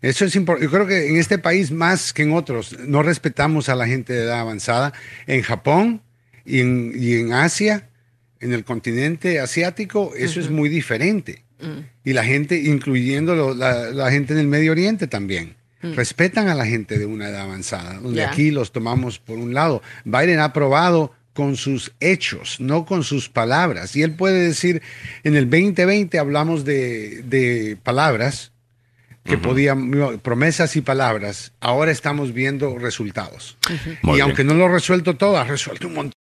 Eso 0.00 0.24
es 0.24 0.34
importante. 0.36 0.66
Yo 0.66 0.70
creo 0.70 0.86
que 0.86 1.08
en 1.08 1.16
este 1.16 1.38
país, 1.38 1.70
más 1.72 2.12
que 2.12 2.22
en 2.22 2.32
otros, 2.32 2.78
no 2.78 3.02
respetamos 3.02 3.68
a 3.68 3.74
la 3.74 3.86
gente 3.86 4.12
de 4.12 4.24
edad 4.24 4.40
avanzada. 4.40 4.92
En 5.26 5.42
Japón 5.42 6.00
y 6.46 6.60
en 6.60 7.32
Asia, 7.32 7.88
en 8.44 8.52
el 8.52 8.62
continente 8.62 9.40
asiático 9.40 10.12
eso 10.16 10.38
es 10.38 10.50
muy 10.50 10.68
diferente. 10.68 11.44
Mm. 11.60 11.80
Y 12.04 12.12
la 12.12 12.24
gente, 12.24 12.60
incluyendo 12.60 13.54
la, 13.54 14.10
gente 14.10 14.34
en 14.34 14.38
el 14.38 14.48
Medio 14.48 14.72
Oriente 14.72 15.06
también, 15.06 15.56
mm. 15.82 15.94
respetan 15.94 16.48
a 16.48 16.54
la 16.54 16.66
gente 16.66 16.98
de 16.98 17.06
una 17.06 17.30
edad 17.30 17.40
avanzada, 17.40 17.94
donde 18.00 18.22
aquí 18.22 18.50
los 18.50 18.70
tomamos 18.70 19.18
por 19.18 19.38
un 19.38 19.54
lado. 19.54 19.82
Biden 20.04 20.40
ha 20.40 20.52
probado 20.52 21.12
con 21.32 21.56
sus 21.56 21.92
hechos, 22.00 22.60
no 22.60 22.84
con 22.84 23.02
sus 23.02 23.30
palabras. 23.30 23.96
Y 23.96 24.02
él 24.02 24.12
puede 24.12 24.40
decir, 24.46 24.82
en 25.24 25.36
el 25.36 25.48
2020 25.50 26.18
hablamos 26.18 26.64
de, 26.64 27.78
palabras, 27.82 28.52
que 29.24 29.38
podían, 29.38 30.20
promesas 30.22 30.76
y 30.76 30.82
palabras, 30.82 31.52
ahora 31.60 31.90
estamos 31.90 32.34
viendo 32.34 32.78
resultados. 32.78 33.56
Y 34.02 34.20
aunque 34.20 34.44
no 34.44 34.52
lo 34.52 34.66
ha 34.66 34.68
resuelto 34.68 35.16
todo, 35.16 35.38
ha 35.38 35.44
resuelto 35.44 35.88
un 35.88 35.94
montón. 35.94 36.13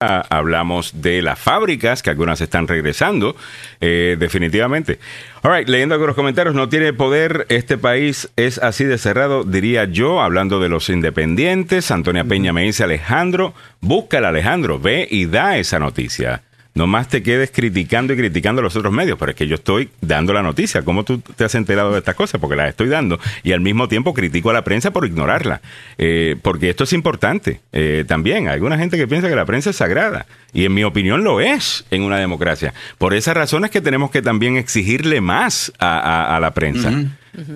Hablamos 0.00 1.02
de 1.02 1.20
las 1.20 1.38
fábricas, 1.38 2.02
que 2.02 2.08
algunas 2.08 2.40
están 2.40 2.66
regresando, 2.66 3.36
eh, 3.82 4.16
definitivamente. 4.18 4.98
All 5.42 5.54
right, 5.54 5.68
leyendo 5.68 5.94
algunos 5.94 6.16
comentarios, 6.16 6.54
no 6.54 6.70
tiene 6.70 6.94
poder, 6.94 7.44
este 7.50 7.76
país 7.76 8.30
es 8.36 8.56
así 8.58 8.84
de 8.84 8.96
cerrado, 8.96 9.44
diría 9.44 9.84
yo, 9.84 10.22
hablando 10.22 10.58
de 10.58 10.70
los 10.70 10.88
independientes. 10.88 11.90
Antonia 11.90 12.24
Peña 12.24 12.54
me 12.54 12.62
dice, 12.62 12.84
Alejandro, 12.84 13.52
búscala 13.82 14.28
Alejandro, 14.28 14.78
ve 14.78 15.06
y 15.10 15.26
da 15.26 15.58
esa 15.58 15.78
noticia 15.78 16.44
no 16.74 16.86
más 16.86 17.08
te 17.08 17.22
quedes 17.22 17.50
criticando 17.50 18.12
y 18.12 18.16
criticando 18.16 18.60
a 18.60 18.62
los 18.62 18.76
otros 18.76 18.92
medios, 18.92 19.18
pero 19.18 19.30
es 19.30 19.36
que 19.36 19.46
yo 19.46 19.56
estoy 19.56 19.90
dando 20.00 20.32
la 20.32 20.42
noticia. 20.42 20.82
¿Cómo 20.82 21.04
tú 21.04 21.18
te 21.18 21.44
has 21.44 21.54
enterado 21.54 21.92
de 21.92 21.98
estas 21.98 22.14
cosas? 22.14 22.40
Porque 22.40 22.56
las 22.56 22.68
estoy 22.68 22.88
dando 22.88 23.18
y 23.42 23.52
al 23.52 23.60
mismo 23.60 23.88
tiempo 23.88 24.14
critico 24.14 24.50
a 24.50 24.52
la 24.52 24.62
prensa 24.62 24.92
por 24.92 25.04
ignorarla. 25.04 25.60
Eh, 25.98 26.36
porque 26.42 26.70
esto 26.70 26.84
es 26.84 26.92
importante 26.92 27.60
eh, 27.72 28.04
también. 28.06 28.48
Hay 28.48 28.54
alguna 28.54 28.78
gente 28.78 28.96
que 28.96 29.08
piensa 29.08 29.28
que 29.28 29.36
la 29.36 29.46
prensa 29.46 29.70
es 29.70 29.76
sagrada 29.76 30.26
y 30.52 30.64
en 30.64 30.74
mi 30.74 30.84
opinión 30.84 31.24
lo 31.24 31.40
es 31.40 31.84
en 31.90 32.02
una 32.02 32.18
democracia. 32.18 32.72
Por 32.98 33.14
esas 33.14 33.34
razones 33.34 33.70
que 33.70 33.80
tenemos 33.80 34.10
que 34.10 34.22
también 34.22 34.56
exigirle 34.56 35.20
más 35.20 35.72
a, 35.78 36.38
la 36.40 36.52
prensa. 36.52 36.92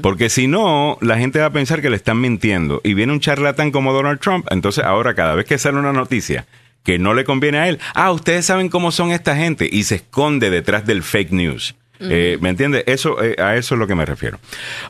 Porque 0.03 0.29
si 0.29 0.47
no, 0.47 0.99
la 1.01 1.19
gente 1.19 1.41
va 1.41 1.47
a 1.47 1.53
pensar 1.53 1.83
que 1.83 1.91
le 1.91 1.97
están 1.97 2.21
mintiendo. 2.21 2.81
Y 2.85 2.95
viene 2.95 3.13
un 3.13 3.21
charlatán 3.21 3.71
como 3.71 3.93
Donald 3.93 4.21
Trump, 4.21 4.47
entonces 4.51 4.85
ahora 4.85 5.15
cada 5.15 5.35
vez 5.35 5.47
que 5.47 5.59
sale 5.59 5.79
una 5.79 5.93
noticia 5.93 6.47
que 6.85 6.99
no 6.99 7.15
le 7.15 7.25
conviene 7.25 7.59
a 7.59 7.69
él. 7.69 7.81
Ah, 7.95 8.13
ustedes 8.13 8.47
saben 8.47 8.69
cómo 8.69 8.93
son 8.93 9.11
esta 9.11 9.37
gente 9.37 9.69
y 9.71 9.85
se 9.85 9.97
esconde 9.97 10.51
detrás 10.51 10.87
del 10.87 11.03
fake 11.03 11.33
news. 11.33 11.75
Eh, 12.01 12.39
¿Me 12.41 12.51
entiende? 12.51 12.83
Eso, 12.87 13.23
eh, 13.23 13.37
a 13.39 13.57
eso 13.57 13.75
es 13.75 13.79
lo 13.79 13.87
que 13.87 13.95
me 13.95 14.05
refiero. 14.05 14.39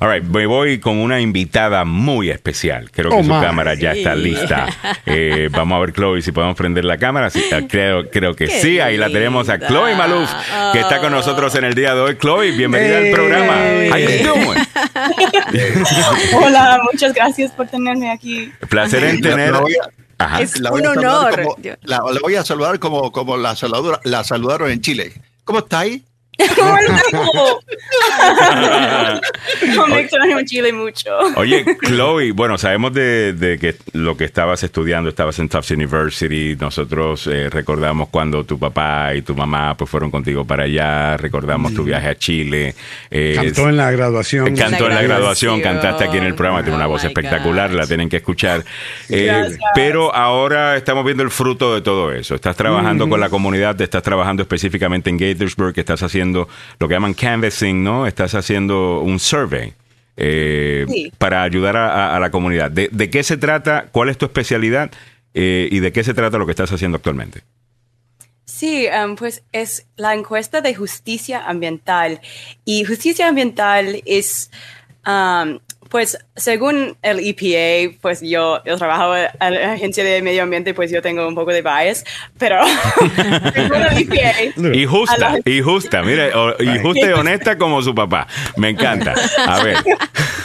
All 0.00 0.10
right, 0.10 0.24
me 0.24 0.46
voy 0.46 0.78
con 0.78 0.96
una 0.96 1.20
invitada 1.20 1.84
muy 1.84 2.30
especial. 2.30 2.90
Creo 2.90 3.10
que 3.10 3.16
oh, 3.16 3.22
su 3.22 3.28
cámara 3.28 3.74
ya 3.74 3.92
está 3.92 4.14
lista. 4.14 4.66
Eh, 5.06 5.48
vamos 5.50 5.76
a 5.76 5.80
ver, 5.80 5.92
Chloe, 5.92 6.22
si 6.22 6.32
podemos 6.32 6.56
prender 6.56 6.84
la 6.84 6.96
cámara. 6.96 7.30
creo, 7.68 8.10
creo 8.10 8.34
que 8.34 8.48
sí. 8.48 8.80
Ahí 8.80 8.96
la 8.96 9.10
tenemos 9.10 9.48
a 9.48 9.58
Chloe 9.58 9.94
Maluf, 9.94 10.30
que 10.72 10.80
está 10.80 11.00
con 11.00 11.12
nosotros 11.12 11.54
en 11.54 11.64
el 11.64 11.74
día 11.74 11.94
de 11.94 12.00
hoy. 12.00 12.16
Chloe, 12.16 12.52
bienvenida 12.52 12.98
al 12.98 13.10
programa. 13.10 13.54
Hola, 16.34 16.80
muchas 16.90 17.12
gracias 17.12 17.52
por 17.52 17.68
tenerme 17.68 18.10
aquí. 18.10 18.50
Placer 18.68 19.04
en 19.04 19.20
tener. 19.20 19.54
Es 20.40 20.56
un 20.60 20.86
honor. 20.86 21.56
la, 21.82 22.00
voy 22.22 22.34
a 22.34 22.44
saludar 22.44 22.78
como, 22.78 23.12
como 23.12 23.36
la, 23.36 23.56
saludadora, 23.56 24.00
la 24.04 24.24
saludaron 24.24 24.70
en 24.70 24.80
Chile. 24.80 25.12
¿Cómo 25.44 25.60
estáis? 25.60 26.02
me 29.88 30.00
extraño 30.00 30.44
Chile 30.44 30.72
mucho. 30.72 31.10
Oye, 31.36 31.64
Chloe, 31.82 32.32
bueno, 32.32 32.58
sabemos 32.58 32.92
de, 32.92 33.58
que 33.60 33.76
lo 33.92 34.16
que 34.16 34.24
estabas 34.24 34.62
estudiando, 34.62 35.08
estabas 35.08 35.38
en 35.38 35.48
Tufts 35.48 35.70
University. 35.70 36.56
Nosotros 36.58 37.26
eh, 37.26 37.48
recordamos 37.50 38.08
cuando 38.08 38.44
tu 38.44 38.58
papá 38.58 39.14
y 39.14 39.22
tu 39.22 39.34
mamá 39.34 39.76
pues 39.76 39.90
fueron 39.90 40.10
contigo 40.10 40.44
para 40.44 40.64
allá. 40.64 41.16
Recordamos 41.16 41.74
tu 41.74 41.84
viaje 41.84 42.08
a 42.08 42.16
Chile. 42.16 42.74
Eh, 43.10 43.34
cantó 43.36 43.68
en 43.68 43.76
la 43.76 43.90
graduación. 43.90 44.56
Cantó 44.56 44.86
en 44.88 44.94
la 44.94 45.02
graduación, 45.02 45.60
cantaste 45.60 46.04
aquí 46.04 46.18
en 46.18 46.24
el 46.24 46.34
programa. 46.34 46.62
Tiene 46.62 46.76
una 46.76 46.86
oh 46.86 46.90
voz 46.90 47.04
espectacular, 47.04 47.70
la 47.70 47.86
tienen 47.86 48.08
que 48.08 48.16
escuchar. 48.16 48.64
Eh, 49.08 49.56
pero 49.74 50.14
ahora 50.14 50.76
estamos 50.76 51.04
viendo 51.04 51.22
el 51.22 51.30
fruto 51.30 51.74
de 51.74 51.82
todo 51.82 52.12
eso. 52.12 52.34
Estás 52.34 52.56
trabajando 52.56 53.08
con 53.08 53.20
la 53.20 53.28
comunidad, 53.28 53.80
estás 53.80 54.02
trabajando 54.02 54.42
específicamente 54.42 55.10
en 55.10 55.18
Gaithersburg, 55.18 55.78
estás 55.78 56.02
haciendo 56.02 56.23
lo 56.32 56.88
que 56.88 56.94
llaman 56.94 57.14
canvassing, 57.14 57.82
¿no? 57.82 58.06
Estás 58.06 58.34
haciendo 58.34 59.00
un 59.00 59.18
survey. 59.18 59.74
Eh, 60.16 61.10
para 61.18 61.42
ayudar 61.42 61.76
a, 61.76 62.18
la 62.20 62.30
comunidad. 62.30 62.70
De, 62.70 63.10
qué 63.10 63.22
se 63.22 63.36
trata? 63.36 63.88
¿Cuál 63.90 64.10
es 64.10 64.18
tu 64.18 64.26
especialidad? 64.26 64.90
Eh, 65.34 65.68
¿Y 65.70 65.80
de 65.80 65.92
qué 65.92 66.04
se 66.04 66.14
trata 66.14 66.38
lo 66.38 66.46
que 66.46 66.52
estás 66.52 66.70
haciendo 66.70 66.96
actualmente? 66.96 67.42
Sí, 68.44 68.86
um, 68.86 69.16
pues 69.16 69.42
es 69.50 69.86
la 69.96 70.14
encuesta 70.14 70.60
de 70.60 70.74
justicia 70.74 71.44
ambiental. 71.44 72.20
Y 72.64 72.84
justicia 72.84 73.26
ambiental 73.26 74.00
es 74.06 74.50
um, 75.04 75.58
pues 75.94 76.18
según 76.34 76.96
el 77.02 77.20
EPA, 77.20 77.96
pues 78.00 78.20
yo, 78.20 78.60
yo 78.64 78.76
trabajo 78.76 79.14
en 79.16 79.54
la 79.54 79.74
agencia 79.74 80.02
de 80.02 80.22
medio 80.22 80.42
ambiente, 80.42 80.74
pues 80.74 80.90
yo 80.90 81.00
tengo 81.00 81.28
un 81.28 81.36
poco 81.36 81.52
de 81.52 81.62
bias, 81.62 82.04
pero 82.36 82.56
según 83.54 83.80
el 83.80 83.98
EPA... 83.98 84.74
Y 84.76 84.86
justa, 84.86 85.38
y 85.44 85.60
justa, 85.60 86.02
mire, 86.02 86.32
y 86.58 86.80
justa 86.80 87.06
y 87.06 87.12
honesta 87.12 87.56
como 87.56 87.80
su 87.80 87.94
papá. 87.94 88.26
Me 88.56 88.70
encanta. 88.70 89.14
A 89.46 89.62
ver. 89.62 89.76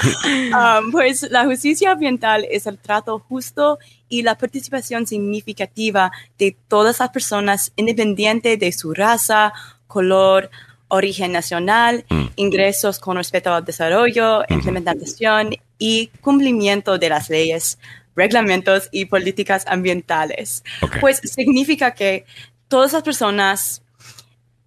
Um, 0.02 0.92
pues 0.92 1.30
la 1.30 1.44
justicia 1.44 1.92
ambiental 1.92 2.48
es 2.50 2.68
el 2.68 2.78
trato 2.78 3.20
justo 3.20 3.80
y 4.08 4.22
la 4.22 4.38
participación 4.38 5.06
significativa 5.06 6.10
de 6.38 6.56
todas 6.70 7.02
las 7.02 7.10
personas 7.10 7.74
independiente 7.76 8.56
de 8.56 8.72
su 8.72 8.94
raza, 8.94 9.52
color, 9.88 10.50
origen 10.90 11.32
nacional, 11.32 12.06
mm. 12.10 12.26
ingresos 12.36 13.00
con 13.00 13.18
respecto 13.18 13.54
al 13.54 13.64
desarrollo, 13.64 14.44
implementación 14.50 15.56
y 15.78 16.08
cumplimiento 16.22 16.98
de 16.98 17.10
las 17.10 17.30
leyes, 17.30 17.80
reglamentos 18.16 18.90
y 18.92 19.06
políticas 19.06 19.66
ambientales. 19.68 20.64
Pues 21.00 21.22
significa 21.24 21.94
que 21.94 22.26
todas 22.68 22.94
las 22.94 23.04
personas 23.04 23.82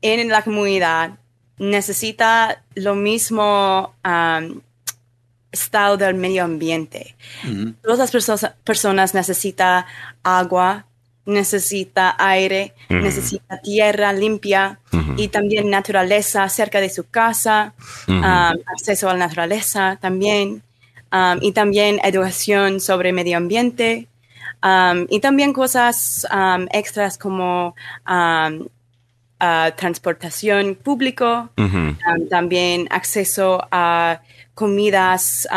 en 0.01 0.29
la 0.29 0.43
comunidad 0.43 1.19
necesitan 1.59 2.57
lo 2.75 2.95
mismo 2.95 3.95
estado 5.53 5.97
del 5.97 6.15
medio 6.15 6.45
ambiente. 6.45 7.15
Todas 7.83 8.13
las 8.13 8.55
personas 8.65 9.15
necesitan 9.15 9.85
agua, 10.23 10.87
necesita 11.25 12.17
aire, 12.19 12.75
necesita 12.89 13.61
tierra 13.61 14.13
limpia 14.13 14.81
y 15.17 15.29
también 15.29 15.71
naturaleza 15.71 16.49
cerca 16.49 16.81
de 16.81 16.91
su 16.91 17.05
casa, 17.09 17.75
um, 18.09 18.23
acceso 18.67 19.09
a 19.09 19.13
la 19.13 19.27
naturaleza 19.27 19.99
también, 20.01 20.63
um, 21.13 21.39
y 21.41 21.53
también 21.53 22.01
educación 22.03 22.81
sobre 22.81 23.13
medio 23.13 23.37
ambiente, 23.37 24.09
um, 24.63 25.07
y 25.11 25.21
también 25.21 25.53
cosas 25.53 26.27
extras 26.73 27.19
como 27.19 27.75
transportación 29.77 30.77
público, 30.77 31.51
también 32.31 32.89
acceso 32.91 33.67
a 33.71 34.21
comidas 34.55 35.49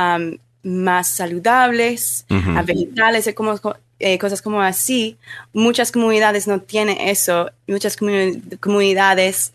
más 0.63 1.07
saludables, 1.07 2.25
a 2.29 2.61
vegetales, 2.63 3.31
como 3.35 3.59
eh, 3.99 4.17
cosas 4.17 4.41
como 4.41 4.61
así, 4.61 5.17
muchas 5.53 5.91
comunidades 5.91 6.47
no 6.47 6.61
tienen 6.61 6.97
eso, 6.99 7.51
muchas 7.67 7.97
comunidades 7.97 9.53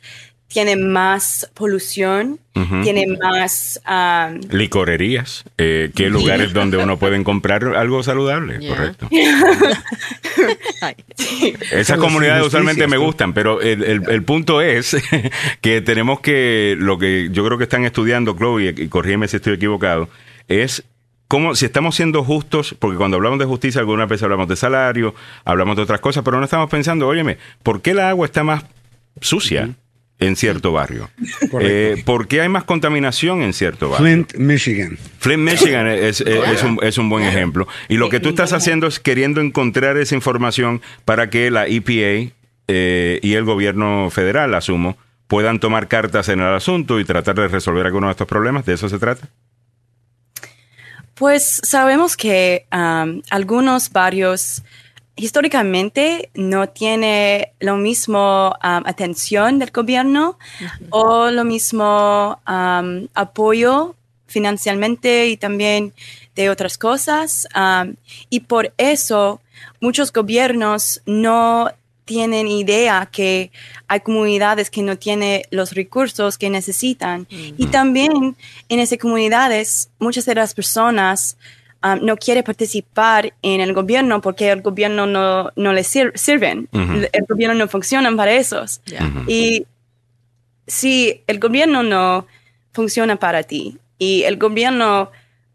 tienen 0.50 0.90
más 0.90 1.48
polución, 1.54 2.40
tienen 2.82 3.16
más... 3.18 3.80
Licorerías, 4.50 5.44
eh, 5.56 5.90
¿qué 5.94 6.10
lugares 6.10 6.52
donde 6.52 6.76
uno 6.76 6.98
puede 6.98 7.22
comprar 7.22 7.64
algo 7.76 8.02
saludable? 8.02 8.58
Correcto. 8.66 9.08
Esas 11.70 11.98
comunidades 11.98 12.44
usualmente 12.44 12.88
me 12.88 12.96
gustan, 12.96 13.32
pero 13.32 13.60
el, 13.60 14.24
punto 14.24 14.60
es 14.60 14.96
que 15.60 15.82
tenemos 15.82 16.18
que, 16.20 16.74
lo 16.78 16.98
que 16.98 17.28
yo 17.30 17.46
creo 17.46 17.56
que 17.56 17.64
están 17.64 17.84
estudiando, 17.84 18.36
Chloe, 18.36 18.74
y 18.76 18.88
corrígeme 18.88 19.28
si 19.28 19.36
estoy 19.36 19.54
equivocado, 19.54 20.08
es 20.48 20.82
cómo, 21.30 21.54
si 21.54 21.64
estamos 21.64 21.94
siendo 21.94 22.24
justos, 22.24 22.74
porque 22.76 22.96
cuando 22.96 23.16
hablamos 23.16 23.38
de 23.38 23.44
justicia, 23.44 23.80
algunas 23.80 24.08
veces 24.08 24.24
hablamos 24.24 24.48
de 24.48 24.56
salario, 24.56 25.14
hablamos 25.44 25.76
de 25.76 25.82
otras 25.82 26.00
cosas, 26.00 26.24
pero 26.24 26.38
no 26.38 26.44
estamos 26.44 26.68
pensando, 26.68 27.06
óyeme, 27.06 27.38
¿por 27.62 27.82
qué 27.82 27.94
la 27.94 28.08
agua 28.08 28.26
está 28.26 28.42
más 28.42 28.64
sucia? 29.20 29.70
en 30.18 30.36
cierto 30.36 30.72
barrio. 30.72 31.08
Eh, 31.62 32.02
¿Por 32.04 32.28
qué 32.28 32.42
hay 32.42 32.50
más 32.50 32.64
contaminación 32.64 33.40
en 33.40 33.54
cierto 33.54 33.88
barrio? 33.88 34.04
Flint, 34.04 34.34
Michigan. 34.34 34.98
Flint, 35.18 35.42
Michigan 35.42 35.86
es, 35.86 36.98
un, 36.98 37.08
buen 37.08 37.24
ejemplo. 37.24 37.66
Y 37.88 37.96
lo 37.96 38.10
que 38.10 38.20
tú 38.20 38.28
estás 38.28 38.52
haciendo 38.52 38.86
es 38.86 39.00
queriendo 39.00 39.40
encontrar 39.40 39.96
esa 39.96 40.14
información 40.14 40.82
para 41.06 41.30
que 41.30 41.50
la 41.50 41.66
EPA 41.66 42.34
eh, 42.68 43.18
y 43.22 43.32
el 43.32 43.44
gobierno 43.44 44.10
federal, 44.10 44.52
asumo, 44.54 44.98
puedan 45.26 45.58
tomar 45.58 45.88
cartas 45.88 46.28
en 46.28 46.40
el 46.40 46.54
asunto 46.54 47.00
y 47.00 47.06
tratar 47.06 47.36
de 47.36 47.48
resolver 47.48 47.86
algunos 47.86 48.08
de 48.08 48.12
estos 48.12 48.28
problemas. 48.28 48.66
¿De 48.66 48.74
eso 48.74 48.90
se 48.90 48.98
trata? 48.98 49.30
Pues 51.20 51.60
sabemos 51.62 52.16
que 52.16 52.64
um, 52.72 53.20
algunos 53.28 53.90
barrios 53.92 54.62
históricamente 55.16 56.30
no 56.32 56.70
tiene 56.70 57.52
lo 57.60 57.76
mismo 57.76 58.48
um, 58.64 58.82
atención 58.86 59.58
del 59.58 59.70
gobierno 59.70 60.38
o 60.88 61.28
lo 61.30 61.44
mismo 61.44 62.40
um, 62.48 63.06
apoyo 63.12 63.96
financieramente 64.28 65.28
y 65.28 65.36
también 65.36 65.92
de 66.34 66.48
otras 66.48 66.78
cosas. 66.78 67.46
Um, 67.54 67.96
y 68.30 68.40
por 68.40 68.72
eso 68.78 69.42
muchos 69.78 70.14
gobiernos 70.14 71.02
no 71.04 71.70
tienen 72.10 72.48
idea 72.48 73.08
que 73.12 73.52
hay 73.86 74.00
comunidades 74.00 74.68
que 74.68 74.82
no 74.82 74.98
tienen 74.98 75.42
los 75.52 75.74
recursos 75.74 76.38
que 76.38 76.50
necesitan. 76.50 77.28
Y 77.30 77.66
también 77.66 78.36
en 78.68 78.80
esas 78.80 78.98
comunidades, 78.98 79.90
muchas 80.00 80.24
de 80.26 80.34
las 80.34 80.52
personas 80.52 81.36
Um, 81.82 82.04
no 82.04 82.18
quiere 82.18 82.42
participar 82.42 83.32
en 83.40 83.62
el 83.62 83.72
gobierno 83.72 84.20
porque 84.20 84.50
el 84.50 84.60
gobierno 84.60 85.06
no, 85.06 85.50
no 85.56 85.72
le 85.72 85.82
sirven. 85.82 86.68
el, 86.72 87.24
gobierno 87.26 87.54
no 87.54 87.68
funciona 87.68 88.14
para 88.14 88.34
esos. 88.34 88.82
Y 89.26 89.66
si 90.66 91.22
el 91.26 91.38
gobierno 91.38 91.82
no 91.82 92.26
funciona 92.74 93.16
para 93.16 93.44
ti 93.44 93.78
y 93.96 94.24
el 94.24 94.36
gobierno 94.36 95.10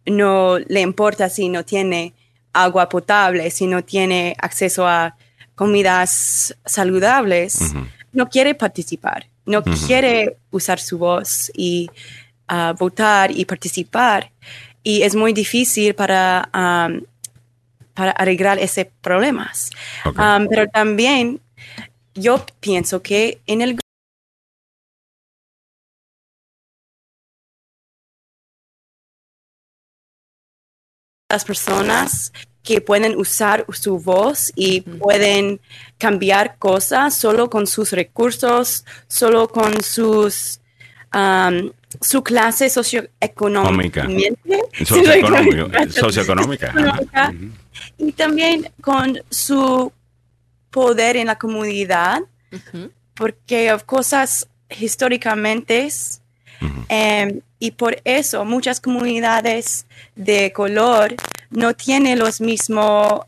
no 0.08 0.58
le 0.58 0.82
importa 0.82 1.30
si 1.30 1.48
no 1.48 1.64
tiene 1.64 2.14
agua 2.54 2.90
potable, 2.90 3.52
si 3.52 3.68
no 3.68 3.84
tiene 3.84 4.36
acceso 4.40 4.88
a 4.88 5.16
comidas 5.56 6.56
saludables, 6.66 7.74
no 8.12 8.30
quiere 8.30 8.56
participar, 8.56 9.28
no 9.46 9.64
quiere 9.64 10.38
usar 10.52 10.80
su 10.80 10.98
voz 10.98 11.52
y 11.56 11.90
uh, 12.52 12.74
votar 12.78 13.32
y 13.32 13.46
participar. 13.46 14.32
Y 14.84 15.02
es 15.02 15.16
muy 15.16 15.34
difícil 15.34 15.96
para, 15.96 16.50
um, 16.54 17.02
para 17.94 18.12
arreglar 18.12 18.60
esos 18.60 18.86
problemas. 19.02 19.72
Um, 20.06 20.48
pero 20.48 20.68
también 20.68 21.40
yo 22.14 22.46
pienso 22.60 23.02
que 23.02 23.42
en 23.48 23.62
el 23.62 23.78
las 31.30 31.44
personas 31.44 32.32
que 32.66 32.82
pueden 32.82 33.16
usar 33.16 33.66
su 33.72 34.00
voz 34.00 34.52
y 34.56 34.82
pueden 34.82 35.62
cambiar 35.98 36.58
cosas 36.58 37.16
solo 37.16 37.50
con 37.50 37.68
sus 37.68 37.92
recursos, 37.92 38.84
solo 39.08 39.48
con 39.48 39.84
sus 39.84 40.60
um, 41.14 41.72
su 42.02 42.24
clase 42.24 42.70
socioeconómica. 42.70 44.08
Socioeconómica. 44.84 46.74
Y 47.98 48.12
también 48.12 48.70
con 48.82 49.20
su 49.30 49.92
poder 50.72 51.18
en 51.18 51.28
la 51.28 51.38
comunidad, 51.38 52.22
porque 53.14 53.76
cosas 53.86 54.48
históricamente 54.80 55.88
em, 56.90 57.42
y 57.60 57.72
por 57.72 58.02
eso 58.04 58.44
muchas 58.44 58.82
comunidades 58.82 59.86
de 60.16 60.52
color 60.52 61.16
no 61.50 61.74
tienen 61.74 62.20
los 62.20 62.42
mismos 62.42 63.22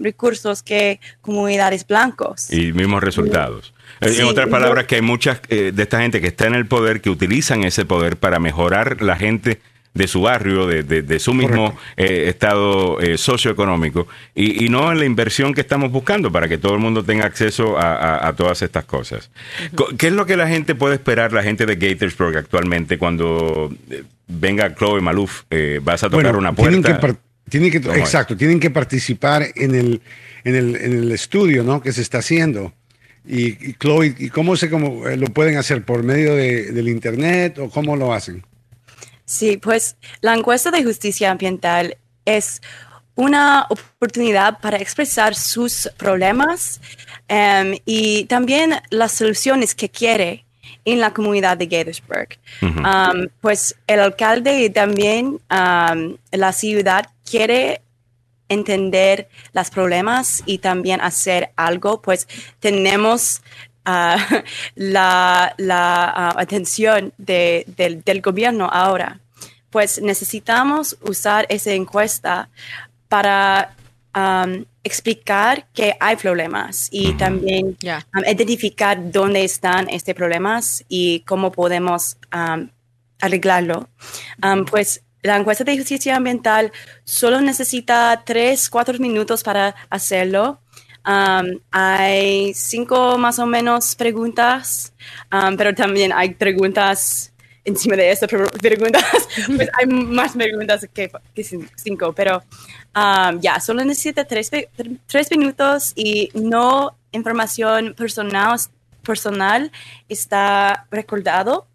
recursos 0.00 0.62
que 0.62 1.00
comunidades 1.20 1.86
blancos. 1.86 2.52
Y 2.52 2.72
mismos 2.72 3.02
resultados. 3.02 3.72
En 4.00 4.24
otras 4.24 4.48
palabras, 4.48 4.86
que 4.86 4.96
hay 4.96 5.02
muchas 5.02 5.40
eh, 5.48 5.72
de 5.72 5.82
esta 5.82 6.00
gente 6.00 6.20
que 6.20 6.28
está 6.28 6.46
en 6.46 6.54
el 6.54 6.66
poder 6.66 7.00
que 7.00 7.10
utilizan 7.10 7.64
ese 7.64 7.84
poder 7.84 8.16
para 8.16 8.38
mejorar 8.38 9.00
la 9.00 9.16
gente 9.16 9.60
de 9.94 10.08
su 10.08 10.22
barrio, 10.22 10.66
de, 10.66 11.18
su 11.18 11.34
mismo 11.34 11.76
eh, 11.98 12.24
estado 12.28 12.98
eh, 12.98 13.18
socioeconómico, 13.18 14.08
y, 14.34 14.70
no 14.70 14.90
en 14.90 14.98
la 14.98 15.04
inversión 15.04 15.52
que 15.52 15.60
estamos 15.60 15.92
buscando 15.92 16.32
para 16.32 16.48
que 16.48 16.56
todo 16.56 16.72
el 16.72 16.80
mundo 16.80 17.04
tenga 17.04 17.26
acceso 17.26 17.76
a, 17.78 18.32
todas 18.34 18.62
estas 18.62 18.86
cosas. 18.86 19.30
¿Qué 19.98 20.06
es 20.06 20.12
lo 20.14 20.24
que 20.24 20.38
la 20.38 20.48
gente 20.48 20.74
puede 20.74 20.94
esperar, 20.94 21.34
la 21.34 21.42
gente 21.42 21.66
de 21.66 21.76
Gatorsburg 21.76 22.38
actualmente, 22.38 22.96
cuando 22.96 23.70
venga 24.26 24.74
Chloe 24.74 25.02
Maluf? 25.02 25.42
¿Vas 25.82 26.02
a 26.02 26.08
tocar 26.08 26.36
una 26.36 26.54
puerta? 26.54 27.20
Tienen 27.52 27.70
que, 27.70 27.76
exacto, 27.76 28.34
tienen 28.34 28.58
que 28.58 28.70
participar 28.70 29.44
en 29.56 29.74
el, 29.74 30.00
en 30.42 30.54
el, 30.54 30.74
en 30.74 30.92
el 30.94 31.12
estudio 31.12 31.62
¿no? 31.62 31.82
que 31.82 31.92
se 31.92 32.00
está 32.00 32.16
haciendo. 32.16 32.72
Y, 33.26 33.74
Chloe, 33.74 34.14
¿y 34.18 34.30
cómo 34.30 34.56
se 34.56 34.70
cómo 34.70 35.06
eh, 35.06 35.18
lo 35.18 35.26
pueden 35.26 35.58
hacer? 35.58 35.84
¿Por 35.84 36.02
medio 36.02 36.34
de, 36.34 36.72
del 36.72 36.88
Internet 36.88 37.58
o 37.58 37.68
cómo 37.68 37.94
lo 37.94 38.14
hacen? 38.14 38.42
Sí, 39.26 39.58
pues 39.58 39.96
la 40.22 40.32
encuesta 40.32 40.70
de 40.70 40.82
justicia 40.82 41.30
ambiental 41.30 41.98
es 42.24 42.62
una 43.16 43.66
oportunidad 43.68 44.58
para 44.60 44.78
expresar 44.78 45.34
sus 45.34 45.90
problemas 45.98 46.80
em, 47.28 47.76
y 47.84 48.24
también 48.24 48.76
las 48.88 49.12
soluciones 49.12 49.74
que 49.74 49.90
quiere 49.90 50.46
en 50.86 51.00
la 51.00 51.12
comunidad 51.12 51.58
de 51.58 51.66
Gaithersburg. 51.66 52.38
Um, 52.62 53.28
pues 53.42 53.76
el 53.86 54.00
alcalde 54.00 54.62
y 54.64 54.70
también 54.70 55.38
um, 55.50 56.16
la 56.30 56.52
ciudad 56.52 57.06
quiere 57.32 57.80
entender 58.50 59.28
los 59.54 59.70
problemas 59.70 60.42
y 60.44 60.58
también 60.58 61.00
hacer 61.00 61.50
algo, 61.56 62.02
pues 62.02 62.28
tenemos 62.60 63.40
ah, 63.86 64.18
la, 64.74 65.54
ah, 65.58 66.34
atención 66.36 67.14
del, 67.16 68.20
gobierno 68.20 68.68
ahora. 68.70 69.18
Pues 69.70 70.02
necesitamos 70.02 70.98
usar 71.00 71.46
esa 71.48 71.72
encuesta 71.72 72.50
para 73.08 73.74
um, 74.14 74.66
explicar 74.84 75.66
que 75.72 75.96
hay 75.98 76.16
problemas 76.16 76.88
y 76.90 77.14
también 77.14 77.78
um, 78.14 78.24
identificar 78.26 79.10
dónde 79.10 79.44
están 79.44 79.88
estos 79.88 80.14
problemas 80.14 80.84
y 80.90 81.20
cómo 81.20 81.50
podemos 81.50 82.18
um, 82.34 82.68
arreglarlo. 83.22 83.88
pues 84.70 85.02
la 85.22 85.36
encuesta 85.36 85.64
de 85.64 85.76
justicia 85.76 86.16
ambiental 86.16 86.72
solo 87.04 87.40
necesita 87.40 88.22
tres, 88.24 88.68
cuatro 88.68 88.98
minutos 88.98 89.42
para 89.42 89.74
hacerlo. 89.88 90.60
Um, 91.06 91.60
hay 91.70 92.54
cinco 92.54 93.18
más 93.18 93.38
o 93.38 93.46
menos 93.46 93.94
preguntas, 93.94 94.92
um, 95.32 95.56
pero 95.56 95.74
también 95.74 96.12
hay 96.12 96.34
preguntas 96.34 97.32
encima 97.64 97.96
de 97.96 98.10
estas 98.10 98.28
preguntas. 98.28 99.04
pues 99.56 99.68
hay 99.78 99.86
más 99.86 100.32
preguntas 100.32 100.88
que, 100.92 101.10
cinco, 101.76 102.12
pero 102.12 102.42
um, 102.94 103.40
ya, 103.40 103.60
solo 103.60 103.84
necesita 103.84 104.24
tres, 104.24 104.50
tres, 105.06 105.30
minutos 105.30 105.92
y 105.94 106.30
no 106.34 106.96
información 107.12 107.94
personal, 107.94 108.58
personal 109.02 109.70
está 110.08 110.86
recordado. 110.90 111.66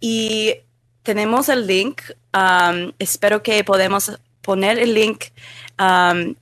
y 0.00 0.54
tenemos 1.04 1.48
el 1.48 1.68
link. 1.68 2.00
Um, 2.32 2.92
espero 2.98 3.44
que 3.44 3.62
podemos 3.62 4.18
poner 4.42 4.80
el 4.80 4.92
link 4.92 5.26
um, 5.78 6.34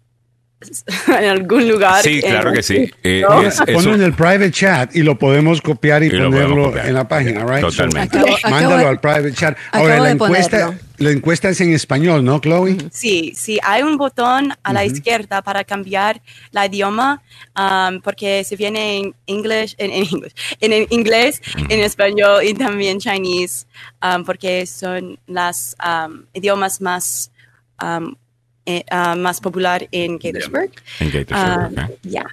en 1.09 1.25
algún 1.25 1.69
lugar. 1.69 2.03
Sí, 2.03 2.21
claro 2.21 2.53
que 2.53 2.63
sí. 2.63 2.91
Eh, 3.03 3.25
en 3.67 4.03
el 4.03 4.15
private 4.15 4.51
chat 4.51 4.95
y 4.95 5.03
lo 5.03 5.19
podemos 5.19 5.61
copiar 5.61 6.03
y, 6.03 6.11
ponerlo 6.11 6.77
en 6.77 6.95
la 6.95 7.07
página, 7.07 7.45
right? 7.45 7.61
Totalmente. 7.61 8.19
mándalo 8.49 8.89
al 8.89 9.01
private 9.01 9.33
chat. 9.33 9.57
Ahora, 9.73 9.99
la 10.01 10.11
encuesta, 10.11 10.79
la 10.99 11.11
encuesta 11.11 11.49
es 11.49 11.61
en 11.61 11.73
español, 11.73 12.25
¿no, 12.25 12.41
Chloe? 12.41 12.77
Sí, 12.91 13.33
sí. 13.35 13.59
Hay 13.63 13.83
un 13.83 13.97
botón 13.97 14.55
a 14.63 14.73
la 14.73 14.85
izquierda 14.85 15.43
para 15.43 15.65
cambiar 15.65 16.21
la 16.51 16.67
idioma, 16.67 17.23
um, 17.57 18.01
porque 18.01 18.45
se 18.45 18.57
viene 18.57 18.99
en, 18.99 19.15
English, 19.27 19.75
en, 19.79 19.91
en, 20.61 20.87
inglés, 20.91 21.43
en 21.69 21.81
español 21.81 22.45
y 22.45 22.55
también 22.55 22.99
chinese, 22.99 23.67
um, 24.03 24.25
porque 24.25 24.67
son 24.67 25.19
los 25.27 25.77
um, 25.85 26.25
idiomas 26.33 26.81
más 26.81 27.33
eh, 27.83 28.15
uh, 28.67 29.17
más 29.17 29.41
popular 29.41 29.89
en 29.93 30.19
Gaithersburg. 30.19 30.71
En 31.01 31.11
Gaithersburg, 31.11 31.91
uh, 31.91 31.95
Ya. 32.03 32.27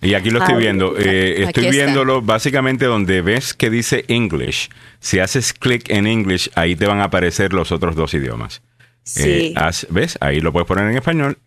Y 0.00 0.14
aquí 0.14 0.30
lo 0.30 0.38
estoy 0.40 0.54
ah, 0.54 0.58
viendo. 0.58 0.96
Eh, 0.98 1.42
estoy 1.42 1.70
viéndolo 1.70 2.22
básicamente 2.22 2.86
donde 2.86 3.20
ves 3.20 3.52
que 3.52 3.68
dice 3.68 4.04
English. 4.08 4.70
Si 4.98 5.18
haces 5.18 5.52
clic 5.52 5.90
en 5.90 6.06
English, 6.06 6.50
ahí 6.54 6.74
te 6.74 6.86
van 6.86 7.00
a 7.00 7.04
aparecer 7.04 7.52
los 7.52 7.70
otros 7.70 7.94
dos 7.94 8.14
idiomas. 8.14 8.62
Sí. 9.02 9.54
Eh, 9.54 9.70
¿Ves? 9.90 10.16
Ahí 10.20 10.40
lo 10.40 10.52
puedes 10.52 10.66
poner 10.66 10.90
en 10.90 10.96
español. 10.96 11.38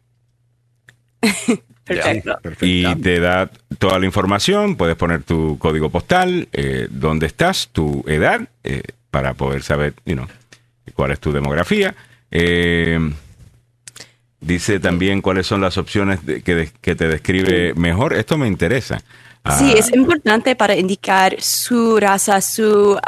Perfecto. 1.83 2.39
Y 2.61 2.95
te 2.95 3.19
da 3.19 3.49
toda 3.79 3.99
la 3.99 4.05
información. 4.05 4.75
Puedes 4.75 4.95
poner 4.95 5.23
tu 5.23 5.57
código 5.57 5.89
postal, 5.89 6.47
eh, 6.53 6.87
dónde 6.89 7.25
estás, 7.25 7.69
tu 7.71 8.03
edad, 8.07 8.47
eh, 8.63 8.83
para 9.09 9.33
poder 9.33 9.63
saber 9.63 9.93
you 10.05 10.15
know, 10.15 10.27
cuál 10.93 11.11
es 11.11 11.19
tu 11.19 11.31
demografía. 11.31 11.95
Eh, 12.29 12.99
Dice 14.41 14.79
también 14.79 15.21
cuáles 15.21 15.45
son 15.45 15.61
las 15.61 15.77
opciones 15.77 16.19
que, 16.19 16.71
que, 16.81 16.95
te 16.95 17.07
describe 17.07 17.75
mejor. 17.75 18.13
Esto 18.13 18.37
me 18.37 18.47
interesa. 18.47 18.99
Sí, 19.57 19.73
es 19.77 19.93
importante 19.93 20.55
para 20.55 20.75
indicar 20.75 21.39
su 21.41 21.99
raza, 21.99 22.41
su 22.41 22.99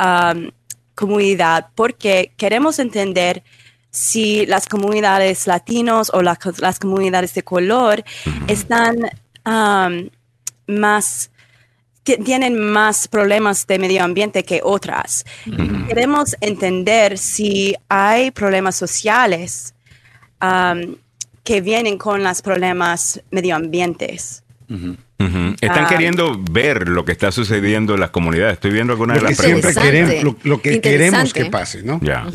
comunidad, 0.96 1.68
porque 1.76 2.32
queremos 2.38 2.78
entender 2.80 3.44
si 3.90 4.46
las 4.46 4.68
comunidades 4.68 5.46
latinos 5.48 6.12
o 6.14 6.22
las 6.22 6.80
comunidades 6.80 7.34
de 7.34 7.44
color 7.44 8.04
están 8.48 8.98
más 10.68 11.30
tienen 12.04 12.60
más 12.60 13.08
problemas 13.08 13.66
de 13.66 13.80
medio 13.80 14.04
ambiente 14.04 14.44
que 14.44 14.60
otras. 14.64 15.26
Queremos 15.88 16.36
entender 16.42 17.18
si 17.18 17.76
hay 17.88 18.32
problemas 18.32 18.76
sociales 18.76 19.74
que 21.44 21.62
vienen 21.62 21.98
con 21.98 22.24
los 22.24 22.42
problemas 22.42 23.22
Están 25.62 25.86
ah. 25.86 25.88
queriendo 25.90 26.40
ver 26.52 26.88
lo 26.88 27.06
que 27.06 27.12
está 27.12 27.32
sucediendo 27.32 27.94
en 27.94 28.00
las 28.00 28.10
comunidades. 28.12 28.54
Estoy 28.54 28.72
viendo 28.72 28.94
algunas 28.94 29.18
de 29.18 29.24
las 29.24 29.38
preguntas. 29.38 29.76
Queremos, 29.76 30.38
lo, 30.44 30.62
que 30.62 30.82
queremos 30.82 31.34
que 31.34 31.46
pase, 31.46 31.84
¿no? 31.84 32.00
Ya. 32.02 32.26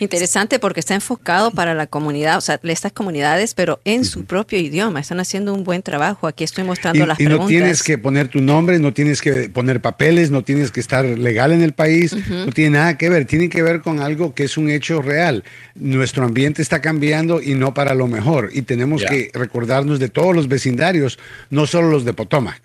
Interesante 0.00 0.58
porque 0.58 0.80
está 0.80 0.94
enfocado 0.94 1.50
para 1.50 1.74
la 1.74 1.86
comunidad, 1.86 2.38
o 2.38 2.40
sea, 2.40 2.60
estas 2.62 2.92
comunidades, 2.92 3.54
pero 3.54 3.80
en 3.84 4.04
su 4.04 4.24
propio 4.24 4.58
idioma. 4.58 5.00
Están 5.00 5.20
haciendo 5.20 5.54
un 5.54 5.64
buen 5.64 5.82
trabajo. 5.82 6.26
Aquí 6.26 6.44
estoy 6.44 6.64
mostrando 6.64 7.06
las 7.06 7.16
preguntas. 7.16 7.38
Y 7.38 7.42
no 7.42 7.48
tienes 7.48 7.82
que 7.82 7.98
poner 7.98 8.28
tu 8.28 8.40
nombre, 8.40 8.78
no 8.78 8.92
tienes 8.92 9.20
que 9.20 9.48
poner 9.48 9.80
papeles, 9.80 10.30
no 10.30 10.42
tienes 10.42 10.70
que 10.70 10.80
estar 10.80 11.04
legal 11.04 11.52
en 11.52 11.62
el 11.62 11.72
país, 11.72 12.14
no 12.28 12.52
tiene 12.52 12.78
nada 12.78 12.98
que 12.98 13.08
ver. 13.08 13.24
Tiene 13.24 13.48
que 13.48 13.62
ver 13.62 13.80
con 13.80 14.00
algo 14.00 14.34
que 14.34 14.44
es 14.44 14.56
un 14.56 14.70
hecho 14.70 15.02
real. 15.02 15.44
Nuestro 15.74 16.24
ambiente 16.24 16.62
está 16.62 16.80
cambiando 16.80 17.42
y 17.42 17.54
no 17.54 17.74
para 17.74 17.94
lo 17.94 18.06
mejor. 18.06 18.50
Y 18.52 18.62
tenemos 18.62 19.02
que 19.04 19.30
recordarnos 19.34 19.98
de 19.98 20.08
todos 20.08 20.34
los 20.34 20.48
vecindarios, 20.48 21.18
no 21.50 21.66
solo 21.66 21.90
los 21.90 22.04
de 22.04 22.12
Potomac. 22.18 22.60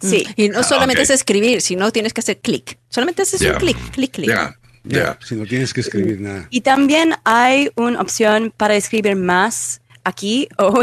Sí. 0.00 0.26
Y 0.34 0.48
no 0.48 0.58
ah, 0.58 0.62
solamente 0.64 1.02
es 1.02 1.10
escribir, 1.10 1.62
sino 1.62 1.92
tienes 1.92 2.12
que 2.12 2.20
hacer 2.20 2.38
clic. 2.38 2.76
Solamente 2.88 3.22
haces 3.22 3.40
un 3.40 3.54
clic, 3.54 3.78
clic, 3.92 4.10
clic. 4.10 4.30
Ya, 4.82 5.18
si 5.20 5.36
no 5.36 5.46
tienes 5.46 5.72
que 5.72 5.80
escribir 5.80 6.20
nada. 6.20 6.48
Y 6.50 6.60
también 6.60 7.14
hay 7.24 7.70
una 7.76 8.00
opción 8.00 8.52
para 8.56 8.74
escribir 8.74 9.14
más 9.14 9.80
aquí. 10.02 10.48
Oh, 10.58 10.82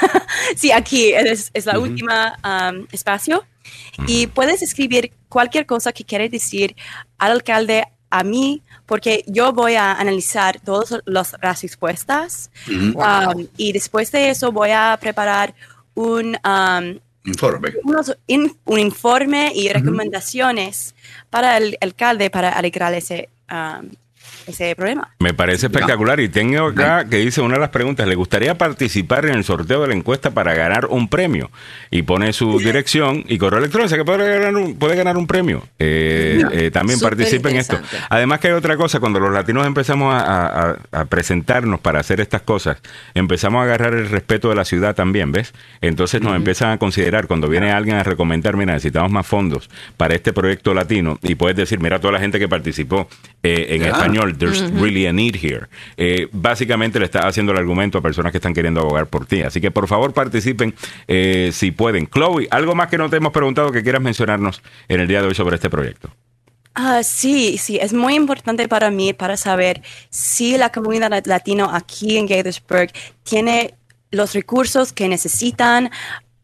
sí, 0.56 0.72
aquí 0.72 1.12
es, 1.12 1.50
la 1.64 1.78
última 1.78 2.38
um, 2.44 2.86
espacio. 2.92 3.44
Y 4.06 4.26
puedes 4.26 4.60
escribir 4.62 5.12
cualquier 5.30 5.64
cosa 5.64 5.92
que 5.92 6.04
quieras 6.04 6.30
decir 6.30 6.76
al 7.16 7.32
alcalde, 7.32 7.84
a 8.10 8.22
mí, 8.22 8.62
porque 8.86 9.24
yo 9.26 9.52
voy 9.52 9.74
a 9.74 9.92
analizar 9.92 10.60
todas 10.60 11.00
las 11.06 11.32
respuestas. 11.40 12.50
Um, 12.68 13.48
y 13.56 13.72
después 13.72 14.12
de 14.12 14.30
eso 14.30 14.52
voy 14.52 14.70
a 14.70 14.96
preparar 15.00 15.54
un, 15.94 16.36
um, 16.44 16.98
Informe. 17.24 17.72
un 18.66 18.78
informe 18.78 19.52
y 19.54 19.68
recomendaciones 19.68 20.94
para 21.30 21.56
el 21.56 21.78
alcalde 21.80 22.28
para 22.28 22.50
arreglar 22.50 22.92
ese, 22.92 23.30
um, 23.50 23.88
ese 24.46 24.74
problema. 24.74 25.10
Me 25.18 25.34
parece 25.34 25.66
espectacular 25.66 26.20
y 26.20 26.28
tengo 26.28 26.66
acá 26.66 27.06
que 27.08 27.18
dice 27.18 27.40
una 27.40 27.54
de 27.54 27.60
las 27.60 27.70
preguntas, 27.70 28.06
¿le 28.06 28.14
gustaría 28.14 28.56
participar 28.56 29.26
en 29.26 29.34
el 29.34 29.44
sorteo 29.44 29.82
de 29.82 29.88
la 29.88 29.94
encuesta 29.94 30.30
para 30.32 30.54
ganar 30.54 30.86
un 30.86 31.08
premio? 31.08 31.50
Y 31.90 32.02
pone 32.02 32.32
su 32.32 32.58
dirección 32.58 33.24
y 33.28 33.38
correo 33.38 33.58
electrónico, 33.58 33.96
que 33.96 34.04
puede 34.04 34.38
ganar 34.38 34.56
un, 34.56 34.76
puede 34.76 34.96
ganar 34.96 35.16
un 35.16 35.26
premio. 35.26 35.62
Eh, 35.78 36.42
eh, 36.52 36.70
también 36.70 37.00
participe 37.00 37.50
en 37.50 37.56
esto. 37.56 37.78
Además 38.08 38.40
que 38.40 38.48
hay 38.48 38.54
otra 38.54 38.76
cosa, 38.76 39.00
cuando 39.00 39.20
los 39.20 39.32
latinos 39.32 39.66
empezamos 39.66 40.14
a, 40.14 40.76
presentarnos 41.08 41.80
para 41.80 42.00
hacer 42.00 42.20
estas 42.20 42.42
cosas, 42.42 42.78
empezamos 43.14 43.60
a 43.60 43.64
agarrar 43.64 43.94
el 43.94 44.08
respeto 44.08 44.48
de 44.48 44.54
la 44.54 44.64
ciudad 44.64 44.94
también, 44.94 45.32
¿ves? 45.32 45.52
Entonces 45.80 46.20
nos 46.22 46.36
empiezan 46.36 46.70
a 46.70 46.78
considerar, 46.78 47.26
cuando 47.26 47.48
viene 47.48 47.72
alguien 47.72 47.96
a 47.96 48.02
recomendar, 48.02 48.56
mira, 48.56 48.74
necesitamos 48.74 49.10
más 49.10 49.26
fondos 49.26 49.70
para 49.96 50.14
este 50.14 50.32
proyecto 50.32 50.74
latino, 50.74 51.18
y 51.22 51.34
puedes 51.34 51.56
decir, 51.56 51.80
mira 51.80 51.98
toda 51.98 52.12
la 52.12 52.20
gente 52.20 52.38
que 52.38 52.48
participó 52.48 53.08
eh, 53.42 53.66
en 53.70 53.82
español, 53.82 54.33
there's 54.38 54.70
really 54.72 55.06
a 55.06 55.12
need 55.12 55.36
here. 55.36 55.66
Eh, 55.96 56.28
básicamente 56.32 56.98
le 56.98 57.06
está 57.06 57.26
haciendo 57.26 57.52
el 57.52 57.58
argumento 57.58 57.98
a 57.98 58.02
personas 58.02 58.32
que 58.32 58.38
están 58.38 58.54
queriendo 58.54 58.80
abogar 58.80 59.06
por 59.06 59.26
ti. 59.26 59.42
Así 59.42 59.60
que 59.60 59.70
por 59.70 59.88
favor 59.88 60.12
participen 60.12 60.74
eh, 61.08 61.50
si 61.52 61.70
pueden. 61.70 62.06
Chloe, 62.06 62.48
¿algo 62.50 62.74
más 62.74 62.88
que 62.88 62.98
no 62.98 63.08
te 63.08 63.16
hemos 63.16 63.32
preguntado 63.32 63.72
que 63.72 63.82
quieras 63.82 64.02
mencionarnos 64.02 64.62
en 64.88 65.00
el 65.00 65.08
día 65.08 65.20
de 65.22 65.28
hoy 65.28 65.34
sobre 65.34 65.56
este 65.56 65.70
proyecto? 65.70 66.10
Ah, 66.74 67.04
sí, 67.04 67.56
sí, 67.56 67.78
es 67.80 67.92
muy 67.92 68.14
importante 68.14 68.66
para 68.66 68.90
mí 68.90 69.12
para 69.12 69.36
saber 69.36 69.80
si 70.10 70.58
la 70.58 70.72
comunidad 70.72 71.24
latina 71.24 71.68
aquí 71.72 72.16
en 72.16 72.26
Gaithersburg 72.26 72.90
tiene 73.22 73.74
los 74.10 74.32
recursos 74.32 74.92
que 74.92 75.08
necesitan 75.08 75.90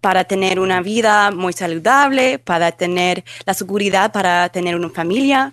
para 0.00 0.24
tener 0.24 0.60
una 0.60 0.80
vida 0.80 1.30
muy 1.30 1.52
saludable, 1.52 2.38
para 2.38 2.72
tener 2.72 3.24
la 3.44 3.54
seguridad 3.54 4.12
para 4.12 4.48
tener 4.48 4.76
una 4.76 4.90
familia. 4.90 5.52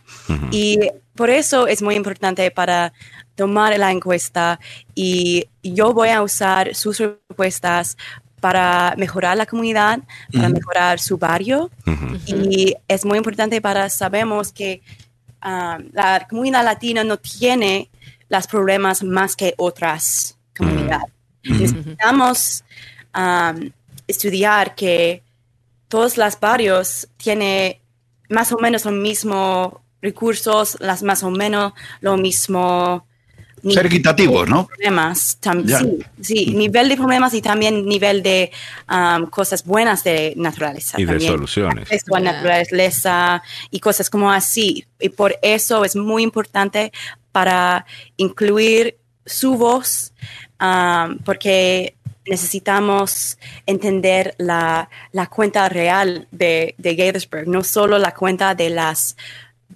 Y 0.51 0.79
por 1.17 1.29
eso 1.29 1.67
es 1.67 1.81
muy 1.81 1.95
importante 1.95 2.49
para 2.51 2.93
tomar 3.35 3.77
la 3.77 3.91
encuesta 3.91 4.59
y 4.95 5.49
yo 5.61 5.93
voy 5.93 6.09
a 6.09 6.21
usar 6.21 6.73
sus 6.73 6.99
respuestas 6.99 7.97
para 8.39 8.93
mejorar 8.97 9.35
la 9.35 9.45
comunidad, 9.45 9.99
para 10.31 10.47
mejorar 10.47 10.99
su 10.99 11.17
barrio. 11.17 11.69
Y 12.25 12.75
es 12.87 13.03
muy 13.03 13.17
importante 13.17 13.59
para 13.61 13.89
sabemos 13.89 14.53
que 14.53 14.81
um, 15.43 15.89
la 15.91 16.25
comunidad 16.29 16.63
latina 16.63 17.03
no 17.03 17.17
tiene 17.17 17.89
los 18.29 18.47
problemas 18.47 19.03
más 19.03 19.35
que 19.35 19.53
otras 19.57 20.37
comunidades. 20.55 21.11
Necesitamos 21.43 22.63
um, 23.15 23.71
estudiar 24.07 24.75
que 24.75 25.23
todos 25.87 26.17
los 26.17 26.39
barrios 26.39 27.07
tienen 27.17 27.77
más 28.29 28.51
o 28.51 28.57
menos 28.57 28.85
lo 28.85 28.91
mismo 28.91 29.81
recursos, 30.01 30.77
las 30.79 31.03
más 31.03 31.23
o 31.23 31.31
menos 31.31 31.73
lo 32.01 32.17
mismo. 32.17 33.05
Ser 33.67 33.87
equitativos, 33.87 34.47
¿no? 34.47 34.67
Problemas, 34.67 35.39
sí, 35.65 35.99
sí, 36.21 36.45
nivel 36.55 36.89
de 36.89 36.95
problemas 36.95 37.33
y 37.33 37.41
también 37.41 37.85
nivel 37.85 38.21
de 38.21 38.51
um, 38.89 39.25
cosas 39.25 39.65
buenas 39.65 40.03
de 40.03 40.33
naturaleza. 40.37 41.01
Y 41.01 41.05
de 41.05 41.19
soluciones. 41.19 41.89
Yeah. 41.89 42.19
naturaleza 42.19 43.41
y 43.71 43.79
cosas 43.79 44.09
como 44.09 44.31
así. 44.31 44.85
Y 44.99 45.09
por 45.09 45.35
eso 45.41 45.83
es 45.83 45.95
muy 45.95 46.21
importante 46.21 46.91
para 47.31 47.85
incluir 48.15 48.97
su 49.25 49.55
voz, 49.55 50.13
um, 50.61 51.17
porque 51.25 51.95
necesitamos 52.25 53.37
entender 53.65 54.35
la, 54.37 54.89
la 55.11 55.27
cuenta 55.27 55.67
real 55.67 56.27
de, 56.31 56.75
de 56.77 56.95
Gaithersburg, 56.95 57.47
no 57.47 57.63
solo 57.63 57.97
la 57.97 58.13
cuenta 58.13 58.53
de 58.53 58.69
las 58.69 59.17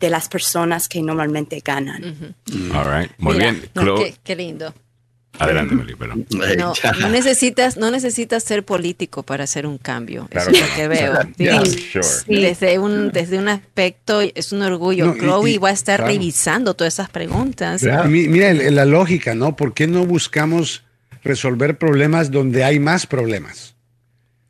de 0.02 0.10
las 0.10 0.28
personas 0.28 0.90
que 0.90 1.02
normalmente 1.02 1.62
ganan. 1.64 2.36
All 2.74 3.02
right. 3.02 3.12
Muy 3.20 3.38
bien. 3.38 3.62
qué, 4.24 4.36
lindo. 4.36 4.74
Adelante, 5.40 5.74
Meli, 5.76 5.96
no, 6.58 6.74
no, 7.00 7.10
necesitas, 7.10 7.78
no 7.78 7.90
necesitas 7.90 8.44
ser 8.44 8.64
político 8.64 9.24
para 9.24 9.46
hacer 9.46 9.66
un 9.66 9.78
cambio. 9.78 10.28
Eso 10.30 10.50
es 10.50 10.60
lo 10.60 10.76
que 10.76 10.88
veo. 10.88 11.14
desde, 12.28 12.80
un, 12.80 13.12
desde 13.12 13.40
un 13.40 13.48
aspecto, 13.48 14.22
es 14.22 14.52
un 14.52 14.62
orgullo. 14.62 15.16
Chloe 15.18 15.58
va 15.58 15.70
a 15.70 15.74
estar 15.74 16.02
revisando 16.02 16.74
todas 16.74 16.96
esas 16.96 17.10
preguntas. 17.10 17.84
Mira 18.08 18.54
la 18.54 18.86
lógica, 18.86 19.34
¿no? 19.34 19.56
¿Por 19.56 19.74
qué 19.74 19.88
no 19.88 20.06
buscamos 20.06 20.84
resolver 21.24 21.78
problemas 21.78 22.30
donde 22.30 22.64
hay 22.64 22.80
más 22.80 23.08
problemas? 23.08 23.76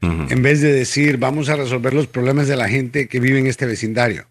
En 0.01 0.41
vez 0.41 0.61
de 0.61 0.73
decir 0.73 1.17
vamos 1.17 1.49
a 1.49 1.55
resolver 1.55 1.93
los 1.93 2.07
problemas 2.07 2.47
de 2.47 2.55
la 2.55 2.67
gente 2.67 3.07
que 3.07 3.19
vive 3.19 3.39
en 3.39 3.47
este 3.47 3.65
vecindario. 3.65 4.25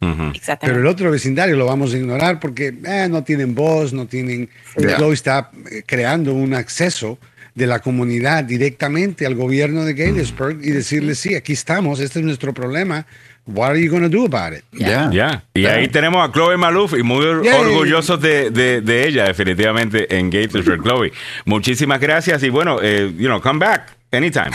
Pero 0.61 0.77
el 0.77 0.87
otro 0.87 1.11
vecindario 1.11 1.57
lo 1.57 1.67
vamos 1.67 1.95
a 1.95 1.99
ignorar 1.99 2.41
porque 2.41 2.75
eh, 2.85 3.09
no 3.11 3.23
tienen 3.25 3.55
voz, 3.55 3.93
no 3.93 4.07
tienen... 4.07 4.49
Yeah. 4.77 4.99
está 5.13 5.51
eh, 5.71 5.83
creando 5.87 6.35
un 6.35 6.55
acceso 6.55 7.19
de 7.55 7.67
la 7.67 7.81
comunidad 7.81 8.45
directamente 8.45 9.27
al 9.27 9.35
gobierno 9.35 9.85
de 9.85 9.95
Gatesburg 9.95 10.61
y 10.63 10.71
decirle, 10.71 11.15
sí, 11.15 11.35
aquí 11.35 11.53
estamos, 11.53 12.01
este 12.01 12.21
es 12.21 12.25
nuestro 12.25 12.55
problema, 12.55 13.07
What 13.47 13.71
are 13.71 13.81
you 13.81 13.91
going 13.91 14.03
to 14.03 14.09
do 14.09 14.25
about 14.27 14.53
it? 14.53 14.65
Ya. 14.73 15.11
Yeah. 15.11 15.43
Y 15.55 15.67
ahí 15.67 15.89
tenemos 15.89 16.29
a 16.29 16.31
Chloe 16.31 16.57
Maluf 16.57 16.95
y 16.97 17.03
muy 17.03 17.25
orgullosos 17.25 18.21
de, 18.21 18.51
de, 18.51 19.09
ella, 19.09 19.25
definitivamente, 19.25 20.15
en 20.17 20.31
Gatesburg. 20.31 20.83
Chloe, 20.83 21.13
muchísimas 21.47 22.01
gracias 22.01 22.43
y 22.43 22.51
bueno, 22.51 22.79
eh, 22.83 23.13
you 23.17 23.27
know, 23.27 23.41
come 23.41 23.59
back. 23.59 24.00
Anytime. 24.13 24.51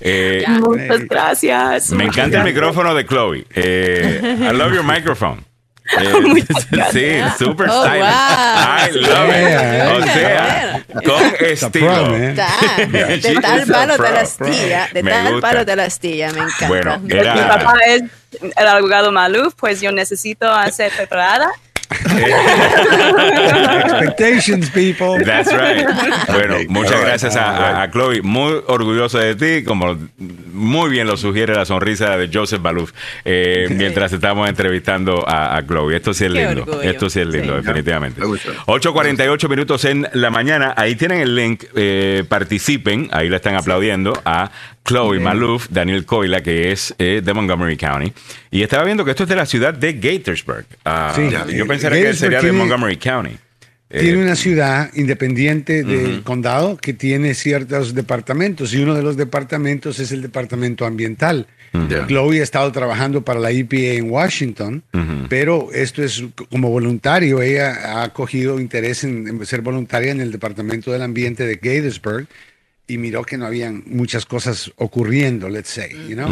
Eh, 0.00 0.44
Muchas 0.48 1.04
gracias. 1.08 1.90
Me 1.90 2.04
encanta 2.04 2.38
el 2.38 2.44
micrófono 2.44 2.94
de 2.94 3.04
Chloe. 3.04 3.46
Eh, 3.54 4.20
I 4.22 4.56
love 4.56 4.72
your 4.72 4.84
microphone. 4.84 5.44
Eh, 6.00 6.42
sí, 6.92 7.44
super 7.44 7.68
oh, 7.68 7.84
stylish. 7.84 8.96
I 8.96 9.00
love 9.00 9.28
it. 9.28 9.52
O 9.92 10.02
sea, 10.02 10.84
con 11.04 11.22
estilo. 11.40 12.10
de 12.10 13.38
tal 13.42 13.66
palo 13.66 13.98
de 13.98 14.10
la 14.10 14.20
astilla. 14.22 14.88
De 14.94 15.02
tal 15.02 15.40
palo 15.40 15.64
de 15.66 15.76
la 15.76 15.84
astilla. 15.84 16.32
Me 16.32 16.40
encanta. 16.40 16.68
Bueno, 16.68 16.98
Mi 17.00 17.12
papá 17.12 17.74
es 17.86 18.02
el 18.40 18.66
abogado 18.66 19.12
Maluf, 19.12 19.54
pues 19.56 19.82
yo 19.82 19.92
necesito 19.92 20.50
hacer 20.50 20.90
preparada 20.96 21.50
Expectations, 23.84 24.70
people. 24.70 25.24
That's 25.24 25.52
right. 25.52 25.86
Bueno, 26.28 26.56
muchas 26.68 27.00
gracias 27.00 27.36
a, 27.36 27.88
Chloe. 27.90 28.22
Muy 28.22 28.62
orgulloso 28.66 29.18
de 29.18 29.34
ti, 29.34 29.64
como 29.64 29.98
muy 30.18 30.90
bien 30.90 31.06
lo 31.06 31.16
sugiere 31.16 31.54
la 31.54 31.64
sonrisa 31.64 32.16
de 32.16 32.30
Joseph 32.32 32.62
Baluf 32.62 32.92
eh, 33.24 33.68
mientras 33.70 34.12
estamos 34.12 34.48
entrevistando 34.48 35.24
a, 35.26 35.62
Chloe. 35.66 35.96
Esto 35.96 36.14
sí 36.14 36.24
es 36.24 36.30
lindo. 36.30 36.82
Esto 36.82 37.10
sí 37.10 37.20
es 37.20 37.26
lindo, 37.26 37.56
definitivamente. 37.56 38.20
8.48 38.22 39.48
minutos 39.48 39.84
en 39.84 40.08
la 40.12 40.30
mañana. 40.30 40.74
Ahí 40.76 40.94
tienen 40.94 41.20
el 41.20 41.34
link. 41.34 41.64
Eh, 41.74 42.24
participen. 42.28 43.08
Ahí 43.12 43.28
la 43.28 43.36
están 43.36 43.56
aplaudiendo 43.56 44.20
a 44.24 44.50
Chloe 44.84 45.18
Maluf, 45.18 45.68
Daniel 45.70 46.04
Coila, 46.04 46.42
que 46.42 46.70
es 46.70 46.94
eh, 46.98 47.22
de 47.24 47.34
Montgomery 47.34 47.76
County. 47.76 48.12
Y 48.50 48.62
estaba 48.62 48.84
viendo 48.84 49.04
que 49.04 49.12
esto 49.12 49.22
es 49.22 49.28
de 49.28 49.36
la 49.36 49.46
ciudad 49.46 49.72
de 49.72 49.94
Gaithersburg. 49.94 50.66
Ah, 50.84 51.14
yo 51.48 51.66
pensaría 51.66 52.02
que 52.02 52.14
sería 52.14 52.42
de 52.42 52.52
Montgomery 52.52 52.96
County. 52.96 53.36
Tiene 53.88 54.22
una 54.22 54.34
ciudad 54.34 54.90
independiente 54.94 55.84
del 55.84 56.22
condado 56.22 56.76
que 56.76 56.94
tiene 56.94 57.34
ciertos 57.34 57.94
departamentos 57.94 58.74
y 58.74 58.82
uno 58.82 58.94
de 58.94 59.02
los 59.02 59.16
departamentos 59.16 60.00
es 60.00 60.10
el 60.10 60.20
departamento 60.20 60.84
ambiental. 60.84 61.46
Chloe 62.06 62.40
ha 62.40 62.42
estado 62.42 62.70
trabajando 62.72 63.24
para 63.24 63.40
la 63.40 63.50
EPA 63.50 63.76
en 63.76 64.10
Washington, 64.10 64.82
pero 65.28 65.68
esto 65.72 66.02
es 66.02 66.24
como 66.50 66.70
voluntario. 66.70 67.40
Ella 67.40 68.02
ha 68.02 68.12
cogido 68.12 68.60
interés 68.60 69.04
en, 69.04 69.28
en, 69.28 69.46
ser 69.46 69.60
voluntaria 69.60 70.12
en 70.12 70.20
el 70.20 70.32
departamento 70.32 70.90
del 70.90 71.02
ambiente 71.02 71.46
de 71.46 71.56
Gaithersburg 71.56 72.26
y 72.86 72.98
miró 72.98 73.24
que 73.24 73.38
no 73.38 73.46
habían 73.46 73.82
muchas 73.86 74.26
cosas 74.26 74.70
ocurriendo, 74.76 75.48
let's 75.48 75.68
say, 75.68 75.90
you 76.08 76.14
know? 76.14 76.28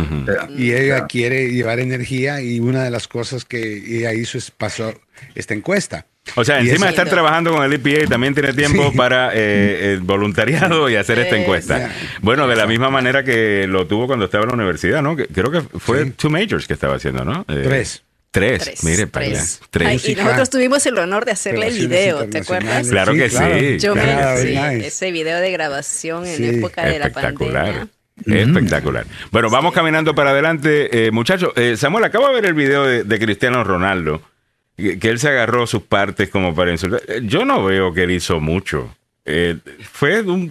Y 0.57 0.73
ella 0.73 1.07
quiere 1.07 1.51
llevar 1.51 1.81
energía 1.81 2.43
y 2.43 2.61
una 2.61 2.85
de 2.85 2.91
las 2.91 3.09
cosas 3.09 3.45
que 3.45 3.99
ella 3.99 4.13
hizo 4.13 4.37
es 4.39 4.51
pasó 4.51 4.93
esta 5.35 5.55
encuesta. 5.55 6.07
O 6.37 6.45
sea, 6.45 6.61
encima 6.61 6.87
de 6.87 6.91
estar 6.91 7.09
trabajando 7.09 7.53
con 7.53 7.65
el 7.65 7.73
EPA, 7.73 8.07
también 8.09 8.33
tiene 8.33 8.53
tiempo 8.53 8.93
para 8.93 9.33
eh, 9.35 9.93
el 9.93 10.01
voluntariado 10.01 10.89
y 10.89 10.97
hacer 10.97 11.19
esta 11.19 11.37
encuesta. 11.37 11.91
Bueno, 12.21 12.47
de 12.47 12.55
la 12.55 12.67
misma 12.67 12.91
manera 12.91 13.25
que 13.25 13.67
lo 13.67 13.87
tuvo 13.87 14.07
cuando 14.07 14.27
estaba 14.27 14.45
en 14.45 14.51
la 14.51 14.55
universidad, 14.55 15.03
¿no? 15.03 15.17
Creo 15.17 15.51
que 15.51 15.63
fue 15.79 16.11
two 16.13 16.31
majors 16.31 16.67
que 16.67 16.75
estaba 16.75 16.95
haciendo, 16.97 17.25
¿no? 17.25 17.45
Eh, 17.49 17.63
Tres. 17.65 18.05
Tres, 18.33 18.83
mire 18.83 19.07
para 19.07 19.27
allá. 19.27 19.45
Tres. 19.69 20.09
y 20.09 20.15
nosotros 20.15 20.49
tuvimos 20.49 20.85
el 20.87 20.97
honor 20.97 21.27
de 21.27 21.33
hacerle 21.33 21.69
el 21.69 21.75
video, 21.75 22.27
¿te 22.31 22.39
acuerdas? 22.39 22.89
Claro 22.89 23.13
que 23.13 23.29
sí. 23.29 23.79
Yo 23.79 23.95
me 23.95 24.87
ese 24.87 25.13
video 25.13 25.39
de 25.39 25.53
grabación 25.53 26.27
en 26.27 26.57
época 26.57 26.87
de 26.87 26.99
la 26.99 27.11
pandemia. 27.11 27.89
Espectacular. 28.25 29.07
Bueno, 29.31 29.51
vamos 29.51 29.75
caminando 29.75 30.15
para 30.15 30.31
adelante, 30.31 31.07
eh, 31.07 31.11
muchachos. 31.11 31.53
Eh, 31.57 31.77
Samuel, 31.77 32.05
acabo 32.05 32.29
de 32.29 32.35
ver 32.35 32.47
el 32.47 32.55
video 32.55 32.87
de, 32.87 33.19
Cristiano 33.19 33.65
Ronaldo, 33.65 34.23
que, 34.77 34.99
él 35.03 35.19
se 35.19 35.29
agarró 35.29 35.67
sus 35.67 35.83
partes 35.83 36.31
como 36.31 36.55
para 36.55 36.71
insultar. 36.71 37.03
Eh, 37.09 37.21
yo 37.25 37.45
no 37.45 37.63
veo 37.63 37.93
que 37.93 38.05
él 38.05 38.13
hizo 38.13 38.41
mucho. 38.41 38.97
fue 39.93 40.23
un, 40.23 40.51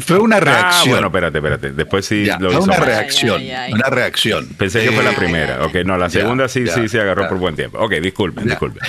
fue 0.00 0.18
una 0.18 0.36
ah, 0.36 0.40
reacción. 0.40 0.90
bueno, 0.90 1.06
espérate, 1.08 1.38
espérate. 1.38 1.72
Después 1.72 2.06
sí 2.06 2.26
lo 2.38 2.52
hizo. 2.52 2.62
Una 2.62 2.76
reacción. 2.76 3.42
Una 3.72 3.90
reacción. 3.90 4.48
Pensé 4.56 4.84
que 4.84 4.92
fue 4.92 5.02
la 5.02 5.12
primera. 5.12 5.64
Ok, 5.64 5.76
no, 5.84 5.96
la 5.98 6.08
segunda 6.08 6.48
sí, 6.48 6.66
sí 6.68 6.88
se 6.88 7.00
agarró 7.00 7.28
por 7.28 7.38
buen 7.38 7.56
tiempo. 7.56 7.78
Ok, 7.78 7.94
disculpen, 7.94 8.46
disculpen. 8.46 8.82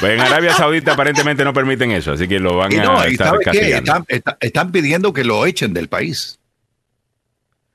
Pues 0.00 0.14
en 0.14 0.20
Arabia 0.20 0.54
Saudita 0.54 0.92
aparentemente 0.92 1.44
no 1.44 1.52
permiten 1.52 1.90
eso, 1.90 2.12
así 2.12 2.26
que 2.26 2.38
lo 2.38 2.56
van 2.56 2.72
a 2.72 3.06
estar 3.06 3.38
castigando. 3.40 4.04
están 4.40 4.72
pidiendo 4.72 5.12
que 5.12 5.24
lo 5.24 5.44
echen 5.46 5.74
del 5.74 5.88
país. 5.88 6.38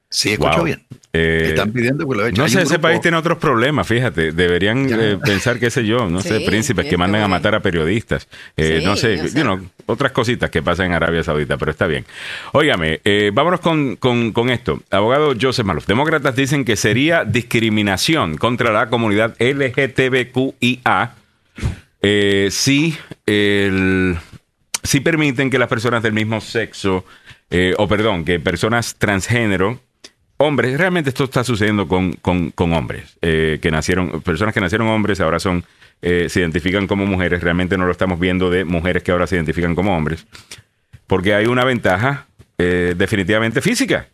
Sí, 0.09 0.31
escucho 0.31 0.63
bien. 0.63 0.85
Eh, 1.11 1.47
Están 1.49 1.71
pidiendo 1.73 2.07
que 2.07 2.15
lo 2.15 2.31
No 2.31 2.47
sé, 2.47 2.61
ese 2.61 2.79
país 2.79 3.01
tiene 3.01 3.17
otros 3.17 3.37
problemas, 3.39 3.87
fíjate. 3.87 4.31
Deberían 4.31 4.87
eh, 4.89 5.17
pensar, 5.23 5.59
qué 5.59 5.69
sé 5.69 5.85
yo, 5.85 6.09
no 6.09 6.21
sé, 6.21 6.41
príncipes 6.41 6.85
que 6.85 6.97
mandan 6.97 7.23
a 7.23 7.27
matar 7.27 7.55
a 7.55 7.59
periodistas. 7.59 8.27
Eh, 8.55 8.81
no 8.83 8.95
sé, 8.95 9.19
otras 9.85 10.11
cositas 10.13 10.49
que 10.49 10.61
pasan 10.61 10.87
en 10.87 10.93
Arabia 10.93 11.23
Saudita, 11.23 11.57
pero 11.57 11.71
está 11.71 11.87
bien. 11.87 12.05
Óigame, 12.53 13.01
vámonos 13.33 13.59
con, 13.59 13.97
con, 13.97 14.49
esto. 14.49 14.81
Abogado 14.91 15.33
Joseph 15.39 15.65
Maluf. 15.65 15.87
Demócratas 15.87 16.35
dicen 16.35 16.63
que 16.63 16.77
sería 16.77 17.25
discriminación 17.25 18.37
contra 18.37 18.71
la 18.71 18.89
comunidad 18.89 19.35
LGTBQIA 19.39 21.15
si, 22.49 22.97
el, 23.25 24.17
si 24.83 24.99
permiten 25.01 25.49
que 25.49 25.59
las 25.59 25.67
personas 25.67 26.01
del 26.01 26.13
mismo 26.13 26.39
sexo, 26.39 27.03
o 27.77 27.87
perdón, 27.87 28.23
que 28.23 28.39
personas 28.39 28.95
transgénero 28.95 29.81
hombres, 30.37 30.77
realmente 30.77 31.09
esto 31.09 31.25
está 31.25 31.43
sucediendo 31.43 31.87
con, 31.87 32.13
con, 32.13 32.73
hombres, 32.73 33.17
eh, 33.21 33.59
que 33.61 33.71
nacieron, 33.71 34.21
personas 34.21 34.53
que 34.53 34.61
nacieron 34.61 34.87
hombres 34.87 35.19
ahora 35.19 35.39
son, 35.39 35.63
eh, 36.01 36.27
se 36.29 36.39
identifican 36.39 36.87
como 36.87 37.05
mujeres, 37.05 37.41
realmente 37.41 37.77
no 37.77 37.85
lo 37.85 37.91
estamos 37.91 38.19
viendo 38.19 38.49
de 38.49 38.63
mujeres 38.63 39.03
que 39.03 39.11
ahora 39.11 39.27
se 39.27 39.35
identifican 39.35 39.75
como 39.75 39.95
hombres, 39.95 40.25
porque 41.07 41.33
hay 41.33 41.47
una 41.47 41.65
ventaja 41.65 42.27
eh, 42.57 42.93
definitivamente 42.97 43.61
física. 43.61 44.07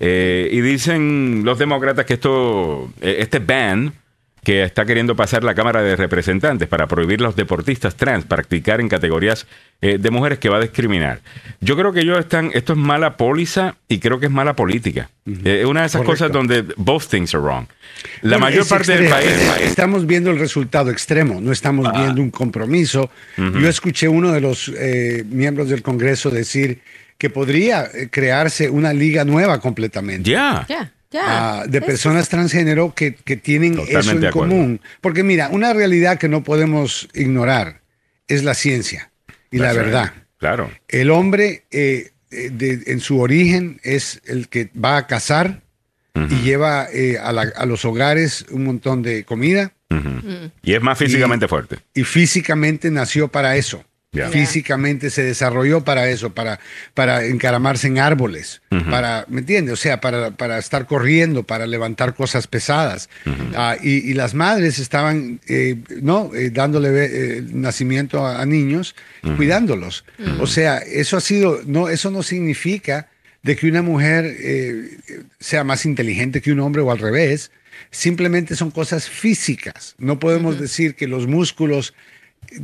y 0.00 0.60
dicen 0.62 1.42
los 1.44 1.58
demócratas 1.58 2.06
que 2.06 2.14
esto, 2.14 2.90
este 3.00 3.38
ban 3.38 3.92
que 4.42 4.62
está 4.62 4.86
queriendo 4.86 5.14
pasar 5.16 5.44
la 5.44 5.54
Cámara 5.54 5.82
de 5.82 5.96
Representantes 5.96 6.68
para 6.68 6.86
prohibir 6.86 7.20
a 7.20 7.24
los 7.24 7.36
deportistas 7.36 7.94
trans 7.96 8.24
practicar 8.24 8.80
en 8.80 8.88
categorías 8.88 9.46
eh, 9.82 9.98
de 9.98 10.10
mujeres 10.10 10.38
que 10.38 10.48
va 10.48 10.56
a 10.56 10.60
discriminar. 10.60 11.20
Yo 11.60 11.76
creo 11.76 11.92
que 11.92 12.00
ellos 12.00 12.18
están, 12.18 12.50
esto 12.54 12.72
es 12.72 12.78
mala 12.78 13.16
póliza 13.16 13.76
y 13.88 13.98
creo 13.98 14.18
que 14.18 14.26
es 14.26 14.32
mala 14.32 14.56
política. 14.56 15.10
Eh, 15.26 15.60
es 15.60 15.66
una 15.66 15.80
de 15.80 15.86
esas 15.86 16.02
cosas 16.02 16.32
donde 16.32 16.64
both 16.76 17.06
things 17.08 17.34
are 17.34 17.42
wrong. 17.42 17.66
La 18.22 18.38
mayor 18.38 18.66
parte 18.66 18.96
del 18.96 19.10
país, 19.10 19.30
Estamos 19.62 20.06
viendo 20.06 20.30
el 20.30 20.38
resultado 20.38 20.90
extremo, 20.90 21.40
no 21.40 21.52
estamos 21.52 21.86
ah. 21.88 22.02
viendo 22.02 22.22
un 22.22 22.30
compromiso. 22.30 23.10
Yo 23.36 23.68
escuché 23.68 24.08
uno 24.08 24.32
de 24.32 24.40
los 24.40 24.70
eh, 24.74 25.24
miembros 25.28 25.68
del 25.68 25.82
Congreso 25.82 26.30
decir 26.30 26.80
que 27.18 27.28
podría 27.28 27.90
crearse 28.10 28.70
una 28.70 28.94
liga 28.94 29.24
nueva 29.24 29.60
completamente. 29.60 30.30
Ya. 30.30 30.66
De 31.10 31.82
personas 31.82 32.28
transgénero 32.28 32.94
que, 32.94 33.12
tienen 33.42 33.80
eso 33.88 34.12
en 34.12 34.30
común. 34.30 34.80
Porque 35.00 35.22
mira, 35.22 35.48
una 35.48 35.72
realidad 35.72 36.18
que 36.18 36.28
no 36.28 36.44
podemos 36.44 37.08
ignorar 37.14 37.80
es 38.28 38.44
la 38.44 38.54
ciencia 38.54 39.10
y 39.50 39.58
la 39.58 39.72
verdad. 39.72 40.12
Claro. 40.38 40.70
El 40.88 41.10
hombre 41.10 41.64
eh, 41.70 42.12
eh, 42.30 42.82
en 42.86 43.00
su 43.00 43.20
origen 43.20 43.80
es 43.82 44.22
el 44.24 44.48
que 44.48 44.70
va 44.72 44.96
a 44.96 45.06
cazar 45.06 45.62
y 46.14 46.42
lleva 46.42 46.88
eh, 46.92 47.18
a, 47.18 47.66
los 47.66 47.84
hogares 47.84 48.46
un 48.50 48.64
montón 48.64 49.02
de 49.02 49.24
comida. 49.24 49.72
Y 50.62 50.74
es 50.74 50.82
más 50.82 50.98
físicamente 50.98 51.48
fuerte. 51.48 51.78
Y 51.94 52.04
físicamente 52.04 52.90
nació 52.90 53.28
para 53.28 53.56
eso. 53.56 53.84
Físicamente 54.12 55.08
se 55.08 55.22
desarrolló 55.22 55.84
para 55.84 56.10
eso, 56.10 56.30
para, 56.34 56.58
para 56.94 57.24
encaramarse 57.26 57.86
en 57.86 58.00
árboles, 58.00 58.60
para, 58.90 59.24
¿me 59.28 59.38
entiendes? 59.38 59.74
O 59.74 59.76
sea, 59.76 60.00
para, 60.00 60.32
para, 60.32 60.58
estar 60.58 60.86
corriendo, 60.86 61.44
para 61.44 61.64
levantar 61.64 62.16
cosas 62.16 62.48
pesadas. 62.48 63.08
Ah, 63.54 63.76
y, 63.80 64.12
las 64.14 64.34
madres 64.34 64.80
estaban, 64.80 65.38
eh, 65.46 65.76
¿no? 66.02 66.32
Eh, 66.34 66.50
dándole 66.50 66.88
eh, 67.04 67.42
nacimiento 67.52 68.26
a, 68.26 68.44
niños, 68.46 68.96
cuidándolos. 69.36 70.04
O 70.40 70.48
sea, 70.48 70.78
eso 70.78 71.16
ha 71.16 71.20
sido, 71.20 71.60
no, 71.64 71.88
eso 71.88 72.10
no 72.10 72.24
significa 72.24 73.08
de 73.44 73.54
que 73.54 73.68
una 73.68 73.82
mujer 73.82 74.36
sea 75.38 75.62
más 75.62 75.86
inteligente 75.86 76.40
que 76.40 76.50
un 76.50 76.58
hombre 76.58 76.82
o 76.82 76.90
al 76.90 76.98
revés. 76.98 77.52
Simplemente 77.92 78.56
son 78.56 78.72
cosas 78.72 79.08
físicas. 79.08 79.94
No 79.98 80.18
podemos 80.18 80.58
decir 80.58 80.96
que 80.96 81.06
los 81.06 81.28
músculos 81.28 81.94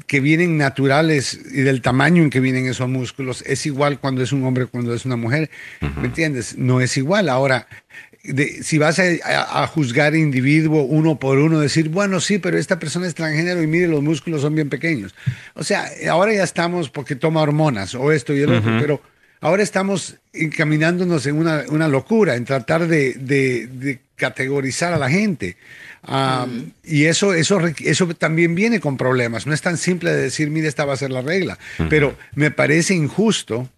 que 0.07 0.20
vienen 0.20 0.59
naturales 0.59 1.39
y 1.53 1.62
del 1.62 1.81
tamaño 1.81 2.23
en 2.23 2.31
que 2.31 2.40
vienen 2.40 2.66
esos 2.66 2.89
músculos 2.89 3.43
es 3.47 3.66
igual 3.66 4.01
cuando 4.01 4.23
es 4.23 4.32
un 4.32 4.44
hombre, 4.44 4.66
cuando 4.66 4.94
es 4.94 5.05
una 5.05 5.16
mujer. 5.16 5.51
¿Me 5.81 6.09
entiendes? 6.09 6.57
No 6.59 6.81
es 6.81 6.97
igual. 6.97 7.28
Ahora, 7.28 7.69
si 8.62 8.78
vas 8.78 8.98
a, 8.98 9.66
juzgar 9.69 10.15
individuo 10.15 10.82
uno 10.82 11.19
por 11.19 11.39
uno, 11.39 11.61
decir, 11.61 11.89
bueno, 11.89 12.20
sí, 12.20 12.39
pero 12.39 12.59
esta 12.59 12.78
persona 12.78 13.07
es 13.07 13.15
transgénero 13.15 13.62
y 13.62 13.66
mire, 13.66 13.89
los 13.89 14.03
músculos 14.03 14.43
son 14.43 14.55
bien 14.55 14.69
pequeños. 14.69 15.15
O 15.55 15.62
sea, 15.62 15.89
ahora 16.11 16.32
ya 16.32 16.43
estamos 16.43 16.90
porque 16.90 17.15
toma 17.15 17.43
hormonas 17.43 17.94
o 17.94 18.12
esto 18.12 18.35
y 18.35 18.40
el 18.40 18.53
otro, 18.53 18.77
pero 18.81 19.01
ahora 19.40 19.62
estamos 19.62 20.16
encaminándonos 20.32 21.27
en 21.27 21.36
una, 21.36 21.65
una 21.69 21.89
locura, 21.89 22.35
en 22.35 22.44
tratar 22.44 22.89
de, 22.89 23.15
de, 23.15 24.01
categorizar 24.17 24.93
a 24.93 24.99
la 24.99 25.09
gente. 25.09 25.57
Y 26.85 27.05
eso, 27.05 27.35
eso, 27.35 27.61
eso 27.85 28.09
también 28.15 28.55
viene 28.55 28.81
con 28.81 28.97
problemas. 28.97 29.47
No 29.47 29.55
es 29.55 29.63
tan 29.63 29.77
simple 29.77 30.13
de 30.13 30.23
decir, 30.23 30.51
mire, 30.51 30.69
esta 30.69 30.85
va 30.85 30.95
a 30.95 30.97
ser 30.97 31.11
la 31.11 31.23
regla. 31.23 31.59
Pero 31.89 32.17
me 32.35 32.51
parece 32.51 32.95
injusto 32.95 33.69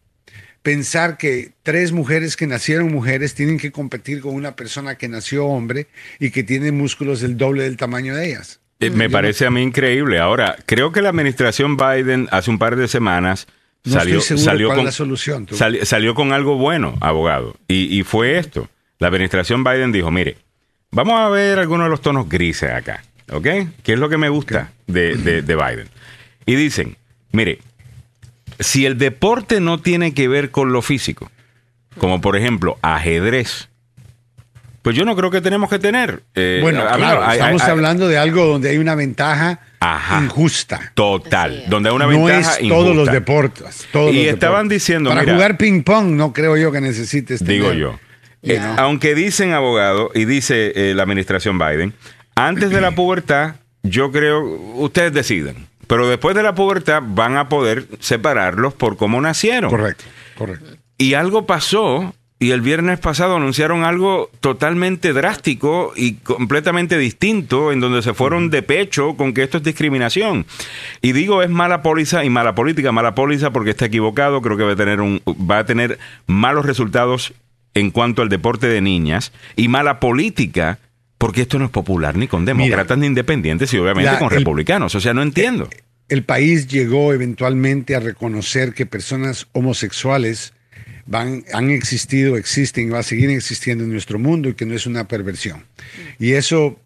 pensar 0.63 1.17
que 1.17 1.53
tres 1.63 1.93
mujeres 1.93 2.37
que 2.37 2.47
nacieron 2.47 2.93
mujeres 2.93 3.35
tienen 3.35 3.59
que 3.59 3.73
competir 3.73 4.21
con 4.21 4.35
una 4.35 4.57
persona 4.57 4.97
que 4.97 5.09
nació 5.09 5.47
hombre 5.47 5.87
y 6.19 6.31
que 6.31 6.43
tiene 6.43 6.73
músculos 6.73 7.21
del 7.21 7.37
doble 7.37 7.63
del 7.63 7.77
tamaño 7.77 8.15
de 8.15 8.31
ellas. 8.31 8.61
Eh, 8.81 8.91
me 8.91 9.11
parece 9.11 9.47
a 9.47 9.51
mí 9.51 9.63
increíble. 9.63 10.19
Ahora, 10.19 10.57
creo 10.67 10.93
que 10.93 11.03
la 11.03 11.09
administración 11.09 11.77
Biden 11.77 12.29
hace 12.31 12.51
un 12.51 12.59
par 12.59 12.77
de 12.77 12.87
semanas 12.87 13.47
salió, 13.85 14.21
salió 14.21 14.69
con 14.69 14.85
la 14.85 14.93
solución. 14.93 15.49
salió 15.83 16.15
con 16.15 16.33
algo 16.33 16.57
bueno, 16.57 16.97
abogado, 17.01 17.57
y, 17.67 18.03
fue 18.03 18.39
esto. 18.39 18.69
La 18.99 19.09
administración 19.09 19.65
Biden 19.65 19.93
dijo, 19.93 20.11
mire, 20.11 20.37
vamos 20.91 21.21
a 21.21 21.29
ver 21.29 21.59
algunos 21.59 21.87
de 21.87 21.91
los 21.91 22.01
tonos 22.01 22.29
grises 22.29 22.71
acá, 22.71 23.03
¿ok? 23.31 23.47
¿Qué 23.83 23.93
es 23.93 23.99
lo 23.99 24.09
que 24.09 24.19
me 24.19 24.29
gusta 24.29 24.73
de, 24.87 25.17
de 25.17 25.55
Biden? 25.55 25.89
Y 26.47 26.55
dicen, 26.57 26.97
mire, 27.33 27.61
si 28.59 28.87
el 28.87 28.99
deporte 28.99 29.61
no 29.61 29.79
tiene 29.79 30.15
que 30.15 30.29
ver 30.29 30.51
con 30.51 30.73
lo 30.73 30.83
físico, 30.83 31.31
como 31.99 32.21
por 32.21 32.37
ejemplo 32.37 32.79
ajedrez, 32.83 33.69
pues 34.83 34.97
yo 34.97 35.05
no 35.05 35.15
creo 35.17 35.31
que 35.31 35.41
tenemos 35.41 35.69
que 35.69 35.79
tener. 35.79 36.23
Eh, 36.35 36.61
bueno, 36.63 36.83
claro, 36.95 37.31
estamos 37.31 37.63
hablando 37.63 38.09
de 38.09 38.17
algo 38.17 38.47
donde 38.47 38.71
hay 38.71 38.79
una 38.79 38.95
ventaja 38.95 39.61
injusta. 40.23 40.93
Total, 40.95 41.65
donde 41.69 41.91
hay 41.91 41.95
una 41.95 42.07
ventaja 42.07 42.57
no 42.61 42.65
es 42.65 42.69
todos 42.69 42.97
los 42.97 43.13
deportes. 43.13 43.87
y 44.13 44.21
estaban 44.21 44.69
diciendo. 44.69 45.11
Para 45.11 45.31
jugar 45.31 45.59
ping-pong 45.59 46.13
no 46.13 46.33
creo 46.33 46.57
yo 46.57 46.73
que 46.73 46.81
necesites. 46.81 47.45
Digo 47.45 47.73
yo. 47.73 47.99
Eh, 48.43 48.61
aunque 48.77 49.15
dicen 49.15 49.53
abogado 49.53 50.11
y 50.15 50.25
dice 50.25 50.73
eh, 50.75 50.95
la 50.95 51.03
administración 51.03 51.59
Biden, 51.59 51.95
antes 52.35 52.71
de 52.71 52.81
la 52.81 52.93
pubertad, 52.93 53.57
yo 53.83 54.13
creo, 54.13 54.43
ustedes 54.77 55.13
deciden. 55.13 55.67
Pero 55.87 56.09
después 56.09 56.37
de 56.37 56.43
la 56.43 56.55
pubertad 56.55 57.03
van 57.03 57.37
a 57.37 57.49
poder 57.49 57.87
separarlos 57.99 58.75
por 58.75 58.97
cómo 58.97 59.21
nacieron. 59.21 59.71
Correcto, 59.71 60.05
correcto. 60.37 60.77
Y 60.99 61.15
algo 61.15 61.47
pasó 61.47 62.15
y 62.41 62.53
el 62.53 62.61
viernes 62.61 63.01
pasado 63.01 63.37
anunciaron 63.37 63.83
algo 63.83 64.31
totalmente 64.41 65.13
drástico 65.13 65.93
y 65.97 66.15
completamente 66.15 66.97
distinto, 66.97 67.73
en 67.73 67.81
donde 67.81 68.03
se 68.03 68.15
fueron 68.15 68.51
de 68.51 68.63
pecho 68.63 69.17
con 69.17 69.35
que 69.35 69.43
esto 69.43 69.59
es 69.59 69.65
discriminación. 69.65 70.47
Y 71.03 71.13
digo, 71.13 71.43
es 71.43 71.51
mala 71.51 71.83
póliza 71.83 72.25
y 72.25 72.31
mala 72.31 72.55
política, 72.55 72.93
mala 72.93 73.15
póliza 73.15 73.51
porque 73.51 73.71
está 73.71 73.87
equivocado, 73.87 74.41
creo 74.41 74.57
que 74.57 74.63
va 74.63 74.73
a 74.73 74.77
tener, 74.77 75.01
un, 75.01 75.21
va 75.27 75.59
a 75.59 75.67
tener 75.67 75.99
malos 76.27 76.65
resultados 76.65 77.33
en 77.75 77.91
cuanto 77.91 78.23
al 78.23 78.29
deporte 78.29 78.67
de 78.67 78.81
niñas, 78.81 79.33
y 79.57 79.69
mala 79.69 80.01
política 80.01 80.79
porque 81.19 81.43
esto 81.43 81.59
no 81.59 81.67
es 81.67 81.71
popular 81.71 82.17
ni 82.17 82.29
con 82.29 82.45
demócratas 82.45 82.97
ni 82.97 83.07
independientes 83.07 83.75
y 83.75 83.79
obviamente 83.79 84.19
con 84.19 84.31
republicanos. 84.31 84.95
O 84.95 85.01
sea, 85.01 85.13
no 85.13 85.23
entiendo. 85.23 85.69
El, 86.09 86.23
país 86.23 86.69
llegó 86.69 87.13
eventualmente 87.13 87.97
a 87.97 88.01
reconocer 88.01 88.73
que 88.73 88.87
personas 88.87 89.49
homosexuales 89.53 90.55
van, 91.07 91.45
han 91.53 91.71
existido, 91.71 92.37
existen 92.37 92.87
y 92.87 92.91
va 92.91 93.01
a 93.01 93.03
seguir 93.03 93.31
existiendo 93.31 93.85
en 93.85 93.91
nuestro 93.91 94.19
mundo 94.19 94.49
y 94.49 94.55
que 94.55 94.65
no 94.65 94.75
es 94.75 94.87
una 94.87 95.09
perversión. 95.09 95.65
Y 96.21 96.33
eso 96.33 96.79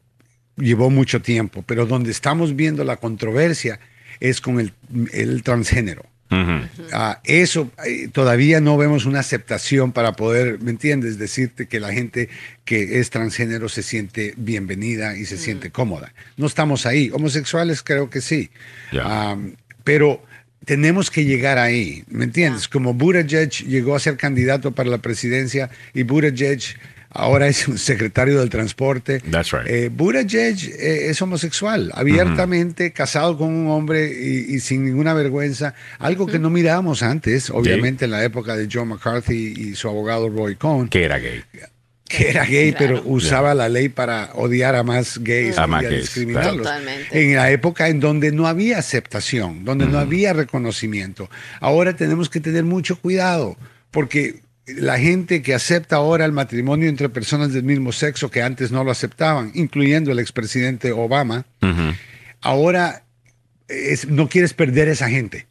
llevó 0.56 0.90
mucho 0.90 1.20
tiempo, 1.20 1.62
pero 1.66 1.86
donde 1.86 2.10
estamos 2.10 2.56
viendo 2.56 2.84
la 2.84 2.96
controversia 2.96 3.80
es 4.18 4.40
con 4.40 4.60
el, 4.60 4.72
el 5.12 5.42
transgénero. 5.42 6.04
Ah, 6.92 7.20
eso 7.24 7.70
eh, 7.86 8.08
todavía 8.08 8.60
no 8.60 8.76
vemos 8.76 9.04
una 9.04 9.20
aceptación 9.20 9.92
para 9.92 10.12
poder, 10.12 10.60
¿me 10.60 10.70
entiendes? 10.70 11.18
Decirte 11.18 11.66
que 11.66 11.80
la 11.80 11.92
gente 11.92 12.28
que 12.64 13.00
es 13.00 13.10
transgénero 13.10 13.68
se 13.68 13.82
siente 13.82 14.34
bienvenida 14.36 15.16
y 15.16 15.26
se 15.26 15.36
siente 15.36 15.70
cómoda. 15.70 16.12
No 16.36 16.46
estamos 16.46 16.86
ahí. 16.86 17.10
Homosexuales 17.12 17.82
creo 17.82 18.10
que 18.10 18.20
sí. 18.20 18.50
Pero 19.84 20.22
tenemos 20.64 21.10
que 21.10 21.24
llegar 21.24 21.58
ahí, 21.58 22.04
¿me 22.08 22.24
entiendes? 22.24 22.68
Como 22.68 22.94
Buttigieg 22.94 23.50
llegó 23.66 23.96
a 23.96 24.00
ser 24.00 24.16
candidato 24.16 24.72
para 24.72 24.90
la 24.90 24.98
presidencia 24.98 25.70
y 25.92 26.04
Buttigieg 26.04 26.60
ahora 27.14 27.48
es 27.48 27.68
un 27.68 27.78
secretario 27.78 28.40
del 28.40 28.50
transporte. 28.50 29.20
That's 29.30 29.52
right. 29.52 29.66
Eh, 29.66 29.90
eh, 29.90 31.10
es 31.10 31.22
homosexual, 31.22 31.90
abiertamente 31.94 32.92
casado 32.92 33.36
con 33.36 33.48
un 33.48 33.68
hombre 33.68 34.10
y, 34.10 34.58
sin 34.60 34.84
ninguna 34.84 35.14
vergüenza, 35.14 35.74
algo 35.98 36.26
que 36.26 36.38
no 36.38 36.50
mirábamos 36.50 37.02
antes, 37.02 37.50
obviamente 37.50 38.06
en 38.06 38.12
la 38.12 38.24
época 38.24 38.56
de 38.56 38.68
John 38.72 38.88
McCarthy 38.88 39.54
y 39.56 39.74
su 39.74 39.88
abogado 39.88 40.28
Roy 40.28 40.56
Cohn. 40.56 40.88
Que 40.88 41.04
era 41.04 41.18
gay. 41.18 41.42
Que 42.08 42.30
era 42.30 42.44
gay, 42.44 42.74
pero 42.76 43.02
usaba 43.06 43.54
la 43.54 43.68
ley 43.68 43.88
para 43.88 44.30
odiar 44.34 44.74
a 44.76 44.82
más 44.82 45.18
gays 45.18 45.56
y 45.56 45.86
discriminarlos. 45.86 46.68
En 47.10 47.36
la 47.36 47.50
época 47.50 47.88
en 47.88 48.00
donde 48.00 48.32
no 48.32 48.46
había 48.46 48.78
aceptación, 48.78 49.64
donde 49.64 49.86
no 49.86 49.98
había 49.98 50.32
reconocimiento. 50.32 51.30
Ahora 51.60 51.96
tenemos 51.96 52.28
que 52.28 52.40
tener 52.40 52.64
mucho 52.64 52.96
cuidado, 52.96 53.56
porque 53.90 54.40
la 54.66 54.98
gente 54.98 55.42
que 55.42 55.54
acepta 55.54 55.96
ahora 55.96 56.24
el 56.24 56.32
matrimonio 56.32 56.88
entre 56.88 57.08
personas 57.08 57.52
del 57.52 57.64
mismo 57.64 57.92
sexo 57.92 58.30
que 58.30 58.42
antes 58.42 58.70
no 58.70 58.84
lo 58.84 58.90
aceptaban, 58.90 59.50
incluyendo 59.54 60.12
el 60.12 60.18
expresidente 60.18 60.92
Obama, 60.92 61.44
ahora 62.40 63.04
no 64.08 64.28
quieres 64.28 64.54
perder 64.54 64.88
esa 64.88 65.08
gente. 65.08 65.46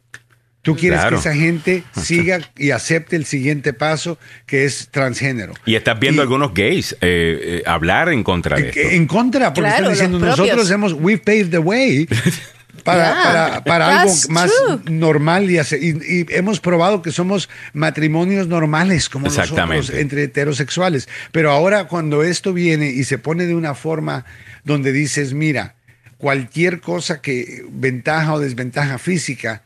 Tú 0.62 0.76
quieres 0.76 1.04
que 1.04 1.14
esa 1.16 1.34
gente 1.34 1.82
siga 2.00 2.40
y 2.56 2.70
acepte 2.70 3.16
el 3.16 3.24
siguiente 3.24 3.72
paso, 3.72 4.16
que 4.46 4.64
es 4.64 4.88
transgénero. 4.92 5.54
Y 5.66 5.74
estás 5.74 5.98
viendo 5.98 6.22
algunos 6.22 6.54
gays 6.54 6.92
eh, 6.94 6.98
eh, 7.00 7.62
hablar 7.66 8.08
en 8.10 8.22
contra 8.22 8.56
de 8.56 8.68
esto. 8.68 8.80
En 8.80 9.06
contra, 9.06 9.52
porque 9.52 9.70
están 9.70 9.90
diciendo, 9.90 10.18
nosotros 10.20 10.70
hemos, 10.70 10.92
we 10.92 11.18
paved 11.18 11.50
the 11.50 11.58
way 11.58 12.06
para, 12.82 13.62
para, 13.64 14.02
algo 14.02 14.14
más 14.28 14.50
normal 14.84 15.50
y, 15.50 15.58
y, 15.58 16.26
hemos 16.30 16.60
probado 16.60 17.02
que 17.02 17.12
somos 17.12 17.48
matrimonios 17.72 18.48
normales 18.48 19.08
como 19.08 19.26
nosotros 19.26 19.90
entre 19.90 20.24
heterosexuales. 20.24 21.08
Pero 21.30 21.50
ahora 21.50 21.88
cuando 21.88 22.22
esto 22.22 22.52
viene 22.52 22.90
y 22.90 23.04
se 23.04 23.18
pone 23.18 23.46
de 23.46 23.54
una 23.54 23.74
forma 23.74 24.24
donde 24.64 24.92
dices, 24.92 25.34
mira, 25.34 25.74
cualquier 26.18 26.80
cosa 26.80 27.20
que 27.20 27.64
ventaja 27.70 28.34
o 28.34 28.38
desventaja 28.38 28.98
física 28.98 29.62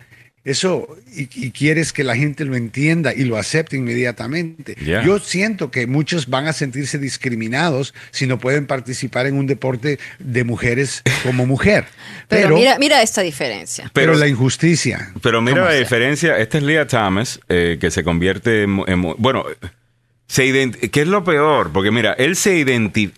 eso 0.47 0.97
y, 1.13 1.51
quieres 1.51 1.93
que 1.93 2.05
la 2.05 2.15
gente 2.15 2.45
lo 2.45 2.55
entienda 2.55 3.13
y 3.13 3.25
lo 3.25 3.37
acepte 3.37 3.77
inmediatamente. 3.77 4.77
Yo 4.81 5.19
siento 5.19 5.73
que 5.73 5.89
muchos 5.89 6.29
van 6.29 6.47
a 6.47 6.53
sentirse 6.53 7.01
discriminados 7.01 7.95
si 8.13 8.29
no 8.29 8.39
pueden 8.39 8.67
participar 8.67 9.27
en 9.27 9.35
un 9.35 9.49
deporte 9.49 9.99
de 10.21 10.45
mujeres 10.45 11.03
como 11.25 11.47
mujer. 11.47 11.87
pero, 12.29 12.55
mira, 12.57 12.79
mira 12.79 13.03
esta 13.03 13.23
diferencia. 13.23 13.91
Pero, 13.93 14.15
la 14.15 14.29
injusticia. 14.29 15.13
Pero 15.21 15.43
mira 15.43 15.65
la 15.65 15.75
diferencia. 15.75 16.39
Esta 16.39 16.59
es 16.59 16.65
Leah 16.65 16.87
Thomas, 16.87 17.41
eh, 17.49 17.79
que 17.81 17.91
se 17.91 18.05
convierte 18.05 18.63
en, 18.63 19.03
bueno, 19.19 19.45
se 20.29 20.71
¿qué 20.93 21.01
es 21.01 21.09
lo 21.09 21.25
peor? 21.25 21.73
Porque 21.73 21.91
mira, 21.91 22.13
él 22.13 22.37
se 22.37 22.65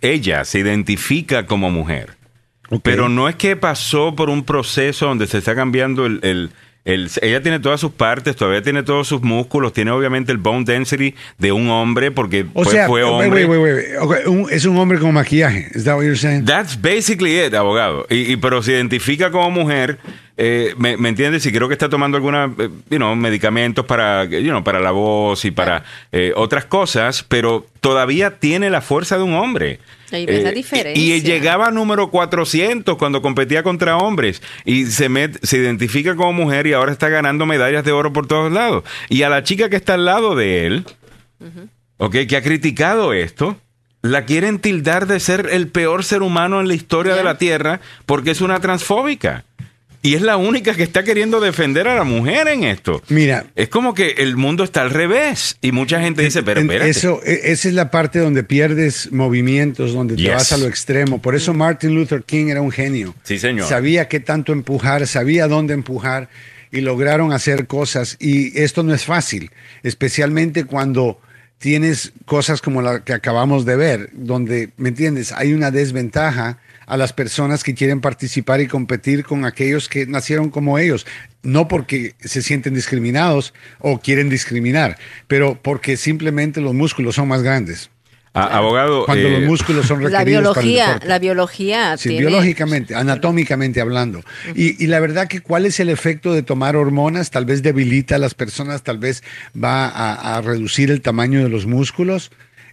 ella 0.00 0.44
se 0.46 0.58
identifica 0.60 1.44
como 1.44 1.70
mujer. 1.70 2.16
Pero 2.82 3.10
no 3.10 3.28
es 3.28 3.36
que 3.36 3.54
pasó 3.56 4.14
por 4.14 4.30
un 4.30 4.44
proceso 4.44 5.06
donde 5.06 5.26
se 5.26 5.38
está 5.38 5.54
cambiando 5.54 6.06
el 6.06 6.50
ella 6.84 7.42
tiene 7.42 7.60
todas 7.60 7.80
sus 7.80 7.92
partes, 7.92 8.34
todavía 8.34 8.62
tiene 8.62 8.82
todos 8.82 9.06
sus 9.08 9.20
músculos, 9.22 9.72
tiene 9.72 9.90
obviamente 9.90 10.32
el 10.32 10.38
bone 10.38 10.64
density 10.64 11.14
de 11.36 11.52
un 11.52 11.68
hombre 11.68 12.10
porque 12.10 12.46
fue, 12.54 13.02
hombre. 13.02 13.46
es 14.50 14.64
un 14.64 14.78
hombre 14.78 14.98
con 14.98 15.12
maquillaje. 15.12 15.68
¿Es 15.74 15.84
that 15.84 15.96
what 15.96 16.04
you're 16.04 16.16
saying? 16.16 16.46
That's 16.46 16.80
basically 16.80 17.38
it, 17.38 17.52
abogado. 17.52 18.06
Y, 18.08 18.36
pero 18.36 18.62
se 18.62 18.72
identifica 18.72 19.30
como 19.30 19.50
mujer. 19.50 19.98
Eh, 20.40 20.74
me, 20.78 20.92
entiendes? 20.92 21.44
Y 21.46 21.52
creo 21.52 21.66
que 21.66 21.74
está 21.74 21.88
tomando 21.88 22.16
algunos 22.16 22.52
eh, 22.58 22.98
medicamentos 23.16 23.84
para, 23.84 24.24
you 24.24 24.62
para 24.62 24.78
la 24.78 24.92
voz 24.92 25.44
y 25.44 25.50
para 25.50 25.82
eh, 26.12 26.32
otras 26.36 26.64
cosas, 26.64 27.24
pero 27.26 27.66
todavía 27.80 28.38
tiene 28.38 28.70
la 28.70 28.80
fuerza 28.80 29.16
de 29.16 29.24
un 29.24 29.34
hombre. 29.34 29.80
Eh, 30.12 30.92
y 30.94 31.20
llegaba 31.22 31.66
a 31.66 31.70
número 31.72 32.12
400 32.12 32.96
cuando 32.96 33.20
competía 33.20 33.64
contra 33.64 33.96
hombres 33.96 34.40
y 34.64 34.86
se, 34.86 35.10
se 35.42 35.58
identifica 35.58 36.14
como 36.14 36.32
mujer 36.32 36.68
y 36.68 36.72
ahora 36.72 36.92
está 36.92 37.08
ganando 37.08 37.44
medallas 37.44 37.84
de 37.84 37.90
oro 37.90 38.12
por 38.12 38.28
todos 38.28 38.52
lados. 38.52 38.84
Y 39.08 39.22
a 39.22 39.28
la 39.28 39.42
chica 39.42 39.68
que 39.68 39.76
está 39.76 39.94
al 39.94 40.04
lado 40.04 40.36
de 40.36 40.66
él, 40.66 40.84
que 42.12 42.36
ha 42.36 42.42
criticado 42.42 43.12
esto, 43.12 43.56
la 44.02 44.24
quieren 44.24 44.60
tildar 44.60 45.08
de 45.08 45.18
ser 45.18 45.48
el 45.50 45.66
peor 45.66 46.04
ser 46.04 46.22
humano 46.22 46.60
en 46.60 46.68
la 46.68 46.74
historia 46.74 47.16
de 47.16 47.24
la 47.24 47.38
Tierra 47.38 47.80
porque 48.06 48.30
es 48.30 48.40
una 48.40 48.60
transfóbica. 48.60 49.44
Y 50.00 50.14
es 50.14 50.22
la 50.22 50.36
única 50.36 50.74
que 50.74 50.82
está 50.84 51.02
queriendo 51.02 51.40
defender 51.40 51.88
a 51.88 51.96
la 51.96 52.04
mujer 52.04 52.46
en 52.48 52.64
esto. 52.64 53.02
Mira. 53.08 53.46
Es 53.56 53.68
como 53.68 53.94
que 53.94 54.10
el 54.18 54.36
mundo 54.36 54.62
está 54.62 54.82
al 54.82 54.90
revés 54.90 55.56
y 55.60 55.72
mucha 55.72 56.00
gente 56.00 56.22
dice, 56.22 56.42
pero 56.42 56.60
espérate. 56.60 56.90
Eso, 56.90 57.20
e, 57.24 57.52
esa 57.52 57.68
es 57.68 57.74
la 57.74 57.90
parte 57.90 58.20
donde 58.20 58.44
pierdes 58.44 59.10
movimientos, 59.10 59.92
donde 59.92 60.16
te 60.16 60.30
vas 60.30 60.52
a 60.52 60.56
lo 60.56 60.66
extremo. 60.66 61.20
Por 61.20 61.34
eso 61.34 61.52
Martin 61.52 61.94
Luther 61.94 62.22
King 62.22 62.46
era 62.48 62.62
un 62.62 62.70
genio. 62.70 63.14
Sí, 63.24 63.38
señor. 63.38 63.68
Sabía 63.68 64.08
qué 64.08 64.20
tanto 64.20 64.52
empujar, 64.52 65.06
sabía 65.06 65.48
dónde 65.48 65.74
empujar 65.74 66.28
y 66.70 66.80
lograron 66.80 67.32
hacer 67.32 67.66
cosas. 67.66 68.16
Y 68.20 68.56
esto 68.60 68.82
no 68.84 68.94
es 68.94 69.04
fácil, 69.04 69.50
especialmente 69.82 70.64
cuando 70.64 71.20
tienes 71.58 72.12
cosas 72.24 72.60
como 72.62 72.82
la 72.82 73.02
que 73.04 73.12
acabamos 73.12 73.64
de 73.64 73.76
ver, 73.76 74.10
donde, 74.12 74.70
¿me 74.76 74.90
entiendes? 74.90 75.32
Hay 75.32 75.54
una 75.54 75.70
desventaja 75.72 76.58
a 76.88 76.96
las 76.96 77.12
personas 77.12 77.62
que 77.62 77.74
quieren 77.74 78.00
participar 78.00 78.60
y 78.60 78.66
competir 78.66 79.22
con 79.22 79.44
aquellos 79.44 79.88
que 79.88 80.06
nacieron 80.06 80.50
como 80.50 80.78
ellos, 80.78 81.06
no 81.42 81.68
porque 81.68 82.14
se 82.18 82.42
sienten 82.42 82.74
discriminados 82.74 83.52
o 83.78 84.00
quieren 84.00 84.30
discriminar, 84.30 84.98
pero 85.26 85.60
porque 85.62 85.96
simplemente 85.96 86.60
los 86.60 86.74
músculos 86.74 87.14
son 87.14 87.28
más 87.28 87.42
grandes. 87.42 87.90
abogado. 88.32 89.04
Cuando 89.04 89.28
los 89.28 89.42
eh, 89.42 89.46
músculos 89.46 89.86
son 89.86 89.98
requeridos. 90.00 90.12
La 90.12 90.24
biología, 90.24 90.84
para 90.86 91.02
el 91.02 91.08
la 91.08 91.18
biología. 91.18 91.96
Sí, 91.98 92.18
biológicamente, 92.18 92.94
anatómicamente 92.94 93.82
hablando. 93.82 94.22
y, 94.54 94.86
la 94.86 94.98
verdad 94.98 95.28
que 95.28 95.40
cuál 95.40 95.66
es 95.66 95.80
el 95.80 95.90
efecto 95.90 96.32
de 96.32 96.42
tomar 96.42 96.74
hormonas, 96.74 97.30
tal 97.30 97.44
vez 97.44 97.62
debilita 97.62 98.16
a 98.16 98.18
las 98.18 98.32
personas, 98.32 98.82
tal 98.82 98.96
vez 98.96 99.22
va 99.54 99.88
a 99.88 100.40
reducir 100.40 100.90
el 100.90 101.02
tamaño 101.02 101.42
de 101.42 101.50
los 101.50 101.66
músculos 101.66 102.30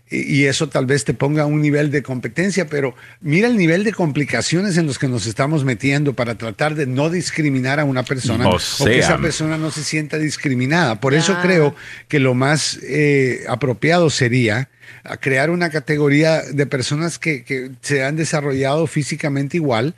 y 0.10 0.46
eso 0.46 0.70
tal 0.70 0.86
vez 0.86 1.04
te 1.04 1.16
ponga 1.16 1.44
a 1.44 1.46
un 1.48 1.62
nivel 1.62 1.90
de 1.90 2.04
competencia, 2.04 2.68
pero 2.68 2.96
mira 3.22 3.48
el 3.48 3.58
nivel 3.58 3.84
de 3.84 3.92
complicaciones 3.92 4.78
en 4.78 4.86
los 4.86 5.00
que 5.00 5.08
nos 5.08 5.26
estamos 5.26 5.66
metiendo 5.66 6.14
para 6.14 6.36
tratar 6.36 6.76
de 6.76 6.86
no 6.86 7.10
discriminar 7.10 7.80
a 7.80 7.86
una 7.86 8.04
persona 8.04 8.48
o, 8.48 8.58
que 8.86 9.00
esa 9.00 9.18
persona 9.18 9.58
no 9.58 9.72
se 9.72 9.84
sienta 9.84 10.20
discriminada. 10.20 11.00
Por 11.00 11.16
eso 11.16 11.36
creo 11.42 11.76
que 12.08 12.20
lo 12.20 12.36
más 12.36 12.80
eh, 12.84 13.46
apropiado 13.48 14.12
sería 14.12 14.70
crear 15.20 15.50
una 15.50 15.70
categoría 15.70 16.42
de 16.42 16.66
personas 16.68 17.18
que, 17.18 17.72
se 17.82 18.04
han 18.04 18.16
desarrollado 18.16 18.86
físicamente 18.86 19.58
igual 19.58 19.96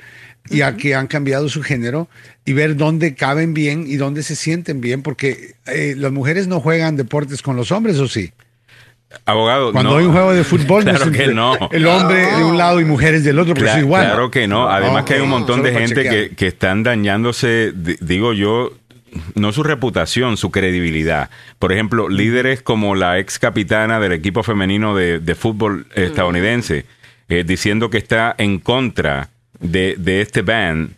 y 0.49 0.61
a 0.61 0.77
que 0.77 0.95
han 0.95 1.07
cambiado 1.07 1.49
su 1.49 1.61
género 1.61 2.07
y 2.45 2.53
ver 2.53 2.77
dónde 2.77 3.15
caben 3.15 3.53
bien 3.53 3.85
y 3.87 3.97
dónde 3.97 4.23
se 4.23 4.37
sienten 4.37 4.79
bien, 4.79 5.01
porque 5.01 5.55
eh, 5.65 5.95
las 5.97 6.13
mujeres 6.13 6.47
no 6.47 6.61
juegan 6.61 6.95
deportes 6.95 7.41
con 7.41 7.57
los 7.57 7.73
hombres, 7.73 7.97
¿o 7.97 8.07
sí? 8.07 8.31
Abogado, 9.25 9.71
Cuando 9.71 9.97
hay 9.97 10.05
un 10.05 10.11
juego 10.11 10.33
de 10.33 10.43
fútbol, 10.43 10.83
claro 10.83 11.11
que 11.11 11.27
no. 11.27 11.57
el 11.71 11.87
hombre 11.87 12.25
de 12.25 12.43
un 12.43 12.57
lado 12.57 12.81
y 12.81 12.85
mujeres 12.85 13.23
del 13.23 13.39
otro, 13.39 13.53
pero 13.53 13.69
es 13.69 13.77
igual. 13.77 14.05
Claro 14.05 14.31
que 14.31 14.47
no. 14.47 14.69
Además 14.69 15.05
que 15.05 15.15
hay 15.15 15.21
un 15.21 15.29
montón 15.29 15.63
de 15.63 15.73
gente 15.73 16.35
que, 16.35 16.47
están 16.47 16.83
dañándose, 16.83 17.73
digo 17.73 18.33
yo, 18.33 18.73
no 19.35 19.53
su 19.53 19.63
reputación, 19.63 20.35
su 20.35 20.51
credibilidad. 20.51 21.29
Por 21.57 21.71
ejemplo, 21.71 22.09
líderes 22.09 22.61
como 22.61 22.95
la 22.95 23.17
ex 23.19 23.39
capitana 23.39 23.99
del 23.99 24.11
equipo 24.11 24.43
femenino 24.43 24.93
de, 24.95 25.35
fútbol 25.35 25.87
estadounidense, 25.95 26.85
eh, 27.29 27.43
diciendo 27.45 27.89
que 27.89 27.97
está 27.97 28.35
en 28.37 28.59
contra 28.59 29.29
de, 29.59 29.95
de 29.97 30.21
este 30.21 30.41
ban 30.41 30.96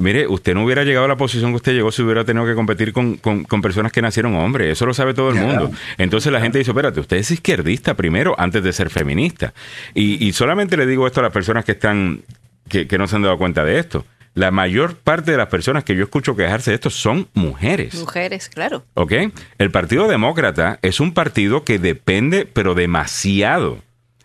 Mire, 0.00 0.26
usted 0.26 0.54
no 0.54 0.64
hubiera 0.64 0.82
llegado 0.82 1.04
a 1.04 1.08
la 1.08 1.16
posición 1.16 1.52
que 1.52 1.56
usted 1.56 1.72
llegó 1.74 1.92
si 1.92 2.00
hubiera 2.00 2.24
tenido 2.24 2.46
que 2.46 2.54
competir 2.54 2.94
con, 2.94 3.18
personas 3.62 3.92
que 3.92 4.00
nacieron 4.00 4.34
hombres. 4.34 4.72
Eso 4.72 4.86
lo 4.86 4.94
sabe 4.94 5.12
todo 5.12 5.28
el 5.28 5.34
mundo. 5.34 5.70
Entonces 5.98 6.32
la 6.32 6.40
gente 6.40 6.56
dice, 6.56 6.70
espérate, 6.70 7.00
usted 7.00 7.18
es 7.18 7.30
izquierdista 7.30 7.92
primero 7.92 8.34
antes 8.38 8.64
de 8.64 8.72
ser 8.72 8.88
feminista. 8.88 9.52
Y, 9.92 10.32
solamente 10.32 10.78
le 10.78 10.86
digo 10.86 11.06
esto 11.06 11.20
a 11.20 11.24
las 11.24 11.32
personas 11.32 11.66
que 11.66 11.72
están, 11.72 12.22
que, 12.66 12.86
no 12.96 13.06
se 13.06 13.16
han 13.16 13.22
dado 13.22 13.36
cuenta 13.36 13.62
de 13.62 13.78
esto. 13.78 14.06
La 14.32 14.50
mayor 14.50 14.96
parte 14.96 15.32
de 15.32 15.36
las 15.36 15.48
personas 15.48 15.84
que 15.84 15.94
yo 15.94 16.04
escucho 16.04 16.34
quejarse 16.34 16.70
de 16.70 16.76
esto 16.76 16.88
son 16.88 17.28
mujeres. 17.34 17.94
Mujeres, 17.96 18.48
claro. 18.48 18.84
¿Ok? 18.94 19.12
El 19.58 19.70
Partido 19.70 20.08
Demócrata 20.08 20.78
es 20.80 21.00
un 21.00 21.12
partido 21.12 21.62
que 21.62 21.78
depende, 21.78 22.46
pero 22.46 22.74
demasiado, 22.74 23.82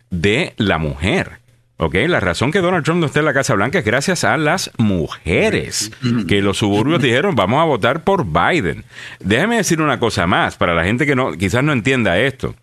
de 0.10 0.54
la 0.56 0.78
mujer. 0.78 1.40
Ok, 1.78 1.96
la 2.08 2.22
razón 2.22 2.52
que 2.52 2.62
Donald 2.62 2.86
Trump 2.86 3.02
no 3.02 3.08
esté 3.08 3.20
en 3.20 3.26
la 3.26 3.34
Casa 3.34 3.54
Blanca 3.54 3.80
es 3.80 3.86
gracias 3.86 4.24
a 4.24 4.38
las 4.38 4.72
mujeres, 4.78 5.92
que 6.26 6.42
los 6.42 6.58
suburbios 6.58 7.02
dijeron 7.02 7.36
vamos 7.36 7.60
a 7.60 7.66
votar 7.66 8.06
por 8.06 8.26
Biden. 8.26 8.86
Déjeme 9.20 9.58
decir 9.58 9.82
una 9.82 10.00
cosa 10.00 10.26
más 10.26 10.56
para 10.56 10.74
la 10.74 10.86
gente 10.86 11.06
que 11.06 11.16
no, 11.16 11.34
quizás 11.34 11.64
no 11.66 11.74
entienda 11.74 12.18
esto. 12.18 12.56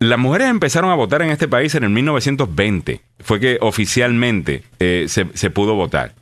Las 0.00 0.18
mujeres 0.18 0.48
empezaron 0.48 0.90
a 0.90 0.96
votar 0.96 1.22
en 1.22 1.30
este 1.30 1.46
país 1.46 1.74
en 1.76 1.84
el 1.84 1.90
1920. 1.90 3.00
Fue 3.20 3.38
que 3.38 3.58
oficialmente 3.60 4.64
eh, 4.80 5.06
se, 5.08 5.26
se 5.34 5.50
pudo 5.50 5.74
votar. 5.74 6.14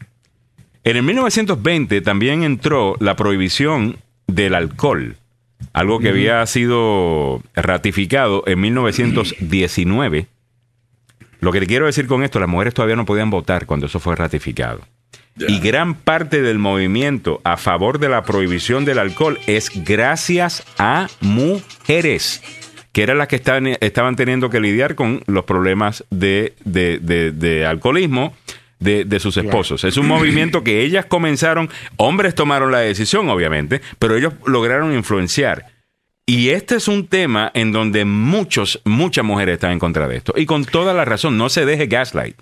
En 0.85 0.99
el 0.99 1.03
1920 1.03 2.03
también 2.03 2.43
entró 2.43 2.97
la 3.01 3.16
prohibición 3.16 3.97
del 4.27 4.55
alcohol, 4.55 5.16
algo 5.73 6.01
que 6.01 6.11
había 6.11 6.45
sido 6.47 7.43
ratificado 7.55 8.45
en 8.47 8.61
1919 8.61 10.28
lo 11.40 11.52
que 11.52 11.60
te 11.60 11.66
quiero 11.66 11.86
decir 11.86 12.06
con 12.06 12.22
esto, 12.22 12.40
las 12.40 12.48
mujeres 12.48 12.74
todavía 12.74 12.96
no 12.96 13.04
podían 13.04 13.30
votar 13.30 13.66
cuando 13.66 13.86
eso 13.86 14.00
fue 14.00 14.16
ratificado. 14.16 14.80
Y 15.38 15.60
gran 15.60 15.94
parte 15.94 16.40
del 16.40 16.58
movimiento 16.58 17.42
a 17.44 17.58
favor 17.58 17.98
de 17.98 18.08
la 18.08 18.22
prohibición 18.22 18.86
del 18.86 18.98
alcohol 18.98 19.38
es 19.46 19.70
gracias 19.84 20.64
a 20.78 21.08
mujeres, 21.20 22.42
que 22.92 23.02
eran 23.02 23.18
las 23.18 23.28
que 23.28 23.36
estaban, 23.36 23.66
estaban 23.66 24.16
teniendo 24.16 24.48
que 24.48 24.60
lidiar 24.60 24.94
con 24.94 25.22
los 25.26 25.44
problemas 25.44 26.04
de, 26.08 26.54
alcoholismo 27.68 28.34
de, 28.78 29.20
sus 29.20 29.36
esposos. 29.36 29.84
Es 29.84 29.98
un 29.98 30.06
movimiento 30.06 30.64
que 30.64 30.80
ellas 30.80 31.04
comenzaron, 31.04 31.68
hombres 31.96 32.34
tomaron 32.34 32.72
la 32.72 32.78
decisión, 32.78 33.28
obviamente, 33.28 33.82
pero 33.98 34.16
ellos 34.16 34.32
lograron 34.46 34.94
influenciar. 34.94 35.66
Y 36.28 36.48
este 36.48 36.74
es 36.74 36.89
un 36.89 37.07
tema 37.07 37.53
en 37.55 37.70
donde 37.70 38.05
muchos, 38.05 38.82
muchas 38.85 39.24
mujeres 39.24 39.55
están 39.55 39.70
en 39.70 39.78
contra 39.78 40.09
de 40.09 40.16
esto. 40.16 40.35
Y 40.36 40.44
con 40.44 40.65
toda 40.65 40.93
la 40.93 41.05
razón, 41.05 41.39
no 41.39 41.48
se 41.48 41.65
deje 41.65 41.86
gaslight. 41.86 42.36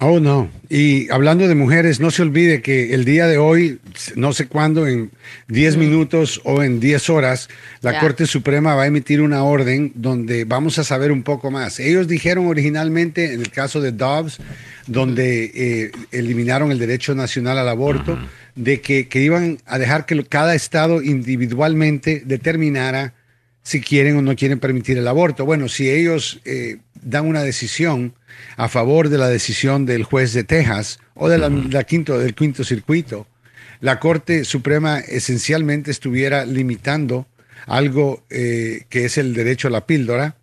Oh, 0.00 0.20
no. 0.20 0.50
Y 0.68 1.10
hablando 1.10 1.48
de 1.48 1.54
mujeres, 1.54 1.98
no 1.98 2.10
se 2.10 2.20
olvide 2.20 2.60
que 2.60 2.92
el 2.92 3.06
día 3.06 3.26
de 3.26 3.38
hoy, 3.38 3.78
no 4.16 4.34
sé 4.34 4.48
cuándo, 4.48 4.86
en 4.86 5.12
10 5.48 5.78
minutos 5.78 6.42
o 6.44 6.62
en 6.62 6.78
10 6.78 7.08
horas, 7.08 7.48
la 7.80 8.00
Corte 8.00 8.26
Suprema 8.26 8.74
va 8.74 8.82
a 8.82 8.86
emitir 8.86 9.22
una 9.22 9.44
orden 9.44 9.92
donde 9.94 10.44
vamos 10.44 10.78
a 10.78 10.84
saber 10.84 11.10
un 11.10 11.22
poco 11.22 11.50
más. 11.50 11.80
Ellos 11.80 12.08
dijeron 12.08 12.48
originalmente, 12.48 13.32
en 13.32 13.40
el 13.40 13.50
caso 13.50 13.80
de 13.80 13.92
Dobbs, 13.92 14.40
donde 14.86 15.52
eh, 15.54 15.92
eliminaron 16.10 16.70
el 16.70 16.78
derecho 16.78 17.14
nacional 17.14 17.56
al 17.56 17.68
aborto, 17.68 18.18
de 18.56 18.82
que, 18.82 19.08
que, 19.08 19.22
iban 19.22 19.58
a 19.64 19.78
dejar 19.78 20.04
que 20.04 20.22
cada 20.24 20.54
estado 20.54 21.00
individualmente 21.00 22.22
determinara 22.26 23.14
si 23.62 23.80
quieren 23.80 24.16
o 24.16 24.22
no 24.22 24.34
quieren 24.36 24.58
permitir 24.58 24.98
el 24.98 25.08
aborto. 25.08 25.44
Bueno, 25.44 25.68
si 25.68 25.90
ellos 25.90 26.40
eh, 26.44 26.78
dan 27.00 27.26
una 27.26 27.42
decisión 27.42 28.14
a 28.56 28.68
favor 28.68 29.08
de 29.08 29.18
la 29.18 29.28
decisión 29.28 29.86
del 29.86 30.04
juez 30.04 30.32
de 30.32 30.44
Texas 30.44 30.98
o 31.14 31.28
de 31.28 31.38
la, 31.38 31.84
quinto, 31.84 32.18
del 32.18 32.34
quinto 32.34 32.64
circuito, 32.64 33.26
la 33.80 33.98
Corte 33.98 34.44
Suprema 34.44 34.98
esencialmente 34.98 35.90
estuviera 35.90 36.44
limitando 36.44 37.26
algo 37.66 38.24
eh, 38.30 38.84
que 38.88 39.04
es 39.04 39.18
el 39.18 39.34
derecho 39.34 39.68
a 39.68 39.70
la 39.70 39.86
píldora, 39.86 40.36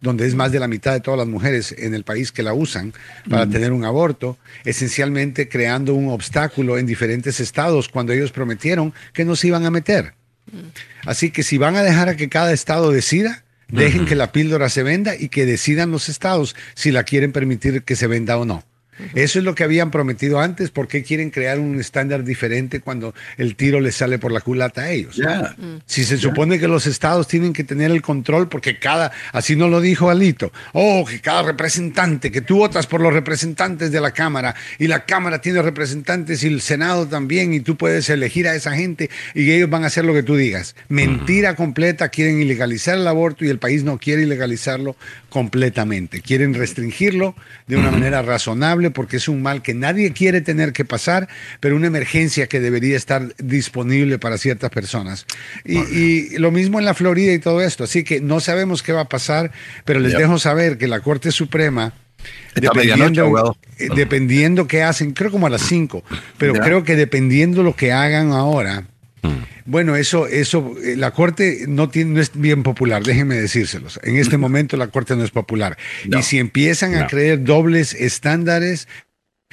donde 0.00 0.26
es 0.26 0.34
más 0.34 0.52
de 0.52 0.60
la 0.60 0.68
mitad 0.68 0.92
de 0.92 1.00
todas 1.00 1.18
las 1.18 1.26
mujeres 1.26 1.74
en 1.76 1.94
el 1.94 2.04
país 2.04 2.30
que 2.30 2.42
la 2.42 2.52
usan 2.52 2.92
para 3.28 3.46
tener 3.48 3.72
un 3.72 3.84
aborto, 3.84 4.36
esencialmente 4.64 5.48
creando 5.48 5.94
un 5.94 6.10
obstáculo 6.10 6.78
en 6.78 6.86
diferentes 6.86 7.40
estados 7.40 7.88
cuando 7.88 8.12
ellos 8.12 8.30
prometieron 8.30 8.92
que 9.14 9.24
no 9.24 9.36
se 9.36 9.48
iban 9.48 9.64
a 9.64 9.70
meter. 9.70 10.14
Así 11.04 11.30
que 11.30 11.42
si 11.42 11.58
van 11.58 11.76
a 11.76 11.82
dejar 11.82 12.08
a 12.08 12.16
que 12.16 12.28
cada 12.28 12.52
estado 12.52 12.90
decida, 12.90 13.44
dejen 13.68 14.06
que 14.06 14.14
la 14.14 14.32
píldora 14.32 14.68
se 14.68 14.82
venda 14.82 15.14
y 15.16 15.28
que 15.28 15.46
decidan 15.46 15.90
los 15.90 16.08
estados 16.08 16.54
si 16.74 16.92
la 16.92 17.04
quieren 17.04 17.32
permitir 17.32 17.82
que 17.82 17.96
se 17.96 18.06
venda 18.06 18.38
o 18.38 18.44
no. 18.44 18.64
Eso 19.14 19.38
es 19.38 19.44
lo 19.44 19.54
que 19.54 19.64
habían 19.64 19.90
prometido 19.90 20.40
antes. 20.40 20.70
¿Por 20.70 20.88
qué 20.88 21.02
quieren 21.02 21.30
crear 21.30 21.58
un 21.58 21.78
estándar 21.78 22.24
diferente 22.24 22.80
cuando 22.80 23.14
el 23.36 23.56
tiro 23.56 23.80
les 23.80 23.96
sale 23.96 24.18
por 24.18 24.32
la 24.32 24.40
culata 24.40 24.82
a 24.82 24.90
ellos? 24.90 25.18
Mm. 25.18 25.76
Si 25.86 26.04
se 26.04 26.18
supone 26.18 26.58
que 26.58 26.68
los 26.68 26.86
estados 26.86 27.28
tienen 27.28 27.52
que 27.52 27.64
tener 27.64 27.90
el 27.90 28.02
control, 28.02 28.48
porque 28.48 28.78
cada, 28.78 29.12
así 29.32 29.56
no 29.56 29.68
lo 29.68 29.80
dijo 29.80 30.10
Alito, 30.10 30.52
oh, 30.72 31.04
que 31.04 31.20
cada 31.20 31.42
representante, 31.42 32.30
que 32.30 32.40
tú 32.40 32.58
votas 32.58 32.86
por 32.86 33.00
los 33.00 33.12
representantes 33.12 33.92
de 33.92 34.00
la 34.00 34.12
Cámara 34.12 34.54
y 34.78 34.86
la 34.86 35.04
Cámara 35.04 35.40
tiene 35.40 35.62
representantes 35.62 36.42
y 36.42 36.48
el 36.48 36.60
Senado 36.60 37.06
también 37.06 37.54
y 37.54 37.60
tú 37.60 37.76
puedes 37.76 38.08
elegir 38.10 38.48
a 38.48 38.54
esa 38.54 38.74
gente 38.74 39.10
y 39.34 39.50
ellos 39.50 39.70
van 39.70 39.84
a 39.84 39.88
hacer 39.88 40.04
lo 40.04 40.14
que 40.14 40.22
tú 40.22 40.36
digas. 40.36 40.74
Mentira 40.88 41.54
completa, 41.56 42.08
quieren 42.08 42.40
ilegalizar 42.40 42.96
el 42.96 43.06
aborto 43.06 43.44
y 43.44 43.48
el 43.48 43.58
país 43.58 43.84
no 43.84 43.98
quiere 43.98 44.22
ilegalizarlo 44.22 44.96
completamente. 45.36 46.22
Quieren 46.22 46.54
restringirlo 46.54 47.34
de 47.66 47.76
una 47.76 47.90
manera 47.90 48.22
razonable 48.22 48.90
porque 48.90 49.18
es 49.18 49.28
un 49.28 49.42
mal 49.42 49.60
que 49.60 49.74
nadie 49.74 50.14
quiere 50.14 50.40
tener 50.40 50.72
que 50.72 50.86
pasar, 50.86 51.28
pero 51.60 51.76
una 51.76 51.88
emergencia 51.88 52.46
que 52.46 52.58
debería 52.58 52.96
estar 52.96 53.36
disponible 53.36 54.18
para 54.18 54.38
ciertas 54.38 54.70
personas. 54.70 55.26
Y, 55.66 56.38
lo 56.38 56.50
mismo 56.52 56.78
en 56.78 56.86
la 56.86 56.94
Florida 56.94 57.34
y 57.34 57.38
todo 57.38 57.60
esto. 57.60 57.84
Así 57.84 58.02
que 58.02 58.22
no 58.22 58.40
sabemos 58.40 58.82
qué 58.82 58.94
va 58.94 59.02
a 59.02 59.08
pasar, 59.10 59.52
pero 59.84 60.00
les 60.00 60.16
dejo 60.16 60.38
saber 60.38 60.78
que 60.78 60.88
la 60.88 61.00
Corte 61.00 61.30
Suprema 61.30 61.92
dependiendo, 62.54 63.58
eh, 63.76 63.88
dependiendo 63.94 64.66
qué 64.66 64.84
hacen, 64.84 65.12
creo 65.12 65.30
como 65.30 65.48
a 65.48 65.50
las 65.50 65.60
5, 65.66 66.02
pero 66.38 66.54
creo 66.54 66.82
que 66.82 66.96
dependiendo 66.96 67.62
lo 67.62 67.76
que 67.76 67.92
hagan 67.92 68.32
ahora. 68.32 68.86
Bueno, 69.64 69.96
eso, 69.96 70.26
eso, 70.26 70.74
eh, 70.82 70.96
la 70.96 71.10
corte 71.10 71.64
no, 71.68 71.88
tiene, 71.88 72.14
no 72.14 72.20
es 72.20 72.30
bien 72.34 72.62
popular, 72.62 73.02
déjenme 73.02 73.36
decírselos. 73.36 73.98
En 74.02 74.16
este 74.16 74.36
momento 74.38 74.76
la 74.76 74.88
corte 74.88 75.16
no 75.16 75.24
es 75.24 75.30
popular. 75.30 75.76
Y 76.04 76.22
si 76.22 76.38
empiezan 76.38 76.94
a 76.94 77.06
creer 77.06 77.44
dobles 77.44 77.94
estándares, 77.94 78.88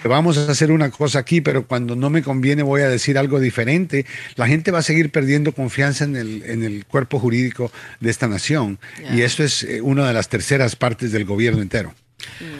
vamos 0.04 0.38
a 0.38 0.52
hacer 0.52 0.72
una 0.72 0.92
cosa 0.92 1.20
aquí, 1.20 1.42
pero 1.42 1.66
cuando 1.68 1.96
no 1.96 2.10
me 2.10 2.24
conviene 2.24 2.64
voy 2.64 2.82
a 2.82 2.90
decir 2.90 3.18
algo 3.18 3.40
diferente, 3.40 4.06
la 4.36 4.48
gente 4.48 4.72
va 4.72 4.80
a 4.80 4.84
seguir 4.84 5.12
perdiendo 5.12 5.54
confianza 5.54 6.04
en 6.04 6.16
el, 6.16 6.44
en 6.46 6.64
el 6.64 6.86
cuerpo 6.86 7.20
jurídico 7.20 7.72
de 8.00 8.10
esta 8.10 8.28
nación. 8.28 8.80
Y 9.14 9.22
eso 9.22 9.44
es 9.44 9.64
eh, 9.64 9.82
una 9.82 10.08
de 10.08 10.14
las 10.14 10.30
terceras 10.30 10.76
partes 10.76 11.12
del 11.12 11.26
gobierno 11.26 11.62
entero. 11.62 11.94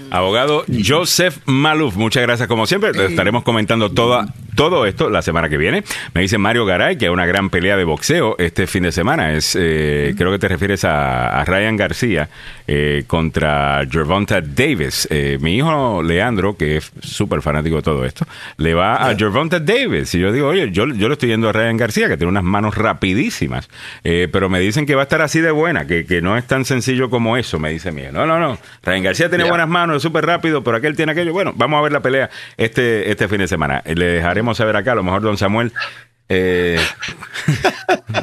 Abogado 0.10 0.66
Joseph 0.86 1.38
Maluf, 1.46 1.96
muchas 1.96 2.22
gracias 2.24 2.48
como 2.48 2.66
siempre. 2.68 2.92
estaremos 3.06 3.44
comentando 3.44 3.92
toda, 3.92 4.34
todo 4.56 4.86
esto 4.86 5.10
la 5.10 5.22
semana 5.22 5.50
que 5.50 5.58
viene. 5.58 5.84
Me 6.14 6.22
dice 6.22 6.38
Mario 6.38 6.66
Garay 6.66 6.98
que 6.98 7.06
hay 7.06 7.12
una 7.12 7.26
gran 7.26 7.50
pelea 7.50 7.78
de 7.78 7.84
boxeo 7.84 8.36
este 8.38 8.68
fin 8.68 8.84
de 8.84 8.92
semana. 8.92 9.34
Es, 9.34 9.58
eh, 9.60 10.14
Creo 10.18 10.32
que 10.32 10.40
te 10.40 10.48
refieres 10.48 10.84
a, 10.86 11.44
Ryan 11.46 11.76
García 11.76 12.30
eh, 12.68 13.04
contra 13.08 13.86
Gervonta 13.90 14.42
Davis. 14.42 15.08
Eh, 15.12 15.38
mi 15.42 15.58
hijo 15.58 16.02
Leandro, 16.02 16.56
que 16.56 16.78
es 16.78 16.92
súper 17.02 17.42
fanático 17.42 17.78
de 17.78 17.82
todo 17.82 18.06
esto, 18.06 18.26
le 18.58 18.74
va 18.74 18.96
a 18.96 19.16
Gervonta 19.16 19.60
Davis. 19.60 20.14
Y 20.16 20.20
yo 20.20 20.32
digo, 20.32 20.48
oye, 20.48 20.72
yo, 20.72 20.88
yo 20.88 21.08
le 21.08 21.14
estoy 21.14 21.30
yendo 21.30 21.50
a 21.50 21.52
Ryan 21.52 21.78
García, 21.78 22.08
que 22.08 22.18
tiene 22.18 22.30
unas 22.30 22.44
manos 22.44 22.76
rapidísimas. 22.76 23.70
pero 24.04 24.50
me 24.50 24.60
dicen 24.60 24.86
que 24.86 24.96
va 24.96 25.02
a 25.02 25.04
estar 25.04 25.22
así 25.22 25.42
de 25.42 25.52
buena, 25.52 25.86
que, 25.86 26.06
que 26.06 26.22
no 26.22 26.38
es 26.38 26.46
tan 26.46 26.66
sencillo 26.66 27.10
como 27.10 27.38
eso, 27.38 27.60
me 27.60 27.72
dice 27.72 27.92
mi 27.92 28.04
hijo. 28.04 28.12
No, 28.12 28.26
no, 28.26 28.40
no. 28.40 28.58
Ryan 28.84 29.04
García 29.04 29.30
tiene 29.30 29.44
buenas 29.46 29.68
manos, 29.68 29.98
es 29.98 30.04
súper 30.04 30.26
rápido, 30.26 30.64
pero 30.64 30.78
aquel 30.78 30.96
tiene 30.96 31.12
aquello. 31.12 31.34
Bueno, 31.34 31.54
vamos 31.56 31.80
a 31.80 31.82
ver 31.82 31.92
la 31.92 32.02
pelea 32.02 32.30
este, 32.58 33.10
este 33.12 33.28
fin 33.28 33.40
de 33.40 33.48
semana. 33.48 33.82
Le 33.86 34.22
dejaremos 34.44 34.58
saber 34.58 34.76
acá, 34.76 34.92
a 34.92 34.96
lo 34.96 35.04
mejor 35.04 35.22
don 35.22 35.38
Samuel 35.38 35.72
eh, 36.30 36.80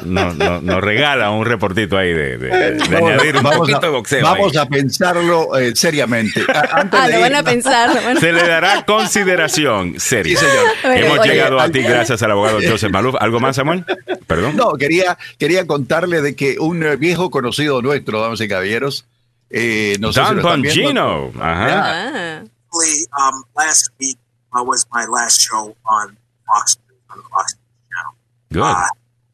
nos 0.05 0.81
regala 0.81 1.31
un 1.31 1.45
reportito 1.45 1.97
ahí 1.97 2.11
de, 2.13 2.79
añadir 2.95 3.37
un 3.37 3.43
poquito 3.43 3.79
de 3.79 3.89
boxeo. 3.89 4.23
Vamos 4.23 4.57
a 4.57 4.65
pensarlo 4.65 5.57
eh, 5.57 5.75
seriamente. 5.75 6.43
ah, 6.53 7.07
lo 7.09 7.19
van 7.19 7.35
a 7.35 7.43
pensar. 7.43 8.19
Se 8.19 8.33
le 8.33 8.45
dará 8.45 8.83
consideración 8.85 9.99
seria. 9.99 10.39
Hemos 10.83 11.25
llegado 11.25 11.59
a 11.59 11.69
ti 11.69 11.81
gracias 11.81 12.21
al 12.23 12.31
abogado 12.31 12.59
Joseph 12.67 12.91
Maluf. 12.91 13.15
¿Algo 13.19 13.39
más, 13.39 13.55
Samuel? 13.55 13.85
Perdón. 14.27 14.57
No, 14.57 14.73
quería, 14.73 15.17
quería 15.37 15.65
contarle 15.65 16.21
de 16.21 16.35
que 16.35 16.59
un 16.59 16.85
viejo 16.99 17.29
conocido 17.29 17.81
nuestro, 17.81 18.19
damas 18.19 18.41
y 18.41 18.47
caballeros, 18.47 19.05
eh, 19.49 19.95
no 19.99 20.11
Don 20.11 20.35
si 20.37 20.41
Bongino. 20.41 21.31
Ajá. 21.39 22.43
Um, 22.71 23.43
last 23.55 23.89
week 23.99 24.17
uh, 24.53 24.63
was 24.63 24.85
my 24.91 25.05
last 25.05 25.41
show 25.41 25.75
on 25.85 26.17
Fox, 26.47 26.77
on 27.09 27.17
the 27.17 27.23
Fox 27.29 27.55
channel. 27.89 28.13
Good. 28.51 28.63
Uh, 28.63 28.85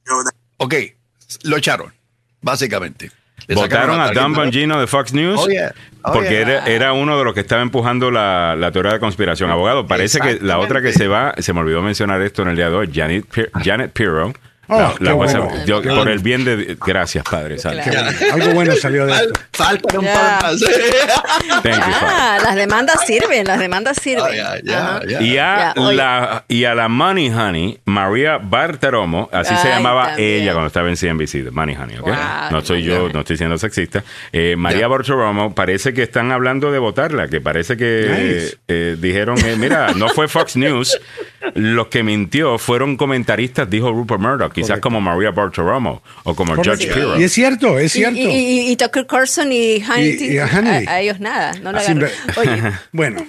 you 0.06 0.14
know 0.14 0.24
that 0.24 0.34
ok, 0.60 0.96
lo 1.44 1.58
echaron, 1.58 1.94
básicamente. 2.42 3.12
Votaron 3.50 4.02
a 4.02 4.12
Don 4.12 4.34
Bongino 4.34 4.80
de 4.80 4.88
Fox 4.88 5.14
News 5.14 5.40
oh, 5.40 5.48
yeah. 5.48 5.72
oh, 6.04 6.12
porque 6.12 6.32
yeah. 6.32 6.42
era, 6.42 6.66
era, 6.66 6.94
uno 6.94 7.18
de 7.18 7.24
los 7.24 7.34
que 7.34 7.40
estaba 7.40 7.62
empujando 7.62 8.12
la, 8.12 8.56
la 8.58 8.72
teoría 8.72 8.92
de 8.92 9.00
conspiración. 9.00 9.50
Abogado, 9.50 9.88
parece 9.88 10.20
que 10.20 10.40
la 10.42 10.60
otra 10.60 10.82
que 10.82 10.92
se 10.92 11.08
va, 11.08 11.34
se 11.38 11.54
me 11.54 11.62
olvidó 11.62 11.82
mencionar 11.82 12.22
esto 12.22 12.42
en 12.42 12.50
el 12.50 12.56
día 12.58 12.70
de 12.70 12.76
hoy, 12.76 12.92
Janet, 12.94 13.26
Janet 13.64 13.94
Pirro, 13.94 14.34
Oh, 14.70 14.94
por 15.96 16.10
el 16.10 16.20
bien 16.20 16.44
de. 16.44 16.78
Gracias, 16.86 17.24
Padre. 17.24 17.58
Algo 18.34 18.54
bueno 18.54 18.76
salió 18.76 19.06
de 19.06 19.14
esto. 19.14 19.40
Faltan 19.54 20.00
un 20.00 20.06
par 20.06 20.42
más. 20.44 20.62
ah, 21.82 22.38
las 22.44 22.56
demandas 22.56 23.06
sirven, 23.06 23.46
las 23.46 23.60
demandas 23.60 23.98
sirven. 24.02 24.36
y, 25.22 25.38
a 25.38 25.74
la, 25.76 26.44
y 26.48 26.66
a 26.66 26.76
la 26.76 26.88
Money 26.90 27.30
Honey, 27.30 27.80
María 27.86 28.38
Barteromo, 28.38 29.30
así 29.32 29.56
se 29.56 29.70
llamaba 29.70 30.16
ella 30.18 30.52
cuando 30.52 30.68
estaba 30.68 30.90
en 30.90 30.98
CNBC, 30.98 31.52
Money 31.52 31.76
Honey, 31.76 31.98
¿ok? 32.00 32.10
no 32.52 32.62
soy 32.62 32.84
yo, 32.84 33.10
no 33.10 33.22
estoy 33.22 33.38
siendo 33.38 33.58
sexista. 33.58 34.04
Eh, 34.34 34.56
María 34.58 34.88
Barteromo, 34.88 35.56
parece 35.56 35.94
que 35.94 36.04
están 36.04 36.32
hablando 36.32 36.72
de 36.72 36.80
votarla, 36.80 37.28
que 37.30 37.40
parece 37.40 37.78
que 37.78 38.52
eh, 38.68 38.98
dijeron, 39.00 39.38
eh, 39.46 39.56
mira, 39.58 39.94
no 39.96 40.10
fue 40.10 40.28
Fox 40.28 40.58
News, 40.58 41.00
los 41.56 41.88
que 41.88 42.04
mintió 42.04 42.58
fueron 42.58 42.98
comentaristas, 42.98 43.70
dijo 43.70 43.92
Rupert 43.92 44.20
Murdoch 44.20 44.57
quizás 44.62 44.80
como 44.80 45.00
Maria 45.00 45.32
Bartiromo 45.32 46.02
o 46.24 46.36
como 46.36 46.56
Judge 46.56 46.88
Pirro. 46.88 47.20
Y 47.20 47.24
es 47.24 47.34
cierto, 47.34 47.78
es 47.78 47.92
cierto. 47.92 48.20
Y, 48.20 48.76
Tucker 48.76 49.06
Carlson 49.06 49.52
y 49.52 49.80
Hannity, 49.82 50.38
a, 50.40 51.00
ellos 51.00 51.20
nada, 51.20 51.54
no 51.62 51.72
lo. 51.72 51.80
Oye, 51.80 52.62
bueno, 52.92 53.26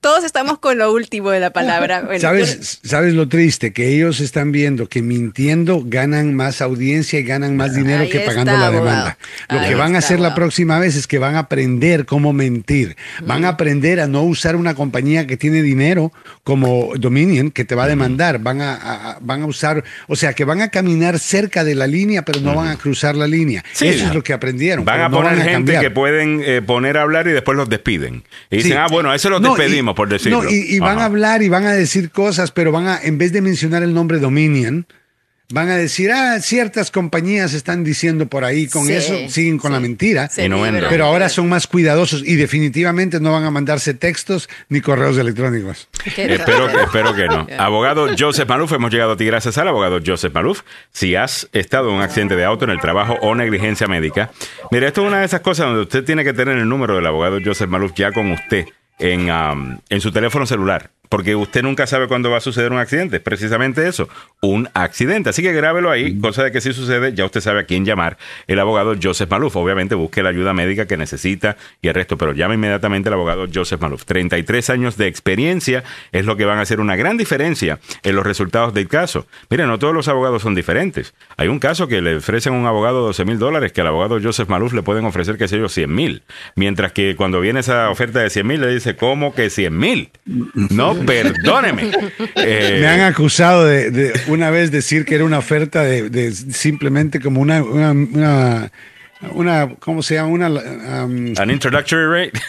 todos, 0.00 0.24
estamos 0.24 0.58
con 0.58 0.76
lo 0.76 0.92
último 0.92 1.30
de 1.30 1.40
la 1.40 1.50
palabra. 1.50 2.06
¿Sabes, 2.18 2.80
¿Sabes 2.84 3.14
lo 3.14 3.28
triste? 3.28 3.72
Que 3.72 3.88
ellos 3.88 4.20
están 4.20 4.52
viendo 4.52 4.88
que 4.88 5.00
mintiendo 5.00 5.82
ganan 5.84 6.34
más 6.34 6.60
audiencia 6.60 7.18
y 7.18 7.22
ganan 7.22 7.56
más 7.56 7.74
dinero 7.74 8.06
que 8.10 8.20
pagando 8.20 8.52
la 8.52 8.70
demanda. 8.70 9.18
Lo 9.48 9.60
que 9.60 9.74
van 9.74 9.94
a 9.94 9.98
hacer 9.98 10.20
la 10.20 10.34
próxima 10.34 10.78
vez 10.78 10.96
es 10.96 11.06
que 11.06 11.18
van 11.18 11.36
a 11.36 11.40
aprender 11.40 12.04
cómo 12.04 12.32
mentir. 12.32 12.96
Van 13.22 13.44
a 13.44 13.48
aprender 13.48 14.00
a 14.00 14.06
no 14.06 14.22
usar 14.22 14.54
una 14.54 14.74
compañía 14.74 15.26
que 15.26 15.36
tiene 15.38 15.62
dinero 15.62 16.12
como 16.44 16.92
Dominion 16.96 17.50
que 17.50 17.64
te 17.64 17.74
va 17.74 17.84
a 17.84 17.88
demandar. 17.88 18.38
Van 18.38 18.60
a, 18.60 19.18
van 19.20 19.42
a 19.42 19.46
usar, 19.46 19.82
o 20.08 20.16
sea, 20.16 20.34
que 20.34 20.44
van 20.44 20.60
a 20.60 20.68
caminar 20.68 21.18
cerca 21.18 21.64
de 21.64 21.74
la 21.74 21.86
línea, 21.86 22.22
pero 22.22 22.40
no 22.40 22.54
van 22.54 22.68
a 22.68 22.76
cruzar 22.76 23.16
la 23.16 23.26
línea. 23.26 23.64
Eso 23.72 23.84
es 23.84 24.14
lo 24.14 24.22
que 24.22 24.34
aprendieron. 24.34 24.84
Van 24.84 25.00
a 25.00 25.10
poner 25.10 25.40
gente 25.40 25.78
que 25.80 25.90
pueden 25.90 26.42
eh, 26.44 26.60
poner 26.60 26.98
a 26.98 27.02
hablar 27.02 27.26
y 27.28 27.32
después 27.32 27.56
los 27.56 27.68
despiden. 27.68 28.24
Y 28.50 28.58
dicen, 28.58 28.76
ah, 28.76 28.89
bueno, 28.90 29.14
eso 29.14 29.30
lo 29.30 29.40
despedimos, 29.40 29.94
por 29.94 30.08
decirlo. 30.08 30.42
No, 30.42 30.50
y, 30.50 30.78
van 30.78 30.98
a 30.98 31.04
hablar 31.04 31.42
y 31.42 31.48
van 31.48 31.66
a 31.66 31.72
decir 31.72 32.10
cosas, 32.10 32.50
pero 32.50 32.72
van 32.72 32.88
a, 32.88 33.00
en 33.02 33.18
vez 33.18 33.32
de 33.32 33.40
mencionar 33.40 33.82
el 33.82 33.94
nombre 33.94 34.18
Dominion, 34.18 34.86
van 35.52 35.68
a 35.68 35.76
decir, 35.76 36.10
ah, 36.12 36.38
ciertas 36.40 36.90
compañías 36.90 37.54
están 37.54 37.82
diciendo 37.84 38.26
por 38.26 38.44
ahí, 38.44 38.68
con 38.68 38.88
eso 38.88 39.14
siguen 39.28 39.58
con 39.58 39.72
la 39.72 39.80
mentira, 39.80 40.30
pero 40.36 41.04
ahora 41.04 41.28
son 41.28 41.48
más 41.48 41.66
cuidadosos 41.66 42.22
y 42.24 42.36
definitivamente 42.36 43.20
no 43.20 43.32
van 43.32 43.44
a 43.44 43.50
mandarse 43.50 43.94
textos 43.94 44.48
ni 44.68 44.80
correos 44.80 45.18
electrónicos. 45.18 45.88
espero, 46.04 46.68
que, 46.68 46.82
espero 46.82 47.14
que 47.14 47.26
no. 47.26 47.46
Abogado 47.58 48.08
Joseph 48.16 48.48
Maluf, 48.48 48.72
hemos 48.72 48.92
llegado 48.92 49.12
a 49.12 49.16
ti 49.16 49.24
gracias 49.24 49.58
al 49.58 49.68
abogado 49.68 50.00
Joseph 50.04 50.32
Maluf. 50.32 50.62
Si 50.92 51.16
has 51.16 51.48
estado 51.52 51.90
en 51.90 51.96
un 51.96 52.02
accidente 52.02 52.36
de 52.36 52.44
auto 52.44 52.64
en 52.64 52.70
el 52.70 52.80
trabajo 52.80 53.16
o 53.20 53.34
negligencia 53.34 53.86
médica, 53.86 54.30
mire, 54.70 54.86
esto 54.86 55.02
es 55.02 55.08
una 55.08 55.20
de 55.20 55.26
esas 55.26 55.40
cosas 55.40 55.66
donde 55.66 55.82
usted 55.82 56.04
tiene 56.04 56.24
que 56.24 56.32
tener 56.32 56.56
el 56.56 56.68
número 56.68 56.94
del 56.94 57.06
abogado 57.06 57.38
Joseph 57.44 57.68
Maluf 57.68 57.92
ya 57.94 58.12
con 58.12 58.30
usted 58.30 58.66
en, 59.00 59.30
um, 59.30 59.78
en 59.88 60.00
su 60.00 60.12
teléfono 60.12 60.46
celular 60.46 60.90
porque 61.10 61.34
usted 61.34 61.62
nunca 61.62 61.88
sabe 61.88 62.06
cuándo 62.06 62.30
va 62.30 62.38
a 62.38 62.40
suceder 62.40 62.70
un 62.70 62.78
accidente. 62.78 63.16
Es 63.16 63.22
precisamente 63.22 63.86
eso, 63.86 64.08
un 64.40 64.68
accidente. 64.74 65.30
Así 65.30 65.42
que 65.42 65.52
grábelo 65.52 65.90
ahí, 65.90 66.16
cosa 66.18 66.44
de 66.44 66.52
que 66.52 66.60
si 66.60 66.72
sucede, 66.72 67.12
ya 67.14 67.24
usted 67.24 67.40
sabe 67.40 67.60
a 67.60 67.64
quién 67.64 67.84
llamar. 67.84 68.16
El 68.46 68.60
abogado 68.60 68.94
Joseph 69.00 69.28
Maluf. 69.28 69.56
Obviamente 69.56 69.96
busque 69.96 70.22
la 70.22 70.28
ayuda 70.28 70.54
médica 70.54 70.86
que 70.86 70.96
necesita 70.96 71.56
y 71.82 71.88
el 71.88 71.94
resto, 71.94 72.16
pero 72.16 72.32
llame 72.32 72.54
inmediatamente 72.54 73.08
al 73.08 73.14
abogado 73.14 73.46
Joseph 73.52 73.80
Maluf. 73.80 74.04
33 74.04 74.70
años 74.70 74.96
de 74.96 75.08
experiencia 75.08 75.82
es 76.12 76.24
lo 76.24 76.36
que 76.36 76.44
van 76.44 76.58
a 76.58 76.62
hacer 76.62 76.78
una 76.78 76.94
gran 76.94 77.16
diferencia 77.16 77.80
en 78.04 78.14
los 78.14 78.24
resultados 78.24 78.72
del 78.72 78.86
caso. 78.86 79.26
Mire, 79.50 79.66
no 79.66 79.80
todos 79.80 79.92
los 79.92 80.06
abogados 80.06 80.42
son 80.42 80.54
diferentes. 80.54 81.12
Hay 81.36 81.48
un 81.48 81.58
caso 81.58 81.88
que 81.88 82.00
le 82.00 82.16
ofrecen 82.16 82.54
a 82.54 82.56
un 82.56 82.66
abogado 82.66 83.02
12 83.02 83.24
mil 83.24 83.40
dólares 83.40 83.72
que 83.72 83.80
al 83.80 83.88
abogado 83.88 84.20
Joseph 84.22 84.48
Maluf 84.48 84.72
le 84.74 84.82
pueden 84.82 85.04
ofrecer, 85.04 85.36
qué 85.36 85.48
sé 85.48 85.58
yo, 85.58 85.68
100 85.68 85.92
mil. 85.92 86.22
Mientras 86.54 86.92
que 86.92 87.16
cuando 87.16 87.40
viene 87.40 87.60
esa 87.60 87.90
oferta 87.90 88.20
de 88.20 88.30
100 88.30 88.46
mil, 88.46 88.60
le 88.60 88.68
dice, 88.68 88.94
¿cómo 88.94 89.34
que 89.34 89.50
100 89.50 89.76
mil? 89.76 90.10
No 90.54 90.99
perdóneme. 91.06 91.90
Me 92.36 92.86
han 92.86 93.00
acusado 93.00 93.64
de, 93.64 94.12
una 94.28 94.50
vez 94.50 94.70
decir 94.70 95.04
que 95.04 95.14
era 95.14 95.24
una 95.24 95.38
oferta 95.38 95.82
de, 95.82 96.32
simplemente 96.32 97.20
como 97.20 97.40
una, 97.40 97.62
una, 97.62 98.70
una 99.32 99.68
¿cómo 99.78 100.02
se 100.02 100.14
llama? 100.14 100.28
Una 100.28 100.48
um, 100.48 101.34
an 101.36 101.50
introductory 101.50 102.06
rate. 102.06 102.40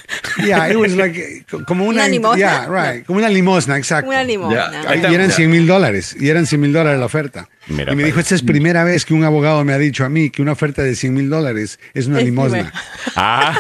Yeah, 0.46 0.70
it 0.70 0.78
was 0.78 0.96
like 0.96 1.46
como 1.68 1.86
una, 1.86 2.08
limosna. 2.08 2.38
Yeah, 2.38 2.68
right, 2.68 3.06
como 3.06 3.20
una 3.20 3.30
limosna, 3.30 3.78
exacto. 3.78 4.10
Una 4.10 4.24
limosna. 4.24 4.72
Y 5.10 5.14
eran 5.14 5.32
100 5.32 5.50
mil 5.50 5.68
dólares, 5.68 6.16
y 6.20 6.30
eran 6.30 6.46
100 6.46 6.62
mil 6.62 6.74
dólares 6.74 7.00
la 7.00 7.06
oferta 7.06 7.50
y 7.72 7.96
me 7.96 8.04
dijo, 8.04 8.20
esta 8.20 8.36
es 8.36 8.44
primera 8.44 8.84
vez 8.84 9.06
que 9.06 9.14
un 9.14 9.24
abogado 9.24 9.64
me 9.64 9.74
ha 9.74 9.78
dicho 9.78 10.06
a 10.06 10.10
mí 10.10 10.30
que 10.30 10.42
una 10.42 10.52
oferta 10.52 10.84
de 10.84 10.96
100 10.96 11.14
mil 11.14 11.30
dólares 11.30 11.80
es 11.94 12.08
una 12.08 12.20
limosna. 12.22 12.72
Ah, 13.16 13.58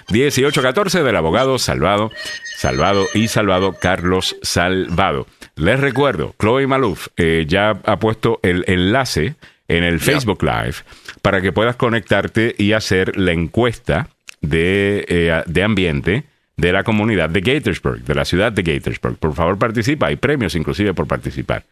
301-933-1814 0.09 1.03
del 1.03 1.17
abogado 1.17 1.59
Salvado 1.59 2.13
Salvado 2.57 3.07
y 3.15 3.29
Salvado 3.29 3.73
Carlos 3.73 4.37
Salvado. 4.43 5.27
Les 5.57 5.81
recuerdo, 5.81 6.35
Chloe 6.41 6.67
Maluf 6.67 7.09
eh, 7.17 7.47
ya 7.49 7.81
ha 7.85 7.99
puesto 7.99 8.41
el 8.43 8.65
enlace 8.67 9.37
en 9.69 9.85
el 9.85 10.01
Facebook 10.01 10.43
Live 10.43 10.77
para 11.23 11.41
que 11.41 11.53
puedas 11.53 11.77
conectarte 11.77 12.55
y 12.57 12.73
hacer 12.73 13.17
la 13.17 13.33
encuesta 13.33 14.09
de, 14.41 15.05
eh, 15.09 15.43
de 15.47 15.63
ambiente 15.63 16.25
de 16.57 16.73
la 16.73 16.85
comunidad 16.85 17.29
de 17.29 17.41
Gatorsburg, 17.41 18.03
de 18.05 18.15
la 18.15 18.25
ciudad 18.25 18.51
de 18.51 18.63
Gatorsburg. 18.63 19.17
Por 19.17 19.35
favor, 19.35 19.59
participa. 19.59 20.07
Hay 20.07 20.17
premios 20.17 20.55
inclusive 20.55 20.95
por 20.95 21.07
participar. 21.07 21.65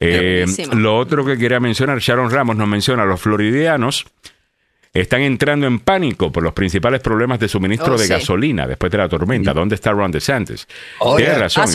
Eh, 0.00 0.46
lo 0.74 0.96
otro 0.96 1.24
que 1.24 1.38
quería 1.38 1.60
mencionar, 1.60 1.98
Sharon 2.00 2.30
Ramos 2.30 2.56
nos 2.56 2.66
menciona 2.66 3.04
a 3.04 3.06
los 3.06 3.20
floridianos 3.20 4.06
están 4.92 5.22
entrando 5.22 5.66
en 5.66 5.80
pánico 5.80 6.30
por 6.30 6.42
los 6.42 6.52
principales 6.52 7.00
problemas 7.00 7.40
de 7.40 7.48
suministro 7.48 7.94
oh, 7.94 7.98
de 7.98 8.06
gasolina 8.06 8.66
después 8.66 8.92
de 8.92 8.98
la 8.98 9.08
tormenta. 9.08 9.54
¿Dónde 9.54 9.74
está 9.74 9.92
Ron 9.92 10.12
DeSantis? 10.12 10.68
Oh, 10.98 11.16
Tiene 11.16 11.38
razón. 11.38 11.64
Ha, 11.64 11.66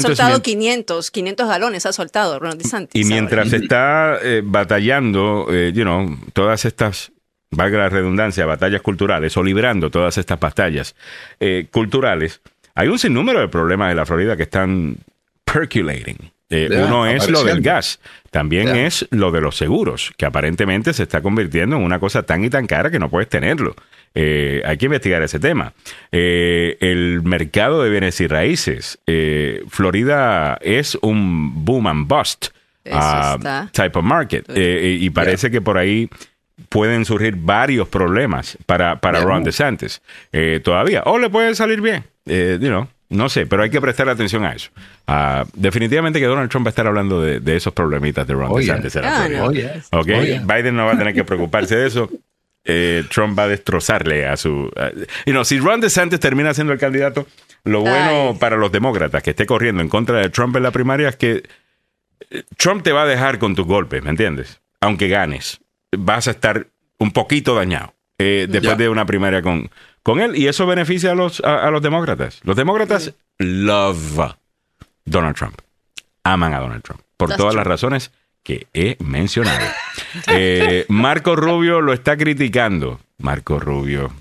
soltado 0.00 0.42
500, 0.42 1.10
500 1.10 1.48
galones, 1.48 1.86
ha 1.86 1.92
soltado 1.92 2.38
Ron 2.38 2.58
DeSantis. 2.58 3.00
Y 3.00 3.08
mientras 3.08 3.52
está 3.52 4.18
eh, 4.22 4.42
batallando, 4.44 5.46
eh, 5.50 5.72
you 5.74 5.84
know, 5.84 6.18
todas 6.34 6.64
estas 6.64 7.12
valga 7.50 7.78
la 7.78 7.88
redundancia, 7.88 8.46
batallas 8.46 8.80
culturales 8.80 9.36
o 9.36 9.42
librando 9.42 9.90
todas 9.90 10.18
estas 10.18 10.38
batallas 10.38 10.94
eh, 11.40 11.66
culturales, 11.70 12.40
hay 12.74 12.88
un 12.88 12.98
sinnúmero 12.98 13.40
de 13.40 13.48
problemas 13.48 13.90
en 13.90 13.96
la 13.96 14.06
Florida 14.06 14.36
que 14.36 14.44
están 14.44 14.96
percolating. 15.44 16.30
Eh, 16.48 16.68
uno 16.84 17.06
es 17.06 17.30
lo 17.30 17.44
del 17.44 17.60
gas, 17.60 18.00
también 18.30 18.68
es 18.68 19.08
lo 19.10 19.32
de 19.32 19.40
los 19.40 19.56
seguros, 19.56 20.12
que 20.16 20.24
aparentemente 20.24 20.92
se 20.92 21.02
está 21.02 21.20
convirtiendo 21.20 21.76
en 21.76 21.82
una 21.82 21.98
cosa 21.98 22.22
tan 22.22 22.44
y 22.44 22.50
tan 22.50 22.66
cara 22.66 22.90
que 22.90 23.00
no 23.00 23.10
puedes 23.10 23.28
tenerlo. 23.28 23.74
Eh, 24.14 24.62
hay 24.64 24.76
que 24.76 24.86
investigar 24.86 25.22
ese 25.22 25.40
tema. 25.40 25.72
Eh, 26.12 26.76
el 26.80 27.22
mercado 27.22 27.82
de 27.82 27.90
bienes 27.90 28.20
y 28.20 28.28
raíces. 28.28 29.00
Florida 29.68 30.58
es 30.60 30.96
un 31.02 31.64
boom 31.64 31.88
and 31.88 32.08
bust 32.08 32.48
uh, 32.86 33.66
type 33.72 33.98
of 33.98 34.04
market. 34.04 34.48
y 34.48 35.10
parece 35.10 35.50
que 35.50 35.60
por 35.60 35.76
ahí 35.76 36.08
pueden 36.68 37.04
surgir 37.04 37.34
varios 37.36 37.88
problemas 37.88 38.56
para, 38.66 39.00
para 39.00 39.22
Ron 39.22 39.42
DeSantis 39.42 40.02
todavía. 40.62 41.02
O 41.06 41.18
le 41.18 41.30
puede 41.30 41.54
salir 41.56 41.80
bien, 41.80 42.04
you 42.26 42.68
know. 42.68 42.88
No 43.10 43.28
sé, 43.28 43.44
pero 43.44 43.64
hay 43.64 43.70
que 43.70 43.80
prestar 43.80 44.08
atención 44.08 44.44
a 44.44 44.52
eso. 44.52 44.70
Ah, 45.06 45.44
definitivamente 45.54 46.20
que 46.20 46.26
Donald 46.26 46.48
Trump 46.48 46.66
va 46.66 46.68
a 46.68 46.70
estar 46.70 46.86
hablando 46.86 47.20
de, 47.20 47.56
esos 47.56 47.72
problemitas 47.72 48.24
de 48.26 48.34
Ron 48.34 48.52
oh, 48.52 48.58
DeSantis. 48.58 48.96
Oh, 48.96 49.98
oh, 49.98 50.04
Biden 50.04 50.76
no 50.76 50.86
va 50.86 50.92
a 50.92 50.98
tener 50.98 51.12
que 51.12 51.24
preocuparse 51.24 51.74
de 51.76 51.88
eso. 51.88 52.08
Eh, 52.64 53.04
Trump 53.10 53.36
va 53.36 53.44
a 53.44 53.48
destrozarle 53.48 54.26
a 54.26 54.36
su... 54.36 54.70
y 55.26 55.32
no, 55.32 55.44
si 55.44 55.58
Ron 55.58 55.80
DeSantis 55.80 56.20
termina 56.20 56.54
siendo 56.54 56.72
el 56.72 56.78
candidato, 56.78 57.26
lo 57.64 57.80
bueno 57.80 58.36
para 58.38 58.56
los 58.56 58.70
demócratas 58.70 59.22
que 59.24 59.30
esté 59.30 59.44
corriendo 59.44 59.82
en 59.82 59.88
contra 59.88 60.18
de 60.18 60.30
Trump 60.30 60.54
en 60.56 60.62
la 60.62 60.70
primaria 60.70 61.08
es 61.08 61.16
que 61.16 61.42
eh, 62.30 62.42
Trump 62.56 62.84
te 62.84 62.92
va 62.92 63.02
a 63.02 63.06
dejar 63.06 63.40
con 63.40 63.56
tus 63.56 63.66
golpes, 63.66 64.04
¿me 64.04 64.10
entiendes? 64.10 64.60
Aunque 64.80 65.08
ganes, 65.08 65.60
vas 65.90 66.28
a 66.28 66.30
estar 66.30 66.68
un 66.98 67.10
poquito 67.10 67.56
dañado 67.56 67.92
eh, 68.18 68.46
después 68.48 68.78
de 68.78 68.88
una 68.88 69.04
primaria 69.04 69.42
con, 69.42 69.70
con 70.02 70.20
él 70.20 70.36
y 70.36 70.48
eso 70.48 70.66
beneficia 70.66 71.12
a 71.12 71.14
los, 71.14 71.40
a, 71.40 71.70
los 71.70 71.82
demócratas. 71.82 72.40
Los 72.44 72.56
demócratas 72.56 73.14
love 73.38 74.34
Donald 75.04 75.36
Trump. 75.36 75.58
Aman 76.24 76.54
a 76.54 76.60
Donald 76.60 76.82
Trump. 76.82 77.00
Por 77.16 77.34
todas 77.34 77.54
las 77.54 77.66
razones 77.66 78.10
que 78.42 78.66
he 78.72 78.96
mencionado. 79.00 79.60
Eh, 80.26 80.86
Marco 80.88 81.36
Rubio 81.36 81.80
lo 81.80 81.92
está 81.92 82.16
criticando. 82.16 82.98
Marco 83.18 83.60
Rubio. 83.60 84.12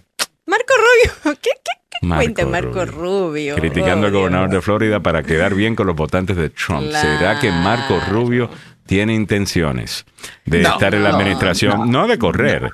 Marco 0.45 0.73
Rubio, 0.77 1.37
¿qué, 1.41 1.49
qué, 1.63 2.07
cuenta 2.07 2.45
Marco 2.45 2.85
Rubio? 2.85 3.55
Criticando 3.55 4.05
al 4.05 4.13
gobernador 4.13 4.49
de 4.51 4.61
Florida 4.61 4.99
para 4.99 5.23
quedar 5.23 5.55
bien 5.55 5.75
con 5.75 5.87
los 5.87 5.95
votantes 5.95 6.35
de 6.37 6.51
Trump. 6.51 6.91
¿Será 6.91 7.39
que 7.39 7.49
Marco 7.49 7.99
Rubio 8.07 8.51
tiene 8.85 9.15
intenciones 9.15 10.05
de 10.45 10.61
estar 10.61 10.93
en 10.93 11.03
la 11.03 11.09
administración? 11.09 11.89
No, 11.89 12.07
de 12.07 12.19
correr 12.19 12.69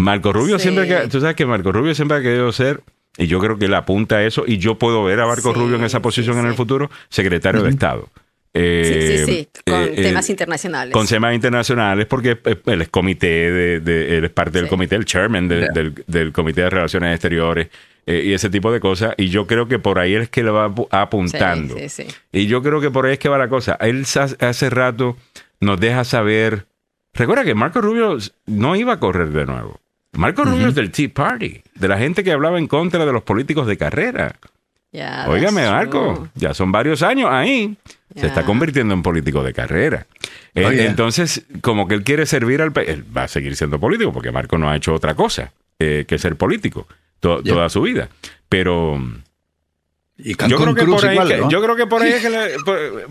Marco 0.00 0.32
Rubio 0.32 0.58
siempre 0.58 0.88
que, 0.88 1.08
tú 1.08 1.20
sabes 1.20 1.36
que 1.36 1.46
Marco 1.46 1.72
Rubio 1.72 1.94
siempre 1.94 2.18
ha 2.18 2.22
querido 2.22 2.50
ser 2.52 2.82
y 3.16 3.26
yo 3.26 3.40
creo 3.40 3.58
que 3.58 3.68
le 3.68 3.76
apunta 3.76 4.16
a 4.16 4.24
eso 4.24 4.44
y 4.46 4.58
yo 4.58 4.76
puedo 4.76 5.04
ver 5.04 5.20
a 5.20 5.26
Marco 5.26 5.52
Rubio 5.52 5.76
en 5.76 5.84
esa 5.84 6.00
posición 6.00 6.38
en 6.38 6.46
el 6.46 6.54
futuro, 6.54 6.90
secretario 7.08 7.62
de 7.62 7.70
Estado. 7.70 8.08
sí, 8.54 8.62
sí, 8.62 9.24
sí, 9.24 9.48
con 9.66 9.82
eh, 9.82 9.94
eh, 9.96 10.02
temas 10.02 10.30
internacionales. 10.30 10.92
Con 10.92 11.06
temas 11.06 11.34
internacionales, 11.34 12.06
porque 12.06 12.38
él 12.66 12.82
es 12.82 12.88
comité, 12.88 13.80
de, 13.80 14.16
él 14.16 14.24
es 14.24 14.30
parte 14.30 14.58
del 14.58 14.68
comité, 14.68 14.96
el 14.96 15.04
chairman 15.04 15.48
del, 15.48 16.32
Comité 16.32 16.62
de 16.62 16.70
Relaciones 16.70 17.14
Exteriores 17.14 17.68
eh, 18.06 18.22
y 18.24 18.32
ese 18.32 18.48
tipo 18.48 18.72
de 18.72 18.80
cosas. 18.80 19.14
Y 19.18 19.28
yo 19.28 19.46
creo 19.46 19.68
que 19.68 19.78
por 19.78 19.98
ahí 19.98 20.14
es 20.14 20.30
que 20.30 20.42
lo 20.42 20.54
va 20.54 20.72
apuntando. 20.90 21.76
Y 22.32 22.46
yo 22.46 22.62
creo 22.62 22.80
que 22.80 22.90
por 22.90 23.06
ahí 23.06 23.14
es 23.14 23.18
que 23.18 23.28
va 23.28 23.38
la 23.38 23.48
cosa. 23.48 23.76
Él 23.80 24.04
hace 24.04 24.70
rato 24.70 25.16
nos 25.60 25.78
deja 25.78 26.04
saber. 26.04 26.66
Recuerda 27.12 27.44
que 27.44 27.54
Marco 27.54 27.80
Rubio 27.80 28.16
no 28.46 28.76
iba 28.76 28.94
a 28.94 29.00
correr 29.00 29.28
de 29.30 29.44
nuevo. 29.44 29.80
Marco 30.12 30.44
Rubio 30.44 30.68
es 30.68 30.74
del 30.74 30.90
Tea 30.90 31.08
Party, 31.12 31.62
de 31.74 31.88
la 31.88 31.98
gente 31.98 32.24
que 32.24 32.32
hablaba 32.32 32.58
en 32.58 32.66
contra 32.66 33.06
de 33.06 33.12
los 33.12 33.22
políticos 33.22 33.66
de 33.66 33.76
carrera. 33.76 34.36
Yeah, 34.92 35.26
Óigame, 35.28 35.70
Marco, 35.70 36.28
ya 36.34 36.52
son 36.52 36.72
varios 36.72 37.02
años 37.02 37.28
ahí. 37.30 37.76
Se 38.16 38.26
está 38.26 38.44
convirtiendo 38.44 38.92
en 38.92 39.02
político 39.02 39.44
de 39.44 39.52
carrera. 39.52 40.06
Eh, 40.54 40.86
entonces, 40.88 41.46
como 41.60 41.86
que 41.86 41.94
él 41.94 42.02
quiere 42.02 42.26
servir 42.26 42.60
al 42.60 42.72
país, 42.72 42.88
él 42.88 43.04
va 43.16 43.24
a 43.24 43.28
seguir 43.28 43.54
siendo 43.54 43.78
político, 43.78 44.12
porque 44.12 44.32
Marco 44.32 44.58
no 44.58 44.68
ha 44.68 44.74
hecho 44.74 44.92
otra 44.92 45.14
cosa 45.14 45.52
eh, 45.78 46.04
que 46.08 46.18
ser 46.18 46.34
político 46.34 46.88
toda 47.20 47.68
su 47.68 47.82
vida. 47.82 48.08
Pero 48.48 49.00
yo 50.22 50.56
creo, 50.56 50.74
que 50.74 50.84
por 50.84 51.06
ahí 51.06 51.18
yo 51.48 51.62
creo 51.62 51.76
que 51.76 51.86
por 51.86 52.02
ahí 52.02 52.12
es 52.12 52.22
que 52.22 52.56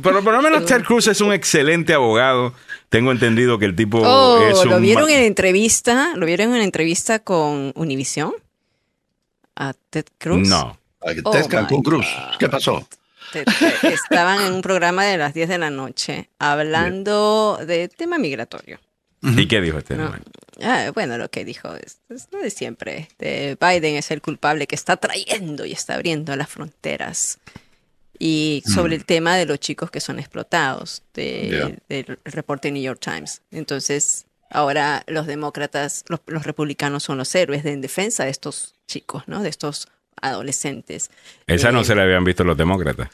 por, 0.01 0.13
lo 0.13 0.41
menos 0.41 0.65
Ted 0.67 0.83
Cruz 0.83 1.07
es 1.07 1.21
un 1.21 1.33
excelente 1.33 1.93
abogado. 1.93 2.53
Tengo 2.89 3.11
entendido 3.11 3.59
que 3.59 3.65
el 3.65 3.75
tipo 3.75 3.99
oh, 3.99 4.41
es 4.41 4.57
un... 4.59 4.69
¿Lo 4.69 4.79
vieron 4.79 5.09
en 5.09 5.23
entrevista? 5.23 6.13
¿Lo 6.15 6.25
vieron 6.25 6.55
en 6.55 6.61
entrevista 6.61 7.19
con 7.19 7.71
Univision? 7.75 8.33
¿A 9.55 9.73
Ted 9.89 10.05
Cruz? 10.17 10.47
No. 10.47 10.79
Ted 11.01 11.21
oh 11.23 11.83
Cruz. 11.83 12.07
¿Qué 12.39 12.49
pasó? 12.49 12.87
Estaban 13.83 14.41
en 14.41 14.53
un 14.53 14.61
programa 14.61 15.05
de 15.05 15.17
las 15.17 15.33
10 15.33 15.49
de 15.49 15.57
la 15.59 15.69
noche 15.69 16.29
hablando 16.39 17.59
de 17.65 17.89
tema 17.89 18.17
migratorio. 18.17 18.79
¿Y 19.21 19.47
qué 19.47 19.61
dijo 19.61 19.77
este 19.77 19.95
no. 19.95 20.13
Ah, 20.61 20.91
bueno, 20.93 21.17
lo 21.17 21.29
que 21.29 21.45
dijo 21.45 21.73
es, 21.75 21.99
lo 22.31 22.39
de 22.39 22.49
siempre. 22.49 23.09
De 23.17 23.57
Biden 23.59 23.95
es 23.95 24.11
el 24.11 24.21
culpable 24.21 24.65
que 24.65 24.75
está 24.75 24.97
trayendo 24.97 25.65
y 25.65 25.73
está 25.73 25.95
abriendo 25.95 26.35
las 26.35 26.49
fronteras. 26.49 27.39
Y 28.19 28.63
sobre 28.65 28.95
el 28.95 29.01
mm. 29.01 29.05
tema 29.05 29.37
de 29.37 29.45
los 29.45 29.59
chicos 29.59 29.89
que 29.91 30.01
son 30.01 30.19
explotados 30.19 31.03
del 31.13 31.81
reporte 32.25 32.69
New 32.69 32.83
York 32.83 32.99
Times. 32.99 33.41
Entonces, 33.49 34.25
ahora 34.49 35.03
los 35.07 35.25
demócratas, 35.25 36.03
los, 36.09 36.43
republicanos 36.43 37.03
son 37.03 37.17
los 37.17 37.33
héroes 37.33 37.63
de, 37.63 37.71
en 37.71 37.81
defensa 37.81 38.25
de 38.25 38.31
estos 38.31 38.75
chicos, 38.87 39.23
¿no? 39.27 39.41
De 39.41 39.49
estos 39.49 39.87
adolescentes. 40.21 41.09
Esa 41.47 41.71
no 41.71 41.81
eh, 41.81 41.85
se 41.85 41.95
la 41.95 42.03
habían 42.03 42.25
visto 42.25 42.43
los 42.43 42.57
demócratas. 42.57 43.09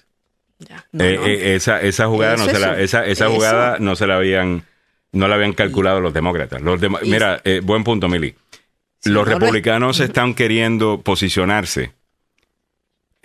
Eh, 0.60 0.68
eh, 0.94 1.56
esa, 1.56 1.82
esa 1.82 2.07
jugada, 2.07 2.38
no 2.38 2.45
se 2.45 2.60
la, 2.60 2.80
esa, 2.80 3.06
esa 3.06 3.30
jugada 3.30 3.77
no 3.80 3.95
se 3.95 4.07
la 4.07 4.15
habían 4.15 4.64
No 5.11 5.27
lo 5.27 5.34
habían 5.34 5.53
calculado 5.53 5.99
los 5.99 6.14
demócratas. 6.14 6.61
Los 6.61 6.80
mira, 7.03 7.41
eh, 7.44 7.61
buen 7.64 7.84
punto, 7.84 8.07
Mili. 8.07 8.36
los 9.03 9.27
republicanos 9.27 9.99
están 9.99 10.34
queriendo 10.34 11.02
posicionarse. 11.02 11.91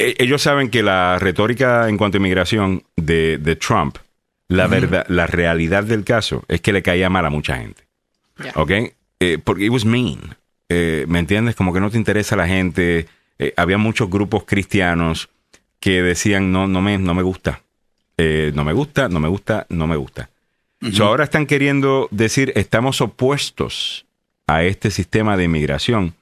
E, 0.00 0.16
ellos 0.18 0.42
saben 0.42 0.70
que 0.70 0.82
la 0.82 1.18
retórica 1.18 1.88
en 1.88 1.96
cuanto 1.96 2.16
a 2.16 2.20
inmigración 2.20 2.82
de, 2.96 3.56
Trump, 3.56 3.98
la 4.48 4.66
verdad, 4.66 5.06
la 5.08 5.26
realidad 5.26 5.84
del 5.84 6.04
caso 6.04 6.44
es 6.48 6.60
que 6.60 6.72
le 6.72 6.82
caía 6.82 7.08
mal 7.08 7.24
a 7.26 7.30
mucha 7.30 7.56
gente. 7.56 7.84
¿Ok? 8.54 8.70
Eh, 9.20 9.38
porque 9.42 9.66
it 9.66 9.70
was 9.70 9.84
mean. 9.84 10.36
Eh, 10.68 11.04
¿Me 11.08 11.18
entiendes? 11.18 11.54
Como 11.54 11.72
que 11.72 11.80
no 11.80 11.90
te 11.90 11.98
interesa 11.98 12.34
la 12.34 12.48
gente. 12.48 13.06
había 13.56 13.78
muchos 13.78 14.10
grupos 14.10 14.44
cristianos 14.44 15.28
que 15.78 16.02
decían, 16.02 16.50
no, 16.50 16.66
no 16.66 16.80
me, 16.80 16.98
no 16.98 17.14
me 17.14 17.22
gusta. 17.22 17.60
no 18.18 18.64
me 18.64 18.72
gusta, 18.72 19.08
no 19.08 19.20
me 19.20 19.28
gusta, 19.28 19.66
no 19.68 19.86
me 19.86 19.96
gusta 19.96 20.30
ahora 21.00 21.24
están 21.24 21.46
queriendo 21.46 22.08
decir, 22.10 22.52
estamos 22.56 23.00
opuestos 23.00 24.06
a 24.46 24.64
este 24.64 24.90
sistema 24.90 25.36
de 25.36 25.44
inmigración 25.44 26.14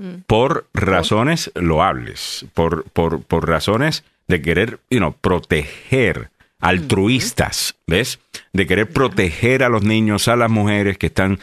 mm. 0.00 0.22
por 0.26 0.66
razones 0.74 1.52
loables, 1.54 2.46
por, 2.54 2.84
por, 2.90 3.22
por 3.22 3.48
razones 3.48 4.04
de 4.26 4.42
querer 4.42 4.80
you 4.90 5.14
proteger 5.20 6.30
altruistas, 6.60 7.76
¿ves? 7.86 8.20
De 8.52 8.66
querer 8.66 8.88
proteger 8.88 9.62
a 9.62 9.68
los 9.68 9.82
niños, 9.82 10.28
a 10.28 10.36
las 10.36 10.50
mujeres 10.50 10.98
que 10.98 11.06
están... 11.06 11.38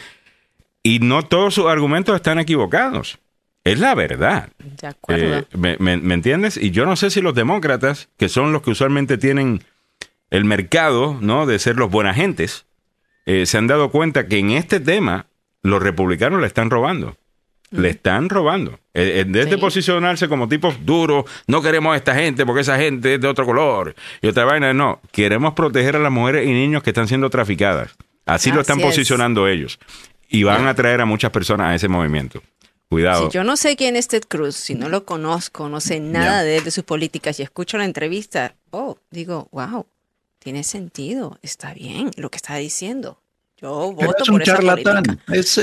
Y 0.83 0.99
no 0.99 1.23
todos 1.23 1.53
sus 1.53 1.65
argumentos 1.65 2.15
están 2.15 2.39
equivocados. 2.39 3.19
Es 3.63 3.79
la 3.79 3.93
verdad. 3.95 4.49
De 4.59 4.87
acuerdo. 4.87 5.39
Eh, 5.39 5.77
me, 5.79 5.97
me, 5.97 6.13
entiendes? 6.13 6.55
Y 6.55 6.71
yo 6.71 6.85
no 6.85 6.95
sé 6.95 7.09
si 7.09 7.21
los 7.21 7.35
demócratas, 7.35 8.07
que 8.17 8.29
son 8.29 8.53
los 8.53 8.61
que 8.61 8.71
usualmente 8.71 9.17
tienen 9.17 9.63
el 10.29 10.45
mercado, 10.45 11.17
¿no? 11.19 11.45
De 11.45 11.59
ser 11.59 11.75
los 11.75 11.91
buenas 11.91 12.15
gentes, 12.15 12.65
eh, 13.25 13.45
se 13.45 13.57
han 13.57 13.67
dado 13.67 13.91
cuenta 13.91 14.27
que 14.27 14.39
en 14.39 14.51
este 14.51 14.79
tema 14.79 15.25
los 15.61 15.83
republicanos 15.83 16.39
le 16.39 16.47
están 16.47 16.69
robando. 16.69 17.17
Le 17.69 17.89
están 17.89 18.29
robando. 18.29 18.79
Eh, 18.93 19.19
en 19.19 19.31
vez 19.31 19.49
de 19.49 19.57
posicionarse 19.57 20.29
como 20.29 20.47
tipos 20.47 20.85
duros, 20.85 21.25
no 21.47 21.61
queremos 21.61 21.93
a 21.93 21.97
esta 21.97 22.15
gente 22.15 22.45
porque 22.45 22.61
esa 22.61 22.77
gente 22.77 23.15
es 23.15 23.21
de 23.21 23.27
otro 23.27 23.45
color. 23.45 23.93
Y 24.21 24.27
otra 24.27 24.45
vaina, 24.45 24.73
no. 24.73 25.01
Queremos 25.11 25.53
proteger 25.53 25.97
a 25.97 25.99
las 25.99 26.11
mujeres 26.11 26.47
y 26.47 26.51
niños 26.51 26.81
que 26.81 26.91
están 26.91 27.07
siendo 27.07 27.29
traficadas. 27.29 27.95
Así, 28.25 28.51
lo 28.51 28.61
están 28.61 28.79
posicionando 28.79 29.47
ellos. 29.47 29.79
Y 30.29 30.43
van 30.43 30.65
a 30.67 30.71
atraer 30.71 31.01
a 31.01 31.05
muchas 31.05 31.31
personas 31.31 31.67
a 31.67 31.75
ese 31.75 31.87
movimiento. 31.87 32.41
Cuidado. 32.89 33.29
Si 33.29 33.35
yo 33.35 33.43
no 33.43 33.57
sé 33.57 33.75
quién 33.75 33.97
es 33.97 34.07
Ted 34.07 34.23
Cruz, 34.27 34.55
si 34.55 34.73
no 34.73 34.87
lo 34.87 35.05
conozco, 35.05 35.67
no 35.67 35.81
sé 35.81 35.99
nada 35.99 36.43
de 36.43 36.57
él, 36.57 36.63
de 36.63 36.71
sus 36.71 36.85
políticas, 36.85 37.37
y 37.39 37.43
escucho 37.43 37.77
la 37.77 37.83
entrevista, 37.83 38.55
oh, 38.71 38.97
digo, 39.11 39.49
wow, 39.51 39.85
tiene 40.39 40.63
sentido, 40.63 41.37
está 41.41 41.73
bien 41.73 42.11
lo 42.15 42.29
que 42.31 42.37
está 42.37 42.55
diciendo. 42.55 43.19
Yo 43.59 43.91
voto 43.91 44.23
es 44.23 44.29
un 44.29 44.41
charlatán. 44.41 45.19
Es, 45.27 45.57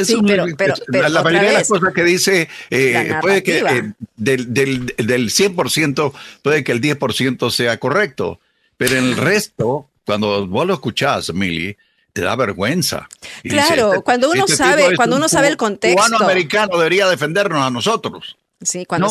la, 0.88 1.22
mayoría 1.22 1.50
de 1.50 1.52
las 1.52 1.68
cosas 1.68 1.94
que 1.94 2.02
dice, 2.02 2.48
eh, 2.70 3.14
puede 3.20 3.42
que 3.44 3.58
eh, 3.58 3.92
del, 4.16 4.52
del, 4.52 4.86
del 4.96 5.30
100% 5.30 6.12
puede 6.42 6.64
que 6.64 6.72
el 6.72 6.80
10% 6.80 7.50
sea 7.50 7.78
correcto, 7.78 8.40
pero 8.76 8.98
el 8.98 9.16
resto, 9.16 9.88
cuando 10.04 10.44
vos 10.48 10.66
lo 10.66 10.74
escuchás, 10.74 11.32
Mili, 11.32 11.76
te 12.12 12.22
da 12.22 12.34
vergüenza. 12.34 13.08
claro, 13.42 13.92
este 13.92 14.04
cuando 14.04 14.30
uno 14.30 14.44
este 14.44 14.56
sabe, 14.56 14.96
cuando 14.96 15.16
uno 15.16 15.28
sabe 15.28 15.48
el 15.48 15.56
contexto. 15.56 16.24
Americano 16.24 16.78
debería 16.78 17.06
defendernos 17.06 17.62
a 17.62 17.70
nosotros. 17.70 18.36
Sí, 18.64 18.86
cuando 18.86 19.08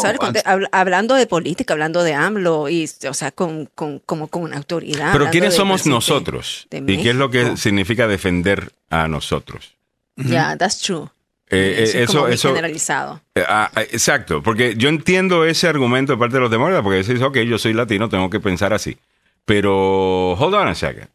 hablando 0.71 1.15
de 1.15 1.27
política, 1.27 1.73
hablando 1.73 2.03
de 2.03 2.13
AMLO, 2.13 2.69
y, 2.69 2.89
o 3.07 3.13
sea, 3.13 3.31
con, 3.31 3.69
con, 3.75 3.99
como 3.99 4.27
con 4.27 4.43
una 4.43 4.57
autoridad. 4.57 5.11
Pero 5.13 5.29
¿quiénes 5.29 5.55
somos 5.55 5.85
nosotros? 5.85 6.67
¿Y 6.71 6.97
qué 7.01 7.11
es 7.11 7.15
lo 7.15 7.29
que 7.29 7.57
significa 7.57 8.07
defender 8.07 8.71
a 8.89 9.07
nosotros? 9.07 9.75
Ya, 10.15 10.27
yeah, 10.27 10.57
that's 10.57 10.79
true. 10.79 11.07
Eh, 11.49 11.85
eh, 11.93 12.03
eso, 12.03 12.27
eso, 12.27 12.49
generalizado. 12.49 13.21
Eh, 13.35 13.43
ah, 13.47 13.69
ah, 13.75 13.81
exacto, 13.81 14.41
porque 14.41 14.75
yo 14.75 14.89
entiendo 14.89 15.45
ese 15.45 15.67
argumento 15.67 16.13
de 16.13 16.17
parte 16.17 16.35
de 16.35 16.41
los 16.41 16.51
demócratas, 16.51 16.83
porque 16.83 17.03
decís, 17.03 17.21
ok, 17.21 17.37
yo 17.39 17.57
soy 17.57 17.73
latino, 17.73 18.09
tengo 18.09 18.29
que 18.29 18.39
pensar 18.39 18.73
así. 18.73 18.97
Pero, 19.45 20.33
hold 20.33 20.55
on 20.55 20.67
a 20.67 20.75
second. 20.75 21.09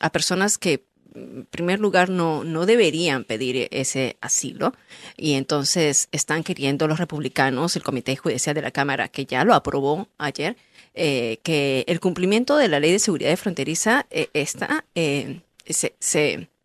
a 0.00 0.10
personas 0.10 0.58
que 0.58 0.84
en 1.14 1.46
primer 1.50 1.80
lugar 1.80 2.10
no, 2.10 2.44
no 2.44 2.66
deberían 2.66 3.24
pedir 3.24 3.68
ese 3.70 4.18
asilo 4.20 4.74
y 5.16 5.32
entonces 5.32 6.08
están 6.12 6.44
queriendo 6.44 6.86
los 6.88 6.98
republicanos, 6.98 7.74
el 7.74 7.82
Comité 7.82 8.16
Judicial 8.16 8.54
de 8.54 8.60
la 8.60 8.70
Cámara, 8.70 9.08
que 9.08 9.24
ya 9.24 9.44
lo 9.44 9.54
aprobó 9.54 10.08
ayer, 10.18 10.58
eh, 10.96 11.38
que 11.42 11.84
el 11.88 12.00
cumplimiento 12.00 12.56
de 12.56 12.68
la 12.68 12.80
ley 12.80 12.90
de 12.90 12.98
seguridad 12.98 13.28
de 13.28 13.36
fronteriza 13.36 14.06
eh, 14.10 14.30
está, 14.32 14.86
eh, 14.94 15.40
se, 15.66 16.58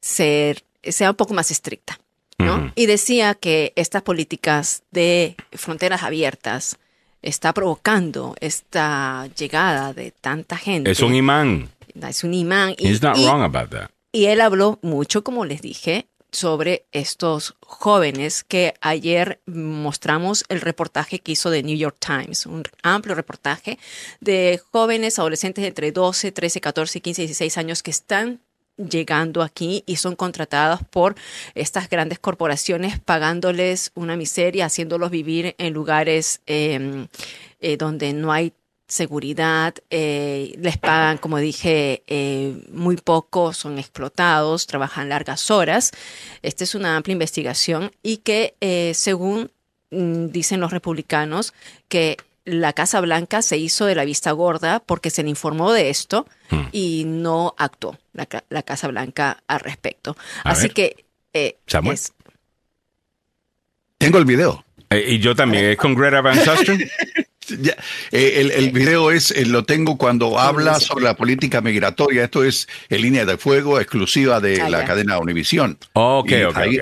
sea 0.00 1.10
un 1.10 1.16
poco 1.16 1.34
más 1.34 1.50
estricta. 1.50 1.98
¿no? 2.38 2.72
Y 2.74 2.86
decía 2.86 3.34
que 3.34 3.72
estas 3.74 4.02
políticas 4.02 4.82
de 4.90 5.34
fronteras 5.52 6.02
abiertas 6.02 6.78
está 7.22 7.52
provocando 7.52 8.36
esta 8.40 9.28
llegada 9.36 9.92
de 9.92 10.12
tanta 10.12 10.56
gente. 10.56 10.90
Es 10.90 11.00
un 11.00 11.14
imán. 11.14 11.70
Es 12.00 12.22
un 12.22 12.34
imán. 12.34 12.76
He's 12.78 13.02
not 13.02 13.16
wrong 13.16 13.42
about 13.42 13.70
that. 13.70 13.90
Y 14.12 14.26
él 14.26 14.40
habló 14.40 14.78
mucho, 14.82 15.24
como 15.24 15.44
les 15.44 15.60
dije, 15.60 16.06
sobre 16.34 16.84
estos 16.92 17.54
jóvenes 17.60 18.44
que 18.44 18.74
ayer 18.80 19.40
mostramos 19.46 20.44
el 20.48 20.60
reportaje 20.60 21.20
que 21.20 21.32
hizo 21.32 21.50
de 21.50 21.62
New 21.62 21.76
York 21.76 21.96
Times, 21.98 22.46
un 22.46 22.64
amplio 22.82 23.14
reportaje 23.14 23.78
de 24.20 24.60
jóvenes 24.72 25.18
adolescentes 25.18 25.64
entre 25.64 25.92
12, 25.92 26.32
13, 26.32 26.60
14, 26.60 27.00
15, 27.00 27.22
16 27.22 27.58
años 27.58 27.82
que 27.82 27.90
están 27.90 28.40
llegando 28.76 29.42
aquí 29.42 29.84
y 29.86 29.96
son 29.96 30.16
contratados 30.16 30.80
por 30.90 31.14
estas 31.54 31.88
grandes 31.88 32.18
corporaciones 32.18 32.98
pagándoles 32.98 33.92
una 33.94 34.16
miseria, 34.16 34.66
haciéndolos 34.66 35.10
vivir 35.10 35.54
en 35.58 35.72
lugares 35.72 36.40
em, 36.46 37.06
eh, 37.60 37.76
donde 37.76 38.12
no 38.12 38.32
hay 38.32 38.52
seguridad, 38.86 39.74
eh, 39.90 40.54
les 40.58 40.78
pagan, 40.78 41.18
como 41.18 41.38
dije, 41.38 42.02
eh, 42.06 42.54
muy 42.70 42.96
poco, 42.96 43.52
son 43.52 43.78
explotados, 43.78 44.66
trabajan 44.66 45.08
largas 45.08 45.50
horas. 45.50 45.92
Esta 46.42 46.64
es 46.64 46.74
una 46.74 46.96
amplia 46.96 47.12
investigación 47.12 47.92
y 48.02 48.18
que, 48.18 48.54
eh, 48.60 48.92
según 48.94 49.50
mm, 49.90 50.26
dicen 50.26 50.60
los 50.60 50.70
republicanos, 50.70 51.54
que 51.88 52.16
la 52.44 52.72
Casa 52.72 53.00
Blanca 53.00 53.42
se 53.42 53.56
hizo 53.56 53.86
de 53.86 53.94
la 53.94 54.04
vista 54.04 54.30
gorda 54.32 54.80
porque 54.80 55.10
se 55.10 55.22
le 55.22 55.30
informó 55.30 55.72
de 55.72 55.88
esto 55.88 56.26
hmm. 56.50 56.62
y 56.72 57.04
no 57.06 57.54
actuó 57.56 57.98
la, 58.12 58.26
Casa 58.62 58.88
Blanca 58.88 59.42
al 59.46 59.60
respecto. 59.60 60.16
Así 60.44 60.68
que... 60.68 61.04
Eh, 61.32 61.56
Tengo 63.98 64.18
el 64.18 64.24
video. 64.24 64.64
Eh, 64.90 65.04
y 65.08 65.18
yo 65.18 65.34
también. 65.34 65.64
¿Es 65.64 65.76
con 65.76 65.94
Greta 65.94 66.20
Van 66.20 66.36
Susteren? 66.36 66.88
Eh, 68.12 68.40
el, 68.40 68.50
el, 68.50 68.70
video 68.70 69.10
es, 69.10 69.30
eh, 69.30 69.46
lo 69.46 69.64
tengo 69.64 69.96
cuando 69.98 70.38
habla 70.38 70.80
sobre 70.80 71.04
la 71.04 71.16
política 71.16 71.60
migratoria. 71.60 72.24
Esto 72.24 72.44
es 72.44 72.68
en 72.88 73.02
línea 73.02 73.24
de 73.24 73.36
fuego 73.38 73.80
exclusiva 73.80 74.40
de 74.40 74.60
ah, 74.60 74.70
la 74.70 74.84
cadena 74.84 75.18
Univisión. 75.18 75.78
Ok, 75.94 76.30
y 76.30 76.42
ok, 76.44 76.56
ahí, 76.56 76.78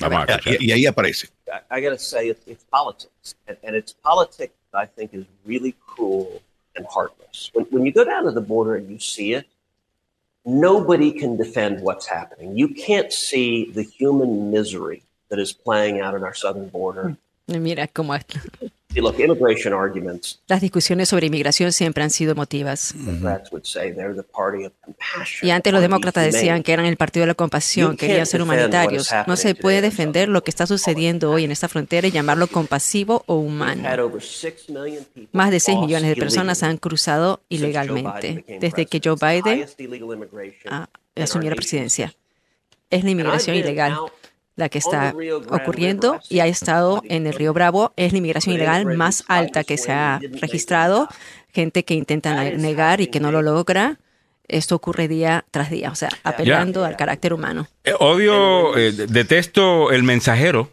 Vamos 0.00 0.28
a 0.28 0.40
y, 0.50 0.68
y, 0.68 0.72
ahí 0.72 0.86
aparece. 0.86 1.28
I, 1.46 1.78
I 1.78 1.80
gotta 1.80 1.98
say, 1.98 2.28
it's, 2.28 2.46
it's 2.46 2.64
politics. 2.64 3.34
And, 3.46 3.56
and, 3.62 3.76
it's 3.76 3.92
politics 3.92 4.54
I 4.72 4.86
think 4.86 5.14
is 5.14 5.24
really 5.44 5.74
cruel 5.86 6.42
and 6.76 6.86
heartless. 6.86 7.50
When, 7.54 7.66
when 7.66 7.86
you 7.86 7.92
go 7.92 8.04
down 8.04 8.24
to 8.24 8.32
the 8.32 8.40
border 8.40 8.74
and 8.74 8.90
you 8.90 8.98
see 8.98 9.34
it, 9.34 9.46
nobody 10.44 11.12
can 11.12 11.36
defend 11.36 11.80
what's 11.80 12.06
happening. 12.06 12.56
You 12.56 12.68
can't 12.68 13.12
see 13.12 13.70
the 13.70 13.82
human 13.82 14.50
misery 14.50 15.02
that 15.28 15.38
is 15.38 15.52
playing 15.52 16.00
out 16.00 16.14
in 16.14 16.22
our 16.22 16.34
southern 16.34 16.68
border. 16.68 17.16
Mira 17.46 17.86
cómo 17.88 18.14
Las 20.46 20.60
discusiones 20.60 21.08
sobre 21.08 21.26
inmigración 21.26 21.72
siempre 21.72 22.04
han 22.04 22.10
sido 22.10 22.32
emotivas. 22.32 22.94
Y 25.42 25.50
antes 25.50 25.72
los 25.72 25.82
demócratas 25.82 26.24
decían 26.32 26.62
que 26.62 26.72
eran 26.72 26.86
el 26.86 26.96
partido 26.96 27.22
de 27.22 27.28
la 27.28 27.34
compasión, 27.34 27.96
querían 27.96 28.26
ser 28.26 28.42
humanitarios. 28.42 29.10
No 29.26 29.36
se 29.36 29.54
puede 29.54 29.80
defender 29.80 30.28
lo 30.28 30.42
que 30.44 30.50
está 30.50 30.66
sucediendo 30.66 31.30
hoy 31.30 31.44
en 31.44 31.50
esta 31.50 31.68
frontera 31.68 32.06
y 32.08 32.10
llamarlo 32.10 32.46
compasivo 32.46 33.24
o 33.26 33.36
humano. 33.36 33.88
Más 35.32 35.50
de 35.50 35.60
6 35.60 35.78
millones 35.78 36.08
de 36.10 36.16
personas 36.16 36.62
han 36.62 36.76
cruzado 36.76 37.42
ilegalmente 37.48 38.44
desde 38.60 38.86
que 38.86 39.00
Joe 39.02 39.16
Biden 39.20 39.66
asumió 41.16 41.50
la 41.50 41.56
presidencia. 41.56 42.14
Es 42.90 43.02
la 43.02 43.10
inmigración 43.10 43.56
ilegal 43.56 43.98
la 44.56 44.68
que 44.68 44.78
está 44.78 45.14
ocurriendo 45.50 46.20
y 46.28 46.40
ha 46.40 46.46
estado 46.46 47.02
en 47.08 47.26
el 47.26 47.34
río 47.34 47.52
Bravo. 47.52 47.92
Es 47.96 48.12
la 48.12 48.18
inmigración 48.18 48.54
ilegal 48.54 48.86
más 48.96 49.24
alta 49.28 49.64
que 49.64 49.76
se 49.76 49.92
ha 49.92 50.20
registrado. 50.40 51.08
Gente 51.52 51.84
que 51.84 51.94
intenta 51.94 52.44
negar 52.52 53.00
y 53.00 53.08
que 53.08 53.20
no 53.20 53.32
lo 53.32 53.42
logra. 53.42 53.98
Esto 54.46 54.76
ocurre 54.76 55.08
día 55.08 55.44
tras 55.50 55.70
día, 55.70 55.90
o 55.90 55.94
sea, 55.94 56.10
apelando 56.22 56.84
al 56.84 56.96
carácter 56.96 57.32
humano. 57.32 57.66
Eh, 57.82 57.94
odio, 57.98 58.76
eh, 58.76 58.92
detesto 58.92 59.90
el 59.90 60.02
mensajero. 60.02 60.70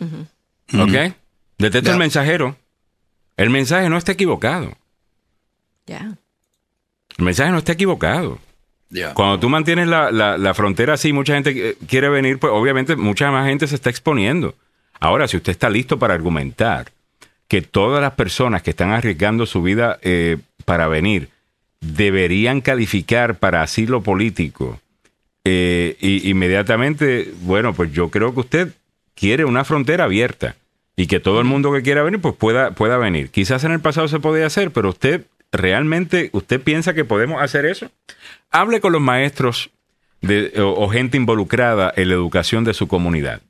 ¿Ok? 0.00 1.14
Detesto 1.58 1.90
el 1.90 1.98
mensajero. 1.98 2.56
El 3.36 3.50
mensaje 3.50 3.88
no 3.90 3.98
está 3.98 4.12
equivocado. 4.12 4.72
Ya. 5.86 6.16
El 7.18 7.24
mensaje 7.24 7.50
no 7.50 7.58
está 7.58 7.72
equivocado. 7.72 8.38
Cuando 9.14 9.40
tú 9.40 9.48
mantienes 9.48 9.88
la, 9.88 10.10
la, 10.10 10.54
frontera 10.54 10.94
así, 10.94 11.12
mucha 11.12 11.34
gente 11.34 11.76
quiere 11.88 12.08
venir, 12.08 12.38
pues 12.38 12.52
obviamente 12.54 12.94
mucha 12.94 13.30
más 13.30 13.46
gente 13.46 13.66
se 13.66 13.74
está 13.74 13.90
exponiendo. 13.90 14.54
Ahora, 15.00 15.26
si 15.28 15.36
usted 15.36 15.50
está 15.50 15.68
listo 15.68 15.98
para 15.98 16.14
argumentar 16.14 16.92
que 17.48 17.62
todas 17.62 18.00
las 18.00 18.12
personas 18.12 18.62
que 18.62 18.70
están 18.70 18.90
arriesgando 18.90 19.44
su 19.46 19.62
vida 19.62 19.98
eh, 20.02 20.38
para 20.64 20.88
venir 20.88 21.30
deberían 21.80 22.60
calificar 22.60 23.38
para 23.38 23.62
asilo 23.62 24.02
político, 24.02 24.80
eh, 25.48 25.96
y, 26.00 26.28
inmediatamente, 26.28 27.32
bueno, 27.42 27.72
pues 27.72 27.92
yo 27.92 28.10
creo 28.10 28.34
que 28.34 28.40
usted 28.40 28.72
quiere 29.14 29.44
una 29.44 29.64
frontera 29.64 30.04
abierta 30.04 30.56
y 30.96 31.06
que 31.06 31.20
todo 31.20 31.38
el 31.38 31.44
mundo 31.44 31.72
que 31.72 31.82
quiera 31.82 32.02
venir, 32.02 32.20
pues 32.20 32.34
pueda, 32.34 32.72
pueda 32.72 32.98
venir. 32.98 33.30
Quizás 33.30 33.62
en 33.62 33.70
el 33.70 33.80
pasado 33.80 34.08
se 34.08 34.18
podía 34.18 34.46
hacer, 34.46 34.72
pero 34.72 34.88
usted 34.88 35.24
realmente, 35.52 36.30
¿usted 36.32 36.60
piensa 36.60 36.94
que 36.94 37.04
podemos 37.04 37.42
hacer 37.42 37.66
eso? 37.66 37.90
Hable 38.50 38.80
con 38.80 38.92
los 38.92 39.00
maestros 39.00 39.70
de, 40.20 40.52
o, 40.60 40.88
gente 40.88 41.16
involucrada 41.16 41.92
en 41.96 42.08
la 42.08 42.14
educación 42.14 42.64
de 42.64 42.74
su 42.74 42.88
comunidad. 42.88 43.40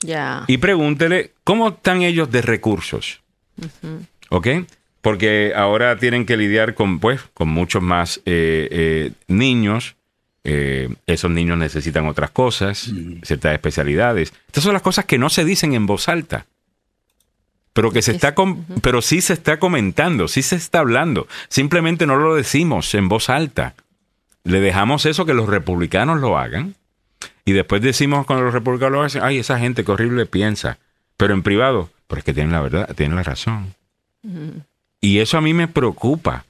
Ya. 0.00 0.44
Y 0.46 0.58
pregúntele 0.58 1.32
cómo 1.44 1.68
están 1.68 2.02
ellos 2.02 2.30
de 2.30 2.42
recursos. 2.42 3.22
¿Ok? 4.28 4.48
Porque 5.00 5.52
ahora 5.54 5.96
tienen 5.96 6.26
que 6.26 6.36
lidiar 6.36 6.74
con, 6.74 6.98
pues, 6.98 7.20
con 7.32 7.48
muchos 7.48 7.82
más 7.82 8.18
eh, 8.26 8.68
eh, 8.70 9.12
niños. 9.28 9.96
Eh, 10.44 10.94
esos 11.06 11.30
niños 11.30 11.58
necesitan 11.58 12.06
otras 12.06 12.30
cosas, 12.30 12.92
ciertas 13.22 13.54
especialidades. 13.54 14.32
Estas 14.46 14.64
son 14.64 14.74
las 14.74 14.82
cosas 14.82 15.04
que 15.04 15.18
no 15.18 15.28
se 15.28 15.44
dicen 15.44 15.74
en 15.74 15.86
voz 15.86 16.08
alta 16.08 16.46
pero 17.76 17.90
que 17.90 18.00
se 18.00 18.12
está 18.12 18.34
pero 18.80 19.02
sí 19.02 19.20
se 19.20 19.34
está 19.34 19.58
comentando, 19.58 20.28
sí 20.28 20.40
se 20.40 20.56
está 20.56 20.78
hablando. 20.78 21.28
Simplemente 21.50 22.06
no 22.06 22.16
lo 22.16 22.34
decimos 22.34 22.94
en 22.94 23.10
voz 23.10 23.28
alta. 23.28 23.74
Le 24.44 24.60
dejamos 24.60 25.04
eso 25.04 25.26
que 25.26 25.34
los 25.34 25.46
republicanos 25.46 26.22
lo 26.22 26.38
hagan 26.38 26.74
y 27.44 27.52
después 27.52 27.82
decimos 27.82 28.24
cuando 28.24 28.46
los 28.46 28.54
republicanos 28.54 28.92
lo 28.92 29.02
hacen, 29.02 29.22
ay, 29.22 29.36
esa 29.36 29.58
gente 29.58 29.84
que 29.84 29.92
horrible 29.92 30.24
piensa, 30.24 30.78
pero 31.18 31.34
en 31.34 31.42
privado, 31.42 31.90
pero 32.06 32.20
es 32.20 32.24
que 32.24 32.32
tienen 32.32 32.52
la 32.52 32.62
verdad, 32.62 32.94
tienen 32.94 33.16
la 33.16 33.22
razón. 33.22 33.74
Y 35.02 35.18
eso 35.18 35.36
a 35.36 35.42
mí 35.42 35.52
me 35.52 35.68
preocupa. 35.68 36.46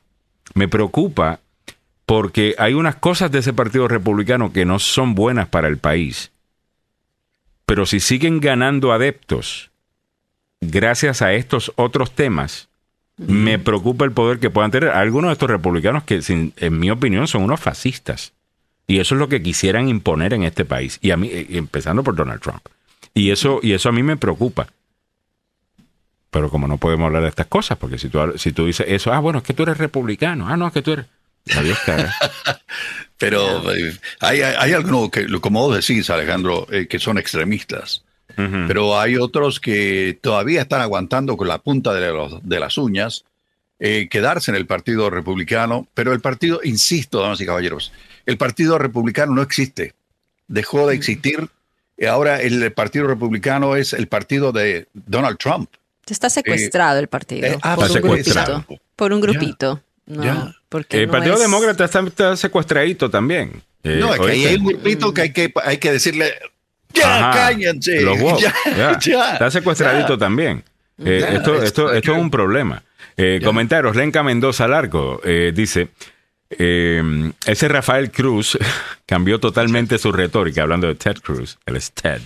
Me 0.55 0.69
preocupa 0.69 1.40
porque 2.05 2.55
hay 2.57 2.74
unas 2.74 2.94
cosas 2.94 3.32
de 3.32 3.40
ese 3.40 3.53
partido 3.53 3.89
republicano 3.89 4.53
que 4.53 4.65
no 4.65 4.78
son 4.78 5.16
buenas 5.16 5.48
para 5.48 5.66
el 5.66 5.78
país. 5.78 6.31
Pero 7.65 7.85
si 7.85 7.98
siguen 7.98 8.39
ganando 8.39 8.93
adeptos, 8.93 9.73
gracias 10.70 11.22
a 11.22 11.32
estos 11.32 11.72
otros 11.76 12.12
temas, 12.12 12.68
me 13.16 13.59
preocupa 13.59 14.05
el 14.05 14.12
poder 14.12 14.38
que 14.38 14.51
puedan 14.51 14.70
tener 14.70 14.90
algunos 14.90 15.30
de 15.30 15.32
estos 15.32 15.51
republicanos 15.51 16.05
que, 16.05 16.20
en 16.28 16.78
mi 16.78 16.90
opinión, 16.90 17.26
son 17.26 17.43
unos 17.43 17.60
fascistas. 17.60 18.32
Y 18.86 19.01
eso 19.01 19.14
es 19.14 19.18
lo 19.18 19.28
que 19.28 19.43
quisieran 19.43 19.88
imponer 19.88 20.32
en 20.32 20.44
este 20.44 20.64
país. 20.64 20.98
Y 21.01 21.10
a 21.10 21.16
mí, 21.16 21.28
eh, 21.28 21.47
empezando 21.51 22.05
por 22.05 22.14
Donald 22.14 22.40
Trump. 22.40 22.64
Y 23.14 23.30
eso, 23.30 23.60
y 23.62 23.72
eso 23.72 23.88
a 23.88 23.93
mí 23.93 24.02
me 24.02 24.16
preocupa. 24.16 24.68
Pero 26.30 26.51
como 26.51 26.68
no 26.68 26.76
podemos 26.76 27.06
hablar 27.06 27.22
de 27.22 27.30
estas 27.30 27.47
cosas, 27.47 27.78
porque 27.78 27.98
si 27.98 28.09
tú, 28.09 28.20
si 28.36 28.52
tú 28.52 28.66
dices 28.66 28.86
eso, 28.88 29.12
ah, 29.12 29.18
bueno, 29.18 29.38
es 29.38 29.44
que 29.44 29.55
tú 29.55 29.62
eres 29.62 29.78
republicano. 29.78 30.47
Ah, 30.47 30.56
no, 30.56 30.66
es 30.66 30.72
que 30.72 30.82
tú 30.82 30.93
eres... 30.93 31.06
Adiós, 31.56 31.78
Pero 33.18 33.72
eh, 33.72 33.97
hay, 34.20 34.43
hay, 34.43 34.72
algunos 34.72 35.10
que, 35.10 35.26
como 35.40 35.62
vos 35.62 35.76
decís, 35.76 36.10
Alejandro, 36.10 36.66
eh, 36.70 36.86
que 36.86 36.98
son 36.98 37.18
extremistas. 37.18 38.02
Pero 38.35 38.98
hay 38.98 39.16
otros 39.16 39.61
que 39.61 40.19
todavía 40.20 40.62
están 40.62 40.82
aguantando 40.82 41.36
con 41.36 41.48
la 41.48 41.59
punta 41.59 41.94
de, 41.94 42.12
los, 42.12 42.47
de 42.47 42.61
las 42.61 42.77
uñas 42.77 43.24
eh, 43.78 44.09
quedarse 44.11 44.51
en 44.51 44.57
el 44.57 44.66
Partido 44.66 45.11
Republicano. 45.11 45.86
Pero 45.94 46.12
el 46.12 46.20
partido, 46.20 46.61
insisto, 46.62 47.20
damas 47.20 47.40
y 47.40 47.47
caballeros, 47.47 47.93
el 48.27 48.36
Partido 48.36 48.78
Republicano 48.78 49.35
no 49.35 49.43
existe. 49.43 49.94
Dejó 50.48 50.86
de 50.86 50.97
existir. 50.97 51.48
Y 51.97 52.05
ahora 52.07 52.43
el 52.43 52.73
Partido 52.73 53.07
Republicano 53.07 53.74
es 53.74 53.94
el 53.94 54.07
partido 54.07 54.53
de 54.53 54.86
Donald 54.93 55.39
Trump. 55.39 55.70
Está 56.07 56.31
secuestrado 56.31 57.01
el 57.01 57.09
partido. 57.09 57.47
Eh, 57.47 57.59
ah, 57.62 57.74
por, 57.74 57.90
un 57.90 58.01
grupito, 58.01 58.66
por 58.94 59.12
un 59.12 59.20
grupito. 59.20 59.82
el 60.07 61.09
Partido 61.09 61.39
Demócrata 61.39 61.86
está, 61.86 62.36
secuestradito 62.36 63.11
también. 63.11 63.62
no, 63.82 64.15
es 64.15 64.20
que 64.20 64.31
hay 64.31 64.57
un 64.57 64.66
grupito 64.66 65.12
que 65.12 65.23
hay 65.23 65.32
que, 65.32 65.53
hay 65.65 65.78
que 65.78 65.90
decirle, 65.90 66.35
ya, 66.92 67.30
cállense. 67.32 67.98
Está 69.32 69.50
secuestradito 69.50 70.16
también. 70.18 70.62
Eh, 71.04 71.24
esto, 71.34 71.62
esto, 71.62 71.92
esto 71.92 72.12
es 72.12 72.18
un 72.18 72.30
problema. 72.30 72.82
Eh, 73.16 73.40
comentarios, 73.42 73.96
Lenca 73.96 74.22
Mendoza 74.22 74.68
Largo 74.68 75.20
eh, 75.24 75.52
dice, 75.54 75.88
ese 76.48 77.68
Rafael 77.68 78.10
Cruz 78.10 78.58
cambió 79.06 79.40
totalmente 79.40 79.98
su 79.98 80.12
retórica, 80.12 80.62
hablando 80.62 80.86
de 80.86 80.94
Ted 80.94 81.16
Cruz, 81.22 81.58
el 81.66 81.76
es 81.76 81.92
Ted. 81.92 82.20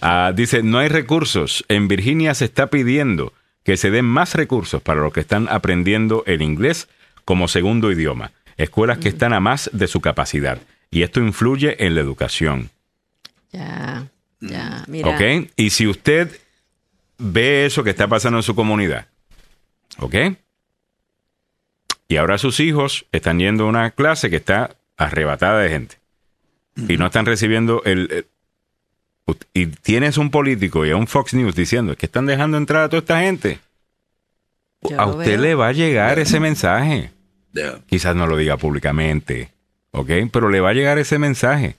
Ah, 0.00 0.32
dice, 0.34 0.62
no 0.62 0.78
hay 0.78 0.88
recursos. 0.88 1.64
En 1.68 1.88
Virginia 1.88 2.34
se 2.34 2.46
está 2.46 2.68
pidiendo 2.68 3.32
que 3.64 3.76
se 3.76 3.90
den 3.90 4.04
más 4.04 4.34
recursos 4.34 4.82
para 4.82 5.00
los 5.00 5.12
que 5.12 5.20
están 5.20 5.48
aprendiendo 5.48 6.24
el 6.26 6.42
inglés 6.42 6.88
como 7.24 7.48
segundo 7.48 7.92
idioma. 7.92 8.32
Escuelas 8.56 8.98
que 8.98 9.08
están 9.08 9.32
a 9.32 9.40
más 9.40 9.70
de 9.72 9.86
su 9.86 10.00
capacidad. 10.00 10.58
Y 10.90 11.02
esto 11.02 11.20
influye 11.20 11.84
en 11.86 11.94
la 11.94 12.00
educación. 12.00 12.70
Ya, 13.52 14.08
ya, 14.40 14.84
mira. 14.88 15.10
¿Ok? 15.10 15.50
Y 15.56 15.70
si 15.70 15.86
usted 15.86 16.40
ve 17.18 17.66
eso 17.66 17.84
que 17.84 17.90
está 17.90 18.08
pasando 18.08 18.38
en 18.38 18.42
su 18.42 18.54
comunidad, 18.54 19.06
¿ok? 19.98 20.14
Y 22.08 22.16
ahora 22.16 22.38
sus 22.38 22.60
hijos 22.60 23.06
están 23.12 23.38
yendo 23.38 23.64
a 23.64 23.68
una 23.68 23.90
clase 23.90 24.30
que 24.30 24.36
está 24.36 24.76
arrebatada 24.96 25.60
de 25.60 25.68
gente. 25.68 25.96
Y 26.88 26.96
no 26.96 27.06
están 27.06 27.26
recibiendo 27.26 27.82
el, 27.84 28.26
y 29.54 29.66
tienes 29.66 30.18
un 30.18 30.30
político 30.30 30.84
y 30.84 30.90
a 30.90 30.96
un 30.96 31.06
Fox 31.06 31.34
News 31.34 31.54
diciendo 31.54 31.96
que 31.96 32.06
están 32.06 32.26
dejando 32.26 32.56
entrar 32.56 32.84
a 32.84 32.88
toda 32.88 33.00
esta 33.00 33.20
gente. 33.20 33.60
a 34.96 35.06
usted 35.06 35.38
le 35.38 35.54
va 35.54 35.68
a 35.68 35.72
llegar 35.72 36.18
ese 36.18 36.40
mensaje. 36.40 37.10
Quizás 37.86 38.16
no 38.16 38.26
lo 38.26 38.36
diga 38.36 38.56
públicamente, 38.56 39.50
¿ok? 39.90 40.10
Pero 40.32 40.48
le 40.48 40.60
va 40.60 40.70
a 40.70 40.74
llegar 40.74 40.98
ese 40.98 41.18
mensaje. 41.18 41.76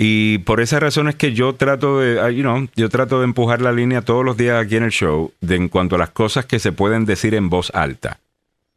Y 0.00 0.38
por 0.38 0.60
esa 0.60 0.78
razón 0.78 1.08
es 1.08 1.16
que 1.16 1.32
yo 1.32 1.56
trato 1.56 1.98
de, 1.98 2.20
ah, 2.20 2.30
you 2.30 2.42
know, 2.42 2.68
yo 2.76 2.88
trato 2.88 3.18
de 3.18 3.24
empujar 3.24 3.60
la 3.60 3.72
línea 3.72 4.02
todos 4.02 4.24
los 4.24 4.36
días 4.36 4.64
aquí 4.64 4.76
en 4.76 4.84
el 4.84 4.92
show 4.92 5.32
de 5.40 5.56
en 5.56 5.68
cuanto 5.68 5.96
a 5.96 5.98
las 5.98 6.10
cosas 6.10 6.46
que 6.46 6.60
se 6.60 6.70
pueden 6.70 7.04
decir 7.04 7.34
en 7.34 7.50
voz 7.50 7.72
alta. 7.74 8.20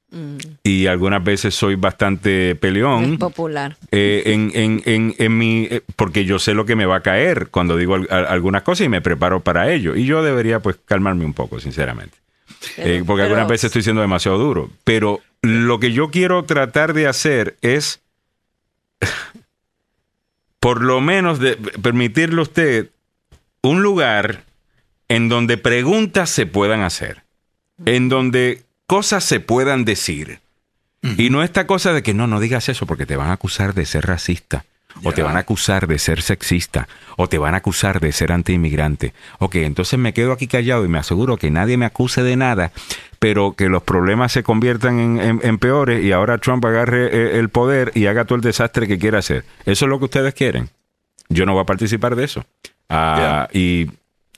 Mm. 0.10 0.38
Y 0.64 0.88
algunas 0.88 1.24
veces 1.24 1.54
soy 1.54 1.76
bastante 1.76 2.56
peleón. 2.56 3.20
popular. 3.20 3.78
Eh, 3.92 4.24
en, 4.26 4.52
en, 4.56 4.82
en, 4.86 5.14
en, 5.20 5.38
mi, 5.38 5.68
eh, 5.70 5.84
porque 5.96 6.26
yo 6.26 6.40
sé 6.40 6.56
lo 6.56 6.66
que 6.66 6.76
me 6.76 6.88
va 6.88 6.96
a 6.96 7.02
caer 7.02 7.50
cuando 7.50 7.78
digo 7.78 8.00
algunas 8.10 8.64
cosas 8.64 8.88
y 8.88 8.90
me 8.90 9.02
preparo 9.02 9.42
para 9.42 9.72
ello. 9.72 9.96
Y 9.96 10.06
yo 10.06 10.24
debería 10.24 10.60
pues 10.60 10.78
calmarme 10.86 11.24
un 11.24 11.34
poco, 11.34 11.60
sinceramente. 11.60 12.18
Eh, 12.78 13.04
porque 13.06 13.24
algunas 13.24 13.48
veces 13.48 13.66
estoy 13.66 13.84
siendo 13.84 14.02
demasiado 14.02 14.40
duro. 14.40 14.72
Pero 14.84 15.20
lo 15.44 15.80
que 15.80 15.94
yo 15.94 16.10
quiero 16.10 16.46
tratar 16.46 16.94
de 16.94 17.06
hacer 17.06 17.58
es 17.62 18.02
por 20.62 20.82
lo 20.82 21.02
menos 21.02 21.40
de 21.40 21.58
permitirle 21.58 22.40
a 22.40 22.44
usted 22.44 22.90
un 23.64 23.82
lugar 23.82 24.44
en 25.10 25.28
donde 25.28 25.58
preguntas 25.58 26.30
se 26.30 26.46
puedan 26.46 26.82
hacer, 26.82 27.24
en 27.86 28.08
donde 28.08 28.62
cosas 28.88 29.26
se 29.26 29.42
puedan 29.42 29.84
decir. 29.84 30.40
Y 31.18 31.32
no 31.32 31.42
esta 31.42 31.66
cosa 31.66 31.94
de 31.94 32.04
que 32.04 32.14
no, 32.14 32.28
no 32.28 32.40
digas 32.40 32.70
eso 32.70 32.86
porque 32.86 33.08
te 33.08 33.16
van 33.16 33.30
a 33.30 33.34
acusar 33.34 33.74
de 33.74 33.88
ser 33.88 34.06
racista, 34.06 34.66
o 35.04 35.12
te 35.12 35.24
van 35.24 35.36
a 35.36 35.40
acusar 35.40 35.88
de 35.88 35.98
ser 35.98 36.22
sexista, 36.22 36.88
o 37.18 37.28
te 37.28 37.40
van 37.40 37.56
a 37.56 37.58
acusar 37.58 38.00
de 38.00 38.12
ser 38.12 38.32
antiinmigrante. 38.32 39.16
Ok, 39.40 39.56
entonces 39.56 39.98
me 39.98 40.14
quedo 40.14 40.32
aquí 40.32 40.46
callado 40.46 40.86
y 40.86 40.90
me 40.90 41.00
aseguro 41.00 41.38
que 41.38 41.50
nadie 41.50 41.76
me 41.76 41.88
acuse 41.88 42.22
de 42.22 42.36
nada, 42.36 42.72
pero 43.22 43.54
que 43.54 43.70
los 43.70 43.84
problemas 43.84 44.32
se 44.32 44.42
conviertan 44.42 45.20
en, 45.20 45.58
peores 45.60 46.04
y 46.04 46.12
ahora 46.12 46.40
Trump 46.40 46.66
agarre 46.66 47.06
eh, 47.06 47.38
el 47.38 47.50
poder 47.50 47.92
y 47.94 48.08
haga 48.08 48.26
todo 48.26 48.38
el 48.38 48.42
desastre 48.42 48.88
que 48.88 48.98
quiere 48.98 49.16
hacer. 49.20 49.46
¿Eso 49.68 49.86
es 49.86 49.90
lo 49.90 50.00
que 50.00 50.06
ustedes 50.06 50.34
quieren? 50.34 50.70
Yo 51.30 51.46
no 51.46 51.54
voy 51.54 51.62
a 51.62 51.66
participar 51.68 52.16
de 52.16 52.24
eso. 52.24 52.44
Ah, 52.90 53.48
y, 53.54 53.92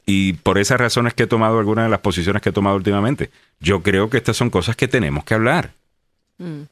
y 0.05 0.34
por 0.34 0.57
esas 0.57 0.81
razones 0.81 1.14
que 1.14 1.23
he 1.23 1.27
tomado 1.27 1.60
algunas 1.60 1.85
de 1.85 1.91
las 1.91 2.01
posiciones 2.01 2.41
que 2.41 2.49
he 2.49 2.51
tomado 2.51 2.76
últimamente. 2.76 3.30
Yo 3.61 3.81
creo 3.81 4.10
que 4.10 4.18
estas 4.18 4.35
son 4.35 4.49
cosas 4.49 4.76
que 4.76 4.89
tenemos 4.89 5.23
que 5.23 5.34
hablar. 5.34 5.72
Mm. 6.39 6.64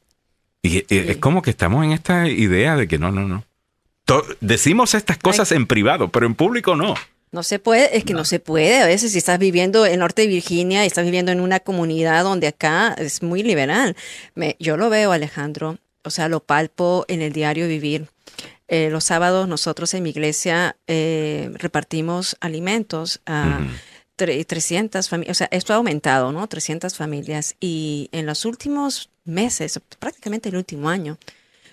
Y 0.60 0.84
es 0.94 1.16
como 1.16 1.40
que 1.40 1.48
estamos 1.48 1.82
en 1.82 1.92
esta 1.92 2.28
idea 2.28 2.76
de 2.76 2.88
que 2.88 2.98
no, 2.98 3.10
no, 3.10 3.26
no. 3.26 3.42
decimos 4.42 4.94
estas 4.94 5.16
cosas 5.16 5.50
en 5.50 5.66
privado, 5.66 6.08
pero 6.08 6.26
en 6.26 6.34
público 6.34 6.76
no. 6.76 6.94
No 7.32 7.42
se 7.42 7.58
puede, 7.58 7.96
es 7.96 8.04
que 8.04 8.12
no. 8.12 8.26
se 8.26 8.40
puede. 8.40 8.82
A 8.82 8.86
veces 8.86 9.12
si 9.12 9.18
estás 9.18 9.38
viviendo 9.38 9.86
en 9.86 10.00
norte 10.00 10.22
de 10.22 10.28
Virginia 10.28 10.84
y 10.84 10.86
estás 10.86 11.04
viviendo 11.04 11.32
en 11.32 11.40
una 11.40 11.60
comunidad 11.60 12.24
donde 12.24 12.46
acá 12.46 12.94
es 12.98 13.22
muy 13.22 13.42
liberal. 13.42 13.96
Me, 14.34 14.56
yo 14.60 14.76
lo 14.76 14.90
veo, 14.90 15.12
Alejandro, 15.12 15.78
o 16.04 16.10
sea, 16.10 16.28
lo 16.28 16.40
palpo 16.40 17.06
en 17.08 17.22
el 17.22 17.32
diario 17.32 17.66
vivir. 17.66 18.08
Eh, 18.68 18.90
los 18.90 19.04
sábados 19.04 19.48
nosotros 19.48 19.92
en 19.94 20.02
mi 20.02 20.10
iglesia 20.10 20.76
eh, 20.86 21.50
repartimos 21.54 22.36
alimentos 22.40 23.20
a 23.24 23.60
300 24.16 25.08
familias. 25.08 25.36
O 25.36 25.38
sea, 25.38 25.48
esto 25.50 25.72
ha 25.72 25.76
aumentado, 25.76 26.32
¿no? 26.32 26.46
300 26.46 26.94
familias. 26.94 27.56
Y 27.60 28.08
en 28.12 28.26
los 28.26 28.44
últimos 28.44 29.10
meses, 29.24 29.80
prácticamente 29.98 30.50
el 30.50 30.56
último 30.56 30.90
año, 30.90 31.18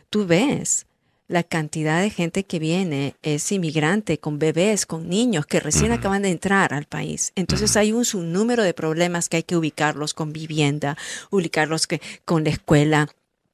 tú 0.10 0.26
ves 0.26 0.86
la 1.30 1.44
cantidad 1.44 2.02
de 2.02 2.10
gente 2.10 2.44
que 2.44 2.60
viene 2.60 3.16
es 3.22 3.50
inmigrante, 3.52 4.18
con 4.18 4.40
bebés, 4.40 4.86
con 4.86 5.08
niños 5.08 5.46
que 5.46 5.60
recién 5.60 5.92
acaban 5.92 6.24
de 6.24 6.30
entrar 6.30 6.74
al 6.74 6.86
país. 6.86 7.32
Entonces 7.36 7.78
hay 7.78 7.94
un 7.94 8.04
número 8.34 8.64
de 8.64 8.74
problemas 8.74 9.30
que 9.30 9.38
hay 9.38 9.44
que 9.44 9.56
ubicarlos 9.56 10.14
con 10.14 10.34
vivienda, 10.34 10.98
ubicarlos 11.30 11.86
que, 11.86 12.02
con 12.26 12.44
la 12.44 12.50
escuela, 12.50 13.10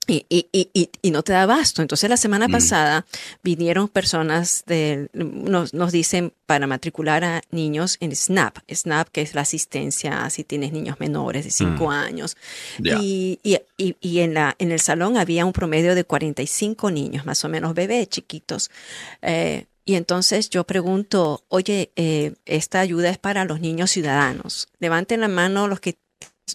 y, 0.08 0.26
y, 0.30 0.48
y, 0.52 0.90
y, 1.02 1.12
no 1.12 1.24
te 1.24 1.34
da 1.34 1.44
abasto. 1.44 1.82
Entonces 1.82 2.10
la 2.10 2.18
semana 2.18 2.48
mm. 2.48 2.52
pasada 2.52 3.06
vinieron 3.44 3.88
personas 3.88 4.64
de, 4.68 5.10
nos, 5.14 5.74
nos 5.74 5.92
dicen 5.92 6.34
para 6.46 6.68
matricular 6.68 7.24
a 7.24 7.42
niños 7.52 7.98
en 8.00 8.16
SNAP, 8.16 8.60
SNAP 8.72 9.10
que 9.10 9.22
es 9.22 9.34
la 9.34 9.42
asistencia 9.42 10.30
si 10.30 10.44
tienes 10.44 10.72
niños 10.72 11.00
menores 11.00 11.46
de 11.46 11.52
5 11.52 11.84
mm. 11.84 11.90
años. 11.90 12.38
Y, 12.80 13.40
y, 13.78 14.20
en, 14.20 14.34
la, 14.34 14.56
en 14.60 14.72
el 14.72 14.80
salón 14.80 15.18
había 15.18 15.46
un 15.46 15.54
promedio 15.54 15.96
de 15.96 16.04
45 16.04 16.92
niños, 16.92 17.26
más 17.26 17.44
o 17.46 17.50
menos 17.50 17.74
bebés 17.74 18.10
chiquitos. 18.10 18.70
Eh, 19.22 19.66
y 19.86 19.96
entonces 19.96 20.50
yo 20.50 20.64
pregunto, 20.64 21.44
oye, 21.48 21.92
eh, 21.96 22.34
esta 22.46 22.80
ayuda 22.80 23.10
es 23.10 23.20
para 23.20 23.46
los 23.46 23.60
niños 23.60 23.92
ciudadanos. 23.92 24.68
Levanten 24.80 25.22
la 25.22 25.28
mano 25.28 25.68
los 25.68 25.80
que 25.80 25.98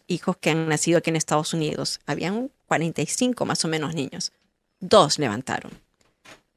hijos 0.06 0.36
que 0.36 0.50
han 0.50 0.68
nacido 0.68 0.98
aquí 0.98 1.10
en 1.10 1.16
Estados 1.16 1.54
Unidos. 1.54 2.00
Habían 2.06 2.50
45 2.70 3.44
más 3.46 3.64
o 3.64 3.68
menos 3.68 3.96
niños. 3.96 4.30
Dos 4.78 5.18
levantaron. 5.18 5.72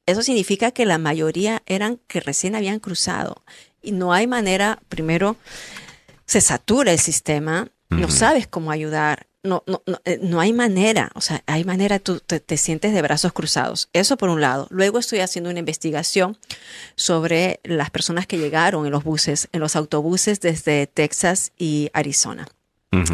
Eso 0.05 0.21
significa 0.21 0.69
que 0.69 0.85
la 0.85 0.99
mayoría 0.99 1.63
eran 1.65 1.99
que 2.07 2.19
recién 2.19 2.55
habían 2.55 2.79
cruzado. 2.79 3.41
Y 3.81 3.93
no 3.93 4.13
hay 4.13 4.27
manera, 4.27 4.79
primero, 4.89 5.37
se 6.27 6.39
satura 6.39 6.91
el 6.91 6.99
sistema, 6.99 7.67
no 7.89 8.11
sabes 8.11 8.45
cómo 8.45 8.69
ayudar, 8.69 9.25
no, 9.41 9.63
no, 9.65 9.81
no, 9.87 9.99
eh, 10.05 10.19
no, 10.21 10.39
hay 10.39 10.53
manera, 10.53 11.11
o 11.15 11.21
sea, 11.21 11.43
hay 11.47 11.63
manera, 11.63 11.97
tú 11.97 12.19
te, 12.19 12.39
te, 12.39 12.57
sientes 12.57 12.93
de 12.93 13.01
brazos 13.01 13.33
cruzados. 13.33 13.89
Eso 13.91 14.15
por 14.15 14.29
un 14.29 14.39
lado. 14.39 14.67
Luego 14.69 14.99
estoy 14.99 15.19
haciendo 15.19 15.49
una 15.49 15.59
investigación 15.59 16.37
sobre 16.95 17.59
las 17.63 17.89
personas 17.89 18.27
que 18.27 18.37
llegaron 18.37 18.85
en 18.85 18.91
los 18.91 19.03
buses, 19.03 19.49
en 19.51 19.61
los 19.61 19.75
autobuses 19.75 20.39
desde 20.41 20.85
Texas 20.85 21.51
y 21.57 21.89
Arizona. 21.93 22.47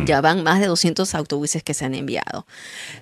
Ya 0.05 0.21
van 0.21 0.43
más 0.43 0.59
de 0.59 0.67
200 0.67 1.15
autobuses 1.15 1.63
que 1.63 1.73
se 1.73 1.85
han 1.85 1.95
enviado. 1.95 2.45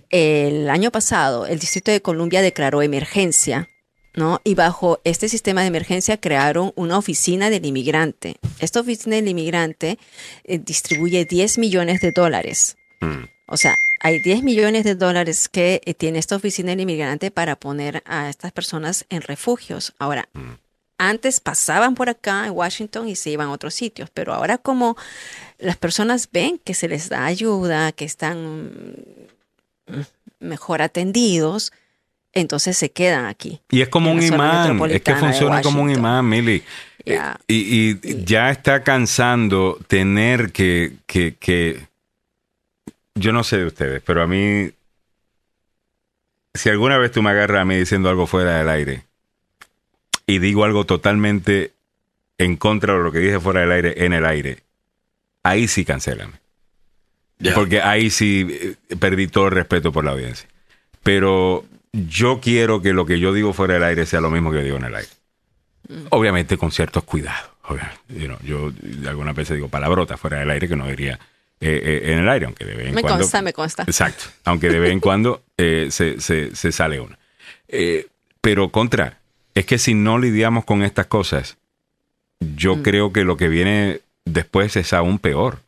El 0.10 0.70
año 0.70 0.92
pasado, 0.92 1.46
el 1.46 1.60
Distrito 1.60 1.92
de 1.92 2.02
Columbia 2.02 2.42
declaró 2.42 2.82
emergencia, 2.82 3.68
¿no? 4.14 4.42
Y 4.44 4.56
bajo 4.56 5.00
este 5.04 5.30
sistema 5.30 5.62
de 5.62 5.68
emergencia 5.68 6.18
crearon 6.18 6.74
una 6.76 6.98
oficina 6.98 7.50
del 7.50 7.66
inmigrante. 7.66 8.38
Esta 8.60 8.82
oficina 8.82 9.16
del 9.16 9.28
inmigrante 9.28 9.98
eh, 10.44 10.60
distribuye 10.60 11.26
10 11.26 11.58
millones 11.60 12.02
de 12.02 12.12
dólares. 12.12 12.78
Mm. 13.00 13.26
O 13.48 13.58
sea, 13.58 13.76
hay 14.02 14.20
10 14.20 14.44
millones 14.44 14.84
de 14.84 14.96
dólares 14.96 15.48
que 15.48 15.82
eh, 15.86 15.94
tiene 15.94 16.20
esta 16.20 16.36
oficina 16.36 16.72
del 16.72 16.82
inmigrante 16.82 17.32
para 17.32 17.56
poner 17.56 18.04
a 18.06 18.30
estas 18.30 18.52
personas 18.52 19.06
en 19.10 19.22
refugios. 19.22 19.94
Ahora, 20.00 20.28
mm. 20.34 20.67
Antes 20.98 21.40
pasaban 21.40 21.96
por 21.96 22.10
acá 22.10 22.48
en 22.48 22.52
Washington 22.52 23.08
y 23.08 23.16
se 23.16 23.30
iban 23.30 23.48
a 23.48 23.52
otros 23.52 23.74
sitios, 23.74 24.10
pero 24.14 24.34
ahora 24.34 24.58
como 24.58 24.98
las 25.60 25.78
personas 25.78 26.30
ven 26.32 26.60
que 26.64 26.74
se 26.74 26.88
les 26.88 27.10
da 27.10 27.26
ayuda, 27.26 27.92
que 27.92 28.06
están 28.06 28.72
mejor 30.40 30.82
atendidos, 30.82 31.72
entonces 32.34 32.78
se 32.78 32.92
quedan 32.92 33.26
aquí. 33.26 33.62
Y 33.70 33.82
es 33.82 33.90
como 33.90 34.12
un 34.12 34.22
imán, 34.22 34.80
es 34.90 35.02
que 35.02 35.16
funciona 35.16 35.62
como 35.62 35.82
un 35.82 35.92
imán, 35.92 36.28
Mili. 36.28 36.64
Eh, 37.06 37.20
y, 37.48 38.26
ya 38.26 38.52
está 38.52 38.84
cansando 38.84 39.80
tener 39.88 40.52
que, 40.52 40.94
que, 41.06 41.36
que, 41.36 41.88
yo 43.16 43.32
no 43.32 43.44
sé 43.46 43.60
de 43.60 43.66
ustedes, 43.66 44.02
pero 44.06 44.22
a 44.22 44.28
mí, 44.28 44.72
si 46.54 46.70
alguna 46.70 46.98
vez 46.98 47.12
tú 47.12 47.22
me 47.22 47.30
agarras 47.30 47.62
a 47.62 47.66
mí 47.66 47.78
diciendo 47.78 48.10
algo 48.10 48.28
fuera 48.28 48.58
del 48.58 48.68
aire 48.68 49.07
y 50.28 50.40
digo 50.40 50.66
algo 50.66 50.86
totalmente 50.86 51.72
en 52.38 52.58
contra 52.58 52.94
de 52.94 53.00
lo 53.00 53.12
que 53.12 53.20
dije 53.20 53.40
fuera 53.40 53.62
del 53.62 53.72
aire 53.72 54.06
en 54.06 54.14
el 54.14 54.26
aire, 54.26 54.60
ahí 55.42 55.68
sí 55.68 55.86
cancelan. 55.86 56.40
Porque 57.54 57.82
ahí 57.82 58.10
sí 58.10 58.48
eh, 58.50 58.96
perdí 58.98 59.28
todo 59.28 59.46
el 59.46 59.52
respeto 59.52 59.92
por 59.92 60.04
la 60.04 60.12
audiencia. 60.12 60.48
Pero 61.04 61.66
yo 61.94 62.40
quiero 62.42 62.82
que 62.82 62.94
lo 62.94 63.06
que 63.06 63.20
yo 63.20 63.32
digo 63.32 63.54
fuera 63.54 63.76
del 63.76 63.84
aire 63.84 64.06
sea 64.06 64.22
lo 64.22 64.30
mismo 64.30 64.52
que 64.52 64.58
yo 64.58 64.64
digo 64.64 64.78
en 64.78 64.86
el 64.86 64.96
aire. 64.96 65.10
Mm. 65.88 66.08
Obviamente 66.10 66.58
con 66.58 66.72
ciertos 66.72 67.04
cuidados. 67.04 67.50
yo 68.44 68.72
algunas 69.08 69.36
veces 69.36 69.56
digo 69.56 69.70
palabrotas 69.70 70.20
fuera 70.20 70.40
del 70.40 70.50
aire 70.50 70.68
que 70.68 70.76
no 70.76 70.88
diría 70.88 71.20
eh, 71.60 71.82
eh, 71.84 72.12
en 72.12 72.20
el 72.20 72.30
aire, 72.30 72.48
aunque 72.48 72.66
de 72.66 72.76
vez 72.76 72.88
en 72.88 72.96
me 72.96 73.02
cuando. 73.02 73.20
Me 73.20 73.24
consta, 73.24 73.42
me 73.42 73.54
consta. 73.54 73.84
Exacto. 73.84 74.26
Aunque 74.44 74.70
de 74.70 74.80
vez 74.80 74.92
en 74.92 75.00
cuando 75.00 75.44
se, 75.58 75.90
se, 76.20 76.72
sale 76.72 77.00
una. 77.00 77.18
pero 78.42 78.70
contra, 78.70 79.20
es 79.58 79.66
que 79.66 79.80
si 79.80 79.94
no 79.94 80.20
lidiamos 80.20 80.66
con 80.66 80.84
estas 80.84 81.08
cosas, 81.08 81.58
yo 82.40 82.76
mm. 82.76 82.82
creo 82.84 83.12
que 83.12 83.24
lo 83.24 83.38
que 83.38 83.48
viene 83.48 84.02
después 84.26 84.76
es 84.76 84.94
aún 84.94 85.18
peor. 85.18 85.60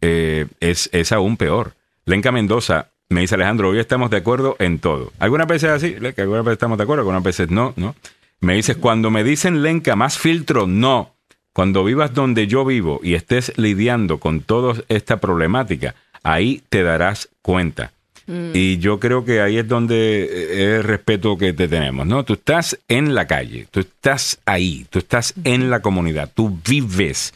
Eh, 0.00 0.46
es, 0.60 0.90
es 0.92 1.12
aún 1.12 1.36
peor. 1.36 1.72
Lenca 2.04 2.32
Mendoza 2.32 2.88
me 3.08 3.22
dice 3.22 3.34
Alejandro, 3.34 3.70
hoy 3.70 3.78
estamos 3.78 4.10
de 4.10 4.18
acuerdo 4.18 4.56
en 4.58 4.78
todo. 4.78 5.12
Algunas 5.18 5.46
veces 5.46 5.70
así, 5.70 5.94
algunas 5.94 6.44
veces 6.44 6.52
estamos 6.52 6.78
de 6.78 6.84
acuerdo, 6.84 7.00
algunas 7.00 7.22
veces 7.22 7.50
no, 7.50 7.72
¿no? 7.76 7.94
Me 8.40 8.54
dices, 8.54 8.76
cuando 8.76 9.10
me 9.10 9.24
dicen 9.24 9.62
Lenca, 9.62 9.96
más 9.96 10.18
filtro, 10.18 10.66
no. 10.66 11.14
Cuando 11.52 11.84
vivas 11.84 12.12
donde 12.12 12.46
yo 12.46 12.64
vivo 12.64 13.00
y 13.02 13.14
estés 13.14 13.52
lidiando 13.56 14.18
con 14.18 14.40
toda 14.40 14.82
esta 14.88 15.18
problemática, 15.18 15.94
ahí 16.22 16.62
te 16.68 16.82
darás 16.82 17.28
cuenta. 17.40 17.92
Mm. 18.26 18.50
Y 18.54 18.78
yo 18.78 19.00
creo 19.00 19.24
que 19.24 19.40
ahí 19.40 19.58
es 19.58 19.66
donde 19.66 20.24
es 20.24 20.78
el 20.78 20.84
respeto 20.84 21.36
que 21.36 21.52
te 21.52 21.68
tenemos, 21.68 22.06
¿no? 22.06 22.24
Tú 22.24 22.34
estás 22.34 22.78
en 22.88 23.14
la 23.14 23.26
calle, 23.26 23.66
tú 23.70 23.80
estás 23.80 24.38
ahí, 24.44 24.86
tú 24.90 24.98
estás 24.98 25.34
en 25.44 25.70
la 25.70 25.80
comunidad, 25.80 26.30
tú 26.32 26.58
vives 26.66 27.34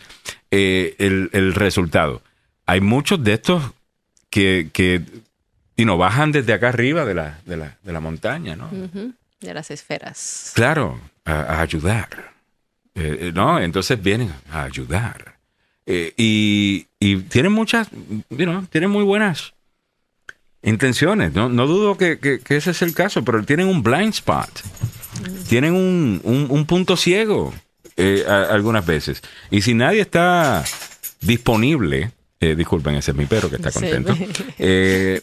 eh, 0.50 0.94
el, 0.98 1.54
resultado. 1.54 2.22
Hay 2.66 2.80
muchos 2.80 3.22
de 3.22 3.34
estos 3.34 3.62
que, 4.30 4.70
que 4.72 5.02
y 5.76 5.84
no 5.84 5.98
bajan 5.98 6.32
desde 6.32 6.52
acá 6.52 6.68
arriba 6.68 7.04
de 7.04 7.14
la, 7.14 7.40
de 7.44 7.56
la, 7.56 7.76
de 7.82 7.92
la 7.92 8.00
montaña, 8.00 8.56
¿no? 8.56 8.70
De 9.40 9.54
las 9.54 9.70
esferas. 9.70 10.52
Claro, 10.54 11.00
a, 11.24 11.60
ayudar. 11.60 12.34
Eh, 12.94 13.30
¿No? 13.34 13.60
Entonces 13.60 14.02
vienen 14.02 14.32
a 14.50 14.62
ayudar. 14.62 15.36
y, 15.86 16.86
y, 16.98 17.16
tienen 17.22 17.52
muchas, 17.52 17.88
you 18.30 18.66
tienen 18.70 18.90
muy 18.90 19.04
buenas 19.04 19.52
intenciones. 20.66 21.32
No, 21.32 21.48
no 21.48 21.66
dudo 21.66 21.96
que, 21.96 22.18
que, 22.18 22.40
ese 22.54 22.72
es 22.72 22.82
el 22.82 22.92
caso, 22.92 23.24
pero 23.24 23.42
tienen 23.42 23.68
un 23.68 23.82
blind 23.82 24.12
spot. 24.12 24.50
Tienen 25.48 25.72
un, 25.72 26.20
un, 26.24 26.66
punto 26.66 26.96
ciego 26.96 27.54
algunas 28.28 28.84
veces. 28.84 29.22
Y 29.50 29.62
si 29.62 29.72
nadie 29.72 30.02
está 30.02 30.62
disponible 31.22 32.12
eh, 32.38 32.54
disculpen, 32.54 32.94
ese 32.96 33.12
es 33.12 33.16
mi 33.16 33.24
perro 33.24 33.48
que 33.48 33.56
está 33.56 33.70
contento. 33.70 34.14
Eh, 34.58 35.22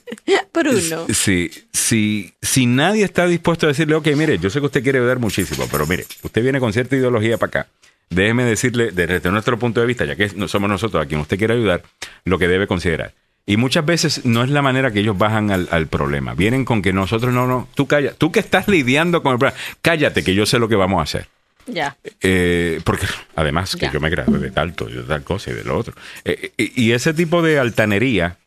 Bruno. 0.54 1.08
Sí, 1.14 1.50
si, 1.72 2.34
si 2.42 2.66
nadie 2.66 3.04
está 3.04 3.28
dispuesto 3.28 3.66
a 3.66 3.70
decirle, 3.70 3.96
ok, 3.96 4.08
mire, 4.16 4.38
yo 4.38 4.50
sé 4.50 4.60
que 4.60 4.66
usted 4.68 4.84
quiere 4.84 5.00
ayudar 5.00 5.20
muchísimo, 5.20 5.68
pero 5.72 5.86
mire, 5.86 6.06
usted 6.22 6.42
viene 6.42 6.60
con 6.60 6.72
cierta 6.74 6.96
ideología 6.96 7.38
para 7.38 7.62
acá. 7.62 7.68
Déjeme 8.10 8.46
decirle, 8.46 8.92
desde 8.92 9.32
nuestro 9.32 9.58
punto 9.58 9.82
de 9.82 9.88
vista, 9.88 10.06
ya 10.06 10.16
que 10.16 10.30
somos 10.48 10.70
nosotros 10.70 11.04
a 11.04 11.08
quien 11.08 11.20
usted 11.20 11.38
quiere 11.38 11.56
ayudar, 11.56 11.84
lo 12.26 12.38
que 12.38 12.48
debe 12.48 12.68
considerar. 12.68 13.14
Y 13.46 13.58
muchas 13.58 13.86
veces 13.86 14.26
no 14.26 14.44
es 14.44 14.50
la 14.50 14.62
manera 14.62 14.92
que 14.92 15.02
ellos 15.02 15.18
bajan 15.18 15.52
al, 15.52 15.68
al, 15.70 15.88
problema. 15.88 16.34
Vienen 16.34 16.64
con 16.64 16.82
que 16.82 16.94
nosotros 16.94 17.34
no, 17.34 17.46
no, 17.46 17.68
tú 17.76 17.88
calla, 17.88 18.14
tú 18.14 18.32
que 18.32 18.40
estás 18.40 18.70
lidiando 18.70 19.22
con 19.22 19.34
el 19.34 19.40
problema, 19.40 19.60
cállate 19.82 20.24
que 20.24 20.34
yo 20.34 20.46
sé 20.46 20.60
lo 20.60 20.70
que 20.70 20.76
vamos 20.76 21.00
a 21.00 21.04
hacer. 21.04 21.28
Ya. 21.66 21.98
Eh, 22.22 22.82
porque 22.84 23.06
además 23.36 23.76
que 23.76 23.90
yo 23.92 24.00
me 24.00 24.10
gradué 24.10 24.40
de 24.40 24.52
tal, 24.52 24.76
de 24.76 25.04
tal 25.04 25.24
cosa 25.24 25.52
y 25.52 25.54
de 25.54 25.64
lo 25.64 25.78
otro. 25.78 25.94
Eh, 26.26 26.52
eh, 26.58 26.72
y 26.76 26.92
ese 26.92 27.14
tipo 27.14 27.42
de 27.42 27.60
altanería 27.60 28.38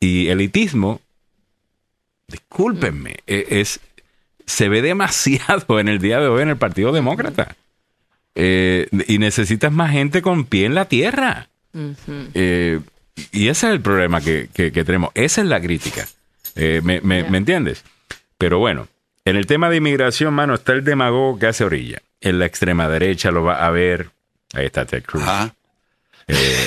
y 0.00 0.28
elitismo, 0.28 1.00
discúlpenme, 2.26 3.16
es, 3.26 3.80
se 4.46 4.68
ve 4.68 4.82
demasiado 4.82 5.80
en 5.80 5.88
el 5.88 5.98
día 5.98 6.20
de 6.20 6.28
hoy 6.28 6.42
en 6.42 6.50
el 6.50 6.56
Partido 6.56 6.92
Demócrata. 6.92 7.56
y 8.34 9.18
necesitas 9.18 9.72
más 9.72 9.90
gente 9.92 10.22
con 10.22 10.44
pie 10.44 10.66
en 10.66 10.74
la 10.74 10.86
tierra. 10.86 11.48
Y 13.32 13.48
ese 13.48 13.66
es 13.66 13.72
el 13.72 13.80
problema 13.80 14.20
que, 14.20 14.48
tenemos. 14.54 15.10
Esa 15.14 15.40
es 15.40 15.46
la 15.46 15.60
crítica. 15.60 16.06
me, 16.54 17.00
me, 17.00 17.24
¿Me 17.24 17.38
entiendes? 17.38 17.84
Pero 18.36 18.58
bueno, 18.58 18.88
en 19.24 19.36
el 19.36 19.46
tema 19.46 19.70
de 19.70 19.76
inmigración, 19.76 20.34
mano, 20.34 20.54
está 20.54 20.72
el 20.72 20.84
demagogo 20.84 21.38
que 21.38 21.46
hace 21.46 21.64
orilla 21.64 22.02
en 22.20 22.38
la 22.38 22.46
extrema 22.46 22.88
derecha 22.88 23.30
lo 23.30 23.44
va 23.44 23.64
a 23.66 23.70
ver. 23.70 24.10
Ahí 24.54 24.66
está 24.66 24.84
Ted 24.86 25.04
Cruz. 25.04 25.24
Eh, 26.26 26.66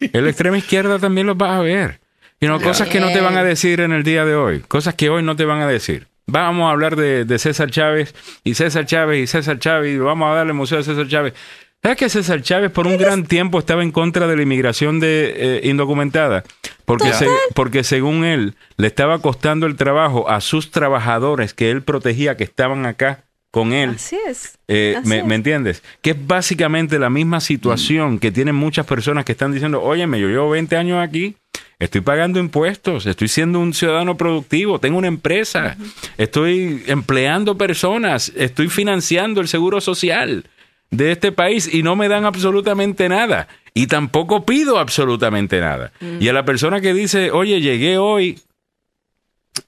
en 0.00 0.24
la 0.24 0.30
extrema 0.30 0.58
izquierda 0.58 0.98
también 0.98 1.26
lo 1.26 1.36
va 1.36 1.56
a 1.56 1.60
ver. 1.60 2.00
Y 2.40 2.46
no, 2.46 2.60
cosas 2.60 2.88
que 2.88 3.00
no 3.00 3.12
te 3.12 3.20
van 3.20 3.36
a 3.36 3.44
decir 3.44 3.80
en 3.80 3.92
el 3.92 4.02
día 4.02 4.24
de 4.24 4.34
hoy. 4.34 4.60
Cosas 4.60 4.94
que 4.94 5.10
hoy 5.10 5.22
no 5.22 5.36
te 5.36 5.44
van 5.44 5.60
a 5.60 5.66
decir. 5.66 6.08
Vamos 6.26 6.68
a 6.68 6.70
hablar 6.70 6.96
de, 6.96 7.38
César 7.38 7.70
Chávez 7.70 8.14
y 8.44 8.54
César 8.54 8.86
Chávez 8.86 9.22
y 9.22 9.26
César 9.26 9.58
Chávez 9.58 9.94
y 9.94 9.98
vamos 9.98 10.30
a 10.30 10.34
darle 10.34 10.52
museo 10.52 10.78
a 10.78 10.82
César 10.82 11.06
Chávez. 11.08 11.34
¿Sabes 11.82 11.96
que 11.96 12.08
César 12.10 12.42
Chávez 12.42 12.70
por 12.70 12.86
un 12.86 12.98
gran 12.98 13.24
tiempo 13.24 13.58
estaba 13.58 13.82
en 13.82 13.90
contra 13.90 14.26
de 14.26 14.36
la 14.36 14.42
inmigración 14.42 15.00
de, 15.00 15.32
eh, 15.34 15.60
indocumentada? 15.64 16.44
Porque, 16.84 17.10
porque 17.54 17.84
según 17.84 18.24
él, 18.24 18.54
le 18.76 18.86
estaba 18.86 19.20
costando 19.20 19.66
el 19.66 19.76
trabajo 19.76 20.28
a 20.28 20.42
sus 20.42 20.70
trabajadores 20.70 21.54
que 21.54 21.70
él 21.70 21.82
protegía 21.82 22.36
que 22.36 22.44
estaban 22.44 22.84
acá 22.84 23.24
con 23.50 23.72
él. 23.72 23.90
Así 23.90 24.18
es. 24.28 24.58
Eh, 24.68 25.00
me, 25.04 25.34
entiendes? 25.34 25.82
Que 26.02 26.10
es 26.10 26.26
básicamente 26.26 26.98
la 26.98 27.08
misma 27.08 27.40
situación 27.40 28.18
que 28.18 28.30
tienen 28.30 28.56
muchas 28.56 28.84
personas 28.84 29.24
que 29.24 29.32
están 29.32 29.52
diciendo, 29.52 29.82
óyeme, 29.82 30.20
yo 30.20 30.28
llevo 30.28 30.50
20 30.50 30.76
años 30.76 31.02
aquí, 31.02 31.36
estoy 31.78 32.02
pagando 32.02 32.38
impuestos, 32.38 33.06
estoy 33.06 33.28
siendo 33.28 33.58
un 33.58 33.72
ciudadano 33.72 34.18
productivo, 34.18 34.80
tengo 34.80 34.98
una 34.98 35.08
empresa, 35.08 35.78
estoy 36.18 36.84
empleando 36.86 37.56
personas, 37.56 38.32
estoy 38.36 38.68
financiando 38.68 39.40
el 39.40 39.48
seguro 39.48 39.80
social 39.80 40.44
de 40.90 41.12
este 41.12 41.32
país 41.32 41.72
y 41.72 41.82
no 41.82 41.96
me 41.96 42.08
dan 42.08 42.24
absolutamente 42.24 43.08
nada. 43.08 43.48
Y 43.74 43.86
tampoco 43.86 44.44
pido 44.44 44.78
absolutamente 44.78 45.60
nada. 45.60 45.92
Y 46.18 46.28
a 46.28 46.32
la 46.32 46.44
persona 46.44 46.80
que 46.80 46.92
dice, 46.92 47.30
oye, 47.30 47.60
llegué 47.60 47.98
hoy, 47.98 48.40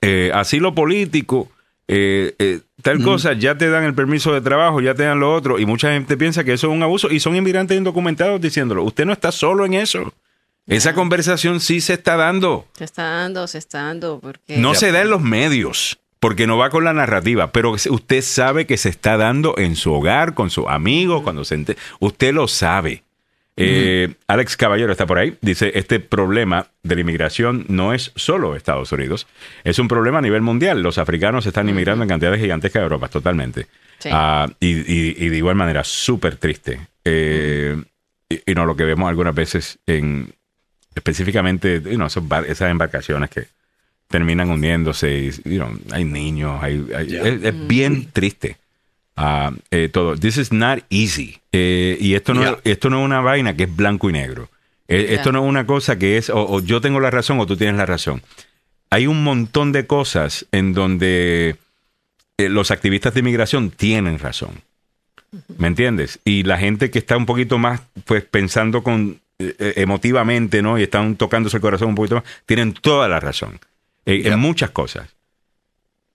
eh, 0.00 0.30
asilo 0.34 0.74
político, 0.74 1.50
eh, 1.86 2.34
eh, 2.38 2.60
tal 2.82 3.02
cosa, 3.02 3.32
ya 3.34 3.56
te 3.56 3.68
dan 3.68 3.84
el 3.84 3.94
permiso 3.94 4.32
de 4.32 4.40
trabajo, 4.40 4.80
ya 4.80 4.94
te 4.94 5.04
dan 5.04 5.20
lo 5.20 5.32
otro, 5.32 5.58
y 5.58 5.66
mucha 5.66 5.92
gente 5.92 6.16
piensa 6.16 6.42
que 6.42 6.54
eso 6.54 6.66
es 6.68 6.72
un 6.72 6.82
abuso, 6.82 7.10
y 7.10 7.20
son 7.20 7.36
inmigrantes 7.36 7.76
indocumentados 7.76 8.40
diciéndolo. 8.40 8.82
Usted 8.82 9.04
no 9.04 9.12
está 9.12 9.30
solo 9.30 9.64
en 9.64 9.74
eso. 9.74 10.12
Esa 10.66 10.94
conversación 10.94 11.60
sí 11.60 11.80
se 11.80 11.94
está 11.94 12.16
dando. 12.16 12.66
Se 12.72 12.84
está 12.84 13.02
dando, 13.02 13.46
se 13.46 13.58
está 13.58 13.82
dando. 13.82 14.20
Porque... 14.20 14.58
No 14.58 14.74
se 14.74 14.92
da 14.92 15.02
en 15.02 15.10
los 15.10 15.20
medios, 15.20 15.98
porque 16.22 16.46
no 16.46 16.56
va 16.56 16.70
con 16.70 16.84
la 16.84 16.92
narrativa, 16.92 17.50
pero 17.50 17.72
usted 17.72 18.22
sabe 18.22 18.64
que 18.64 18.76
se 18.76 18.88
está 18.90 19.16
dando 19.16 19.58
en 19.58 19.74
su 19.74 19.92
hogar, 19.92 20.34
con 20.34 20.50
sus 20.50 20.68
amigos, 20.68 21.24
cuando 21.24 21.44
se 21.44 21.76
Usted 21.98 22.32
lo 22.32 22.46
sabe. 22.46 23.02
Eh, 23.56 24.14
Alex 24.28 24.56
Caballero 24.56 24.92
está 24.92 25.04
por 25.04 25.18
ahí. 25.18 25.36
Dice, 25.40 25.72
este 25.74 25.98
problema 25.98 26.68
de 26.84 26.94
la 26.94 27.00
inmigración 27.00 27.66
no 27.66 27.92
es 27.92 28.12
solo 28.14 28.54
Estados 28.54 28.92
Unidos, 28.92 29.26
es 29.64 29.80
un 29.80 29.88
problema 29.88 30.18
a 30.18 30.22
nivel 30.22 30.42
mundial. 30.42 30.80
Los 30.80 30.96
africanos 30.98 31.44
están 31.44 31.68
inmigrando 31.68 32.04
en 32.04 32.08
cantidades 32.08 32.40
gigantescas 32.40 32.82
de 32.82 32.84
Europa, 32.84 33.08
totalmente. 33.08 33.66
Ah, 34.12 34.46
y, 34.60 34.74
de 35.28 35.36
igual 35.36 35.56
manera, 35.56 35.82
súper 35.82 36.36
triste. 36.36 36.86
Eh, 37.04 37.82
y, 38.28 38.54
no 38.54 38.64
lo 38.64 38.76
que 38.76 38.84
vemos 38.84 39.08
algunas 39.08 39.34
veces 39.34 39.80
en 39.88 40.32
específicamente 40.94 41.82
esas 41.84 42.70
embarcaciones 42.70 43.28
que 43.28 43.48
terminan 44.12 44.48
hundiéndose 44.50 45.32
y 45.44 45.60
hay 45.90 46.04
niños, 46.04 46.62
hay, 46.62 46.86
es, 47.42 47.66
bien 47.66 48.08
triste. 48.12 48.58
Eh, 49.70 49.88
todo. 49.92 50.16
This 50.16 50.38
is 50.38 50.52
not 50.52 50.84
easy. 50.90 51.38
Eh, 51.52 51.96
y 52.00 52.14
esto 52.14 52.34
no, 52.34 52.58
esto 52.64 52.90
no 52.90 53.00
es 53.00 53.04
una 53.04 53.20
vaina 53.20 53.56
que 53.56 53.64
es 53.64 53.76
blanco 53.76 54.08
y 54.08 54.12
negro. 54.12 54.48
Eh, 54.88 55.08
esto 55.10 55.32
no 55.32 55.42
es 55.42 55.48
una 55.48 55.66
cosa 55.66 55.98
que 55.98 56.16
es 56.16 56.30
o, 56.30 56.60
yo 56.60 56.80
tengo 56.80 57.00
la 57.00 57.10
razón 57.10 57.38
o 57.40 57.46
tú 57.46 57.56
tienes 57.56 57.76
la 57.76 57.86
razón. 57.86 58.22
Hay 58.90 59.06
un 59.06 59.22
montón 59.24 59.72
de 59.72 59.86
cosas 59.86 60.46
en 60.52 60.74
donde 60.74 61.56
los 62.38 62.70
activistas 62.70 63.14
de 63.14 63.20
inmigración 63.20 63.70
tienen 63.70 64.18
razón. 64.18 64.62
¿Me 65.56 65.68
entiendes? 65.68 66.20
Y 66.24 66.42
la 66.42 66.58
gente 66.58 66.90
que 66.90 66.98
está 66.98 67.16
un 67.16 67.24
poquito 67.24 67.56
más, 67.58 67.80
pues 68.04 68.22
pensando 68.24 68.82
con 68.82 69.20
emotivamente, 69.38 70.60
¿no? 70.60 70.78
Y 70.78 70.82
están 70.82 71.16
tocándose 71.16 71.56
el 71.56 71.62
corazón 71.62 71.88
un 71.88 71.94
poquito 71.94 72.16
más, 72.16 72.24
tienen 72.44 72.74
toda 72.74 73.08
la 73.08 73.18
razón. 73.18 73.58
En 74.04 74.38
muchas 74.38 74.70
cosas. 74.70 75.08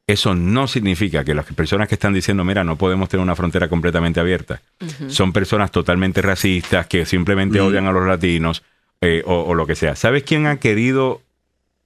Eso 0.08 0.34
no 0.34 0.68
significa 0.68 1.26
que 1.26 1.34
las 1.34 1.46
personas 1.46 1.90
que 1.90 1.96
están 1.96 2.14
diciendo, 2.14 2.46
mira, 2.46 2.64
no 2.64 2.78
podemos 2.78 3.10
tener 3.10 3.22
una 3.22 3.36
frontera 3.36 3.68
completamente 3.68 4.22
abierta, 4.22 4.62
son 5.10 5.34
personas 5.34 5.70
totalmente 5.70 6.22
racistas 6.22 6.88
que 6.88 7.06
simplemente 7.06 7.60
odian 7.60 7.88
a 7.88 7.92
los 7.92 8.08
latinos 8.08 8.64
eh, 9.02 9.22
o, 9.26 9.54
lo 9.54 9.68
que 9.68 9.76
sea. 9.76 9.98
¿Sabes 9.98 10.24
quién 10.24 10.48
ha 10.48 10.58
querido 10.58 11.22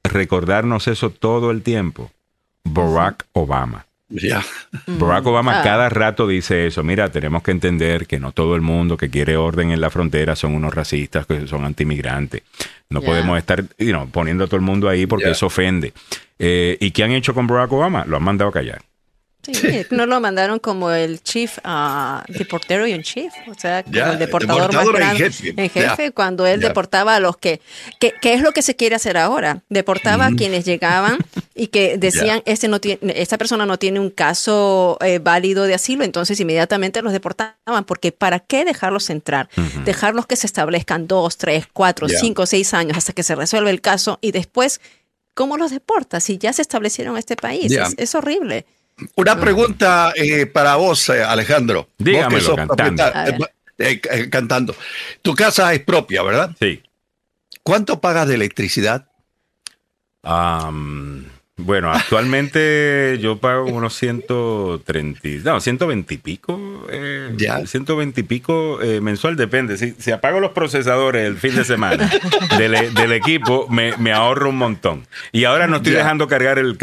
recordarnos 0.04 0.88
eso 0.88 1.10
todo 1.10 1.50
el 1.50 1.64
tiempo? 1.64 2.12
Barack 2.64 3.26
Obama. 3.34 3.88
Barack 4.88 5.26
Obama 5.26 5.60
ah. 5.60 5.64
cada 5.64 5.90
rato 5.90 6.28
dice 6.28 6.68
eso. 6.68 6.84
Mira, 6.84 7.10
tenemos 7.10 7.44
que 7.44 7.52
entender 7.52 8.08
que 8.08 8.20
no 8.20 8.32
todo 8.32 8.56
el 8.56 8.62
mundo 8.62 8.98
que 8.98 9.10
quiere 9.10 9.38
orden 9.38 9.72
en 9.72 9.82
la 9.82 9.90
frontera 9.90 10.36
son 10.36 10.54
unos 10.54 10.74
racistas, 10.74 11.26
que 11.26 11.48
son 11.48 11.66
antimigrantes. 11.66 12.44
No 12.90 13.02
podemos 13.02 13.38
estar 13.38 13.64
poniendo 14.12 14.44
a 14.44 14.48
todo 14.48 14.58
el 14.58 14.64
mundo 14.64 14.90
ahí 14.90 15.06
porque 15.06 15.32
eso 15.32 15.46
ofende. 15.46 15.94
Eh, 16.38 16.78
¿Y 16.80 16.92
qué 16.92 17.04
han 17.04 17.12
hecho 17.12 17.34
con 17.34 17.48
Barack 17.48 17.72
Obama? 17.72 18.04
Lo 18.06 18.18
han 18.18 18.24
mandado 18.24 18.50
a 18.50 18.54
callar. 18.54 18.82
Sí, 19.44 19.54
no 19.90 20.06
lo 20.06 20.20
mandaron 20.20 20.60
como 20.60 20.92
el 20.92 21.24
chief, 21.24 21.58
uh, 21.66 22.22
deportero 22.32 22.86
y 22.86 22.94
un 22.94 23.02
chief, 23.02 23.34
o 23.48 23.56
sea, 23.60 23.82
como 23.84 23.98
el 23.98 24.20
deportador, 24.20 24.72
más 24.72 24.88
grande, 24.90 25.32
en 25.58 25.70
jefe, 25.70 26.12
cuando 26.12 26.46
él 26.46 26.60
deportaba 26.60 27.16
a 27.16 27.20
los 27.20 27.38
que, 27.38 27.60
que, 28.00 28.14
es 28.22 28.42
lo 28.42 28.52
que 28.52 28.62
se 28.62 28.76
quiere 28.76 28.96
hacer 28.96 29.18
ahora, 29.18 29.64
deportaba 29.70 30.28
a 30.28 30.32
quienes 30.32 30.64
llegaban 30.64 31.18
y 31.56 31.68
que 31.68 31.98
decían, 32.00 32.44
este 32.46 32.68
no 32.68 32.80
tiene, 32.80 33.00
esta 33.16 33.40
persona 33.40 33.66
no 33.66 33.80
tiene 33.80 34.00
un 34.00 34.12
caso 34.12 35.00
eh, 35.02 35.18
válido 35.18 35.64
de 35.64 35.74
asilo, 35.74 36.04
entonces 36.04 36.40
inmediatamente 36.40 37.02
los 37.02 37.12
deportaban, 37.12 37.84
porque 37.88 38.12
¿para 38.12 38.40
qué 38.40 38.64
dejarlos 38.64 39.10
entrar? 39.10 39.50
Dejarlos 39.86 40.28
que 40.28 40.36
se 40.36 40.46
establezcan 40.46 41.08
dos, 41.08 41.38
tres, 41.38 41.66
cuatro, 41.74 42.08
cinco, 42.08 42.46
seis 42.46 42.76
años 42.76 42.96
hasta 42.96 43.14
que 43.14 43.24
se 43.24 43.34
resuelva 43.34 43.72
el 43.72 43.82
caso 43.82 44.20
y 44.22 44.34
después, 44.34 44.82
¿cómo 45.34 45.58
los 45.58 45.72
deportas? 45.72 46.26
Si 46.26 46.38
ya 46.38 46.54
se 46.54 46.62
establecieron 46.62 47.16
en 47.16 47.20
este 47.20 47.36
país, 47.36 47.76
es 47.98 48.14
horrible. 48.14 48.68
Una 49.16 49.40
pregunta 49.40 50.14
eh, 50.16 50.46
para 50.46 50.76
vos, 50.76 51.10
eh, 51.10 51.24
Alejandro. 51.24 51.90
Dígamelo 51.98 52.56
cantando. 52.56 53.50
Eh, 53.78 54.00
cantando. 54.30 54.76
Tu 55.22 55.34
casa 55.34 55.74
es 55.74 55.80
propia, 55.82 56.22
¿verdad? 56.22 56.56
Sí. 56.60 56.82
¿Cuánto 57.64 58.00
pagas 58.00 58.28
de 58.28 58.36
electricidad? 58.36 59.08
Bueno, 61.64 61.92
actualmente 61.92 63.18
yo 63.20 63.38
pago 63.38 63.66
unos 63.66 63.96
130, 63.96 65.20
no, 65.44 65.60
120 65.60 66.14
y 66.14 66.18
pico, 66.18 66.88
eh, 66.90 67.34
ya. 67.38 67.66
120 67.66 68.22
y 68.22 68.24
pico 68.24 68.82
eh, 68.82 69.02
mensual, 69.02 69.36
depende. 69.36 69.78
Si, 69.78 69.94
si, 69.98 70.12
apago 70.12 70.40
los 70.40 70.52
procesadores 70.52 71.28
el 71.28 71.38
fin 71.38 71.56
de 71.56 71.64
semana 71.64 72.10
del, 72.58 73.12
equipo, 73.12 73.68
me, 73.70 74.12
ahorro 74.12 74.50
un 74.50 74.58
montón. 74.58 75.06
Y 75.32 75.46
ahora 75.46 75.68
no 75.68 75.78
estoy 75.78 75.94
dejando 75.94 76.28
cargar 76.28 76.60
el, 76.60 76.78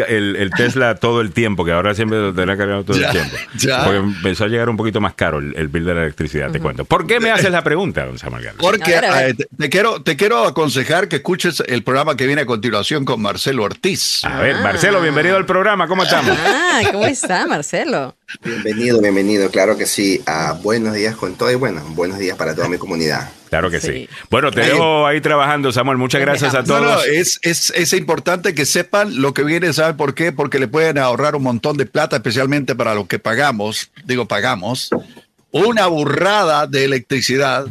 Tesla 0.56 0.94
todo 0.96 1.20
el 1.20 1.32
tiempo, 1.32 1.64
que 1.64 1.72
ahora 1.72 1.94
siempre 1.94 2.18
lo 2.18 2.34
tendré 2.34 2.56
cargado 2.56 2.84
todo 2.84 2.96
el 2.96 3.10
tiempo. 3.10 3.36
Porque 3.84 3.98
empezó 3.98 4.44
a 4.44 4.48
llegar 4.48 4.68
un 4.68 4.76
poquito 4.76 5.00
más 5.00 5.14
caro 5.14 5.38
el, 5.38 5.68
bill 5.68 5.84
de 5.84 5.94
la 5.94 6.02
electricidad, 6.02 6.50
te 6.50 6.60
cuento. 6.60 6.84
¿Por 6.84 7.06
qué 7.06 7.20
me 7.20 7.30
haces 7.30 7.50
la 7.50 7.62
pregunta, 7.62 8.06
don 8.06 8.18
Samuel 8.18 8.48
Porque 8.58 8.94
eh, 8.96 9.34
te, 9.58 9.70
quiero, 9.70 10.02
te 10.02 10.16
quiero 10.16 10.44
aconsejar 10.44 11.08
que 11.08 11.16
escuches 11.16 11.62
el 11.66 11.82
programa 11.82 12.16
que 12.16 12.26
viene 12.26 12.42
a 12.42 12.46
continuación 12.46 13.04
con 13.04 13.20
Marcelo 13.20 13.64
Ortiz. 13.64 14.24
A 14.24 14.40
ver, 14.40 14.56
Marcelo, 14.72 15.00
bienvenido 15.00 15.36
al 15.38 15.46
programa. 15.46 15.88
¿Cómo 15.88 16.02
estamos? 16.02 16.36
Ah, 16.38 16.82
¿cómo 16.92 17.06
está, 17.06 17.46
Marcelo? 17.46 18.14
Bienvenido, 18.44 19.00
bienvenido. 19.00 19.50
Claro 19.50 19.78
que 19.78 19.86
sí. 19.86 20.22
buenos 20.62 20.92
días 20.92 21.16
con 21.16 21.36
todo 21.36 21.50
y 21.50 21.54
bueno, 21.54 21.82
buenos 21.94 22.18
días 22.18 22.36
para 22.36 22.54
toda 22.54 22.68
mi 22.68 22.76
comunidad. 22.76 23.30
Claro 23.48 23.70
que 23.70 23.80
sí. 23.80 24.06
Bueno, 24.28 24.50
te 24.50 24.60
dejo 24.60 25.06
ahí 25.06 25.22
trabajando, 25.22 25.72
Samuel. 25.72 25.96
Muchas 25.96 26.20
gracias 26.20 26.54
a 26.54 26.64
todos. 26.64 26.82
No, 26.82 26.94
no, 26.96 27.02
es, 27.02 27.40
es, 27.42 27.72
es, 27.74 27.94
importante 27.94 28.54
que 28.54 28.66
sepan 28.66 29.22
lo 29.22 29.32
que 29.32 29.42
viene, 29.42 29.72
¿saben 29.72 29.96
por 29.96 30.14
qué? 30.14 30.32
Porque 30.32 30.58
le 30.58 30.68
pueden 30.68 30.98
ahorrar 30.98 31.34
un 31.34 31.44
montón 31.44 31.78
de 31.78 31.86
plata, 31.86 32.16
especialmente 32.16 32.74
para 32.74 32.94
lo 32.94 33.06
que 33.06 33.18
pagamos, 33.18 33.90
digo, 34.04 34.28
pagamos, 34.28 34.90
una 35.50 35.86
burrada 35.86 36.66
de 36.66 36.84
electricidad 36.84 37.66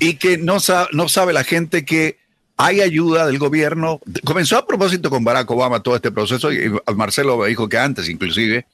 y 0.00 0.14
que 0.14 0.36
no, 0.36 0.56
no 0.90 1.08
sabe 1.08 1.32
la 1.32 1.44
gente 1.44 1.84
que 1.84 2.18
hay 2.58 2.80
ayuda 2.80 3.26
del 3.26 3.38
gobierno. 3.38 4.00
Comenzó 4.24 4.58
a 4.58 4.66
propósito 4.66 5.08
con 5.08 5.24
Barack 5.24 5.50
Obama 5.50 5.80
todo 5.80 5.96
este 5.96 6.10
proceso 6.10 6.52
y 6.52 6.70
Marcelo 6.94 7.44
dijo 7.44 7.68
que 7.68 7.78
antes 7.78 8.08
inclusive 8.08 8.66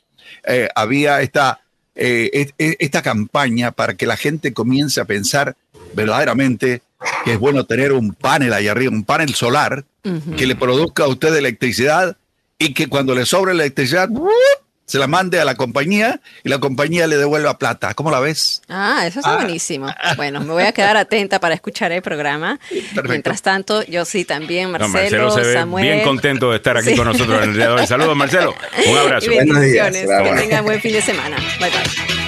eh, 0.47 0.69
había 0.75 1.21
esta, 1.21 1.61
eh, 1.95 2.51
esta 2.59 3.03
campaña 3.03 3.71
para 3.71 3.95
que 3.95 4.07
la 4.07 4.17
gente 4.17 4.55
comience 4.55 5.01
a 5.01 5.05
pensar 5.05 5.55
verdaderamente 5.95 6.83
que 7.25 7.35
es 7.35 7.39
bueno 7.39 7.67
tener 7.67 7.93
un 7.93 8.15
panel 8.15 8.55
ahí 8.55 8.67
arriba, 8.67 8.91
un 8.91 9.05
panel 9.05 9.35
solar 9.35 9.85
que 10.37 10.47
le 10.47 10.57
produzca 10.57 11.05
a 11.05 11.09
usted 11.09 11.35
electricidad 11.35 12.17
y 12.59 12.73
que 12.73 12.89
cuando 12.89 13.15
le 13.15 13.27
sobre 13.27 13.53
electricidad 13.53 14.09
se 14.87 14.99
la 14.99 15.07
mande 15.07 15.41
a 15.41 15.45
la 15.45 15.55
compañía 15.55 16.21
y 16.43 16.49
la 16.49 16.59
compañía 16.59 17.07
le 17.07 17.17
devuelva 17.17 17.59
plata. 17.59 17.95
¿Cómo 17.95 18.11
la 18.11 18.21
ves? 18.21 18.63
Ah, 18.69 19.05
eso 19.07 19.21
está 19.21 19.35
ah. 19.35 19.37
buenísimo. 19.37 19.87
Bueno, 20.17 20.41
me 20.41 20.53
voy 20.53 20.65
a 20.65 20.73
quedar 20.73 20.97
atenta 20.97 21.41
para 21.41 21.55
escuchar 21.55 21.93
el 21.93 22.03
programa. 22.03 22.59
Mientras 23.05 23.43
tanto, 23.43 23.83
yo 23.85 24.05
sí 24.05 24.25
también, 24.25 24.71
Marcelo, 24.71 25.31
se 25.31 25.55
Samuel. 25.55 25.85
Bien 25.85 26.03
contento 26.03 26.51
de 26.51 26.57
estar 26.57 26.77
aquí 26.77 26.95
con 26.97 27.07
nosotros 27.07 27.43
en 27.43 27.51
el 27.51 27.57
día 27.57 27.69
de 27.69 27.73
hoy. 27.73 27.87
Saludos, 27.87 28.17
Marcelo. 28.17 28.55
Un 28.89 28.99
abrazo. 29.05 29.31
Y 29.31 29.37
bendiciones. 29.37 30.07
Que 30.07 30.41
tengan 30.41 30.65
buen 30.65 30.81
fin 30.81 30.93
de 30.93 31.03
semana. 31.03 31.37
Bye 31.61 31.71
bye. 31.71 32.24